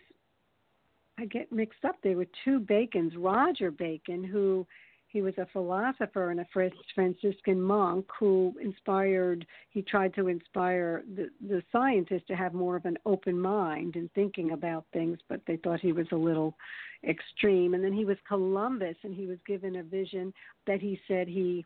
I 1.17 1.25
get 1.25 1.51
mixed 1.51 1.85
up. 1.85 1.95
There 2.01 2.17
were 2.17 2.27
two 2.43 2.59
Bacons. 2.59 3.13
Roger 3.15 3.71
Bacon, 3.71 4.23
who 4.23 4.65
he 5.13 5.21
was 5.21 5.37
a 5.37 5.45
philosopher 5.53 6.31
and 6.31 6.39
a 6.39 6.47
Franciscan 6.95 7.61
monk 7.61 8.07
who 8.19 8.51
inspired. 8.59 9.45
He 9.69 9.83
tried 9.83 10.15
to 10.15 10.27
inspire 10.27 11.03
the 11.15 11.29
the 11.47 11.61
scientists 11.71 12.25
to 12.29 12.35
have 12.35 12.55
more 12.55 12.75
of 12.75 12.85
an 12.85 12.97
open 13.05 13.39
mind 13.39 13.95
in 13.95 14.09
thinking 14.15 14.51
about 14.51 14.85
things, 14.91 15.19
but 15.29 15.39
they 15.45 15.57
thought 15.57 15.79
he 15.79 15.91
was 15.91 16.07
a 16.11 16.15
little 16.15 16.55
extreme. 17.07 17.75
And 17.75 17.83
then 17.83 17.93
he 17.93 18.05
was 18.05 18.17
Columbus, 18.27 18.95
and 19.03 19.13
he 19.13 19.27
was 19.27 19.37
given 19.45 19.75
a 19.75 19.83
vision 19.83 20.33
that 20.65 20.81
he 20.81 20.99
said 21.07 21.27
he 21.27 21.63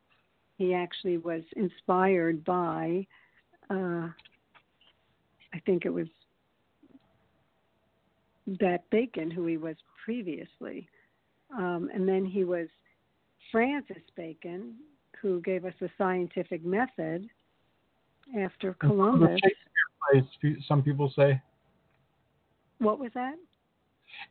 he 0.57 0.73
actually 0.73 1.17
was 1.17 1.43
inspired 1.55 2.43
by. 2.43 3.07
Uh, 3.69 4.09
I 5.53 5.59
think 5.65 5.85
it 5.85 5.93
was 5.93 6.07
that 8.59 8.89
Bacon, 8.89 9.31
who 9.31 9.45
he 9.45 9.55
was 9.55 9.77
previously. 10.03 10.89
Um, 11.57 11.89
and 11.93 12.05
then 12.05 12.25
he 12.25 12.43
was 12.43 12.67
Francis 13.51 14.03
Bacon, 14.15 14.75
who 15.21 15.41
gave 15.41 15.65
us 15.65 15.73
the 15.79 15.89
scientific 15.97 16.63
method 16.65 17.29
after 18.39 18.73
Columbus. 18.73 19.39
Some 20.67 20.83
people 20.83 21.11
say. 21.15 21.41
What 22.79 22.99
was 22.99 23.11
that? 23.13 23.35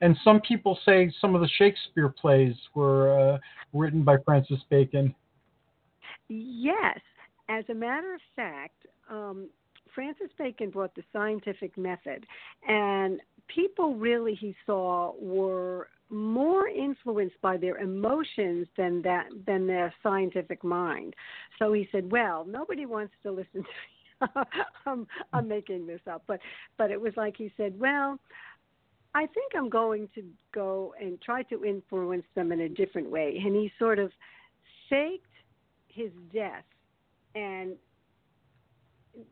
And 0.00 0.16
some 0.24 0.40
people 0.40 0.78
say 0.84 1.12
some 1.20 1.34
of 1.34 1.40
the 1.40 1.48
Shakespeare 1.56 2.08
plays 2.08 2.54
were 2.74 3.34
uh, 3.34 3.38
written 3.72 4.02
by 4.02 4.16
Francis 4.24 4.60
Bacon. 4.70 5.14
Yes. 6.28 6.98
As 7.48 7.64
a 7.68 7.74
matter 7.74 8.14
of 8.14 8.20
fact, 8.34 8.86
um, 9.10 9.48
Francis 9.94 10.28
Bacon 10.38 10.70
brought 10.70 10.94
the 10.94 11.02
scientific 11.12 11.76
method, 11.78 12.26
and 12.68 13.20
people 13.48 13.94
really 13.94 14.34
he 14.34 14.54
saw 14.66 15.12
were 15.20 15.88
more 16.10 16.68
influenced 16.68 17.40
by 17.40 17.56
their 17.56 17.78
emotions 17.78 18.68
than 18.76 19.02
that 19.02 19.26
than 19.46 19.66
their 19.66 19.92
scientific 20.02 20.62
mind. 20.62 21.14
So 21.58 21.72
he 21.72 21.88
said, 21.90 22.10
"Well, 22.10 22.44
nobody 22.44 22.86
wants 22.86 23.14
to 23.22 23.30
listen 23.30 23.62
to 23.62 24.28
me. 24.28 24.30
I'm, 24.86 25.06
I'm 25.32 25.48
making 25.48 25.86
this 25.86 26.00
up, 26.10 26.22
but 26.26 26.40
but 26.78 26.90
it 26.90 27.00
was 27.00 27.12
like 27.16 27.36
he 27.36 27.52
said, 27.56 27.78
"Well, 27.78 28.18
I 29.14 29.26
think 29.26 29.52
I'm 29.56 29.68
going 29.68 30.08
to 30.14 30.22
go 30.54 30.94
and 31.00 31.20
try 31.20 31.42
to 31.44 31.64
influence 31.64 32.24
them 32.34 32.52
in 32.52 32.60
a 32.60 32.68
different 32.68 33.10
way." 33.10 33.40
And 33.44 33.54
he 33.54 33.70
sort 33.78 33.98
of 33.98 34.10
faked 34.88 35.26
his 35.88 36.10
death 36.32 36.64
and 37.34 37.74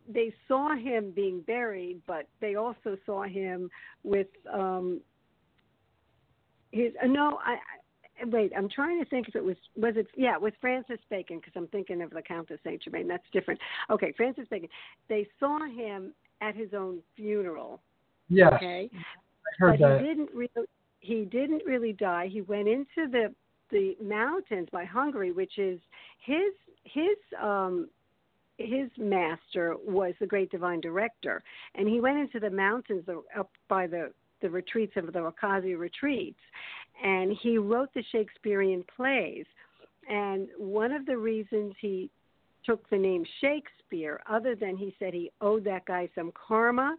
they 0.08 0.32
saw 0.48 0.74
him 0.74 1.12
being 1.14 1.40
buried, 1.42 2.00
but 2.06 2.26
they 2.40 2.54
also 2.54 2.96
saw 3.04 3.24
him 3.24 3.70
with 4.02 4.28
um 4.52 5.00
his. 6.74 6.92
Uh, 7.02 7.06
no, 7.06 7.38
I, 7.44 7.52
I 8.22 8.24
wait. 8.26 8.52
I'm 8.56 8.68
trying 8.68 9.02
to 9.02 9.08
think 9.08 9.28
if 9.28 9.36
it 9.36 9.44
was 9.44 9.56
was 9.76 9.94
it 9.96 10.06
yeah 10.16 10.36
with 10.36 10.54
Francis 10.60 10.98
Bacon 11.08 11.38
because 11.38 11.52
I'm 11.56 11.68
thinking 11.68 12.02
of 12.02 12.10
the 12.10 12.22
Count 12.22 12.50
of 12.50 12.58
Saint 12.64 12.82
Germain. 12.82 13.08
That's 13.08 13.24
different. 13.32 13.60
Okay, 13.90 14.12
Francis 14.16 14.46
Bacon. 14.50 14.68
They 15.08 15.26
saw 15.40 15.64
him 15.66 16.12
at 16.40 16.54
his 16.54 16.74
own 16.74 16.98
funeral. 17.16 17.80
Yes, 18.28 18.52
okay, 18.54 18.90
I 18.92 18.98
heard 19.58 19.78
but 19.78 19.88
that. 19.88 20.00
he 20.00 20.06
didn't 20.06 20.30
really 20.34 20.66
he 21.00 21.24
didn't 21.24 21.62
really 21.64 21.92
die. 21.92 22.28
He 22.30 22.40
went 22.42 22.68
into 22.68 23.08
the 23.10 23.34
the 23.70 23.96
mountains 24.02 24.68
by 24.72 24.84
Hungary, 24.84 25.32
which 25.32 25.58
is 25.58 25.80
his 26.24 26.52
his 26.84 27.16
um 27.42 27.88
his 28.58 28.88
master 28.96 29.74
was 29.84 30.14
the 30.20 30.26
great 30.26 30.50
divine 30.50 30.80
director, 30.80 31.42
and 31.74 31.88
he 31.88 32.00
went 32.00 32.18
into 32.18 32.38
the 32.38 32.50
mountains 32.50 33.04
up 33.36 33.50
by 33.68 33.86
the 33.86 34.12
the 34.40 34.50
retreats 34.50 34.92
of 34.96 35.12
the 35.12 35.18
Rakoczy 35.18 35.78
retreats, 35.78 36.40
and 37.02 37.36
he 37.42 37.58
wrote 37.58 37.92
the 37.94 38.02
Shakespearean 38.12 38.84
plays. 38.94 39.46
And 40.08 40.48
one 40.58 40.92
of 40.92 41.06
the 41.06 41.16
reasons 41.16 41.74
he 41.80 42.10
took 42.64 42.88
the 42.90 42.98
name 42.98 43.24
Shakespeare, 43.40 44.20
other 44.28 44.54
than 44.54 44.76
he 44.76 44.94
said 44.98 45.14
he 45.14 45.30
owed 45.40 45.64
that 45.64 45.84
guy 45.86 46.08
some 46.14 46.32
karma, 46.32 46.96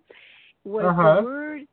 was 0.63 0.85
Uh-huh. 0.85 1.17
the 1.17 1.23
word 1.23 1.67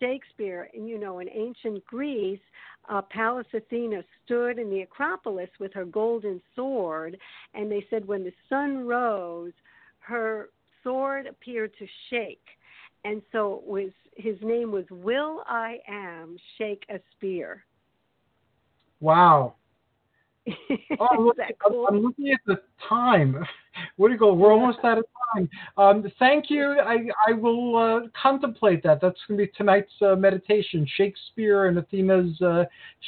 Shakespeare. 0.00 0.70
And 0.74 0.88
you 0.88 0.98
know, 0.98 1.18
in 1.18 1.28
ancient 1.30 1.84
Greece, 1.84 2.40
uh, 2.88 3.02
Pallas 3.02 3.46
Athena 3.52 4.02
stood 4.24 4.58
in 4.58 4.70
the 4.70 4.82
Acropolis 4.82 5.50
with 5.58 5.72
her 5.74 5.84
golden 5.84 6.40
sword, 6.54 7.18
and 7.54 7.70
they 7.70 7.86
said 7.90 8.06
when 8.06 8.24
the 8.24 8.32
sun 8.48 8.86
rose, 8.86 9.52
her 9.98 10.50
sword 10.82 11.26
appeared 11.26 11.72
to 11.78 11.86
shake. 12.08 12.46
And 13.08 13.22
so 13.32 13.62
was 13.64 13.90
his 14.16 14.36
name 14.42 14.70
was 14.70 14.84
Will 14.90 15.42
I 15.46 15.78
Am 15.88 16.36
Shake 16.58 16.84
a 16.90 17.00
Spear. 17.12 17.64
Wow. 19.00 19.54
Oh, 21.00 21.06
I'm 21.12 21.24
looking, 21.26 21.44
cool? 21.64 21.86
I'm 21.88 22.00
looking 22.00 22.32
at 22.32 22.40
the 22.46 22.60
time. 22.88 23.36
Where 23.96 24.08
do 24.08 24.14
you 24.14 24.18
go? 24.18 24.32
We're 24.32 24.52
almost 24.52 24.78
out 24.82 24.98
of 24.98 25.04
time. 25.34 25.48
Um, 25.76 26.10
thank 26.18 26.50
you. 26.50 26.78
I, 26.80 26.96
I 27.28 27.32
will 27.32 27.76
uh, 27.76 28.08
contemplate 28.20 28.82
that. 28.82 29.00
That's 29.00 29.18
going 29.28 29.38
to 29.38 29.46
be 29.46 29.52
tonight's 29.56 29.92
uh, 30.02 30.16
meditation 30.16 30.86
Shakespeare 30.96 31.66
and 31.66 31.78
Athena's 31.78 32.40
uh, 32.42 32.64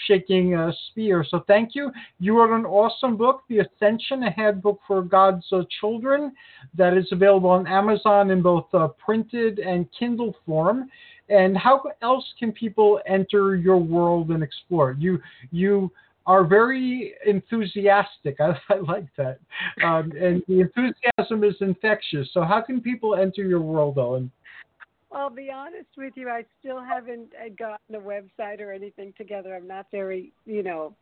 shaking 0.07 0.55
uh, 0.55 0.71
spear. 0.89 1.25
So 1.29 1.45
thank 1.47 1.75
you. 1.75 1.91
You 2.21 2.39
wrote 2.39 2.57
an 2.57 2.65
awesome 2.65 3.17
book, 3.17 3.43
The 3.49 3.61
Ascension, 3.61 4.23
a 4.25 4.31
handbook 4.31 4.81
for 4.87 5.03
God's 5.03 5.45
uh, 5.53 5.63
children, 5.81 6.33
that 6.77 6.97
is 6.97 7.09
available 7.11 7.51
on 7.51 7.67
Amazon 7.67 8.31
in 8.31 8.43
both 8.43 8.67
uh, 8.73 8.89
printed 9.05 9.59
and 9.59 9.89
Kindle 9.99 10.37
form. 10.47 10.89
And 11.29 11.57
how 11.57 11.83
else 12.03 12.25
can 12.39 12.53
people 12.53 13.01
enter 13.07 13.57
your 13.57 13.79
world 13.79 14.31
and 14.31 14.43
explore? 14.43 14.97
You 14.99 15.21
you 15.53 15.91
are 16.27 16.45
very 16.45 17.15
enthusiastic. 17.27 18.37
I, 18.41 18.57
I 18.69 18.77
like 18.77 19.07
that. 19.17 19.39
Um, 19.85 20.13
and 20.13 20.43
the 20.49 20.61
enthusiasm 20.61 21.45
is 21.45 21.55
infectious. 21.61 22.29
So, 22.33 22.43
how 22.43 22.61
can 22.61 22.81
people 22.81 23.15
enter 23.17 23.43
your 23.43 23.61
world, 23.61 23.99
Owen? 23.99 24.31
I'll 25.13 25.31
be 25.31 25.51
honest 25.51 25.89
with 25.97 26.13
you. 26.17 26.29
I 26.29 26.45
still 26.61 26.81
haven't 26.81 27.33
uh, 27.35 27.49
gotten 27.59 27.97
a 27.97 27.99
website 27.99 28.61
or 28.61 28.73
anything 28.73 29.13
together. 29.19 29.55
I'm 29.57 29.67
not 29.67 29.87
very, 29.91 30.33
you 30.47 30.63
know, 30.63 30.95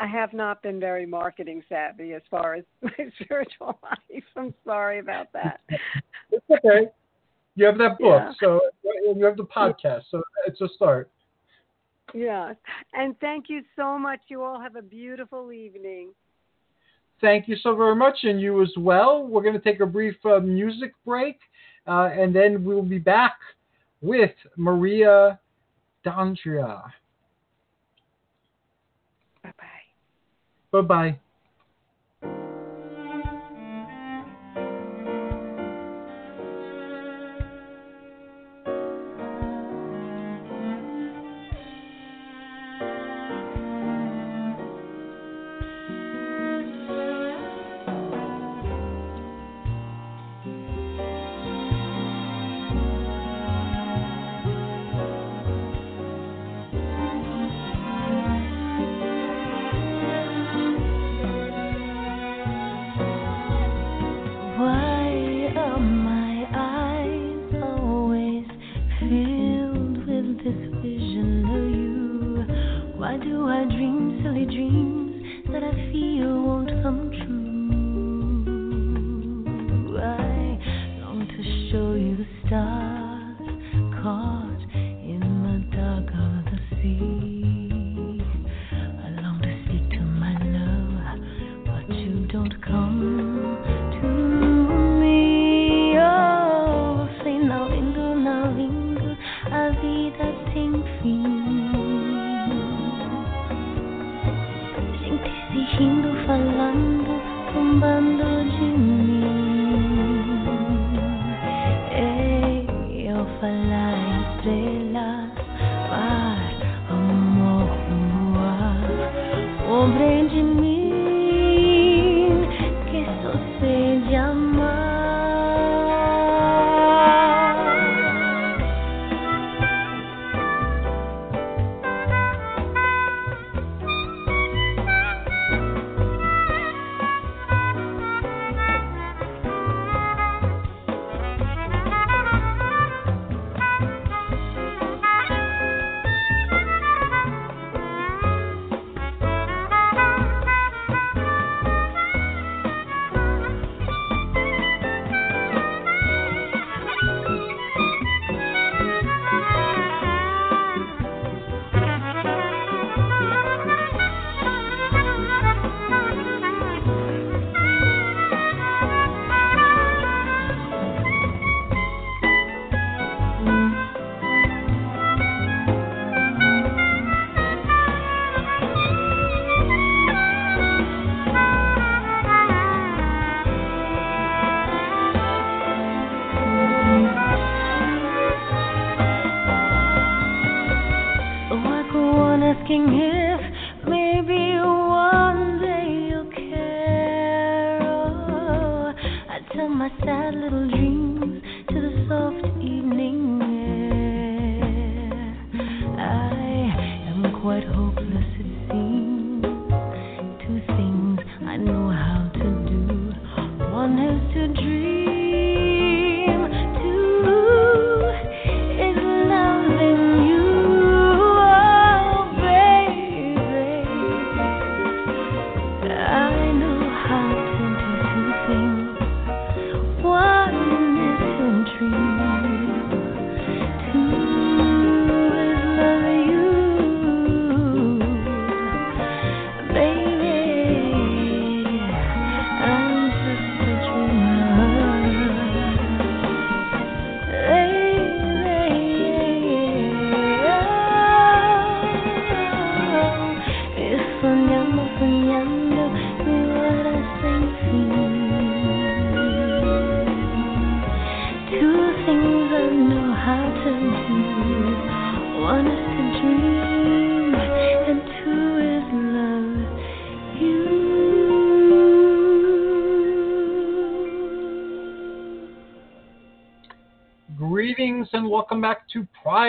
I 0.00 0.06
have 0.06 0.32
not 0.32 0.62
been 0.62 0.78
very 0.78 1.04
marketing 1.04 1.62
savvy 1.68 2.14
as 2.14 2.22
far 2.30 2.54
as 2.54 2.64
my 2.82 2.92
spiritual 3.22 3.78
life. 3.82 4.22
I'm 4.36 4.54
sorry 4.64 4.98
about 4.98 5.32
that. 5.32 5.60
It's 6.32 6.44
okay. 6.48 6.88
You 7.56 7.66
have 7.66 7.76
that 7.78 7.98
book, 7.98 8.22
Yeah. 8.22 8.32
so 8.40 8.60
you 8.84 9.24
have 9.24 9.36
the 9.36 9.44
podcast, 9.44 10.02
so 10.08 10.22
it's 10.46 10.60
a 10.60 10.68
start. 10.76 11.10
Yeah. 12.14 12.54
And 12.92 13.18
thank 13.20 13.46
you 13.48 13.62
so 13.76 13.98
much. 13.98 14.20
You 14.28 14.42
all 14.42 14.60
have 14.60 14.76
a 14.76 14.82
beautiful 14.82 15.52
evening. 15.52 16.10
Thank 17.20 17.48
you 17.48 17.56
so 17.56 17.76
very 17.76 17.94
much, 17.94 18.18
and 18.22 18.40
you 18.40 18.62
as 18.62 18.72
well. 18.78 19.26
We're 19.26 19.42
going 19.42 19.54
to 19.54 19.60
take 19.60 19.80
a 19.80 19.86
brief 19.86 20.16
uh, 20.24 20.40
music 20.40 20.92
break, 21.04 21.38
uh, 21.86 22.08
and 22.12 22.34
then 22.34 22.64
we'll 22.64 22.82
be 22.82 22.98
back 22.98 23.36
with 24.00 24.30
Maria 24.56 25.38
D'Andrea. 26.02 26.82
Bye 29.42 29.52
bye. 29.58 30.80
Bye 30.80 30.80
bye. 30.80 31.18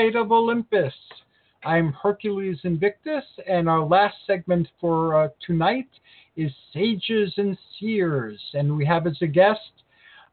Of 0.10 0.32
Olympus. 0.32 0.94
I'm 1.64 1.94
Hercules 1.94 2.58
Invictus, 2.64 3.24
and 3.48 3.70
our 3.70 3.86
last 3.86 4.16
segment 4.26 4.68
for 4.80 5.16
uh, 5.16 5.28
tonight 5.46 5.90
is 6.36 6.52
Sages 6.74 7.32
and 7.38 7.56
Seers. 7.78 8.42
And 8.56 8.76
we 8.76 8.84
have 8.84 9.06
as 9.06 9.18
a 9.22 9.28
guest 9.28 9.60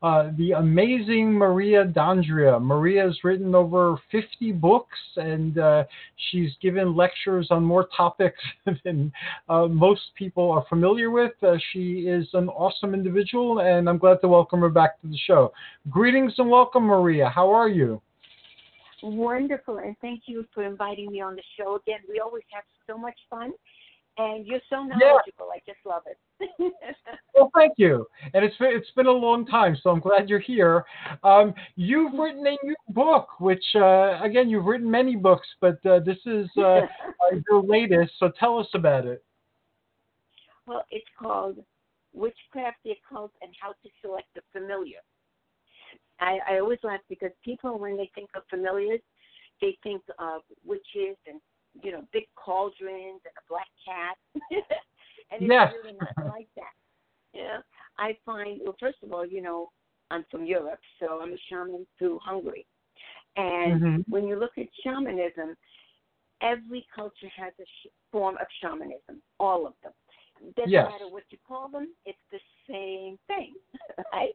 uh, 0.02 0.30
the 0.38 0.52
amazing 0.52 1.34
Maria 1.34 1.84
D'Andrea. 1.84 2.58
Maria 2.58 3.02
has 3.02 3.22
written 3.22 3.54
over 3.54 3.98
50 4.10 4.52
books, 4.52 4.96
and 5.16 5.58
uh, 5.58 5.84
she's 6.30 6.52
given 6.62 6.96
lectures 6.96 7.48
on 7.50 7.62
more 7.62 7.88
topics 7.94 8.40
than 8.84 9.12
uh, 9.50 9.66
most 9.66 10.00
people 10.16 10.50
are 10.50 10.64
familiar 10.70 11.10
with. 11.10 11.32
Uh, 11.42 11.58
she 11.74 12.06
is 12.08 12.26
an 12.32 12.48
awesome 12.48 12.94
individual, 12.94 13.58
and 13.58 13.86
I'm 13.86 13.98
glad 13.98 14.22
to 14.22 14.28
welcome 14.28 14.60
her 14.60 14.70
back 14.70 14.98
to 15.02 15.08
the 15.08 15.18
show. 15.26 15.52
Greetings 15.90 16.32
and 16.38 16.48
welcome, 16.48 16.84
Maria. 16.84 17.28
How 17.28 17.50
are 17.50 17.68
you? 17.68 18.00
Wonderful, 19.02 19.78
and 19.78 19.96
thank 20.00 20.22
you 20.26 20.46
for 20.52 20.64
inviting 20.64 21.12
me 21.12 21.20
on 21.20 21.36
the 21.36 21.42
show 21.56 21.76
again. 21.76 22.00
We 22.08 22.20
always 22.20 22.44
have 22.52 22.64
so 22.86 22.98
much 22.98 23.18
fun, 23.30 23.52
and 24.18 24.46
you're 24.46 24.60
so 24.68 24.82
knowledgeable. 24.82 25.48
I 25.52 25.60
just 25.66 25.78
love 25.84 26.02
it. 26.06 26.72
Well, 27.34 27.50
thank 27.54 27.74
you. 27.76 28.04
And 28.34 28.44
it's 28.44 28.56
been, 28.56 28.70
it's 28.72 28.90
been 28.96 29.06
a 29.06 29.12
long 29.12 29.46
time, 29.46 29.76
so 29.80 29.90
I'm 29.90 30.00
glad 30.00 30.28
you're 30.28 30.40
here. 30.40 30.84
Um, 31.22 31.54
you've 31.76 32.12
written 32.14 32.44
a 32.44 32.56
new 32.64 32.74
book, 32.88 33.28
which, 33.38 33.64
uh, 33.76 34.18
again, 34.20 34.48
you've 34.48 34.64
written 34.64 34.90
many 34.90 35.14
books, 35.14 35.46
but 35.60 35.78
uh, 35.86 36.00
this 36.00 36.18
is 36.26 36.48
uh, 36.56 36.62
uh, 36.80 37.36
your 37.48 37.62
latest. 37.62 38.12
So 38.18 38.32
tell 38.40 38.58
us 38.58 38.66
about 38.74 39.06
it. 39.06 39.22
well, 40.66 40.84
it's 40.90 41.06
called 41.16 41.58
Witchcraft, 42.12 42.78
the 42.84 42.90
Occult, 42.92 43.30
and 43.40 43.52
How 43.60 43.68
to 43.68 43.88
Select 44.02 44.26
the 44.34 44.42
Familiar. 44.52 44.98
I, 46.20 46.38
I 46.48 46.58
always 46.58 46.78
laugh 46.82 47.00
because 47.08 47.30
people, 47.44 47.78
when 47.78 47.96
they 47.96 48.10
think 48.14 48.30
of 48.36 48.42
familiars, 48.50 49.00
they 49.60 49.76
think 49.82 50.02
of 50.18 50.42
witches 50.64 51.16
and 51.26 51.40
you 51.82 51.92
know 51.92 52.02
big 52.12 52.24
cauldrons 52.36 53.20
and 53.24 53.36
a 53.38 53.44
black 53.48 53.68
cat, 53.84 54.16
and 55.30 55.42
it's 55.42 55.54
Yes. 55.54 55.68
really 55.68 55.96
not 55.96 56.12
like 56.26 56.48
that. 56.56 56.74
Yeah, 57.34 57.58
I 57.98 58.16
find 58.24 58.60
well, 58.64 58.76
first 58.80 58.98
of 59.02 59.12
all, 59.12 59.26
you 59.26 59.42
know, 59.42 59.70
I'm 60.10 60.24
from 60.30 60.44
Europe, 60.44 60.80
so 61.00 61.20
I'm 61.20 61.32
a 61.32 61.38
shaman 61.50 61.86
through 61.98 62.18
Hungary, 62.22 62.66
and 63.36 63.82
Mhm. 63.82 64.04
when 64.08 64.26
you 64.26 64.38
look 64.38 64.56
at 64.58 64.66
shamanism, 64.84 65.56
every 66.42 66.86
culture 66.94 67.30
has 67.36 67.52
a 67.60 67.64
sh- 67.64 67.90
form 68.12 68.36
of 68.40 68.46
shamanism, 68.62 69.22
all 69.38 69.66
of 69.66 69.74
them. 69.82 69.92
Doesn't 70.56 70.70
Yes. 70.70 70.84
matter 70.84 71.08
what 71.08 71.24
you 71.30 71.38
call 71.46 71.68
them, 71.68 71.88
it's 72.06 72.18
the 72.30 72.40
same 72.68 73.18
thing, 73.26 73.54
right? 74.12 74.34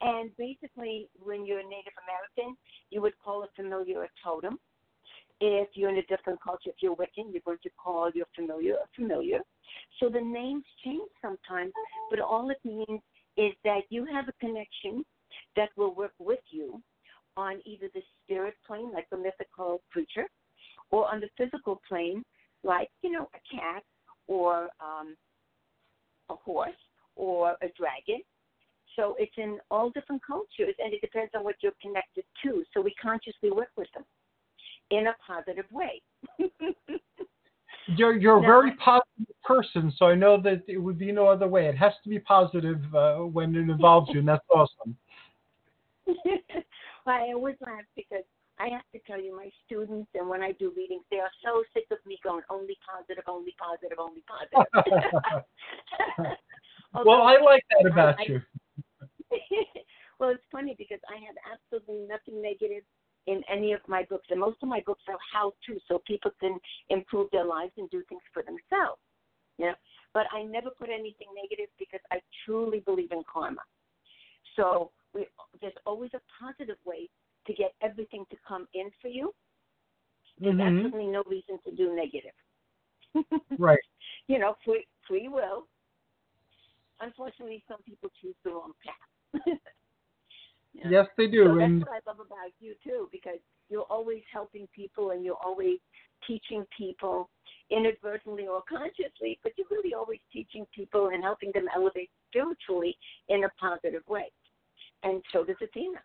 And 0.00 0.30
basically, 0.36 1.08
when 1.22 1.44
you're 1.44 1.60
a 1.60 1.64
Native 1.64 1.92
American, 2.08 2.56
you 2.90 3.02
would 3.02 3.12
call 3.22 3.42
a 3.42 3.48
familiar 3.54 4.04
a 4.04 4.08
totem. 4.24 4.58
If 5.42 5.68
you're 5.74 5.90
in 5.90 5.96
a 5.96 6.02
different 6.02 6.40
culture, 6.42 6.70
if 6.70 6.76
you're 6.80 6.96
Wiccan, 6.96 7.32
you're 7.32 7.42
going 7.44 7.58
to 7.62 7.70
call 7.82 8.10
your 8.14 8.26
familiar 8.34 8.74
a 8.74 8.88
familiar. 8.94 9.40
So 9.98 10.08
the 10.08 10.20
names 10.20 10.64
change 10.84 11.08
sometimes, 11.22 11.72
but 12.10 12.20
all 12.20 12.50
it 12.50 12.58
means 12.64 13.00
is 13.36 13.52
that 13.64 13.80
you 13.88 14.04
have 14.06 14.28
a 14.28 14.32
connection 14.40 15.04
that 15.56 15.70
will 15.76 15.94
work 15.94 16.12
with 16.18 16.40
you 16.50 16.82
on 17.36 17.60
either 17.64 17.88
the 17.94 18.02
spirit 18.22 18.54
plane, 18.66 18.92
like 18.92 19.08
the 19.10 19.16
mythical 19.16 19.80
creature, 19.90 20.26
or 20.90 21.10
on 21.10 21.20
the 21.20 21.28
physical 21.38 21.80
plane, 21.88 22.22
like, 22.62 22.90
you 23.02 23.10
know, 23.10 23.28
a 23.34 23.56
cat 23.56 23.82
or 24.26 24.68
um, 24.80 25.16
a 26.28 26.34
horse 26.34 26.70
or 27.16 27.52
a 27.62 27.68
dragon. 27.78 28.22
So 28.96 29.14
it's 29.18 29.32
in 29.36 29.58
all 29.70 29.90
different 29.90 30.22
cultures, 30.26 30.74
and 30.78 30.92
it 30.92 31.00
depends 31.00 31.32
on 31.34 31.44
what 31.44 31.56
you're 31.62 31.72
connected 31.80 32.24
to. 32.44 32.64
So 32.74 32.80
we 32.80 32.94
consciously 33.00 33.50
work 33.50 33.70
with 33.76 33.88
them 33.94 34.04
in 34.90 35.06
a 35.06 35.14
positive 35.26 35.66
way. 35.70 36.02
You're 37.96 38.16
you're 38.16 38.38
a 38.38 38.42
very 38.42 38.76
positive 38.76 39.34
person, 39.44 39.92
so 39.96 40.06
I 40.06 40.14
know 40.14 40.40
that 40.42 40.62
it 40.68 40.78
would 40.78 40.98
be 40.98 41.12
no 41.12 41.26
other 41.26 41.48
way. 41.48 41.66
It 41.66 41.76
has 41.76 41.92
to 42.04 42.08
be 42.08 42.18
positive 42.18 42.78
uh, 42.94 43.16
when 43.18 43.54
it 43.54 43.68
involves 43.70 44.10
you, 44.12 44.20
and 44.20 44.28
that's 44.28 44.44
awesome. 44.54 44.96
I 47.06 47.32
always 47.34 47.56
laugh 47.60 47.84
because 47.96 48.24
I 48.60 48.68
have 48.68 48.82
to 48.92 49.00
tell 49.06 49.20
you, 49.20 49.34
my 49.34 49.50
students 49.64 50.10
and 50.14 50.28
when 50.28 50.42
I 50.42 50.52
do 50.52 50.72
readings, 50.76 51.02
they 51.10 51.18
are 51.18 51.30
so 51.42 51.62
sick 51.72 51.86
of 51.90 51.98
me 52.06 52.18
going 52.22 52.42
only 52.50 52.76
positive, 52.86 53.24
only 53.26 53.54
positive, 53.58 53.98
only 53.98 54.22
positive. 54.28 55.44
well, 57.04 57.22
I 57.22 57.38
like 57.42 57.64
that 57.70 57.90
about 57.90 58.20
I, 58.20 58.24
you. 58.26 58.42
well, 60.18 60.30
it's 60.30 60.42
funny 60.50 60.74
because 60.78 61.00
I 61.08 61.16
have 61.26 61.36
absolutely 61.52 62.06
nothing 62.08 62.42
negative 62.42 62.82
in 63.26 63.42
any 63.48 63.72
of 63.72 63.80
my 63.86 64.04
books, 64.04 64.26
and 64.30 64.40
most 64.40 64.58
of 64.62 64.68
my 64.68 64.82
books 64.86 65.02
are 65.08 65.18
how 65.32 65.52
to, 65.66 65.78
so 65.86 66.00
people 66.06 66.30
can 66.40 66.58
improve 66.88 67.28
their 67.30 67.44
lives 67.44 67.72
and 67.76 67.88
do 67.90 68.02
things 68.08 68.22
for 68.32 68.42
themselves. 68.42 69.00
You 69.58 69.66
know, 69.66 69.74
but 70.14 70.26
I 70.32 70.42
never 70.42 70.70
put 70.70 70.88
anything 70.88 71.28
negative 71.34 71.68
because 71.78 72.00
I 72.10 72.20
truly 72.44 72.80
believe 72.80 73.12
in 73.12 73.22
karma. 73.30 73.60
So 74.56 74.90
we, 75.12 75.26
there's 75.60 75.74
always 75.84 76.10
a 76.14 76.20
positive 76.42 76.78
way 76.86 77.08
to 77.46 77.52
get 77.52 77.74
everything 77.82 78.24
to 78.30 78.36
come 78.46 78.66
in 78.74 78.90
for 79.02 79.08
you. 79.08 79.34
There's 80.38 80.56
Mhm. 80.56 80.66
absolutely 80.66 81.08
no 81.08 81.22
reason 81.24 81.58
to 81.64 81.70
do 81.72 81.94
negative. 81.94 82.34
Right. 83.58 83.84
You 84.28 84.38
know, 84.38 84.56
free 84.64 84.86
free 85.06 85.28
will. 85.28 85.66
Unfortunately, 87.00 87.62
some 87.68 87.82
people 87.82 88.10
choose 88.20 88.36
the 88.44 88.50
wrong 88.50 88.72
path. 88.84 89.09
Know? 90.84 90.90
Yes, 90.90 91.06
they 91.18 91.26
do. 91.26 91.44
So 91.44 91.58
and 91.58 91.82
that's 91.82 91.90
what 91.90 92.02
I 92.06 92.10
love 92.10 92.20
about 92.26 92.52
you 92.58 92.74
too, 92.82 93.08
because 93.12 93.38
you're 93.68 93.86
always 93.90 94.22
helping 94.32 94.66
people 94.74 95.10
and 95.10 95.24
you're 95.24 95.38
always 95.44 95.78
teaching 96.26 96.64
people 96.76 97.28
inadvertently 97.70 98.46
or 98.46 98.62
consciously, 98.68 99.38
but 99.42 99.52
you're 99.56 99.66
really 99.70 99.94
always 99.94 100.20
teaching 100.32 100.66
people 100.74 101.10
and 101.12 101.22
helping 101.22 101.50
them 101.54 101.66
elevate 101.74 102.10
spiritually 102.30 102.96
in 103.28 103.44
a 103.44 103.48
positive 103.60 104.02
way. 104.08 104.30
And 105.02 105.22
so 105.32 105.44
does 105.44 105.56
Athena. 105.62 106.00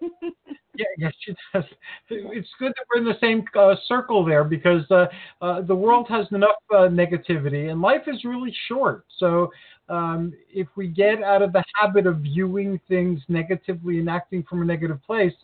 Yeah, 0.76 0.86
yes, 0.98 1.12
she 1.24 1.34
does. 1.52 1.64
It's 2.10 2.48
good 2.58 2.72
that 2.72 2.84
we're 2.92 3.00
in 3.00 3.04
the 3.04 3.18
same 3.20 3.44
uh, 3.56 3.76
circle 3.86 4.24
there 4.24 4.42
because 4.42 4.82
uh, 4.90 5.06
uh, 5.40 5.60
the 5.62 5.74
world 5.74 6.06
has 6.08 6.26
enough 6.32 6.56
uh, 6.72 6.88
negativity 6.88 7.70
and 7.70 7.80
life 7.80 8.02
is 8.08 8.24
really 8.24 8.52
short. 8.66 9.04
So 9.18 9.52
um, 9.88 10.32
if 10.52 10.66
we 10.76 10.88
get 10.88 11.22
out 11.22 11.42
of 11.42 11.52
the 11.52 11.62
habit 11.74 12.06
of 12.06 12.18
viewing 12.18 12.80
things 12.88 13.20
negatively 13.28 13.98
and 13.98 14.08
acting 14.08 14.42
from 14.48 14.62
a 14.62 14.64
negative 14.64 15.02
place, 15.04 15.34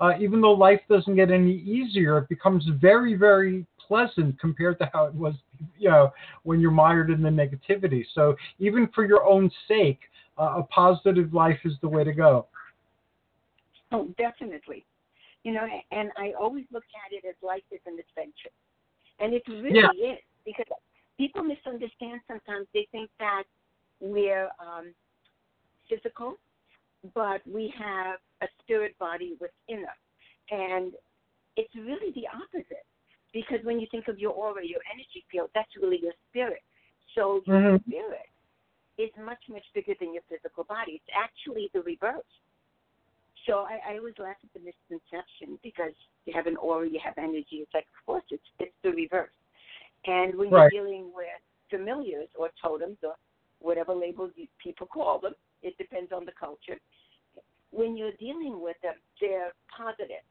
uh, 0.00 0.12
even 0.20 0.40
though 0.40 0.52
life 0.52 0.80
doesn't 0.88 1.16
get 1.16 1.30
any 1.30 1.54
easier, 1.60 2.18
it 2.18 2.28
becomes 2.28 2.66
very, 2.80 3.14
very 3.14 3.64
pleasant 3.78 4.38
compared 4.38 4.78
to 4.78 4.90
how 4.92 5.06
it 5.06 5.14
was, 5.14 5.34
you 5.78 5.88
know, 5.88 6.12
when 6.42 6.60
you're 6.60 6.70
mired 6.70 7.10
in 7.10 7.22
the 7.22 7.30
negativity. 7.30 8.04
So 8.14 8.36
even 8.58 8.88
for 8.94 9.06
your 9.06 9.24
own 9.24 9.50
sake, 9.66 10.00
uh, 10.38 10.56
a 10.58 10.62
positive 10.64 11.32
life 11.32 11.58
is 11.64 11.72
the 11.80 11.88
way 11.88 12.04
to 12.04 12.12
go. 12.12 12.46
Oh, 13.92 14.08
definitely. 14.18 14.84
You 15.44 15.52
know, 15.52 15.66
and 15.92 16.10
I 16.18 16.32
always 16.38 16.64
look 16.72 16.84
at 17.06 17.12
it 17.16 17.26
as 17.26 17.36
life 17.42 17.62
is 17.70 17.80
an 17.86 17.96
adventure. 17.98 18.50
And 19.20 19.32
it 19.32 19.42
really 19.48 19.76
Yeah. 19.76 20.12
is 20.12 20.18
because 20.44 20.66
people 21.16 21.42
misunderstand 21.42 22.20
sometimes. 22.26 22.66
They 22.74 22.86
think 22.92 23.10
that 23.20 23.44
we're 24.00 24.48
um, 24.60 24.94
physical, 25.88 26.34
but 27.14 27.40
we 27.46 27.72
have 27.78 28.18
a 28.42 28.46
spirit 28.62 28.98
body 28.98 29.36
within 29.40 29.84
us. 29.84 30.00
And 30.50 30.92
it's 31.56 31.74
really 31.74 32.12
the 32.14 32.26
opposite. 32.28 32.84
Because 33.32 33.58
when 33.64 33.80
you 33.80 33.86
think 33.90 34.08
of 34.08 34.18
your 34.18 34.32
aura, 34.32 34.64
your 34.64 34.80
energy 34.92 35.24
field, 35.30 35.50
that's 35.54 35.70
really 35.80 35.98
your 36.00 36.14
spirit. 36.30 36.62
So 37.14 37.42
your 37.46 37.60
Mhm. 37.60 37.84
spirit 37.84 38.28
is 38.98 39.10
much, 39.16 39.42
much 39.48 39.64
bigger 39.74 39.94
than 39.94 40.14
your 40.14 40.22
physical 40.22 40.64
body. 40.64 40.92
It's 40.96 41.10
actually 41.14 41.68
the 41.72 41.82
reverse. 41.82 42.24
So 43.46 43.60
I, 43.60 43.80
I 43.86 43.98
always 43.98 44.18
laugh 44.18 44.36
at 44.42 44.52
the 44.54 44.60
misconception 44.60 45.58
because 45.62 45.92
you 46.24 46.32
have 46.32 46.46
an 46.46 46.56
aura, 46.56 46.88
you 46.88 46.98
have 46.98 47.16
energy. 47.18 47.60
It's 47.62 47.74
like, 47.74 47.86
of 47.98 48.06
course, 48.06 48.24
it's 48.30 48.48
it's 48.58 48.74
the 48.82 48.90
reverse. 48.92 49.32
And 50.06 50.34
when 50.36 50.50
Right. 50.50 50.72
you're 50.72 50.82
dealing 50.82 51.12
with 51.14 51.26
familiars 51.68 52.28
or 52.34 52.50
totems 52.60 52.98
or 53.02 53.14
whatever 53.60 53.94
labels 53.94 54.32
you, 54.36 54.46
people 54.62 54.86
call 54.86 55.18
them, 55.18 55.34
it 55.62 55.76
depends 55.78 56.12
on 56.12 56.24
the 56.24 56.32
culture. 56.38 56.78
When 57.70 57.96
you're 57.96 58.12
dealing 58.18 58.60
with 58.60 58.76
them, 58.82 58.94
they're 59.20 59.52
positive. 59.76 60.22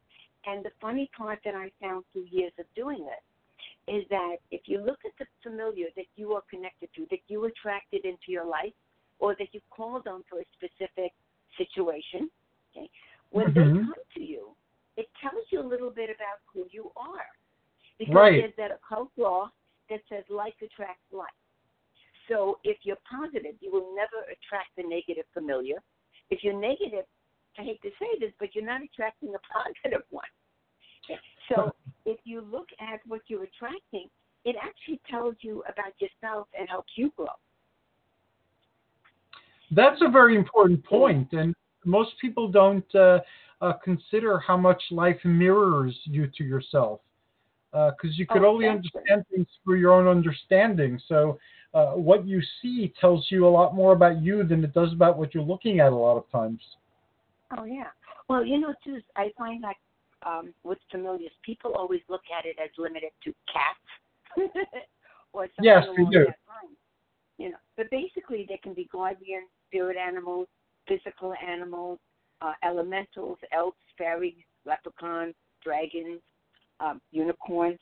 And 0.45 0.63
the 0.63 0.71
funny 0.79 1.09
part 1.17 1.39
that 1.43 1.55
I 1.55 1.71
found 1.81 2.05
through 2.11 2.27
years 2.29 2.53
of 2.59 2.65
doing 2.75 3.07
it 3.07 3.91
is 3.91 4.03
that 4.09 4.37
if 4.51 4.61
you 4.65 4.79
look 4.79 4.99
at 5.05 5.11
the 5.19 5.25
familiar 5.43 5.87
that 5.95 6.05
you 6.15 6.33
are 6.33 6.43
connected 6.49 6.89
to, 6.95 7.05
that 7.11 7.19
you 7.27 7.45
attracted 7.45 8.05
into 8.05 8.29
your 8.29 8.45
life, 8.45 8.73
or 9.19 9.35
that 9.39 9.47
you 9.53 9.61
called 9.69 10.07
on 10.07 10.23
for 10.29 10.39
a 10.39 10.45
specific 10.53 11.13
situation, 11.57 12.29
okay, 12.75 12.89
when 13.31 13.53
they 13.53 13.61
Mhm. 13.61 13.85
come 13.85 14.03
to 14.13 14.21
you, 14.21 14.55
it 14.97 15.07
tells 15.21 15.51
you 15.51 15.61
a 15.61 15.67
little 15.67 15.89
bit 15.89 16.09
about 16.09 16.39
who 16.51 16.67
you 16.71 16.91
are. 16.95 17.29
Because 17.97 18.15
Right. 18.15 18.41
there's 18.41 18.55
that 18.55 18.71
occult 18.71 19.09
law 19.17 19.51
that 19.89 20.01
says 20.07 20.23
like 20.29 20.61
attracts 20.61 21.11
like. 21.11 21.33
So 22.27 22.59
if 22.63 22.77
you're 22.83 23.01
positive, 23.09 23.55
you 23.59 23.71
will 23.71 23.93
never 23.95 24.23
attract 24.25 24.75
the 24.77 24.83
negative 24.83 25.25
familiar. 25.33 25.77
If 26.29 26.43
you're 26.43 26.59
negative, 26.59 27.05
I 27.57 27.63
hate 27.63 27.81
to 27.83 27.89
say 27.99 28.07
this, 28.19 28.31
but 28.39 28.55
you're 28.55 28.65
not 28.65 28.81
attracting 28.81 29.29
a 29.29 29.39
positive 29.53 30.05
one. 30.09 30.25
So 31.49 31.71
if 32.05 32.17
you 32.23 32.41
look 32.41 32.67
at 32.79 32.99
what 33.05 33.21
you're 33.27 33.43
attracting, 33.43 34.09
it 34.45 34.55
actually 34.61 34.99
tells 35.09 35.35
you 35.41 35.63
about 35.67 35.93
yourself 35.99 36.47
and 36.57 36.67
helps 36.69 36.91
you 36.95 37.11
grow. 37.15 37.27
That's 39.71 40.01
a 40.01 40.09
very 40.09 40.35
important 40.35 40.83
point, 40.85 41.33
and 41.33 41.55
most 41.85 42.11
people 42.21 42.47
don't 42.47 42.95
uh, 42.95 43.19
uh, 43.61 43.73
consider 43.83 44.39
how 44.39 44.57
much 44.57 44.81
life 44.91 45.19
mirrors 45.23 45.97
you 46.03 46.29
to 46.37 46.43
yourself, 46.43 46.99
because 47.71 48.17
you 48.17 48.27
could 48.27 48.43
Oh, 48.43 48.49
only 48.49 48.67
understand 48.67 49.25
things 49.33 49.47
through 49.63 49.79
your 49.79 49.91
own 49.93 50.07
understanding. 50.07 50.99
So, 51.07 51.39
uh, 51.75 51.91
what 51.91 52.25
you 52.25 52.41
see 52.61 52.93
tells 53.01 53.27
you 53.29 53.45
a 53.45 53.49
lot 53.49 53.75
more 53.75 53.91
about 53.91 54.21
you 54.21 54.43
than 54.45 54.63
it 54.63 54.73
does 54.73 54.93
about 54.93 55.17
what 55.17 55.33
you're 55.33 55.43
looking 55.43 55.81
at 55.81 55.91
a 55.91 55.95
lot 55.95 56.15
of 56.15 56.23
times. 56.31 56.61
Oh 57.57 57.65
yeah. 57.65 57.89
Well, 58.29 58.45
you 58.45 58.59
know, 58.59 58.73
too, 58.83 58.99
I 59.17 59.31
find 59.37 59.61
that 59.63 59.75
um, 60.25 60.53
with 60.63 60.77
familiars, 60.89 61.33
people 61.43 61.73
always 61.73 61.99
look 62.09 62.21
at 62.35 62.45
it 62.45 62.55
as 62.63 62.69
limited 62.77 63.11
to 63.25 63.33
cats 63.51 64.49
or 65.33 65.47
Yes, 65.61 65.83
we 65.97 66.05
do. 66.05 66.25
You 67.37 67.49
know, 67.49 67.57
but 67.75 67.91
basically 67.91 68.45
they 68.47 68.57
can 68.63 68.73
be 68.73 68.87
guardian 68.89 69.41
spirit 69.67 69.97
animals, 69.97 70.47
physical 70.87 71.33
animals, 71.45 71.99
uh, 72.41 72.53
elementals, 72.63 73.37
elves, 73.51 73.75
fairies, 73.97 74.33
leprechauns, 74.65 75.35
dragons, 75.61 76.21
um, 76.79 77.01
unicorns, 77.11 77.79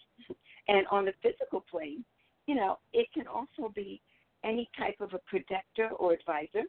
and 0.68 0.88
on 0.90 1.06
the 1.06 1.14
physical 1.22 1.64
plane, 1.70 2.04
you 2.48 2.56
know, 2.56 2.80
it 2.94 3.08
can 3.14 3.28
also 3.28 3.72
be 3.74 4.02
any 4.44 4.70
type 4.78 5.00
of 5.00 5.14
a 5.14 5.20
protector 5.20 5.90
or 5.98 6.14
advisor. 6.14 6.64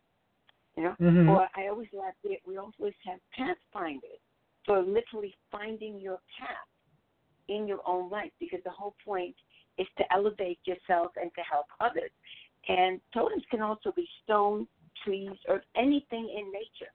You 0.77 0.83
know, 0.85 0.97
Mhm. 1.01 1.29
or 1.29 1.49
I 1.55 1.69
always 1.69 1.93
laugh. 1.93 2.15
We, 2.25 2.41
we 2.45 2.57
always 2.57 2.95
have 3.05 3.21
pathfinders 3.31 4.19
for 4.65 4.83
literally 4.83 5.35
finding 5.51 5.99
your 6.01 6.21
path 6.37 6.69
in 7.49 7.69
your 7.69 7.81
own 7.87 8.11
life 8.11 8.33
because 8.41 8.63
the 8.65 8.71
whole 8.71 8.95
point 9.05 9.37
is 9.79 9.87
to 9.99 10.13
elevate 10.13 10.59
yourself 10.65 11.13
and 11.17 11.33
to 11.35 11.43
help 11.43 11.67
others. 11.81 12.11
And 12.69 13.01
totems 13.13 13.45
can 13.51 13.61
also 13.61 13.93
be 13.93 14.09
stone, 14.25 14.67
trees, 15.05 15.37
or 15.47 15.63
anything 15.77 16.29
in 16.29 16.51
nature, 16.51 16.91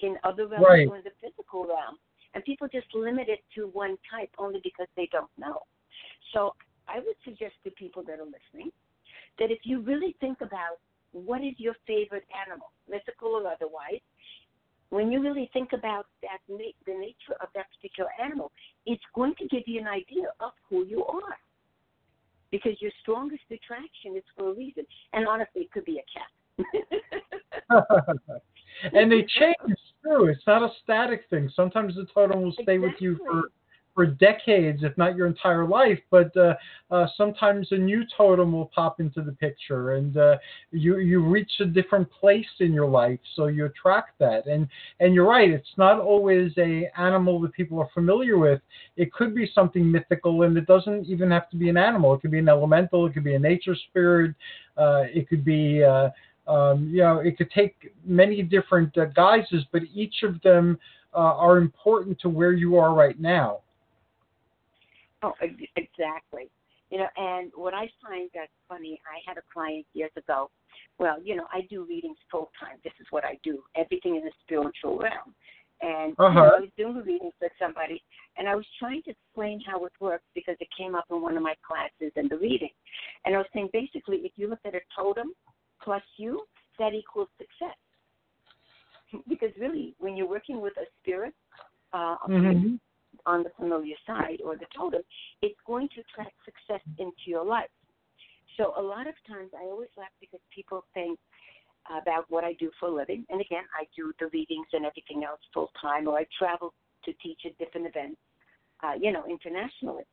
in 0.00 0.18
other 0.24 0.46
realms 0.46 0.66
Right. 0.66 0.88
or 0.88 0.96
in 0.96 1.04
the 1.04 1.12
physical 1.20 1.64
realm. 1.64 1.98
And 2.34 2.44
people 2.44 2.68
just 2.68 2.92
limit 2.94 3.28
it 3.28 3.42
to 3.54 3.68
one 3.68 3.96
type 4.10 4.34
only 4.38 4.60
because 4.60 4.88
they 4.96 5.06
don't 5.06 5.30
know. 5.38 5.62
So 6.32 6.56
I 6.88 6.98
would 6.98 7.16
suggest 7.24 7.54
to 7.64 7.70
people 7.70 8.02
that 8.04 8.18
are 8.18 8.26
listening 8.26 8.70
that 9.38 9.50
if 9.50 9.60
you 9.64 9.80
really 9.80 10.16
think 10.20 10.40
about 10.40 10.78
what 11.12 11.42
is 11.42 11.54
your 11.58 11.74
favorite 11.86 12.26
animal, 12.46 12.72
mythical 12.88 13.28
or 13.28 13.46
otherwise, 13.46 14.00
when 14.90 15.10
you 15.10 15.22
really 15.22 15.50
think 15.52 15.72
about 15.72 16.06
that 16.22 16.38
na- 16.48 16.76
the 16.86 16.92
nature 16.92 17.34
of 17.40 17.48
that 17.54 17.66
particular 17.74 18.10
animal, 18.22 18.52
it's 18.86 19.02
going 19.14 19.34
to 19.38 19.48
give 19.48 19.62
you 19.66 19.80
an 19.80 19.88
idea 19.88 20.26
of 20.40 20.52
who 20.68 20.84
you 20.86 21.04
are. 21.04 21.38
Because 22.50 22.80
your 22.80 22.92
strongest 23.02 23.42
attraction 23.50 24.16
is 24.16 24.22
for 24.36 24.50
a 24.50 24.54
reason. 24.54 24.84
And 25.12 25.26
honestly, 25.26 25.62
it 25.62 25.72
could 25.72 25.84
be 25.84 25.98
a 25.98 26.04
cat. 26.14 26.30
and 28.92 29.10
they 29.10 29.22
change 29.22 29.56
too. 30.04 30.26
It's 30.26 30.46
not 30.46 30.62
a 30.62 30.70
static 30.82 31.24
thing. 31.30 31.50
Sometimes 31.56 31.96
the 31.96 32.06
totem 32.14 32.42
will 32.42 32.54
stay 32.62 32.78
with 32.78 32.94
you 33.00 33.18
for 33.26 33.50
for 33.94 34.06
decades, 34.06 34.82
if 34.82 34.96
not 34.98 35.16
your 35.16 35.26
entire 35.26 35.66
life. 35.66 35.98
But 36.10 36.36
uh, 36.36 36.54
uh, 36.90 37.06
sometimes 37.16 37.68
a 37.70 37.76
new 37.76 38.02
totem 38.16 38.52
will 38.52 38.70
pop 38.74 39.00
into 39.00 39.22
the 39.22 39.32
picture, 39.32 39.94
and 39.94 40.16
uh, 40.16 40.36
you 40.70 40.98
you 40.98 41.24
reach 41.24 41.50
a 41.60 41.64
different 41.64 42.10
place 42.10 42.46
in 42.60 42.72
your 42.72 42.88
life, 42.88 43.20
so 43.36 43.46
you 43.46 43.66
attract 43.66 44.18
that. 44.18 44.46
And 44.46 44.68
and 45.00 45.14
you're 45.14 45.28
right. 45.28 45.50
It's 45.50 45.76
not 45.76 46.00
always 46.00 46.52
a 46.58 46.90
animal 46.96 47.40
that 47.42 47.52
people 47.52 47.78
are 47.78 47.88
familiar 47.94 48.38
with. 48.38 48.60
It 48.96 49.12
could 49.12 49.34
be 49.34 49.50
something 49.54 49.90
mythical, 49.90 50.42
and 50.42 50.56
it 50.56 50.66
doesn't 50.66 51.06
even 51.06 51.30
have 51.30 51.48
to 51.50 51.56
be 51.56 51.68
an 51.68 51.76
animal. 51.76 52.14
It 52.14 52.20
could 52.20 52.32
be 52.32 52.40
an 52.40 52.48
elemental. 52.48 53.06
It 53.06 53.14
could 53.14 53.24
be 53.24 53.34
a 53.34 53.38
nature 53.38 53.76
spirit. 53.88 54.34
Uh, 54.76 55.04
it 55.06 55.28
could 55.28 55.44
be 55.44 55.84
uh, 55.84 56.10
um, 56.46 56.90
you 56.90 56.98
know, 56.98 57.18
it 57.20 57.38
could 57.38 57.50
take 57.50 57.92
many 58.04 58.42
different 58.42 58.96
uh, 58.98 59.06
guises, 59.06 59.64
but 59.72 59.82
each 59.94 60.22
of 60.22 60.40
them 60.42 60.78
are 61.14 61.58
important 61.58 62.18
to 62.18 62.28
where 62.28 62.52
you 62.52 62.76
are 62.76 62.92
right 62.92 63.20
now. 63.20 63.60
Oh, 65.24 65.32
exactly. 65.76 66.50
You 66.90 66.98
know, 66.98 67.08
and 67.16 67.50
what 67.56 67.72
I 67.72 67.88
find 68.02 68.28
that's 68.34 68.52
funny, 68.68 69.00
I 69.06 69.18
had 69.26 69.38
a 69.38 69.42
client 69.52 69.86
years 69.94 70.10
ago. 70.16 70.50
Well, 70.98 71.16
you 71.22 71.34
know, 71.34 71.46
I 71.50 71.62
do 71.70 71.84
readings 71.88 72.18
full 72.30 72.50
time. 72.60 72.76
This 72.84 72.92
is 73.00 73.06
what 73.10 73.24
I 73.24 73.38
do. 73.42 73.62
Everything 73.74 74.16
in 74.16 74.24
the 74.24 74.30
spiritual 74.44 74.98
realm. 74.98 75.34
And 75.80 76.10
you 76.10 76.14
know, 76.18 76.26
Uh-huh. 76.26 76.56
I 76.56 76.60
was 76.60 76.70
doing 76.76 76.96
readings 77.02 77.32
with 77.40 77.52
somebody, 77.58 78.02
and 78.36 78.48
I 78.48 78.54
was 78.54 78.66
trying 78.78 79.02
to 79.04 79.10
explain 79.10 79.60
how 79.60 79.84
it 79.86 79.92
works 79.98 80.24
because 80.34 80.56
it 80.60 80.68
came 80.76 80.94
up 80.94 81.06
in 81.10 81.20
one 81.22 81.36
of 81.36 81.42
my 81.42 81.54
classes 81.66 82.12
in 82.16 82.28
the 82.28 82.36
reading. 82.38 82.70
And 83.24 83.34
I 83.34 83.38
was 83.38 83.46
saying 83.54 83.70
basically, 83.72 84.18
if 84.18 84.32
you 84.36 84.48
look 84.48 84.60
at 84.64 84.74
a 84.74 84.80
totem 84.94 85.32
plus 85.80 86.02
you, 86.16 86.46
that 86.78 86.92
equals 86.94 87.28
success. 87.38 87.76
because 89.28 89.50
really, 89.58 89.94
when 89.98 90.16
you're 90.16 90.28
working 90.28 90.60
with 90.60 90.76
a 90.76 90.86
spirit, 91.00 91.34
uh, 91.92 92.16
Mhm. 92.28 92.78
On 93.26 93.42
the 93.42 93.50
familiar 93.56 93.96
side 94.06 94.40
or 94.44 94.56
the 94.56 94.66
totem, 94.76 95.02
it's 95.42 95.58
going 95.66 95.88
to 95.94 96.00
attract 96.00 96.34
success 96.44 96.82
into 96.98 97.26
your 97.26 97.44
life. 97.44 97.70
So 98.56 98.72
a 98.76 98.82
lot 98.82 99.06
of 99.06 99.14
times 99.26 99.50
I 99.58 99.64
always 99.64 99.88
laugh 99.96 100.14
because 100.20 100.40
people 100.54 100.84
think 100.94 101.18
about 101.90 102.24
what 102.28 102.44
I 102.44 102.54
do 102.54 102.70
for 102.78 102.88
a 102.88 102.94
living. 102.94 103.26
And 103.28 103.40
again, 103.40 103.64
I 103.78 103.84
do 103.96 104.12
the 104.18 104.28
readings 104.32 104.66
and 104.72 104.86
everything 104.86 105.24
else 105.24 105.40
full 105.52 105.70
time, 105.80 106.08
or 106.08 106.18
I 106.18 106.26
travel 106.38 106.72
to 107.04 107.12
teach 107.22 107.40
at 107.44 107.58
different 107.58 107.86
events, 107.86 108.16
uh, 108.82 108.92
you 108.98 109.12
know, 109.12 109.24
internationally. 109.28 110.04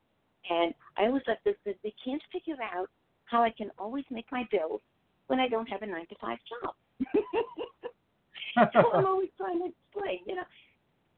And 0.49 0.73
I 0.97 1.05
always 1.05 1.23
this 1.45 1.55
that 1.65 1.75
they 1.83 1.93
can't 2.03 2.21
figure 2.31 2.57
out 2.61 2.89
how 3.25 3.43
I 3.43 3.51
can 3.51 3.69
always 3.77 4.03
make 4.09 4.25
my 4.31 4.43
bills 4.51 4.81
when 5.27 5.39
I 5.39 5.47
don't 5.47 5.67
have 5.67 5.81
a 5.81 5.85
nine 5.85 6.07
to 6.07 6.15
five 6.19 6.39
job. 6.49 6.73
so 8.73 8.91
I'm 8.93 9.05
always 9.05 9.29
trying 9.38 9.59
to 9.59 9.69
explain, 9.69 10.19
you 10.25 10.35
know, 10.35 10.43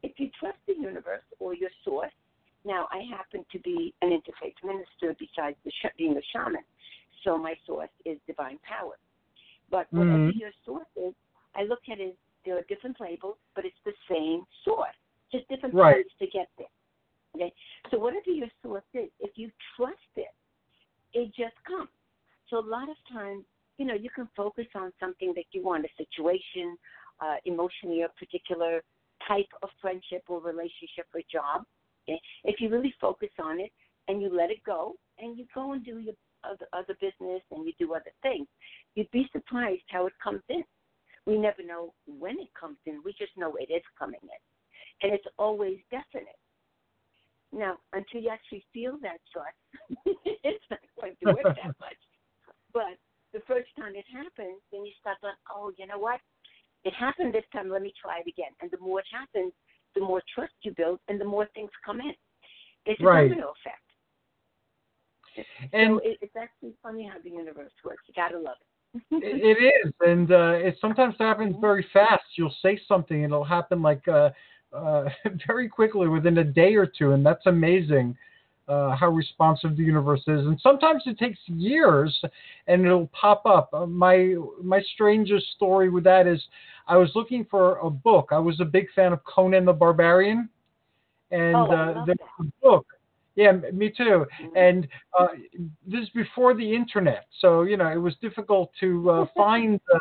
if 0.03 0.19
you 0.19 0.29
trust 0.39 0.57
the 0.67 0.75
universe 0.75 1.23
or 1.39 1.55
your 1.55 1.69
source, 1.83 2.11
now 2.65 2.87
I 2.91 3.03
happen 3.09 3.45
to 3.51 3.59
be 3.59 3.93
an 4.01 4.09
interfaith 4.09 4.55
minister 4.63 5.15
besides 5.19 5.57
the 5.65 5.71
sh- 5.71 5.95
being 5.97 6.15
a 6.15 6.21
shaman, 6.31 6.63
so 7.23 7.37
my 7.37 7.55
source 7.65 7.89
is 8.05 8.17
divine 8.27 8.59
power. 8.59 8.97
But 9.69 9.91
whatever 9.91 10.29
Mhm. 10.29 10.39
your 10.39 10.51
source 10.65 10.87
is, 10.95 11.15
I 11.55 11.63
look 11.63 11.87
at 11.89 11.99
it 11.99 12.17
there 12.45 12.57
are 12.57 12.63
different 12.63 12.99
labels, 12.99 13.37
but 13.55 13.65
it's 13.65 13.79
the 13.85 13.95
same 14.09 14.45
source, 14.63 14.95
just 15.31 15.47
different 15.47 15.73
Right. 15.73 16.05
paths 16.05 16.17
to 16.19 16.27
get 16.27 16.49
there. 16.57 16.67
Okay, 17.35 17.53
so 17.89 17.97
whatever 17.97 18.29
your 18.29 18.49
source 18.61 18.83
is, 18.93 19.09
if 19.19 19.37
you 19.37 19.51
trust 19.75 20.17
it, 20.17 20.33
it 21.13 21.33
just 21.33 21.55
comes. 21.63 21.89
So 22.49 22.59
a 22.59 22.67
lot 22.67 22.89
of 22.89 22.97
times, 23.05 23.45
you 23.77 23.85
know, 23.85 23.95
you 23.95 24.09
can 24.09 24.27
focus 24.35 24.67
on 24.75 24.93
something 24.99 25.33
that 25.33 25.45
you 25.51 25.63
want, 25.63 25.85
a 25.85 25.89
situation, 25.95 26.77
uh, 27.21 27.37
emotionally, 27.45 28.01
a 28.01 28.09
particular 28.09 28.83
type 29.27 29.49
of 29.61 29.69
friendship 29.81 30.23
or 30.27 30.41
relationship 30.41 31.07
or 31.13 31.21
job. 31.31 31.65
Okay? 32.07 32.19
If 32.43 32.59
you 32.59 32.69
really 32.69 32.93
focus 32.99 33.29
on 33.39 33.59
it 33.59 33.71
and 34.07 34.21
you 34.21 34.35
let 34.35 34.51
it 34.51 34.63
go 34.65 34.95
and 35.19 35.37
you 35.37 35.45
go 35.53 35.73
and 35.73 35.83
do 35.83 35.99
your 35.99 36.15
other, 36.43 36.67
other 36.73 36.95
business 36.99 37.41
and 37.51 37.65
you 37.65 37.73
do 37.79 37.93
other 37.93 38.11
things, 38.21 38.47
you'd 38.95 39.11
be 39.11 39.29
surprised 39.31 39.83
how 39.89 40.07
it 40.07 40.13
comes 40.23 40.41
in. 40.49 40.63
We 41.25 41.37
never 41.37 41.63
know 41.63 41.93
when 42.05 42.39
it 42.39 42.49
comes 42.59 42.77
in. 42.85 43.01
We 43.05 43.13
just 43.13 43.31
know 43.37 43.55
it 43.55 43.71
is 43.71 43.83
coming 43.97 44.19
in. 44.23 45.07
And 45.07 45.13
it's 45.13 45.27
always 45.37 45.77
definite. 45.89 46.37
Now, 47.53 47.77
until 47.93 48.21
you 48.21 48.29
actually 48.29 48.65
feel 48.73 48.97
that 49.03 49.19
trust, 49.31 49.55
it's 50.43 50.65
not 50.71 50.79
going 50.99 51.15
to 51.23 51.33
work 51.33 51.55
that 51.55 51.75
much. 51.79 52.01
But 52.73 52.97
the 53.31 53.41
first 53.47 53.69
time 53.77 53.93
it 53.95 54.05
happens, 54.11 54.59
then 54.71 54.85
you 54.85 54.91
start 54.99 55.17
going, 55.21 55.37
oh, 55.53 55.71
you 55.77 55.85
know 55.85 55.99
what? 55.99 56.19
It 56.85 56.93
happened 56.93 57.33
this 57.33 57.45
time. 57.53 57.69
Let 57.69 57.81
me 57.81 57.93
try 57.99 58.19
it 58.19 58.27
again. 58.27 58.51
And 58.61 58.69
the 58.71 58.77
more 58.79 58.99
it 58.99 59.05
happens, 59.11 59.53
the 59.95 60.01
more 60.01 60.21
trust 60.33 60.53
you 60.63 60.73
build, 60.75 60.99
and 61.07 61.19
the 61.19 61.25
more 61.25 61.47
things 61.55 61.69
come 61.85 61.99
in. 61.99 62.13
It's 62.85 62.99
a 63.01 63.05
Right. 63.05 63.29
domino 63.29 63.53
effect. 63.61 63.79
And 65.73 65.95
so 65.95 65.97
it, 66.03 66.17
it's 66.21 66.35
actually 66.35 66.73
funny 66.83 67.09
how 67.11 67.19
the 67.23 67.29
universe 67.29 67.71
works. 67.83 68.03
You 68.07 68.13
gotta 68.15 68.37
love 68.37 68.57
it. 68.61 69.23
it 69.23 69.57
it 69.57 69.87
is, 69.87 69.93
and 70.01 70.31
uh, 70.31 70.51
it 70.59 70.77
sometimes 70.79 71.15
happens 71.17 71.55
very 71.59 71.85
fast. 71.93 72.23
You'll 72.35 72.55
say 72.61 72.79
something, 72.87 73.23
and 73.23 73.33
it'll 73.33 73.43
happen 73.43 73.81
like 73.81 74.07
uh, 74.07 74.29
uh, 74.73 75.05
very 75.47 75.69
quickly 75.69 76.07
within 76.07 76.37
a 76.39 76.43
day 76.43 76.75
or 76.75 76.85
two, 76.85 77.11
and 77.11 77.25
that's 77.25 77.45
amazing. 77.45 78.15
Uh, 78.65 78.95
how 78.95 79.09
responsive 79.09 79.75
the 79.75 79.83
universe 79.83 80.21
is, 80.21 80.45
and 80.45 80.57
sometimes 80.61 81.03
it 81.05 81.19
takes 81.19 81.37
years, 81.47 82.17
and 82.67 82.85
it'll 82.85 83.07
pop 83.07 83.45
up. 83.45 83.69
Uh, 83.73 83.85
my 83.85 84.35
my 84.61 84.81
strangest 84.93 85.51
story 85.51 85.89
with 85.89 86.05
that 86.05 86.27
is, 86.27 86.41
I 86.87 86.95
was 86.95 87.11
looking 87.13 87.43
for 87.51 87.77
a 87.79 87.89
book. 87.89 88.29
I 88.31 88.39
was 88.39 88.61
a 88.61 88.65
big 88.65 88.87
fan 88.95 89.11
of 89.11 89.21
Conan 89.25 89.65
the 89.65 89.73
Barbarian, 89.73 90.47
and 91.31 91.57
Oh, 91.57 91.73
uh, 91.73 92.05
a 92.39 92.43
book. 92.61 92.85
Yeah, 93.35 93.51
me 93.51 93.89
too. 93.89 94.25
Mm-hmm. 94.41 94.55
And 94.55 94.87
uh, 95.17 95.27
this 95.87 96.03
is 96.03 96.09
before 96.09 96.53
the 96.53 96.75
internet, 96.75 97.25
so 97.39 97.63
you 97.63 97.77
know 97.77 97.87
it 97.87 97.97
was 97.97 98.15
difficult 98.21 98.71
to 98.79 99.09
uh, 99.09 99.25
find 99.35 99.81
uh, 99.93 99.99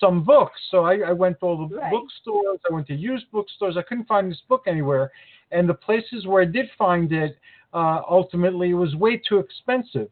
some 0.00 0.22
books. 0.22 0.60
So 0.70 0.84
I, 0.84 0.98
I 0.98 1.12
went 1.12 1.40
to 1.40 1.46
all 1.46 1.68
the 1.68 1.76
Right. 1.76 1.90
bookstores. 1.90 2.60
I 2.70 2.74
went 2.74 2.86
to 2.88 2.94
used 2.94 3.30
bookstores. 3.32 3.76
I 3.76 3.82
couldn't 3.82 4.06
find 4.06 4.30
this 4.30 4.42
book 4.48 4.64
anywhere, 4.66 5.10
and 5.50 5.68
the 5.68 5.74
places 5.74 6.26
where 6.26 6.42
I 6.42 6.46
did 6.46 6.66
find 6.76 7.10
it, 7.12 7.38
uh, 7.74 8.02
ultimately 8.08 8.70
it 8.70 8.74
was 8.74 8.94
way 8.94 9.16
too 9.16 9.38
expensive. 9.38 10.08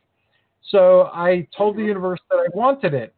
So 0.71 1.11
I 1.13 1.47
told 1.57 1.77
the 1.77 1.83
universe 1.83 2.21
that 2.31 2.37
I 2.37 2.57
wanted 2.57 2.95
it, 2.95 3.15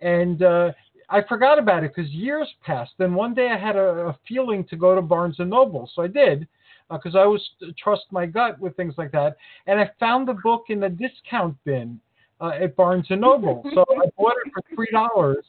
and 0.00 0.42
uh, 0.42 0.72
I 1.08 1.22
forgot 1.22 1.58
about 1.58 1.84
it 1.84 1.92
because 1.94 2.10
years 2.10 2.48
passed. 2.64 2.92
Then 2.98 3.14
one 3.14 3.34
day 3.34 3.48
I 3.48 3.58
had 3.58 3.76
a, 3.76 4.08
a 4.08 4.18
feeling 4.28 4.64
to 4.64 4.76
go 4.76 4.94
to 4.94 5.02
Barnes 5.02 5.36
and 5.38 5.50
Noble, 5.50 5.90
so 5.94 6.02
I 6.02 6.08
did 6.08 6.46
because 6.90 7.16
I 7.16 7.20
always 7.20 7.42
trust 7.78 8.02
my 8.10 8.26
gut 8.26 8.58
with 8.60 8.76
things 8.76 8.94
like 8.98 9.10
that. 9.12 9.36
And 9.66 9.80
I 9.80 9.90
found 9.98 10.28
the 10.28 10.34
book 10.34 10.64
in 10.68 10.80
the 10.80 10.88
discount 10.90 11.56
bin 11.64 11.98
uh, 12.40 12.52
at 12.60 12.76
Barnes 12.76 13.06
and 13.10 13.20
Noble, 13.20 13.64
so 13.74 13.84
I 13.90 14.06
bought 14.18 14.34
it 14.44 14.52
for 14.52 14.62
three 14.74 14.90
dollars. 14.92 15.44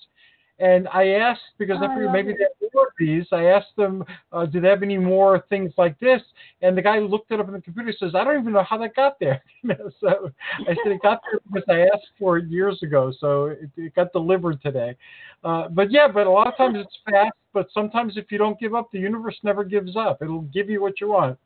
And 0.60 0.88
I 0.88 1.08
asked 1.10 1.42
because 1.58 1.78
I 1.82 1.88
figured 1.90 2.14
maybe 2.14 2.32
they 2.32 2.65
have 2.76 2.82
more 2.82 2.88
of 2.88 2.94
these. 2.98 3.26
I 3.32 3.46
asked 3.46 3.76
them, 3.78 4.04
uh, 4.32 4.46
"Do 4.46 4.60
they 4.60 4.68
have 4.70 4.84
any 4.84 4.98
more 4.98 5.44
things 5.50 5.74
like 5.78 5.98
this?" 6.00 6.22
And 6.62 6.78
the 6.78 6.82
guy 6.82 7.00
looked 7.00 7.32
it 7.32 7.40
up 7.40 7.48
on 7.48 7.54
the 7.54 7.62
computer. 7.62 7.90
and 7.90 7.98
Says, 7.98 8.16
"I 8.16 8.24
don't 8.24 8.40
even 8.40 8.54
know 8.54 8.64
how 8.64 8.78
that 8.80 8.96
got 8.96 9.20
there." 9.20 9.42
You 9.64 9.70
know, 9.70 9.90
so 10.00 10.32
I 10.68 10.76
said, 10.84 10.92
"It 10.92 11.02
got 11.02 11.22
there 11.32 11.40
because 11.52 11.68
I 11.70 11.82
asked 11.94 12.12
for 12.20 12.38
it 12.38 12.46
years 12.48 12.84
ago, 12.84 13.12
so 13.20 13.46
it, 13.48 13.70
it 13.78 13.96
got 13.96 14.12
delivered 14.14 14.62
today." 14.62 14.96
Uh, 15.44 15.70
but 15.70 15.92
yeah, 15.92 16.08
but 16.08 16.28
a 16.28 16.30
lot 16.30 16.48
of 16.48 16.56
times 16.58 16.78
it's 16.80 16.98
fast. 17.10 17.34
But 17.54 17.68
sometimes 17.74 18.18
if 18.18 18.32
you 18.32 18.38
don't 18.38 18.60
give 18.60 18.76
up, 18.76 18.92
the 18.92 19.00
universe 19.00 19.38
never 19.44 19.64
gives 19.64 19.96
up. 19.96 20.22
It'll 20.22 20.42
give 20.42 20.70
you 20.70 20.82
what 20.82 21.00
you 21.02 21.10
want. 21.10 21.40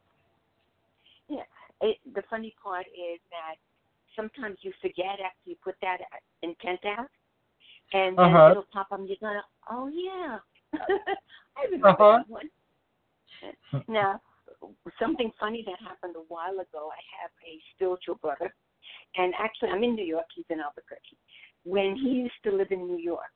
Yeah. 1.30 1.44
It, 1.82 1.98
the 2.14 2.24
funny 2.30 2.54
part 2.62 2.88
is 2.88 3.20
that 3.30 3.56
sometimes 4.16 4.58
you 4.62 4.74
forget 4.82 5.20
after 5.24 5.46
you 5.46 5.56
put 5.64 5.76
that 5.82 6.00
intent 6.42 6.84
out, 6.86 7.08
and 7.94 8.18
then 8.18 8.26
Uh-huh. 8.26 8.52
it'll 8.52 8.66
pop 8.74 8.92
up 8.92 9.00
and 9.00 9.08
you're 9.08 9.18
gonna, 9.22 9.44
oh 9.70 9.88
yeah, 9.88 10.40
I 11.58 11.64
remember 11.66 11.88
Uh-huh. 11.90 12.18
that 12.18 12.30
one. 12.30 12.50
Now, 13.88 14.22
something 15.00 15.32
funny 15.40 15.64
that 15.66 15.80
happened 15.88 16.16
a 16.18 16.26
while 16.28 16.60
ago. 16.60 16.90
I 16.92 17.02
have 17.22 17.32
a 17.46 17.60
spiritual 17.76 18.16
brother, 18.16 18.54
and 19.16 19.34
actually, 19.40 19.70
I'm 19.70 19.84
in 19.84 19.96
New 19.96 20.06
York. 20.06 20.26
He's 20.36 20.46
in 20.50 20.60
Albuquerque. 20.60 21.18
When 21.64 21.96
he 21.96 22.10
used 22.10 22.42
to 22.44 22.52
live 22.52 22.72
in 22.72 22.86
New 22.86 22.98
York, 22.98 23.32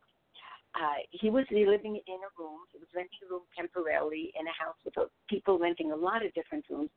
uh, 0.75 0.99
he 1.11 1.29
was 1.29 1.45
living 1.51 1.99
in 2.07 2.15
a 2.15 2.31
room. 2.41 2.59
He 2.71 2.79
was 2.79 2.87
renting 2.95 3.19
a 3.29 3.31
room 3.31 3.43
temporarily 3.55 4.33
in 4.39 4.47
a 4.47 4.51
house 4.57 4.75
with 4.83 4.95
people 5.29 5.59
renting 5.59 5.91
a 5.91 5.95
lot 5.95 6.25
of 6.25 6.33
different 6.33 6.65
rooms. 6.69 6.89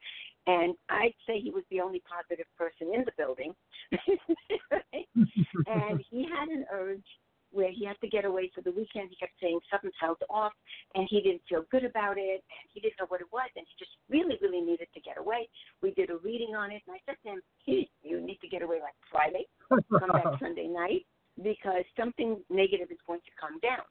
And 0.47 0.75
I'd 0.89 1.15
say 1.27 1.39
he 1.41 1.51
was 1.51 1.65
the 1.71 1.81
only 1.81 2.03
positive 2.09 2.47
person 2.57 2.95
in 2.95 3.05
the 3.05 3.13
building. 3.19 3.55
and 5.67 6.03
he 6.11 6.25
had 6.25 6.49
an 6.49 6.65
urge 6.73 7.05
where 7.53 7.71
he 7.71 7.85
had 7.85 7.99
to 8.01 8.09
get 8.09 8.25
away 8.25 8.51
for 8.55 8.61
the 8.61 8.73
weekend. 8.73 9.11
He 9.11 9.17
kept 9.17 9.33
saying 9.41 9.61
something 9.71 9.91
felt 10.01 10.21
off, 10.29 10.53
and 10.95 11.07
he 11.09 11.21
didn't 11.21 11.43
feel 11.49 11.65
good 11.71 11.85
about 11.85 12.19
it, 12.19 12.43
and 12.43 12.65
he 12.73 12.81
didn't 12.81 12.99
know 13.01 13.07
what 13.09 13.21
it 13.21 13.31
was, 13.33 13.49
and 13.57 13.65
he 13.67 13.75
just 13.79 13.93
really, 14.11 14.39
really 14.41 14.61
needed 14.61 14.89
to 14.95 15.01
get 15.01 15.19
away. 15.19 15.49
We 15.83 15.93
did 15.93 16.11
a 16.11 16.19
reading 16.19 16.55
on 16.55 16.71
it, 16.71 16.83
and 16.87 16.97
I 16.97 17.01
said 17.07 17.17
to 17.25 17.29
him, 17.37 17.41
hey, 17.65 17.89
"You 18.03 18.21
need 18.21 18.39
to 18.41 18.49
get 18.49 18.63
away 18.63 18.81
like 18.81 18.97
Friday, 19.11 19.47
come 19.69 20.11
back 20.11 20.39
Sunday 20.41 20.69
night, 20.69 21.07
because 21.43 21.85
something 21.99 22.43
negative 22.51 22.91
is 22.91 23.01
going 23.07 23.21
to 23.21 23.33
come 23.41 23.59
down, 23.61 23.87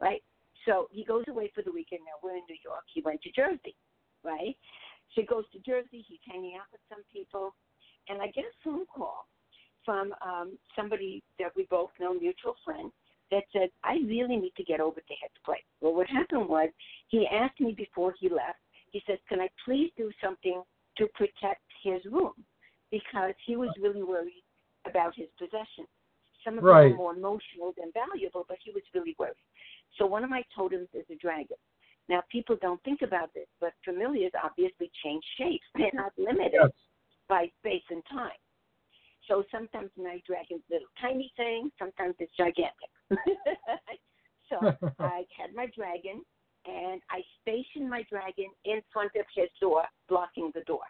right?" 0.00 0.22
So 0.66 0.88
he 0.90 1.04
goes 1.04 1.24
away 1.28 1.50
for 1.54 1.62
the 1.62 1.72
weekend. 1.72 2.02
Now 2.04 2.20
we're 2.22 2.36
in 2.36 2.46
New 2.48 2.58
York. 2.62 2.84
He 2.92 3.00
went 3.00 3.22
to 3.22 3.32
Jersey, 3.32 3.74
right? 4.24 4.56
So 5.14 5.22
he 5.22 5.26
goes 5.26 5.44
to 5.52 5.58
Jersey. 5.60 6.04
He's 6.06 6.20
hanging 6.28 6.56
out 6.60 6.68
with 6.72 6.82
some 6.88 7.02
people, 7.10 7.54
and 8.08 8.20
I 8.20 8.26
get 8.28 8.44
a 8.44 8.54
phone 8.62 8.84
call 8.86 9.26
from 9.88 10.12
um, 10.20 10.58
somebody 10.76 11.22
that 11.38 11.50
we 11.56 11.66
both 11.70 11.88
know, 11.98 12.12
mutual 12.12 12.56
friend, 12.62 12.92
that 13.30 13.44
said, 13.54 13.70
I 13.84 13.94
really 14.06 14.36
need 14.36 14.52
to 14.58 14.64
get 14.64 14.80
over 14.80 15.00
to 15.00 15.14
Head's 15.18 15.32
place. 15.46 15.64
Well, 15.80 15.94
what 15.94 16.06
happened 16.08 16.46
was 16.46 16.68
he 17.08 17.26
asked 17.26 17.58
me 17.58 17.72
before 17.72 18.12
he 18.20 18.28
left, 18.28 18.60
he 18.92 19.00
says, 19.06 19.16
Can 19.30 19.40
I 19.40 19.48
please 19.64 19.90
do 19.96 20.10
something 20.22 20.62
to 20.98 21.06
protect 21.14 21.62
his 21.82 22.04
room? 22.04 22.34
Because 22.90 23.32
he 23.46 23.56
was 23.56 23.70
really 23.80 24.02
worried 24.02 24.44
about 24.84 25.14
his 25.14 25.28
possessions. 25.38 25.88
Some 26.44 26.58
of 26.58 26.64
them 26.64 26.74
Right. 26.74 26.90
were 26.90 26.96
more 26.96 27.14
emotional 27.14 27.72
than 27.78 27.90
valuable, 27.92 28.44
but 28.46 28.58
he 28.62 28.70
was 28.72 28.82
really 28.94 29.16
worried. 29.18 29.36
So 29.96 30.04
one 30.04 30.22
of 30.22 30.28
my 30.28 30.42
totems 30.54 30.88
is 30.92 31.04
a 31.10 31.16
dragon. 31.16 31.56
Now, 32.10 32.22
people 32.30 32.56
don't 32.60 32.82
think 32.84 33.00
about 33.00 33.32
this, 33.32 33.48
but 33.58 33.72
familiars 33.86 34.32
obviously 34.44 34.90
change 35.02 35.24
shapes. 35.38 35.64
They're 35.74 35.90
not 35.94 36.12
limited. 36.18 36.52
Yes. 36.60 36.70
by 37.28 37.50
space 37.60 37.84
and 37.90 38.02
time. 38.10 38.40
So 39.28 39.44
sometimes 39.52 39.90
my 39.96 40.20
dragon's 40.26 40.62
little 40.70 40.88
tiny 41.00 41.30
thing, 41.36 41.70
sometimes 41.78 42.14
it's 42.18 42.32
gigantic. 42.36 42.90
so 44.48 44.56
I 44.98 45.24
had 45.38 45.54
my 45.54 45.66
dragon, 45.76 46.24
and 46.66 47.00
I 47.10 47.20
stationed 47.42 47.88
my 47.88 48.04
dragon 48.10 48.46
in 48.64 48.80
front 48.92 49.12
of 49.16 49.26
his 49.34 49.48
door, 49.60 49.84
blocking 50.08 50.50
the 50.54 50.62
door. 50.62 50.82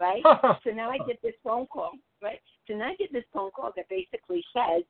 Right? 0.00 0.22
so 0.64 0.70
now 0.70 0.90
I 0.90 0.98
get 1.06 1.20
this 1.22 1.34
phone 1.44 1.66
call, 1.66 1.92
right? 2.22 2.40
So 2.66 2.74
now 2.74 2.88
I 2.88 2.96
get 2.96 3.12
this 3.12 3.24
phone 3.32 3.50
call 3.50 3.72
that 3.76 3.88
basically 3.88 4.42
says, 4.52 4.82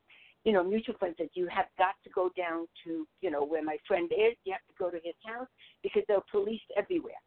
you 0.45 0.53
know, 0.53 0.63
mutual 0.63 0.95
friend 0.97 1.13
says 1.17 1.29
you 1.33 1.47
have 1.47 1.65
got 1.77 1.95
to 2.03 2.09
go 2.11 2.29
down 2.37 2.67
to, 2.85 3.05
you 3.21 3.31
know, 3.31 3.43
where 3.43 3.63
my 3.63 3.77
friend 3.87 4.11
is. 4.11 4.35
You 4.45 4.53
have 4.53 4.65
to 4.67 4.73
go 4.77 4.89
to 4.89 4.97
his 5.03 5.15
house 5.25 5.47
because 5.83 6.03
there 6.07 6.17
are 6.17 6.23
police 6.31 6.61
everywhere. 6.77 7.19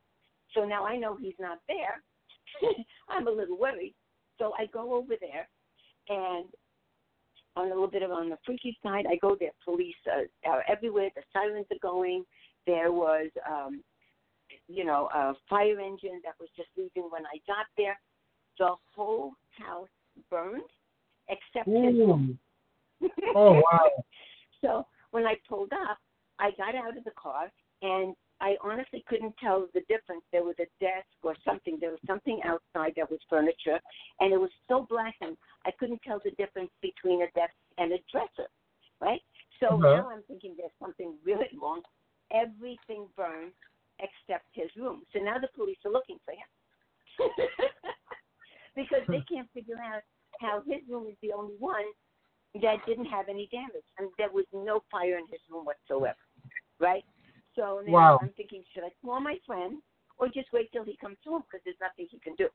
So 0.55 0.64
now 0.64 0.86
I 0.86 0.96
know 0.96 1.16
he's 1.16 1.38
not 1.38 1.59
there. 1.68 2.02
I'm 3.09 3.26
a 3.26 3.30
little 3.30 3.59
worried. 3.59 3.94
So 4.39 4.52
I 4.59 4.66
go 4.66 4.94
over 4.94 5.15
there, 5.20 5.48
and 6.09 6.47
on 7.56 7.66
a 7.66 7.69
little 7.69 7.89
bit 7.89 8.02
of 8.02 8.10
on 8.10 8.31
the 8.31 8.39
freaky 8.47 8.77
side, 8.82 9.06
I 9.10 9.16
go 9.16 9.36
there. 9.39 9.51
Police 9.65 9.94
uh, 10.06 10.48
are 10.48 10.65
everywhere. 10.69 11.10
The 11.15 11.23
sirens 11.32 11.66
are 11.70 11.78
going. 11.82 12.24
There 12.66 12.93
was, 12.93 13.31
um, 13.48 13.82
you 14.69 14.85
know, 14.85 15.09
a 15.15 15.35
fire 15.48 15.81
engine 15.81 16.20
that 16.24 16.35
was 16.39 16.48
just 16.56 16.69
leaving 16.77 17.10
when 17.10 17.27
I 17.27 17.39
got 17.47 17.66
there. 17.77 17.98
The 18.59 18.74
whole 18.94 19.32
house 19.51 19.89
burned 20.31 20.62
except 21.28 21.69
his 21.69 23.10
oh 23.35 23.55
wow! 23.55 23.90
so 24.60 24.86
when 25.10 25.24
I 25.27 25.35
pulled 25.48 25.73
up, 25.73 25.98
I 26.39 26.51
got 26.56 26.74
out 26.74 26.97
of 26.97 27.05
the 27.05 27.12
car 27.20 27.51
and 27.82 28.15
I 28.40 28.56
honestly 28.62 29.05
couldn't 29.09 29.35
tell 29.43 29.66
the 29.74 29.81
difference. 29.89 30.23
There 30.31 30.44
was 30.44 30.55
a 30.60 30.66
desk 30.81 31.09
or 31.23 31.35
something. 31.44 31.78
There 31.81 31.90
was 31.90 32.01
something 32.06 32.40
outside 32.44 32.93
that 32.97 33.10
was 33.10 33.20
furniture, 33.28 33.81
and 34.20 34.32
it 34.32 34.39
was 34.39 34.51
so 34.69 34.86
blackened 34.89 35.36
I 35.66 35.70
couldn't 35.73 36.01
tell 36.02 36.20
the 36.24 36.31
difference 36.32 36.70
between 36.81 37.23
a 37.23 37.31
desk 37.35 37.55
and 37.78 37.93
a 37.93 37.98
dresser. 38.10 38.48
Right? 39.01 39.23
So 39.60 39.74
Uh-huh. 39.74 39.97
now 39.97 40.10
I'm 40.10 40.23
thinking 40.24 40.55
there's 40.56 40.70
something 40.81 41.15
really 41.24 41.48
wrong. 41.60 41.82
Everything 42.32 43.09
burned 43.16 43.52
except 44.01 44.47
his 44.52 44.70
room. 44.77 45.02
So 45.12 45.19
now 45.19 45.39
the 45.39 45.48
police 45.56 45.78
are 45.85 45.90
looking 45.90 46.19
for 46.24 46.32
him 46.32 46.48
because 48.77 49.02
they 49.09 49.20
can't 49.28 49.51
figure 49.52 49.78
out 49.82 50.02
how 50.40 50.62
his 50.66 50.82
room 50.89 51.06
is 51.09 51.16
the 51.23 51.32
only 51.32 51.55
one 51.59 51.86
that 52.62 52.78
didn't 52.86 53.06
have 53.06 53.28
any 53.28 53.48
damage, 53.51 53.85
and 53.98 54.09
there 54.19 54.31
was 54.31 54.44
no 54.52 54.82
fire 54.90 55.19
in 55.19 55.27
his 55.31 55.40
room 55.51 55.65
whatsoever. 55.65 56.19
Right? 56.78 57.05
So 57.59 57.82
now 57.85 57.93
Wow. 57.93 58.18
I'm 58.22 58.32
thinking, 58.35 58.62
should 58.72 58.85
I 58.85 58.90
call 59.02 59.18
my 59.18 59.36
friend 59.44 59.82
or 60.16 60.28
just 60.28 60.52
wait 60.52 60.70
till 60.70 60.85
he 60.85 60.97
comes 60.97 61.18
home 61.26 61.43
because 61.43 61.60
there's 61.64 61.80
nothing 61.80 62.06
he 62.09 62.20
can 62.20 62.36
do? 62.36 62.48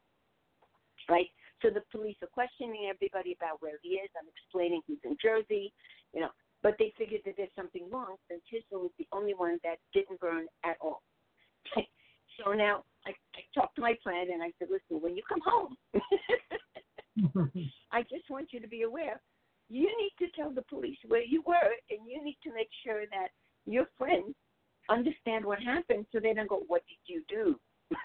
Right? 1.10 1.28
So 1.62 1.70
the 1.70 1.84
police 1.92 2.16
are 2.22 2.32
questioning 2.32 2.90
everybody 2.90 3.34
about 3.34 3.62
where 3.62 3.78
he 3.82 4.00
is. 4.00 4.10
I'm 4.16 4.30
explaining 4.32 4.82
he's 4.88 5.04
in 5.04 5.18
Jersey, 5.22 5.74
you 6.14 6.22
know, 6.22 6.30
but 6.62 6.76
they 6.80 6.94
figured 6.98 7.22
that 7.26 7.36
there's 7.36 7.54
something 7.56 7.90
wrong 7.92 8.16
since 8.30 8.42
his 8.48 8.64
was 8.72 8.92
the 8.98 9.08
only 9.12 9.34
one 9.34 9.60
that 9.64 9.80
didn't 9.94 10.22
burn 10.22 10.48
at 10.64 10.78
all. 10.80 11.04
so 12.40 12.54
now 12.54 12.86
I, 13.06 13.12
I 13.36 13.42
talked 13.54 13.76
to 13.76 13.82
my 13.82 13.96
friend 14.02 14.30
and 14.30 14.42
I 14.42 14.52
said, 14.58 14.70
listen, 14.72 15.04
when 15.04 15.18
you 15.18 15.24
come 15.28 15.42
home, 15.44 15.76
I 17.92 18.04
just 18.04 18.30
want 18.30 18.54
you 18.54 18.62
to 18.62 18.68
be 18.68 18.84
aware. 18.84 19.22
You 19.68 19.84
need 19.84 20.14
to 20.20 20.32
tell 20.32 20.52
the 20.52 20.62
police 20.64 20.98
where 21.08 21.24
you 21.24 21.44
were, 21.46 21.76
and 21.90 22.08
you 22.08 22.24
need 22.24 22.38
to 22.44 22.54
make 22.54 22.70
sure 22.86 23.04
that 23.12 23.30
your 23.66 23.88
friends 23.98 24.36
understand 24.90 25.46
what 25.46 25.62
happened, 25.62 26.06
so 26.12 26.20
they 26.20 26.34
don't 26.34 26.50
go, 26.50 26.64
"What 26.68 26.84
did 26.88 27.14
you 27.14 27.24
do?" 27.28 27.60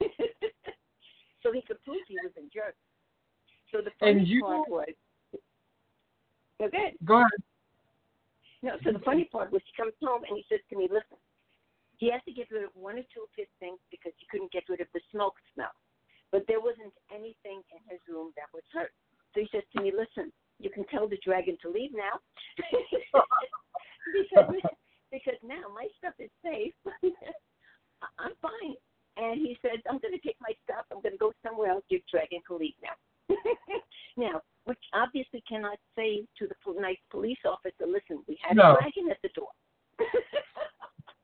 so 1.43 1.53
he 1.53 1.63
could 1.63 1.83
prove 1.85 1.99
he 2.07 2.17
was 2.23 2.33
in 2.37 2.51
Jersey. 2.53 2.77
So 3.73 3.81
the 3.81 3.91
funny 4.01 4.25
you- 4.25 4.43
part 4.43 4.69
was, 4.69 4.89
go 6.59 6.67
ahead. 6.67 6.95
Go 7.05 7.17
ahead. 7.17 7.43
No, 8.63 8.73
so 8.83 8.93
the 8.93 8.99
funny 9.01 9.25
part 9.25 9.53
was 9.53 9.63
he 9.67 9.73
comes 9.81 9.95
home 10.03 10.23
and 10.29 10.37
he 10.37 10.45
says 10.49 10.59
to 10.71 10.77
me, 10.77 10.89
listen, 10.91 11.19
he 11.99 12.11
has 12.11 12.23
to 12.27 12.33
get 12.33 12.51
rid 12.51 12.65
of 12.65 12.71
one 12.75 12.99
or 12.99 13.07
two 13.15 13.23
of 13.23 13.31
his 13.37 13.47
things 13.61 13.79
because 13.91 14.13
he 14.19 14.27
couldn't 14.31 14.51
get 14.51 14.65
rid 14.69 14.81
of 14.81 14.89
the 14.95 15.01
smoke 15.13 15.35
smell. 15.55 15.71
But 16.33 16.45
there 16.49 16.61
wasn't 16.61 16.93
anything 17.15 17.63
in 17.71 17.81
his 17.89 18.01
room 18.09 18.33
that 18.37 18.51
was 18.53 18.63
hurt. 18.73 18.91
So 19.35 19.41
he 19.41 19.49
says 19.53 19.63
to 19.77 19.83
me, 19.83 19.93
listen, 19.95 20.33
you 20.59 20.71
can 20.71 20.85
tell 20.91 21.09
the 21.09 21.19
dragon 21.25 21.57
to 21.63 21.71
leave 21.71 21.91
now. 21.95 22.19
because, 24.13 24.63
because 25.11 25.39
now 25.43 25.63
my 25.75 25.87
stuff 25.99 26.15
is 26.19 26.31
safe. 26.43 26.75
I'm 28.19 28.33
fine. 28.41 28.77
And 29.17 29.41
he 29.41 29.59
says, 29.63 29.81
I'm 29.91 29.99
going 29.99 30.15
to 30.15 30.21
take 30.25 30.37
my 30.41 30.55
stuff. 30.65 30.87
I'm 30.93 31.03
going 31.03 31.15
to 31.15 31.19
go 31.19 31.33
somewhere 31.45 31.71
else. 31.71 31.85
Your 31.89 32.01
dragon 32.11 32.39
can 32.47 32.59
leave 32.59 32.75
now. 32.83 33.35
now, 34.17 34.41
which 34.65 34.79
obviously 34.95 35.43
cannot 35.49 35.79
say 35.97 36.25
to 36.39 36.47
the 36.47 36.81
nice 36.81 36.99
police 37.11 37.39
officer, 37.45 37.87
listen, 37.87 38.23
we 38.29 38.39
had 38.47 38.57
No. 38.57 38.77
a 38.77 38.81
dragon 38.81 39.11
at 39.11 39.19
the 39.23 39.29
door. 39.35 39.49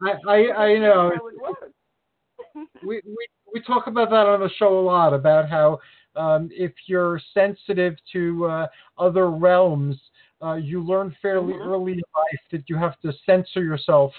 I, 0.03 0.15
I, 0.29 0.53
I 0.75 0.79
know. 0.79 1.11
That's 1.11 1.21
how 1.21 1.29
it 1.29 1.41
works. 1.41 2.71
we, 2.85 3.01
we 3.07 3.27
we 3.53 3.61
talk 3.63 3.87
about 3.87 4.11
that 4.11 4.27
on 4.27 4.41
the 4.41 4.51
show 4.59 4.79
a 4.79 4.81
lot 4.81 5.15
about 5.15 5.49
how 5.49 5.79
um, 6.17 6.49
if 6.53 6.73
you're 6.87 7.21
sensitive 7.33 7.95
to 8.13 8.47
uh, 8.47 8.67
other 8.99 9.31
realms, 9.31 9.97
uh, 10.43 10.55
you 10.55 10.83
learn 10.83 11.15
fairly 11.23 11.55
Mhm. 11.55 11.67
early 11.67 11.93
in 11.93 12.03
life 12.17 12.41
that 12.51 12.69
you 12.69 12.77
have 12.77 12.99
to 13.01 13.13
censor 13.25 13.63
yourself 13.63 14.13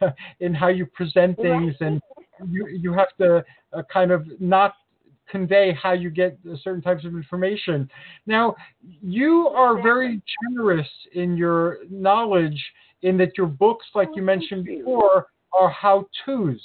in 0.40 0.54
how 0.54 0.68
you 0.68 0.86
present 0.86 1.36
things, 1.38 1.74
and 1.80 2.00
you 2.50 2.66
you 2.68 2.92
have 2.92 3.14
to 3.18 3.44
uh, 3.72 3.82
kind 3.92 4.10
of 4.10 4.26
not 4.40 4.74
convey 5.28 5.72
how 5.72 5.92
you 5.92 6.10
get 6.10 6.36
certain 6.62 6.82
types 6.82 7.04
of 7.04 7.14
information. 7.14 7.88
Now, 8.26 8.56
you 9.00 9.48
are 9.48 9.80
very 9.80 10.20
generous 10.42 10.88
in 11.12 11.36
your 11.36 11.78
knowledge 11.88 12.60
in 13.02 13.16
that 13.18 13.38
your 13.38 13.46
books, 13.46 13.86
like 13.94 14.08
you 14.16 14.22
mentioned 14.22 14.64
before, 14.64 15.26
are 15.58 15.70
how-tos. 15.70 16.60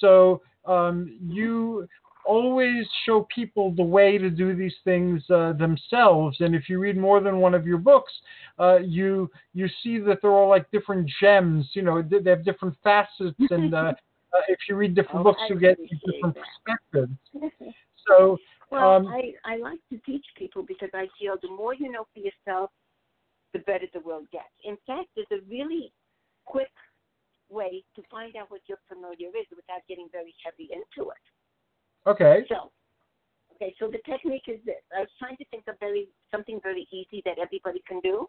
So 0.00 0.42
um, 0.66 1.18
you 1.20 1.88
always 2.26 2.86
show 3.06 3.26
people 3.34 3.72
the 3.74 3.82
way 3.82 4.18
to 4.18 4.30
do 4.30 4.54
these 4.54 4.74
things 4.84 5.22
uh, 5.30 5.52
themselves. 5.52 6.36
And 6.40 6.54
if 6.54 6.68
you 6.68 6.78
read 6.78 6.96
more 6.96 7.20
than 7.20 7.38
one 7.38 7.54
of 7.54 7.66
your 7.66 7.78
books, 7.78 8.12
uh, 8.58 8.78
you 8.78 9.30
you 9.52 9.68
see 9.82 9.98
that 10.00 10.18
they're 10.22 10.30
all 10.30 10.48
like 10.48 10.70
different 10.70 11.10
gems. 11.20 11.70
You 11.74 11.82
know, 11.82 12.02
they 12.02 12.30
have 12.30 12.44
different 12.44 12.76
facets, 12.82 13.36
and 13.50 13.74
uh, 13.74 13.92
uh, 14.34 14.40
if 14.48 14.58
you 14.68 14.76
read 14.76 14.94
different 14.94 15.20
Oh, 15.20 15.24
books, 15.24 15.40
I 15.42 15.52
you 15.52 15.58
get 15.58 15.78
different 15.78 16.36
that. 16.36 16.44
perspectives. 16.64 17.74
So 18.06 18.36
Well, 18.70 18.96
um, 18.96 19.06
I, 19.06 19.32
I 19.46 19.56
like 19.56 19.78
to 19.90 19.96
teach 20.04 20.26
people 20.36 20.62
because 20.62 20.90
I 20.92 21.06
feel 21.18 21.36
the 21.40 21.48
more 21.48 21.74
you 21.74 21.90
know 21.90 22.06
for 22.12 22.20
yourself, 22.20 22.70
the 23.54 23.60
better 23.60 23.86
the 23.94 24.00
world 24.00 24.26
gets. 24.30 24.52
In 24.62 24.76
fact, 24.86 25.08
there's 25.16 25.26
a 25.32 25.42
really 25.48 25.90
quick 26.44 26.68
way 27.48 27.82
to 27.96 28.02
find 28.10 28.36
out 28.36 28.50
what 28.50 28.60
your 28.66 28.78
familiar 28.88 29.28
is 29.28 29.46
without 29.50 29.80
getting 29.88 30.08
very 30.12 30.34
heavy 30.44 30.68
into 30.72 31.10
it. 31.10 31.24
Okay, 32.06 32.44
So, 32.48 32.70
okay, 33.54 33.74
so 33.78 33.88
the 33.88 33.98
technique 34.04 34.48
is 34.48 34.60
this. 34.64 34.82
I 34.96 35.00
was 35.00 35.12
trying 35.18 35.36
to 35.38 35.44
think 35.46 35.64
of 35.68 35.78
very 35.80 36.08
something 36.30 36.60
very 36.62 36.86
easy 36.92 37.22
that 37.24 37.38
everybody 37.38 37.82
can 37.86 38.00
do, 38.00 38.28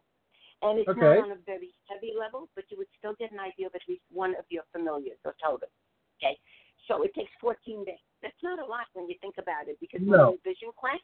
and 0.62 0.80
it's 0.80 0.90
Okay. 0.90 1.02
not 1.02 1.18
on 1.18 1.32
a 1.32 1.40
very 1.46 1.74
heavy 1.90 2.14
level, 2.18 2.50
but 2.56 2.66
you 2.70 2.78
would 2.78 2.92
still 2.98 3.16
get 3.20 3.32
an 3.32 3.40
idea 3.40 3.68
of 3.68 3.76
at 3.76 3.82
least 3.88 4.04
one 4.12 4.36
of 4.36 4.46
your 4.50 4.64
familiars 4.72 5.20
or 5.26 5.36
totems. 5.44 5.72
Okay, 6.18 6.38
so 6.88 7.04
it 7.04 7.14
takes 7.14 7.32
14 7.42 7.84
days. 7.84 8.00
That's 8.22 8.42
not 8.42 8.60
a 8.60 8.66
lot 8.66 8.88
when 8.94 9.10
you 9.10 9.16
think 9.20 9.36
about 9.38 9.68
it, 9.68 9.80
because 9.80 10.02
No. 10.02 10.38
vision 10.44 10.72
quest, 10.72 11.04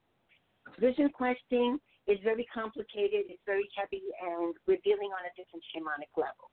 vision 0.80 1.10
questing 1.10 1.80
is 2.08 2.20
very 2.22 2.46
complicated. 2.46 3.26
It's 3.30 3.44
very 3.46 3.68
heavy, 3.76 4.04
and 4.22 4.56
we're 4.68 4.82
dealing 4.84 5.12
on 5.12 5.26
a 5.26 5.34
different 5.36 5.64
shamanic 5.76 6.10
level. 6.16 6.50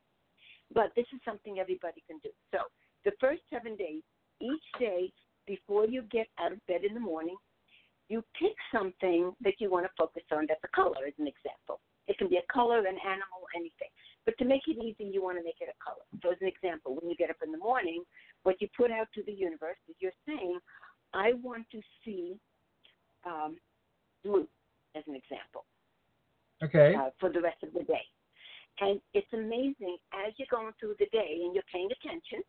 But 0.72 0.94
this 0.94 1.06
is 1.14 1.20
something 1.24 1.58
everybody 1.58 2.02
can 2.06 2.18
do. 2.18 2.30
So 2.52 2.64
the 3.04 3.12
first 3.20 3.42
seven 3.48 3.76
days, 3.76 4.02
each 4.40 4.68
day 4.78 5.12
before 5.48 5.86
you 5.86 6.02
get 6.12 6.28
out 6.38 6.52
of 6.52 6.64
bed 6.66 6.84
in 6.84 6.94
the 6.94 7.00
morning, 7.00 7.36
you 8.08 8.22
pick 8.38 8.54
something 8.72 9.32
that 9.42 9.54
you 9.58 9.70
want 9.70 9.84
to 9.86 9.90
focus 9.98 10.22
on 10.30 10.46
that's 10.48 10.62
a 10.64 10.76
color, 10.76 11.02
as 11.06 11.14
an 11.18 11.26
example. 11.26 11.80
It 12.06 12.16
can 12.16 12.28
be 12.28 12.36
a 12.36 12.52
color, 12.52 12.78
an 12.78 12.96
animal, 13.04 13.42
anything. 13.56 13.90
But 14.24 14.38
to 14.38 14.44
make 14.44 14.62
it 14.68 14.78
easy, 14.78 15.10
you 15.10 15.22
want 15.22 15.38
to 15.38 15.44
make 15.44 15.60
it 15.60 15.68
a 15.68 15.76
color. 15.82 16.04
So, 16.22 16.30
as 16.30 16.38
an 16.40 16.48
example, 16.48 16.94
when 16.94 17.10
you 17.10 17.16
get 17.16 17.28
up 17.28 17.40
in 17.44 17.52
the 17.52 17.58
morning, 17.58 18.04
what 18.44 18.60
you 18.60 18.68
put 18.76 18.90
out 18.90 19.08
to 19.14 19.22
the 19.24 19.32
universe 19.32 19.76
is 19.88 19.96
you're 19.98 20.16
saying, 20.26 20.58
I 21.12 21.32
want 21.42 21.66
to 21.72 21.80
see 22.04 22.36
um, 23.26 23.56
blue, 24.24 24.46
as 24.94 25.02
an 25.06 25.16
example 25.16 25.64
okay, 26.62 26.94
uh, 26.94 27.10
for 27.20 27.30
the 27.30 27.40
rest 27.40 27.62
of 27.62 27.72
the 27.72 27.84
day. 27.84 28.04
And 28.80 29.00
it's 29.12 29.32
amazing 29.32 29.98
as 30.14 30.32
you're 30.36 30.48
going 30.50 30.72
through 30.78 30.94
the 30.98 31.06
day 31.12 31.40
and 31.42 31.54
you're 31.54 31.66
paying 31.72 31.88
attention, 31.90 32.42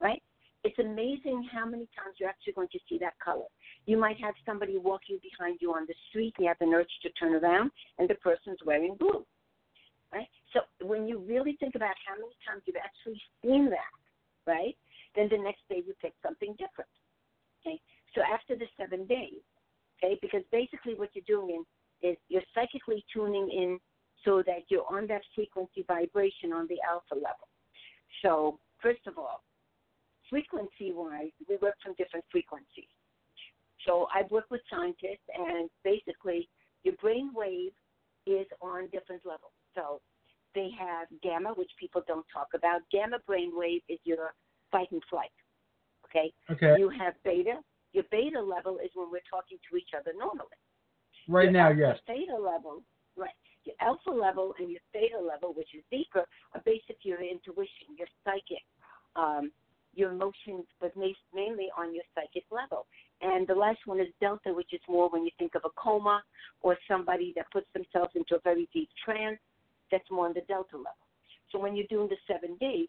right? 0.00 0.22
It's 0.64 0.78
amazing 0.78 1.46
how 1.52 1.66
many 1.66 1.86
times 1.94 2.16
you're 2.18 2.28
actually 2.28 2.54
going 2.54 2.72
to 2.72 2.78
see 2.88 2.98
that 2.98 3.14
color. 3.22 3.44
You 3.86 3.98
might 3.98 4.18
have 4.20 4.34
somebody 4.46 4.78
walking 4.78 5.20
behind 5.22 5.58
you 5.60 5.72
on 5.72 5.86
the 5.86 5.94
street, 6.08 6.34
and 6.38 6.44
you 6.44 6.48
have 6.48 6.60
an 6.60 6.74
urge 6.74 6.90
to 7.02 7.10
turn 7.10 7.34
around, 7.34 7.70
and 7.98 8.08
the 8.08 8.14
person's 8.16 8.58
wearing 8.64 8.96
blue, 8.98 9.24
right? 10.12 10.28
So 10.52 10.60
when 10.86 11.06
you 11.06 11.18
really 11.20 11.56
think 11.60 11.74
about 11.74 11.94
how 12.06 12.14
many 12.14 12.32
times 12.48 12.62
you've 12.64 12.80
actually 12.80 13.20
seen 13.42 13.68
that, 13.70 13.94
right, 14.50 14.76
then 15.14 15.28
the 15.30 15.38
next 15.38 15.60
day 15.68 15.82
you 15.86 15.92
pick 16.00 16.14
something 16.22 16.52
different. 16.52 16.90
Okay? 17.60 17.78
So 18.14 18.22
after 18.22 18.56
the 18.56 18.66
seven 18.78 19.06
days, 19.06 19.44
Okay, 20.04 20.18
because 20.20 20.42
basically 20.52 20.94
what 20.94 21.10
you're 21.14 21.24
doing 21.26 21.64
is 22.02 22.16
you're 22.28 22.42
psychically 22.54 23.04
tuning 23.12 23.48
in 23.50 23.78
so 24.24 24.42
that 24.46 24.64
you're 24.68 24.84
on 24.90 25.06
that 25.06 25.22
frequency 25.34 25.84
vibration 25.86 26.52
on 26.52 26.66
the 26.68 26.76
alpha 26.88 27.14
level. 27.14 27.48
So, 28.22 28.58
first 28.82 29.06
of 29.06 29.18
all, 29.18 29.42
frequency 30.34 30.90
wise, 30.92 31.30
we 31.48 31.56
work 31.62 31.76
from 31.80 31.94
different 31.94 32.24
frequencies. 32.32 32.90
So, 33.86 34.08
I 34.12 34.22
work 34.30 34.46
with 34.50 34.62
scientists, 34.68 35.28
and 35.30 35.70
basically, 35.84 36.48
your 36.82 36.94
brain 36.96 37.30
wave 37.34 37.70
is 38.26 38.46
on 38.60 38.88
different 38.90 39.22
levels. 39.24 39.54
So, 39.76 40.00
they 40.54 40.70
have 40.78 41.06
gamma, 41.22 41.50
which 41.54 41.70
people 41.78 42.02
don't 42.08 42.26
talk 42.32 42.48
about. 42.54 42.80
Gamma 42.90 43.18
brain 43.26 43.52
wave 43.54 43.82
is 43.88 43.98
your 44.02 44.34
fight 44.72 44.90
and 44.90 45.02
flight. 45.08 45.34
Okay? 46.06 46.32
Okay. 46.50 46.74
You 46.78 46.88
have 46.90 47.14
beta. 47.24 47.60
Your 47.92 48.04
beta 48.10 48.40
level 48.40 48.78
is 48.82 48.90
when 48.94 49.10
we're 49.10 49.28
talking 49.30 49.58
to 49.70 49.76
each 49.76 49.90
other 49.96 50.12
normally. 50.18 50.58
Right 51.28 51.44
your 51.44 51.52
now, 51.52 51.70
yes. 51.70 51.98
Theta 52.06 52.34
level, 52.34 52.82
right? 53.16 53.38
Your 53.64 53.76
alpha 53.80 54.10
level 54.10 54.54
and 54.58 54.70
your 54.70 54.80
theta 54.92 55.18
level, 55.18 55.54
which 55.54 55.74
is 55.74 55.82
deeper, 55.90 56.26
are 56.54 56.62
basically 56.64 57.14
your 57.14 57.22
intuition, 57.22 57.94
your 57.96 58.08
psychic, 58.24 58.66
um, 59.16 59.50
your 59.96 60.12
emotions, 60.12 60.66
but 60.80 60.92
mainly 60.96 61.68
on 61.76 61.94
your 61.94 62.04
psychic 62.14 62.44
level. 62.50 62.86
And 63.20 63.46
the 63.46 63.54
last 63.54 63.78
one 63.86 64.00
is 64.00 64.08
delta, 64.20 64.52
which 64.52 64.72
is 64.72 64.80
more 64.88 65.08
when 65.08 65.24
you 65.24 65.30
think 65.38 65.54
of 65.54 65.62
a 65.64 65.70
coma 65.76 66.22
or 66.62 66.76
somebody 66.88 67.32
that 67.36 67.46
puts 67.52 67.66
themselves 67.72 68.12
into 68.14 68.36
a 68.36 68.40
very 68.40 68.68
deep 68.72 68.88
trance. 69.04 69.38
That's 69.90 70.10
more 70.10 70.26
on 70.26 70.34
the 70.34 70.42
delta 70.42 70.76
level. 70.76 71.04
So 71.52 71.58
when 71.58 71.76
you're 71.76 71.86
doing 71.88 72.08
the 72.08 72.16
seven 72.26 72.56
days, 72.56 72.88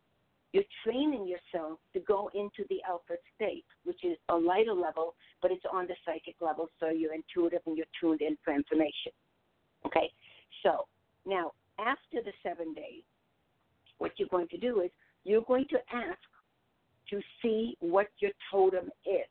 you're 0.51 0.63
training 0.83 1.27
yourself 1.27 1.79
to 1.93 1.99
go 1.99 2.29
into 2.33 2.63
the 2.69 2.77
alpha 2.87 3.15
state, 3.35 3.65
which 3.83 4.03
is 4.03 4.17
a 4.29 4.35
lighter 4.35 4.73
level, 4.73 5.15
but 5.41 5.51
it's 5.51 5.65
on 5.71 5.85
the 5.85 5.95
psychic 6.05 6.35
level, 6.39 6.69
so 6.79 6.89
you're 6.89 7.13
intuitive 7.13 7.59
and 7.65 7.75
you're 7.77 7.85
tuned 7.99 8.21
in 8.21 8.37
for 8.43 8.53
information. 8.53 9.11
Okay? 9.85 10.09
So 10.63 10.87
now, 11.25 11.51
after 11.77 12.23
the 12.23 12.31
seven 12.41 12.73
days, 12.73 13.03
what 13.97 14.13
you're 14.17 14.29
going 14.29 14.47
to 14.47 14.57
do 14.57 14.81
is 14.81 14.91
you're 15.25 15.41
going 15.41 15.65
to 15.71 15.77
ask 15.93 16.19
to 17.09 17.21
see 17.41 17.77
what 17.79 18.07
your 18.19 18.31
totem 18.51 18.89
is. 19.05 19.27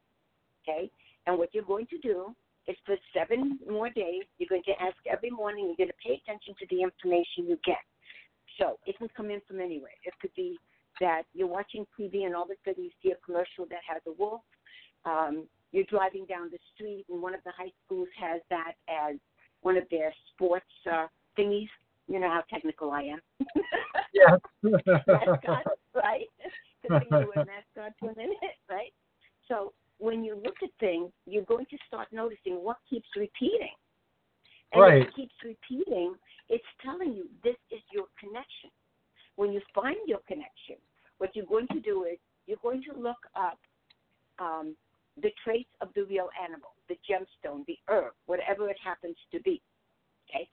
Okay? 0.63 0.91
And 1.27 1.39
what 1.39 1.51
you're 1.53 1.65
going 1.65 1.87
to 1.87 1.99
do 1.99 2.35
is 2.67 2.77
for 2.87 2.97
seven 3.13 3.59
more 3.71 3.91
days, 3.91 4.23
you're 4.39 4.49
going 4.49 4.63
to 4.65 4.83
ask 4.83 4.97
every 5.11 5.31
morning, 5.31 5.67
you're 5.67 5.87
going 5.87 5.89
to 5.89 6.07
pay 6.07 6.21
attention 6.23 6.55
to 6.59 6.67
the 6.71 6.83
information 6.83 7.47
you 7.47 7.59
get. 7.65 7.83
So 8.59 8.79
it 8.87 8.97
can 8.99 9.09
come 9.17 9.31
in 9.31 9.41
from 9.47 9.61
anywhere. 9.61 9.93
It 10.05 10.15
could 10.21 10.35
be 10.37 10.59
that 11.01 11.23
you're 11.35 11.49
watching 11.49 11.87
TV 11.99 12.25
and 12.25 12.35
all 12.35 12.45
of 12.45 12.51
a 12.51 12.55
sudden 12.65 12.85
you 12.85 12.91
see 13.03 13.11
a 13.11 13.27
commercial 13.27 13.67
that 13.69 13.81
has 13.89 14.01
a 14.07 14.13
wolf. 14.13 14.43
Um, 15.05 15.45
you're 15.73 15.85
driving 15.85 16.25
down 16.27 16.51
the 16.51 16.59
street 16.75 17.05
and 17.11 17.21
one 17.21 17.35
of 17.35 17.41
the 17.45 17.51
high 17.57 17.73
schools 17.85 18.09
has 18.19 18.41
that 18.51 18.75
as 18.89 19.17
one 19.63 19.77
of 19.77 19.85
their 19.91 20.15
sports 20.33 20.67
uh, 20.91 21.07
thingies. 21.37 21.69
You 22.07 22.21
know 22.21 22.29
how 22.29 22.43
technical 22.51 22.91
I 22.91 23.03
am. 23.15 23.21
Mascot, 24.63 25.65
right? 25.95 26.29
Good 26.89 27.01
thing 27.01 27.09
you 27.11 27.33
a 27.37 27.45
mascot 27.45 27.93
for 27.99 28.11
a 28.11 28.17
minute, 28.17 28.39
right? 28.71 28.93
So 29.49 29.73
when 29.99 30.25
you 30.25 30.37
look 30.37 30.57
at 30.63 30.71
things, 30.81 31.11
you're 31.27 31.45
going 31.45 31.67
to 31.67 31.79
start 31.87 32.09
noticing 32.13 32.63
what 32.63 32.77
keeps 32.89 33.09
repeating. 33.17 33.75
And 34.73 34.83
Right. 34.83 35.03
if 35.03 35.09
it 35.09 35.15
keeps 35.15 35.35
repeating, 35.45 36.15
it's 36.49 36.65
telling 36.85 37.13
you 37.13 37.29
this 37.43 37.57
is 37.71 37.81
your 37.93 38.07
connection. 38.19 38.71
When 39.37 39.53
you 39.53 39.61
find 39.75 39.97
your 40.07 40.21
connection, 40.27 40.77
what 41.19 41.35
you're 41.35 41.47
going 41.47 41.69
to 41.69 41.81
do 41.81 42.05
is 42.05 42.19
you're 42.47 42.63
going 42.63 42.83
to 42.91 42.99
look 42.99 43.23
up 43.37 43.59
um, 44.39 44.77
the 45.23 45.31
traits 45.45 45.71
of 45.81 45.89
the 45.95 46.05
real 46.05 46.29
animal, 46.43 46.75
the 46.89 46.99
gemstone, 47.09 47.65
the 47.67 47.79
herb, 47.89 48.13
whatever 48.27 48.69
it 48.69 48.77
happens 48.83 49.17
to 49.33 49.41
be, 49.41 49.63
okay, 50.29 50.49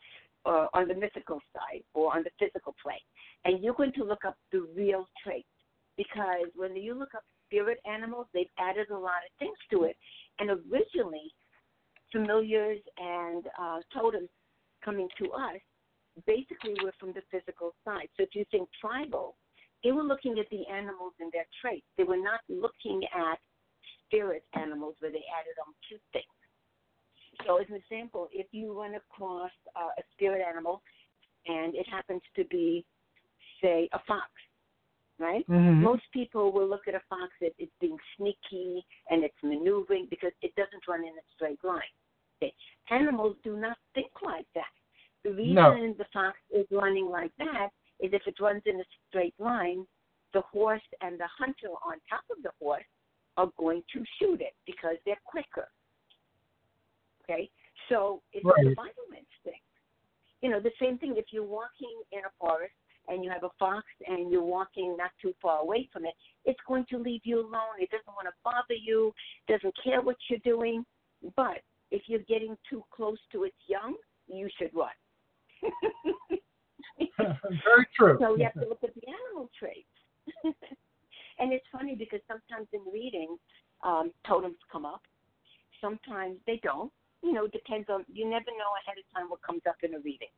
or 0.46 0.70
on 0.76 0.88
the 0.88 0.94
mythical 0.94 1.40
side 1.54 1.84
or 1.94 2.16
on 2.16 2.24
the 2.24 2.30
physical 2.40 2.76
plane. 2.82 2.98
And 3.46 3.64
you're 3.64 3.74
going 3.74 3.94
to 3.94 4.04
look 4.04 4.24
up 4.26 4.38
the 4.52 4.68
real 4.76 5.08
traits 5.24 5.48
because 6.02 6.50
when 6.56 6.76
you 6.76 6.94
look 6.98 7.14
up 7.16 7.24
spirit 7.46 7.80
animals, 7.86 8.28
they've 8.34 8.56
added 8.58 8.90
a 8.90 8.98
lot 8.98 9.22
of 9.26 9.32
things 9.40 9.58
to 9.72 9.84
it. 9.84 9.96
And 10.40 10.50
originally, 10.50 11.34
familiars 12.12 12.80
and 12.98 13.46
uh, 13.60 13.80
totems 13.94 14.30
coming 14.84 15.08
to 15.20 15.32
us 15.32 15.60
basically 16.26 16.76
were 16.84 16.94
from 17.00 17.14
the 17.14 17.22
physical 17.32 17.74
side. 17.86 18.08
So 18.18 18.24
if 18.24 18.30
you 18.34 18.46
think 18.52 18.68
tribal, 18.80 19.36
they 19.84 19.92
were 19.92 20.04
looking 20.04 20.38
at 20.40 20.50
the 20.50 20.64
animals 20.68 21.14
and 21.20 21.32
their 21.32 21.46
traits. 21.62 21.86
They 21.98 22.04
were 22.04 22.18
not 22.18 22.42
looking 22.50 23.02
at 23.16 23.40
spirit 24.06 24.44
animals 24.54 24.96
where 25.00 25.12
they 25.12 25.24
added 25.40 25.56
on 25.66 25.74
cute 25.88 26.02
things. 26.14 26.26
So, 27.46 27.58
as 27.58 27.66
an 27.70 27.76
example, 27.76 28.28
if 28.32 28.48
you 28.52 28.78
run 28.78 28.96
across 28.96 29.52
uh, 29.76 29.96
a 29.98 30.04
spirit 30.14 30.44
animal 30.48 30.82
and 31.48 31.74
it 31.74 31.88
happens 31.90 32.22
to 32.36 32.44
be, 32.46 32.86
say, 33.64 33.90
a 33.94 34.00
fox, 34.06 34.30
right? 35.22 35.48
Mhm. 35.48 35.82
Most 35.82 36.12
people 36.12 36.52
will 36.52 36.68
look 36.68 36.88
at 36.88 36.96
a 36.96 37.00
fox 37.02 37.32
as 37.42 37.54
it's 37.58 37.76
being 37.80 37.98
sneaky 38.18 38.86
and 39.10 39.24
it's 39.24 39.42
maneuvering 39.44 40.08
because 40.08 40.34
it 40.42 40.54
doesn't 40.56 40.88
run 40.88 41.06
in 41.06 41.18
a 41.18 41.24
straight 41.36 41.64
line. 41.64 41.82
Okay. 42.42 42.54
Animals 42.90 43.38
do 43.44 43.56
not 43.56 43.78
think 43.94 44.12
like 44.22 44.52
that. 44.54 44.74
The 45.24 45.32
reason 45.32 45.54
No. 45.54 45.94
the 45.94 46.06
fox 46.06 46.40
is 46.50 46.70
running 46.72 47.06
like 47.06 47.34
that 47.38 47.72
is 48.00 48.12
if 48.12 48.28
it 48.28 48.40
runs 48.40 48.66
in 48.66 48.82
a 48.82 48.86
straight 49.08 49.40
line, 49.40 49.88
the 50.34 50.42
horse 50.42 50.82
and 51.02 51.20
the 51.20 51.28
hunter 51.28 51.70
on 51.86 52.00
top 52.10 52.28
of 52.30 52.42
the 52.42 52.52
horse 52.60 52.88
are 53.38 53.48
going 53.58 53.84
to 53.94 54.04
shoot 54.18 54.42
it 54.42 54.56
because 54.66 54.98
they're 55.06 55.22
quicker. 55.24 55.72
Okay? 57.24 57.50
So 57.90 58.24
it's 58.34 58.44
a 58.44 58.48
Right. 58.48 58.64
survival 58.66 59.04
instinct. 59.14 59.66
You 60.42 60.50
know, 60.50 60.60
the 60.60 60.74
same 60.80 60.98
thing 60.98 61.18
if 61.18 61.32
you're 61.32 61.44
walking 61.44 62.02
in 62.12 62.26
a 62.26 62.30
forest 62.32 62.74
and 63.08 63.24
you 63.24 63.30
have 63.30 63.44
a 63.44 63.50
fox 63.58 63.86
and 64.08 64.32
you're 64.32 64.44
walking 64.44 64.96
not 64.98 65.12
too 65.22 65.34
far 65.42 65.60
away 65.60 65.90
from 65.92 66.06
it, 66.06 66.14
it's 66.46 66.60
going 66.68 66.86
to 66.90 66.98
leave 66.98 67.22
you 67.24 67.40
alone. 67.40 67.80
It 67.80 67.90
doesn't 67.90 68.08
want 68.08 68.28
to 68.28 68.34
bother 68.44 68.76
you, 68.80 69.14
doesn't 69.48 69.74
care 69.84 70.02
what 70.02 70.18
you're 70.30 70.40
doing. 70.44 70.86
But 71.36 71.62
if 71.92 72.04
you're 72.08 72.20
getting 72.28 72.58
too 72.70 72.84
close 72.92 73.18
to 73.32 73.44
its 73.44 73.56
young, 73.68 73.96
you 74.28 74.50
should 74.58 74.72
run. 74.74 74.90
Very 77.18 77.88
true. 77.98 78.18
So 78.20 78.36
you 78.36 78.44
have 78.44 78.54
to 78.54 78.68
look 78.68 78.84
at 78.84 78.94
the 78.96 79.02
animal 79.08 79.50
traits. 79.58 79.88
and 81.40 81.54
it's 81.54 81.66
funny 81.72 81.96
because 81.96 82.20
sometimes 82.28 82.68
in 82.74 82.82
readings, 82.92 83.40
um, 83.84 84.12
totems 84.28 84.58
come 84.72 84.86
up. 84.86 85.02
Sometimes 85.80 86.38
they 86.46 86.60
don't. 86.64 86.92
You 87.24 87.34
know, 87.34 87.46
it 87.46 87.52
depends 87.52 87.88
on, 87.90 88.06
you 88.12 88.26
never 88.26 88.50
know 88.58 88.72
ahead 88.82 88.98
of 88.98 89.06
time 89.16 89.30
what 89.30 89.42
comes 89.42 89.62
up 89.68 89.78
in 89.84 89.94
a 89.94 90.00
reading. 90.00 90.34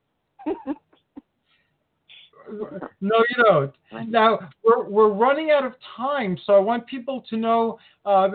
No, 3.02 3.24
you 3.30 3.44
don't. 3.44 3.74
Now 4.10 4.40
we're 4.64 4.84
we're 4.88 5.10
running 5.10 5.52
out 5.52 5.66
of 5.66 5.74
time, 5.96 6.38
so 6.46 6.54
I 6.54 6.60
want 6.60 6.86
people 6.88 7.24
to 7.30 7.38
know, 7.38 7.80
uh, 8.06 8.30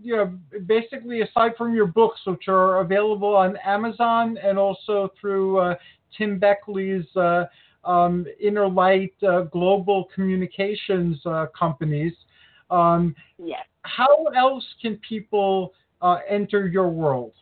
you 0.00 0.16
know, 0.16 0.38
basically 0.66 1.22
aside 1.22 1.52
from 1.56 1.74
your 1.74 1.86
books, 1.86 2.20
which 2.26 2.48
are 2.48 2.80
available 2.80 3.34
on 3.34 3.56
Amazon 3.64 4.36
and 4.42 4.58
also 4.58 5.12
through 5.20 5.58
uh, 5.58 5.74
Tim 6.16 6.40
Beckley's 6.40 7.06
uh, 7.16 7.44
um, 7.84 8.26
Inner 8.40 8.68
Light 8.68 9.14
uh, 9.22 9.42
Global 9.42 10.08
Communications 10.14 11.20
uh, 11.24 11.46
companies, 11.56 12.12
um, 12.70 13.14
yes. 13.38 13.64
how 13.82 14.24
else 14.36 14.64
can 14.80 15.00
people 15.08 15.72
uh, 16.00 16.18
enter 16.28 16.66
your 16.66 16.88
world? 16.88 17.32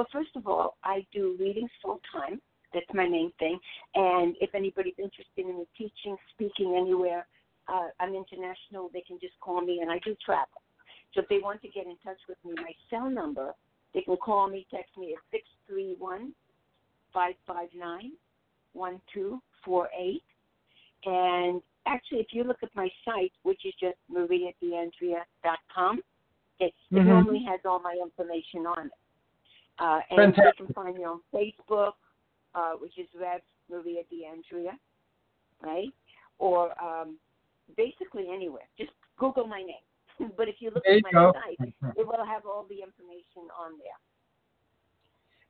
Well, 0.00 0.06
first 0.12 0.34
of 0.34 0.46
all, 0.46 0.78
I 0.82 1.04
do 1.12 1.36
readings 1.38 1.70
full 1.82 2.00
time. 2.10 2.40
That's 2.72 2.86
my 2.94 3.08
main 3.08 3.32
thing. 3.38 3.58
And 3.94 4.36
if 4.40 4.54
anybody's 4.54 4.98
interested 4.98 5.46
in 5.46 5.66
teaching, 5.76 6.16
speaking 6.34 6.76
anywhere, 6.76 7.26
uh, 7.68 7.88
I'm 7.98 8.14
international. 8.14 8.90
They 8.92 9.02
can 9.02 9.18
just 9.20 9.38
call 9.40 9.60
me, 9.60 9.80
and 9.82 9.90
I 9.90 9.98
do 10.04 10.14
travel. 10.24 10.62
So 11.14 11.20
if 11.22 11.28
they 11.28 11.38
want 11.38 11.60
to 11.62 11.68
get 11.68 11.86
in 11.86 11.96
touch 12.04 12.18
with 12.28 12.38
me, 12.44 12.52
my 12.56 12.72
cell 12.88 13.10
number, 13.10 13.52
they 13.94 14.02
can 14.02 14.16
call 14.16 14.48
me, 14.48 14.66
text 14.70 14.96
me 14.96 15.14
at 15.14 15.18
six 15.32 15.44
three 15.66 15.96
one 15.98 16.32
five 17.12 17.34
five 17.46 17.68
nine 17.74 18.12
one 18.72 19.00
two 19.12 19.42
four 19.64 19.88
eight. 19.98 20.22
And 21.04 21.60
actually, 21.86 22.20
if 22.20 22.28
you 22.32 22.44
look 22.44 22.62
at 22.62 22.68
my 22.76 22.88
site, 23.04 23.32
which 23.42 23.64
is 23.64 23.74
just 23.80 23.96
mariadeandrea.com, 24.12 26.02
it, 26.60 26.64
it 26.66 26.74
Mhm. 26.92 27.06
normally 27.06 27.42
has 27.44 27.60
all 27.64 27.78
my 27.80 27.94
information 28.00 28.66
on 28.66 28.86
it. 28.86 28.92
Uh, 29.78 30.00
and 30.10 30.34
Fantastic. 30.34 30.44
they 30.44 30.52
can 30.64 30.74
find 30.74 30.96
me 30.96 31.04
on 31.04 31.20
Facebook, 31.32 31.94
uh, 32.54 32.72
which 32.72 32.98
is 32.98 33.06
Rev 33.18 33.40
Maria 33.70 34.02
D'Andrea, 34.10 34.78
right? 35.62 35.92
Or 36.38 36.72
um, 36.82 37.16
basically 37.76 38.26
anywhere. 38.32 38.68
Just 38.78 38.90
Google 39.18 39.46
my 39.46 39.62
name. 39.62 40.30
but 40.36 40.48
if 40.48 40.56
you 40.58 40.70
look 40.74 40.84
There 40.84 40.96
at 40.96 41.02
my 41.04 41.10
go. 41.12 41.32
site, 41.32 41.74
it 41.96 42.06
will 42.06 42.24
have 42.24 42.46
all 42.46 42.66
the 42.68 42.82
information 42.82 43.48
on 43.58 43.72
there. 43.78 43.98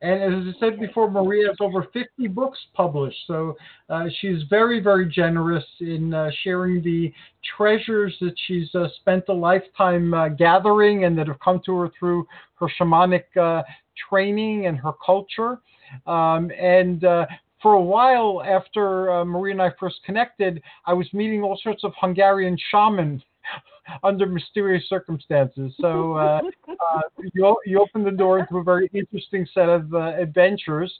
And 0.02 0.48
as 0.48 0.54
I 0.54 0.58
said 0.58 0.80
before, 0.80 1.10
Maria 1.10 1.48
has 1.48 1.56
over 1.60 1.86
50 1.92 2.26
books 2.28 2.58
published. 2.72 3.18
So 3.26 3.54
uh, 3.90 4.04
she's 4.20 4.42
very, 4.48 4.80
very 4.80 5.06
generous 5.06 5.64
in 5.80 6.14
uh, 6.14 6.30
sharing 6.42 6.82
the 6.82 7.12
treasures 7.56 8.16
that 8.22 8.32
she's 8.46 8.74
uh, 8.74 8.88
spent 9.00 9.24
a 9.28 9.32
lifetime 9.32 10.14
uh, 10.14 10.28
gathering 10.28 11.04
and 11.04 11.18
that 11.18 11.28
have 11.28 11.38
come 11.40 11.60
to 11.66 11.76
her 11.76 11.90
through 11.98 12.26
her 12.58 12.68
shamanic 12.80 13.24
uh, 13.36 13.62
training 14.08 14.66
and 14.66 14.78
her 14.78 14.92
culture. 15.04 15.58
Um, 16.06 16.50
and 16.58 17.04
uh, 17.04 17.26
for 17.62 17.74
a 17.74 17.82
while 17.82 18.42
after 18.42 19.24
Maria 19.24 19.52
and 19.52 19.62
I 19.62 19.70
first 19.78 20.00
connected, 20.04 20.62
I 20.86 20.94
was 20.94 21.12
meeting 21.12 21.42
all 21.42 21.58
sorts 21.62 21.84
of 21.84 21.92
Hungarian 22.00 22.56
shamans 22.70 23.22
under 24.02 24.26
mysterious 24.26 24.88
circumstances. 24.88 25.72
So 25.80 26.14
uh, 26.14 26.40
uh, 26.68 27.00
you, 27.34 27.56
you 27.66 27.80
open 27.80 28.04
the 28.04 28.10
door 28.10 28.38
into 28.40 28.58
a 28.58 28.62
very 28.62 28.90
interesting 28.94 29.46
set 29.52 29.68
of 29.68 29.92
uh, 29.92 30.12
adventures. 30.18 30.92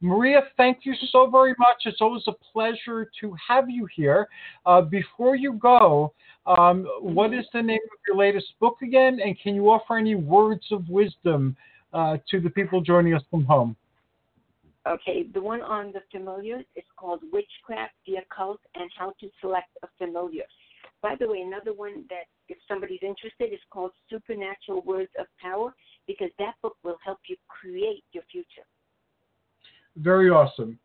Maria, 0.00 0.42
thank 0.56 0.78
you 0.82 0.94
so 1.10 1.30
very 1.30 1.54
much. 1.58 1.82
It's 1.84 2.00
always 2.00 2.24
a 2.26 2.32
pleasure 2.52 3.10
to 3.20 3.34
have 3.48 3.70
you 3.70 3.86
here. 3.94 4.28
Uh, 4.66 4.82
before 4.82 5.36
you 5.36 5.54
go, 5.54 6.12
um, 6.46 6.86
what 7.00 7.32
is 7.32 7.44
the 7.52 7.62
name 7.62 7.78
of 7.92 7.98
your 8.06 8.16
latest 8.16 8.46
book 8.60 8.78
again? 8.82 9.20
And 9.24 9.38
can 9.40 9.54
you 9.54 9.70
offer 9.70 9.96
any 9.96 10.16
words 10.16 10.66
of 10.72 10.88
wisdom 10.88 11.56
uh, 11.92 12.16
to 12.30 12.40
the 12.40 12.50
people 12.50 12.80
joining 12.80 13.14
us 13.14 13.22
from 13.30 13.44
home? 13.44 13.76
Okay, 14.88 15.24
the 15.32 15.40
one 15.40 15.62
on 15.62 15.92
the 15.92 16.00
familiars 16.10 16.64
is 16.74 16.84
called 16.96 17.20
Witchcraft, 17.32 17.94
the 18.06 18.16
Occult, 18.16 18.58
and 18.74 18.90
How 18.98 19.12
to 19.20 19.28
Select 19.40 19.68
a 19.84 19.88
Familiar. 19.96 20.44
By 21.02 21.14
the 21.18 21.28
way, 21.28 21.40
another 21.40 21.72
one 21.72 22.04
that 22.10 22.24
if 22.48 22.58
somebody's 22.66 23.02
interested 23.02 23.52
is 23.52 23.60
called 23.70 23.92
Supernatural 24.10 24.82
Words 24.82 25.10
of 25.18 25.26
Power 25.40 25.74
because 26.06 26.30
that 26.38 26.54
book 26.62 26.76
will 26.82 26.98
help 27.04 27.18
you 27.28 27.36
create 27.48 28.02
your 28.12 28.24
future. 28.30 28.66
Very 29.96 30.30
awesome. 30.30 30.78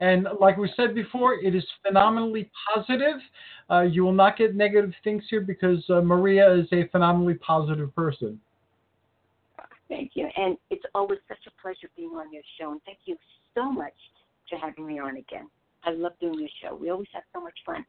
And 0.00 0.26
like 0.40 0.56
we 0.56 0.72
said 0.76 0.94
before, 0.94 1.34
it 1.34 1.54
is 1.54 1.64
phenomenally 1.86 2.50
positive. 2.74 3.20
Uh, 3.70 3.82
you 3.82 4.02
will 4.02 4.12
not 4.12 4.36
get 4.36 4.56
negative 4.56 4.92
things 5.04 5.22
here 5.30 5.40
because 5.40 5.84
uh, 5.90 6.00
Maria 6.00 6.52
is 6.52 6.66
a 6.72 6.88
phenomenally 6.88 7.34
positive 7.34 7.94
person. 7.94 8.40
Thank 9.90 10.12
you. 10.14 10.28
And 10.36 10.56
it's 10.70 10.84
always 10.94 11.18
such 11.28 11.44
a 11.48 11.62
pleasure 11.62 11.90
being 11.96 12.10
on 12.10 12.32
your 12.32 12.44
show. 12.58 12.70
And 12.70 12.80
thank 12.86 12.98
you 13.04 13.16
so 13.54 13.70
much 13.70 13.92
for 14.48 14.56
having 14.56 14.86
me 14.86 15.00
on 15.00 15.16
again. 15.16 15.50
I 15.84 15.90
love 15.90 16.12
doing 16.20 16.38
your 16.38 16.48
show. 16.62 16.76
We 16.76 16.90
always 16.90 17.08
have 17.12 17.24
so 17.34 17.42
much 17.42 17.58
fun. 17.66 17.84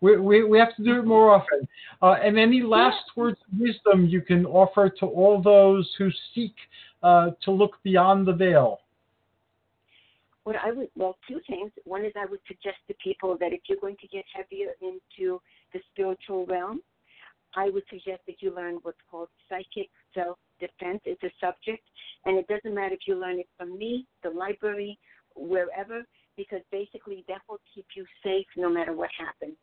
We, 0.00 0.16
we, 0.16 0.44
we 0.44 0.58
have 0.58 0.74
to 0.76 0.82
do 0.82 0.98
it 0.98 1.04
more 1.04 1.30
often. 1.30 1.68
Uh, 2.02 2.16
and 2.22 2.38
any 2.38 2.62
last 2.62 3.04
words 3.16 3.38
of 3.52 3.60
wisdom 3.60 4.06
you 4.06 4.22
can 4.22 4.46
offer 4.46 4.88
to 5.00 5.06
all 5.06 5.42
those 5.42 5.88
who 5.98 6.08
seek 6.34 6.54
uh, 7.02 7.30
to 7.42 7.50
look 7.50 7.76
beyond 7.82 8.26
the 8.26 8.32
veil? 8.32 8.80
What 10.44 10.56
I 10.56 10.72
would, 10.72 10.88
well, 10.96 11.16
two 11.28 11.40
things. 11.46 11.70
One 11.84 12.04
is 12.04 12.12
I 12.16 12.26
would 12.26 12.40
suggest 12.48 12.76
to 12.88 12.94
people 13.02 13.36
that 13.40 13.52
if 13.52 13.60
you're 13.66 13.80
going 13.80 13.96
to 14.00 14.08
get 14.08 14.24
heavier 14.34 14.72
into 14.80 15.40
the 15.72 15.80
spiritual 15.92 16.46
realm, 16.46 16.80
I 17.56 17.70
would 17.70 17.84
suggest 17.88 18.22
that 18.26 18.36
you 18.40 18.54
learn 18.54 18.78
what's 18.82 18.98
called 19.10 19.28
psychic 19.48 19.88
self 20.14 20.38
defense. 20.60 21.00
It's 21.04 21.22
a 21.22 21.30
subject, 21.40 21.82
and 22.24 22.38
it 22.38 22.46
doesn't 22.48 22.74
matter 22.74 22.94
if 22.94 23.00
you 23.06 23.16
learn 23.20 23.38
it 23.38 23.48
from 23.58 23.78
me, 23.78 24.06
the 24.22 24.30
library, 24.30 24.98
wherever, 25.34 26.02
because 26.36 26.60
basically 26.70 27.24
that 27.28 27.42
will 27.48 27.60
keep 27.74 27.86
you 27.96 28.04
safe 28.22 28.46
no 28.56 28.68
matter 28.68 28.92
what 28.92 29.10
happens. 29.18 29.56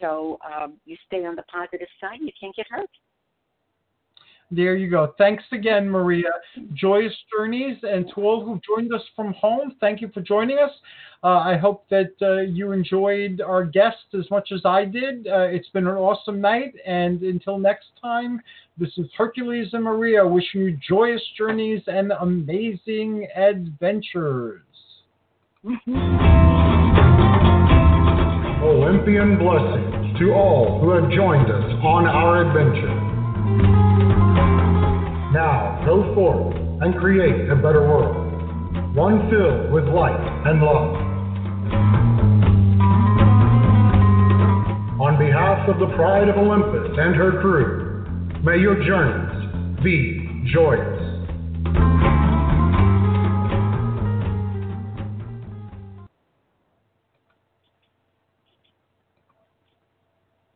So 0.00 0.38
um, 0.44 0.74
you 0.84 0.96
stay 1.06 1.24
on 1.24 1.36
the 1.36 1.44
positive 1.44 1.88
side 2.00 2.18
you 2.20 2.32
can't 2.40 2.54
get 2.56 2.66
hurt. 2.68 2.90
There 4.54 4.76
you 4.76 4.90
go. 4.90 5.14
Thanks 5.18 5.42
again, 5.52 5.88
Maria. 5.88 6.30
Joyous 6.74 7.14
journeys. 7.34 7.76
And 7.82 8.10
to 8.14 8.22
all 8.22 8.44
who 8.44 8.60
joined 8.64 8.92
us 8.94 9.02
from 9.16 9.32
home, 9.32 9.74
thank 9.80 10.00
you 10.00 10.10
for 10.12 10.20
joining 10.20 10.58
us. 10.58 10.70
Uh, 11.22 11.38
I 11.38 11.56
hope 11.56 11.88
that 11.88 12.12
uh, 12.20 12.42
you 12.42 12.72
enjoyed 12.72 13.40
our 13.40 13.64
guest 13.64 14.04
as 14.12 14.30
much 14.30 14.52
as 14.52 14.60
I 14.64 14.84
did. 14.84 15.26
Uh, 15.26 15.48
it's 15.50 15.68
been 15.70 15.86
an 15.86 15.94
awesome 15.94 16.40
night. 16.40 16.74
And 16.86 17.22
until 17.22 17.58
next 17.58 17.86
time, 18.00 18.40
this 18.78 18.90
is 18.98 19.06
Hercules 19.16 19.68
and 19.72 19.84
Maria 19.84 20.26
wishing 20.26 20.60
you 20.60 20.78
joyous 20.86 21.22
journeys 21.36 21.82
and 21.86 22.12
amazing 22.20 23.26
adventures. 23.34 24.60
Olympian 28.62 29.38
blessings 29.38 30.18
to 30.18 30.32
all 30.32 30.80
who 30.80 30.90
have 30.90 31.10
joined 31.10 31.50
us 31.50 31.72
on 31.82 32.06
our 32.06 32.42
adventure. 32.46 33.03
Go 35.84 36.14
forth 36.14 36.56
and 36.80 36.96
create 36.96 37.50
a 37.50 37.56
better 37.56 37.86
world, 37.86 38.96
one 38.96 39.28
filled 39.28 39.70
with 39.70 39.84
light 39.84 40.18
and 40.46 40.62
love. 40.62 40.96
On 44.98 45.18
behalf 45.18 45.68
of 45.68 45.78
the 45.78 45.94
Pride 45.94 46.30
of 46.30 46.36
Olympus 46.36 46.96
and 46.96 47.14
her 47.14 47.38
crew, 47.42 48.40
may 48.42 48.58
your 48.58 48.82
journeys 48.82 49.84
be 49.84 50.42
joyous. 50.54 51.03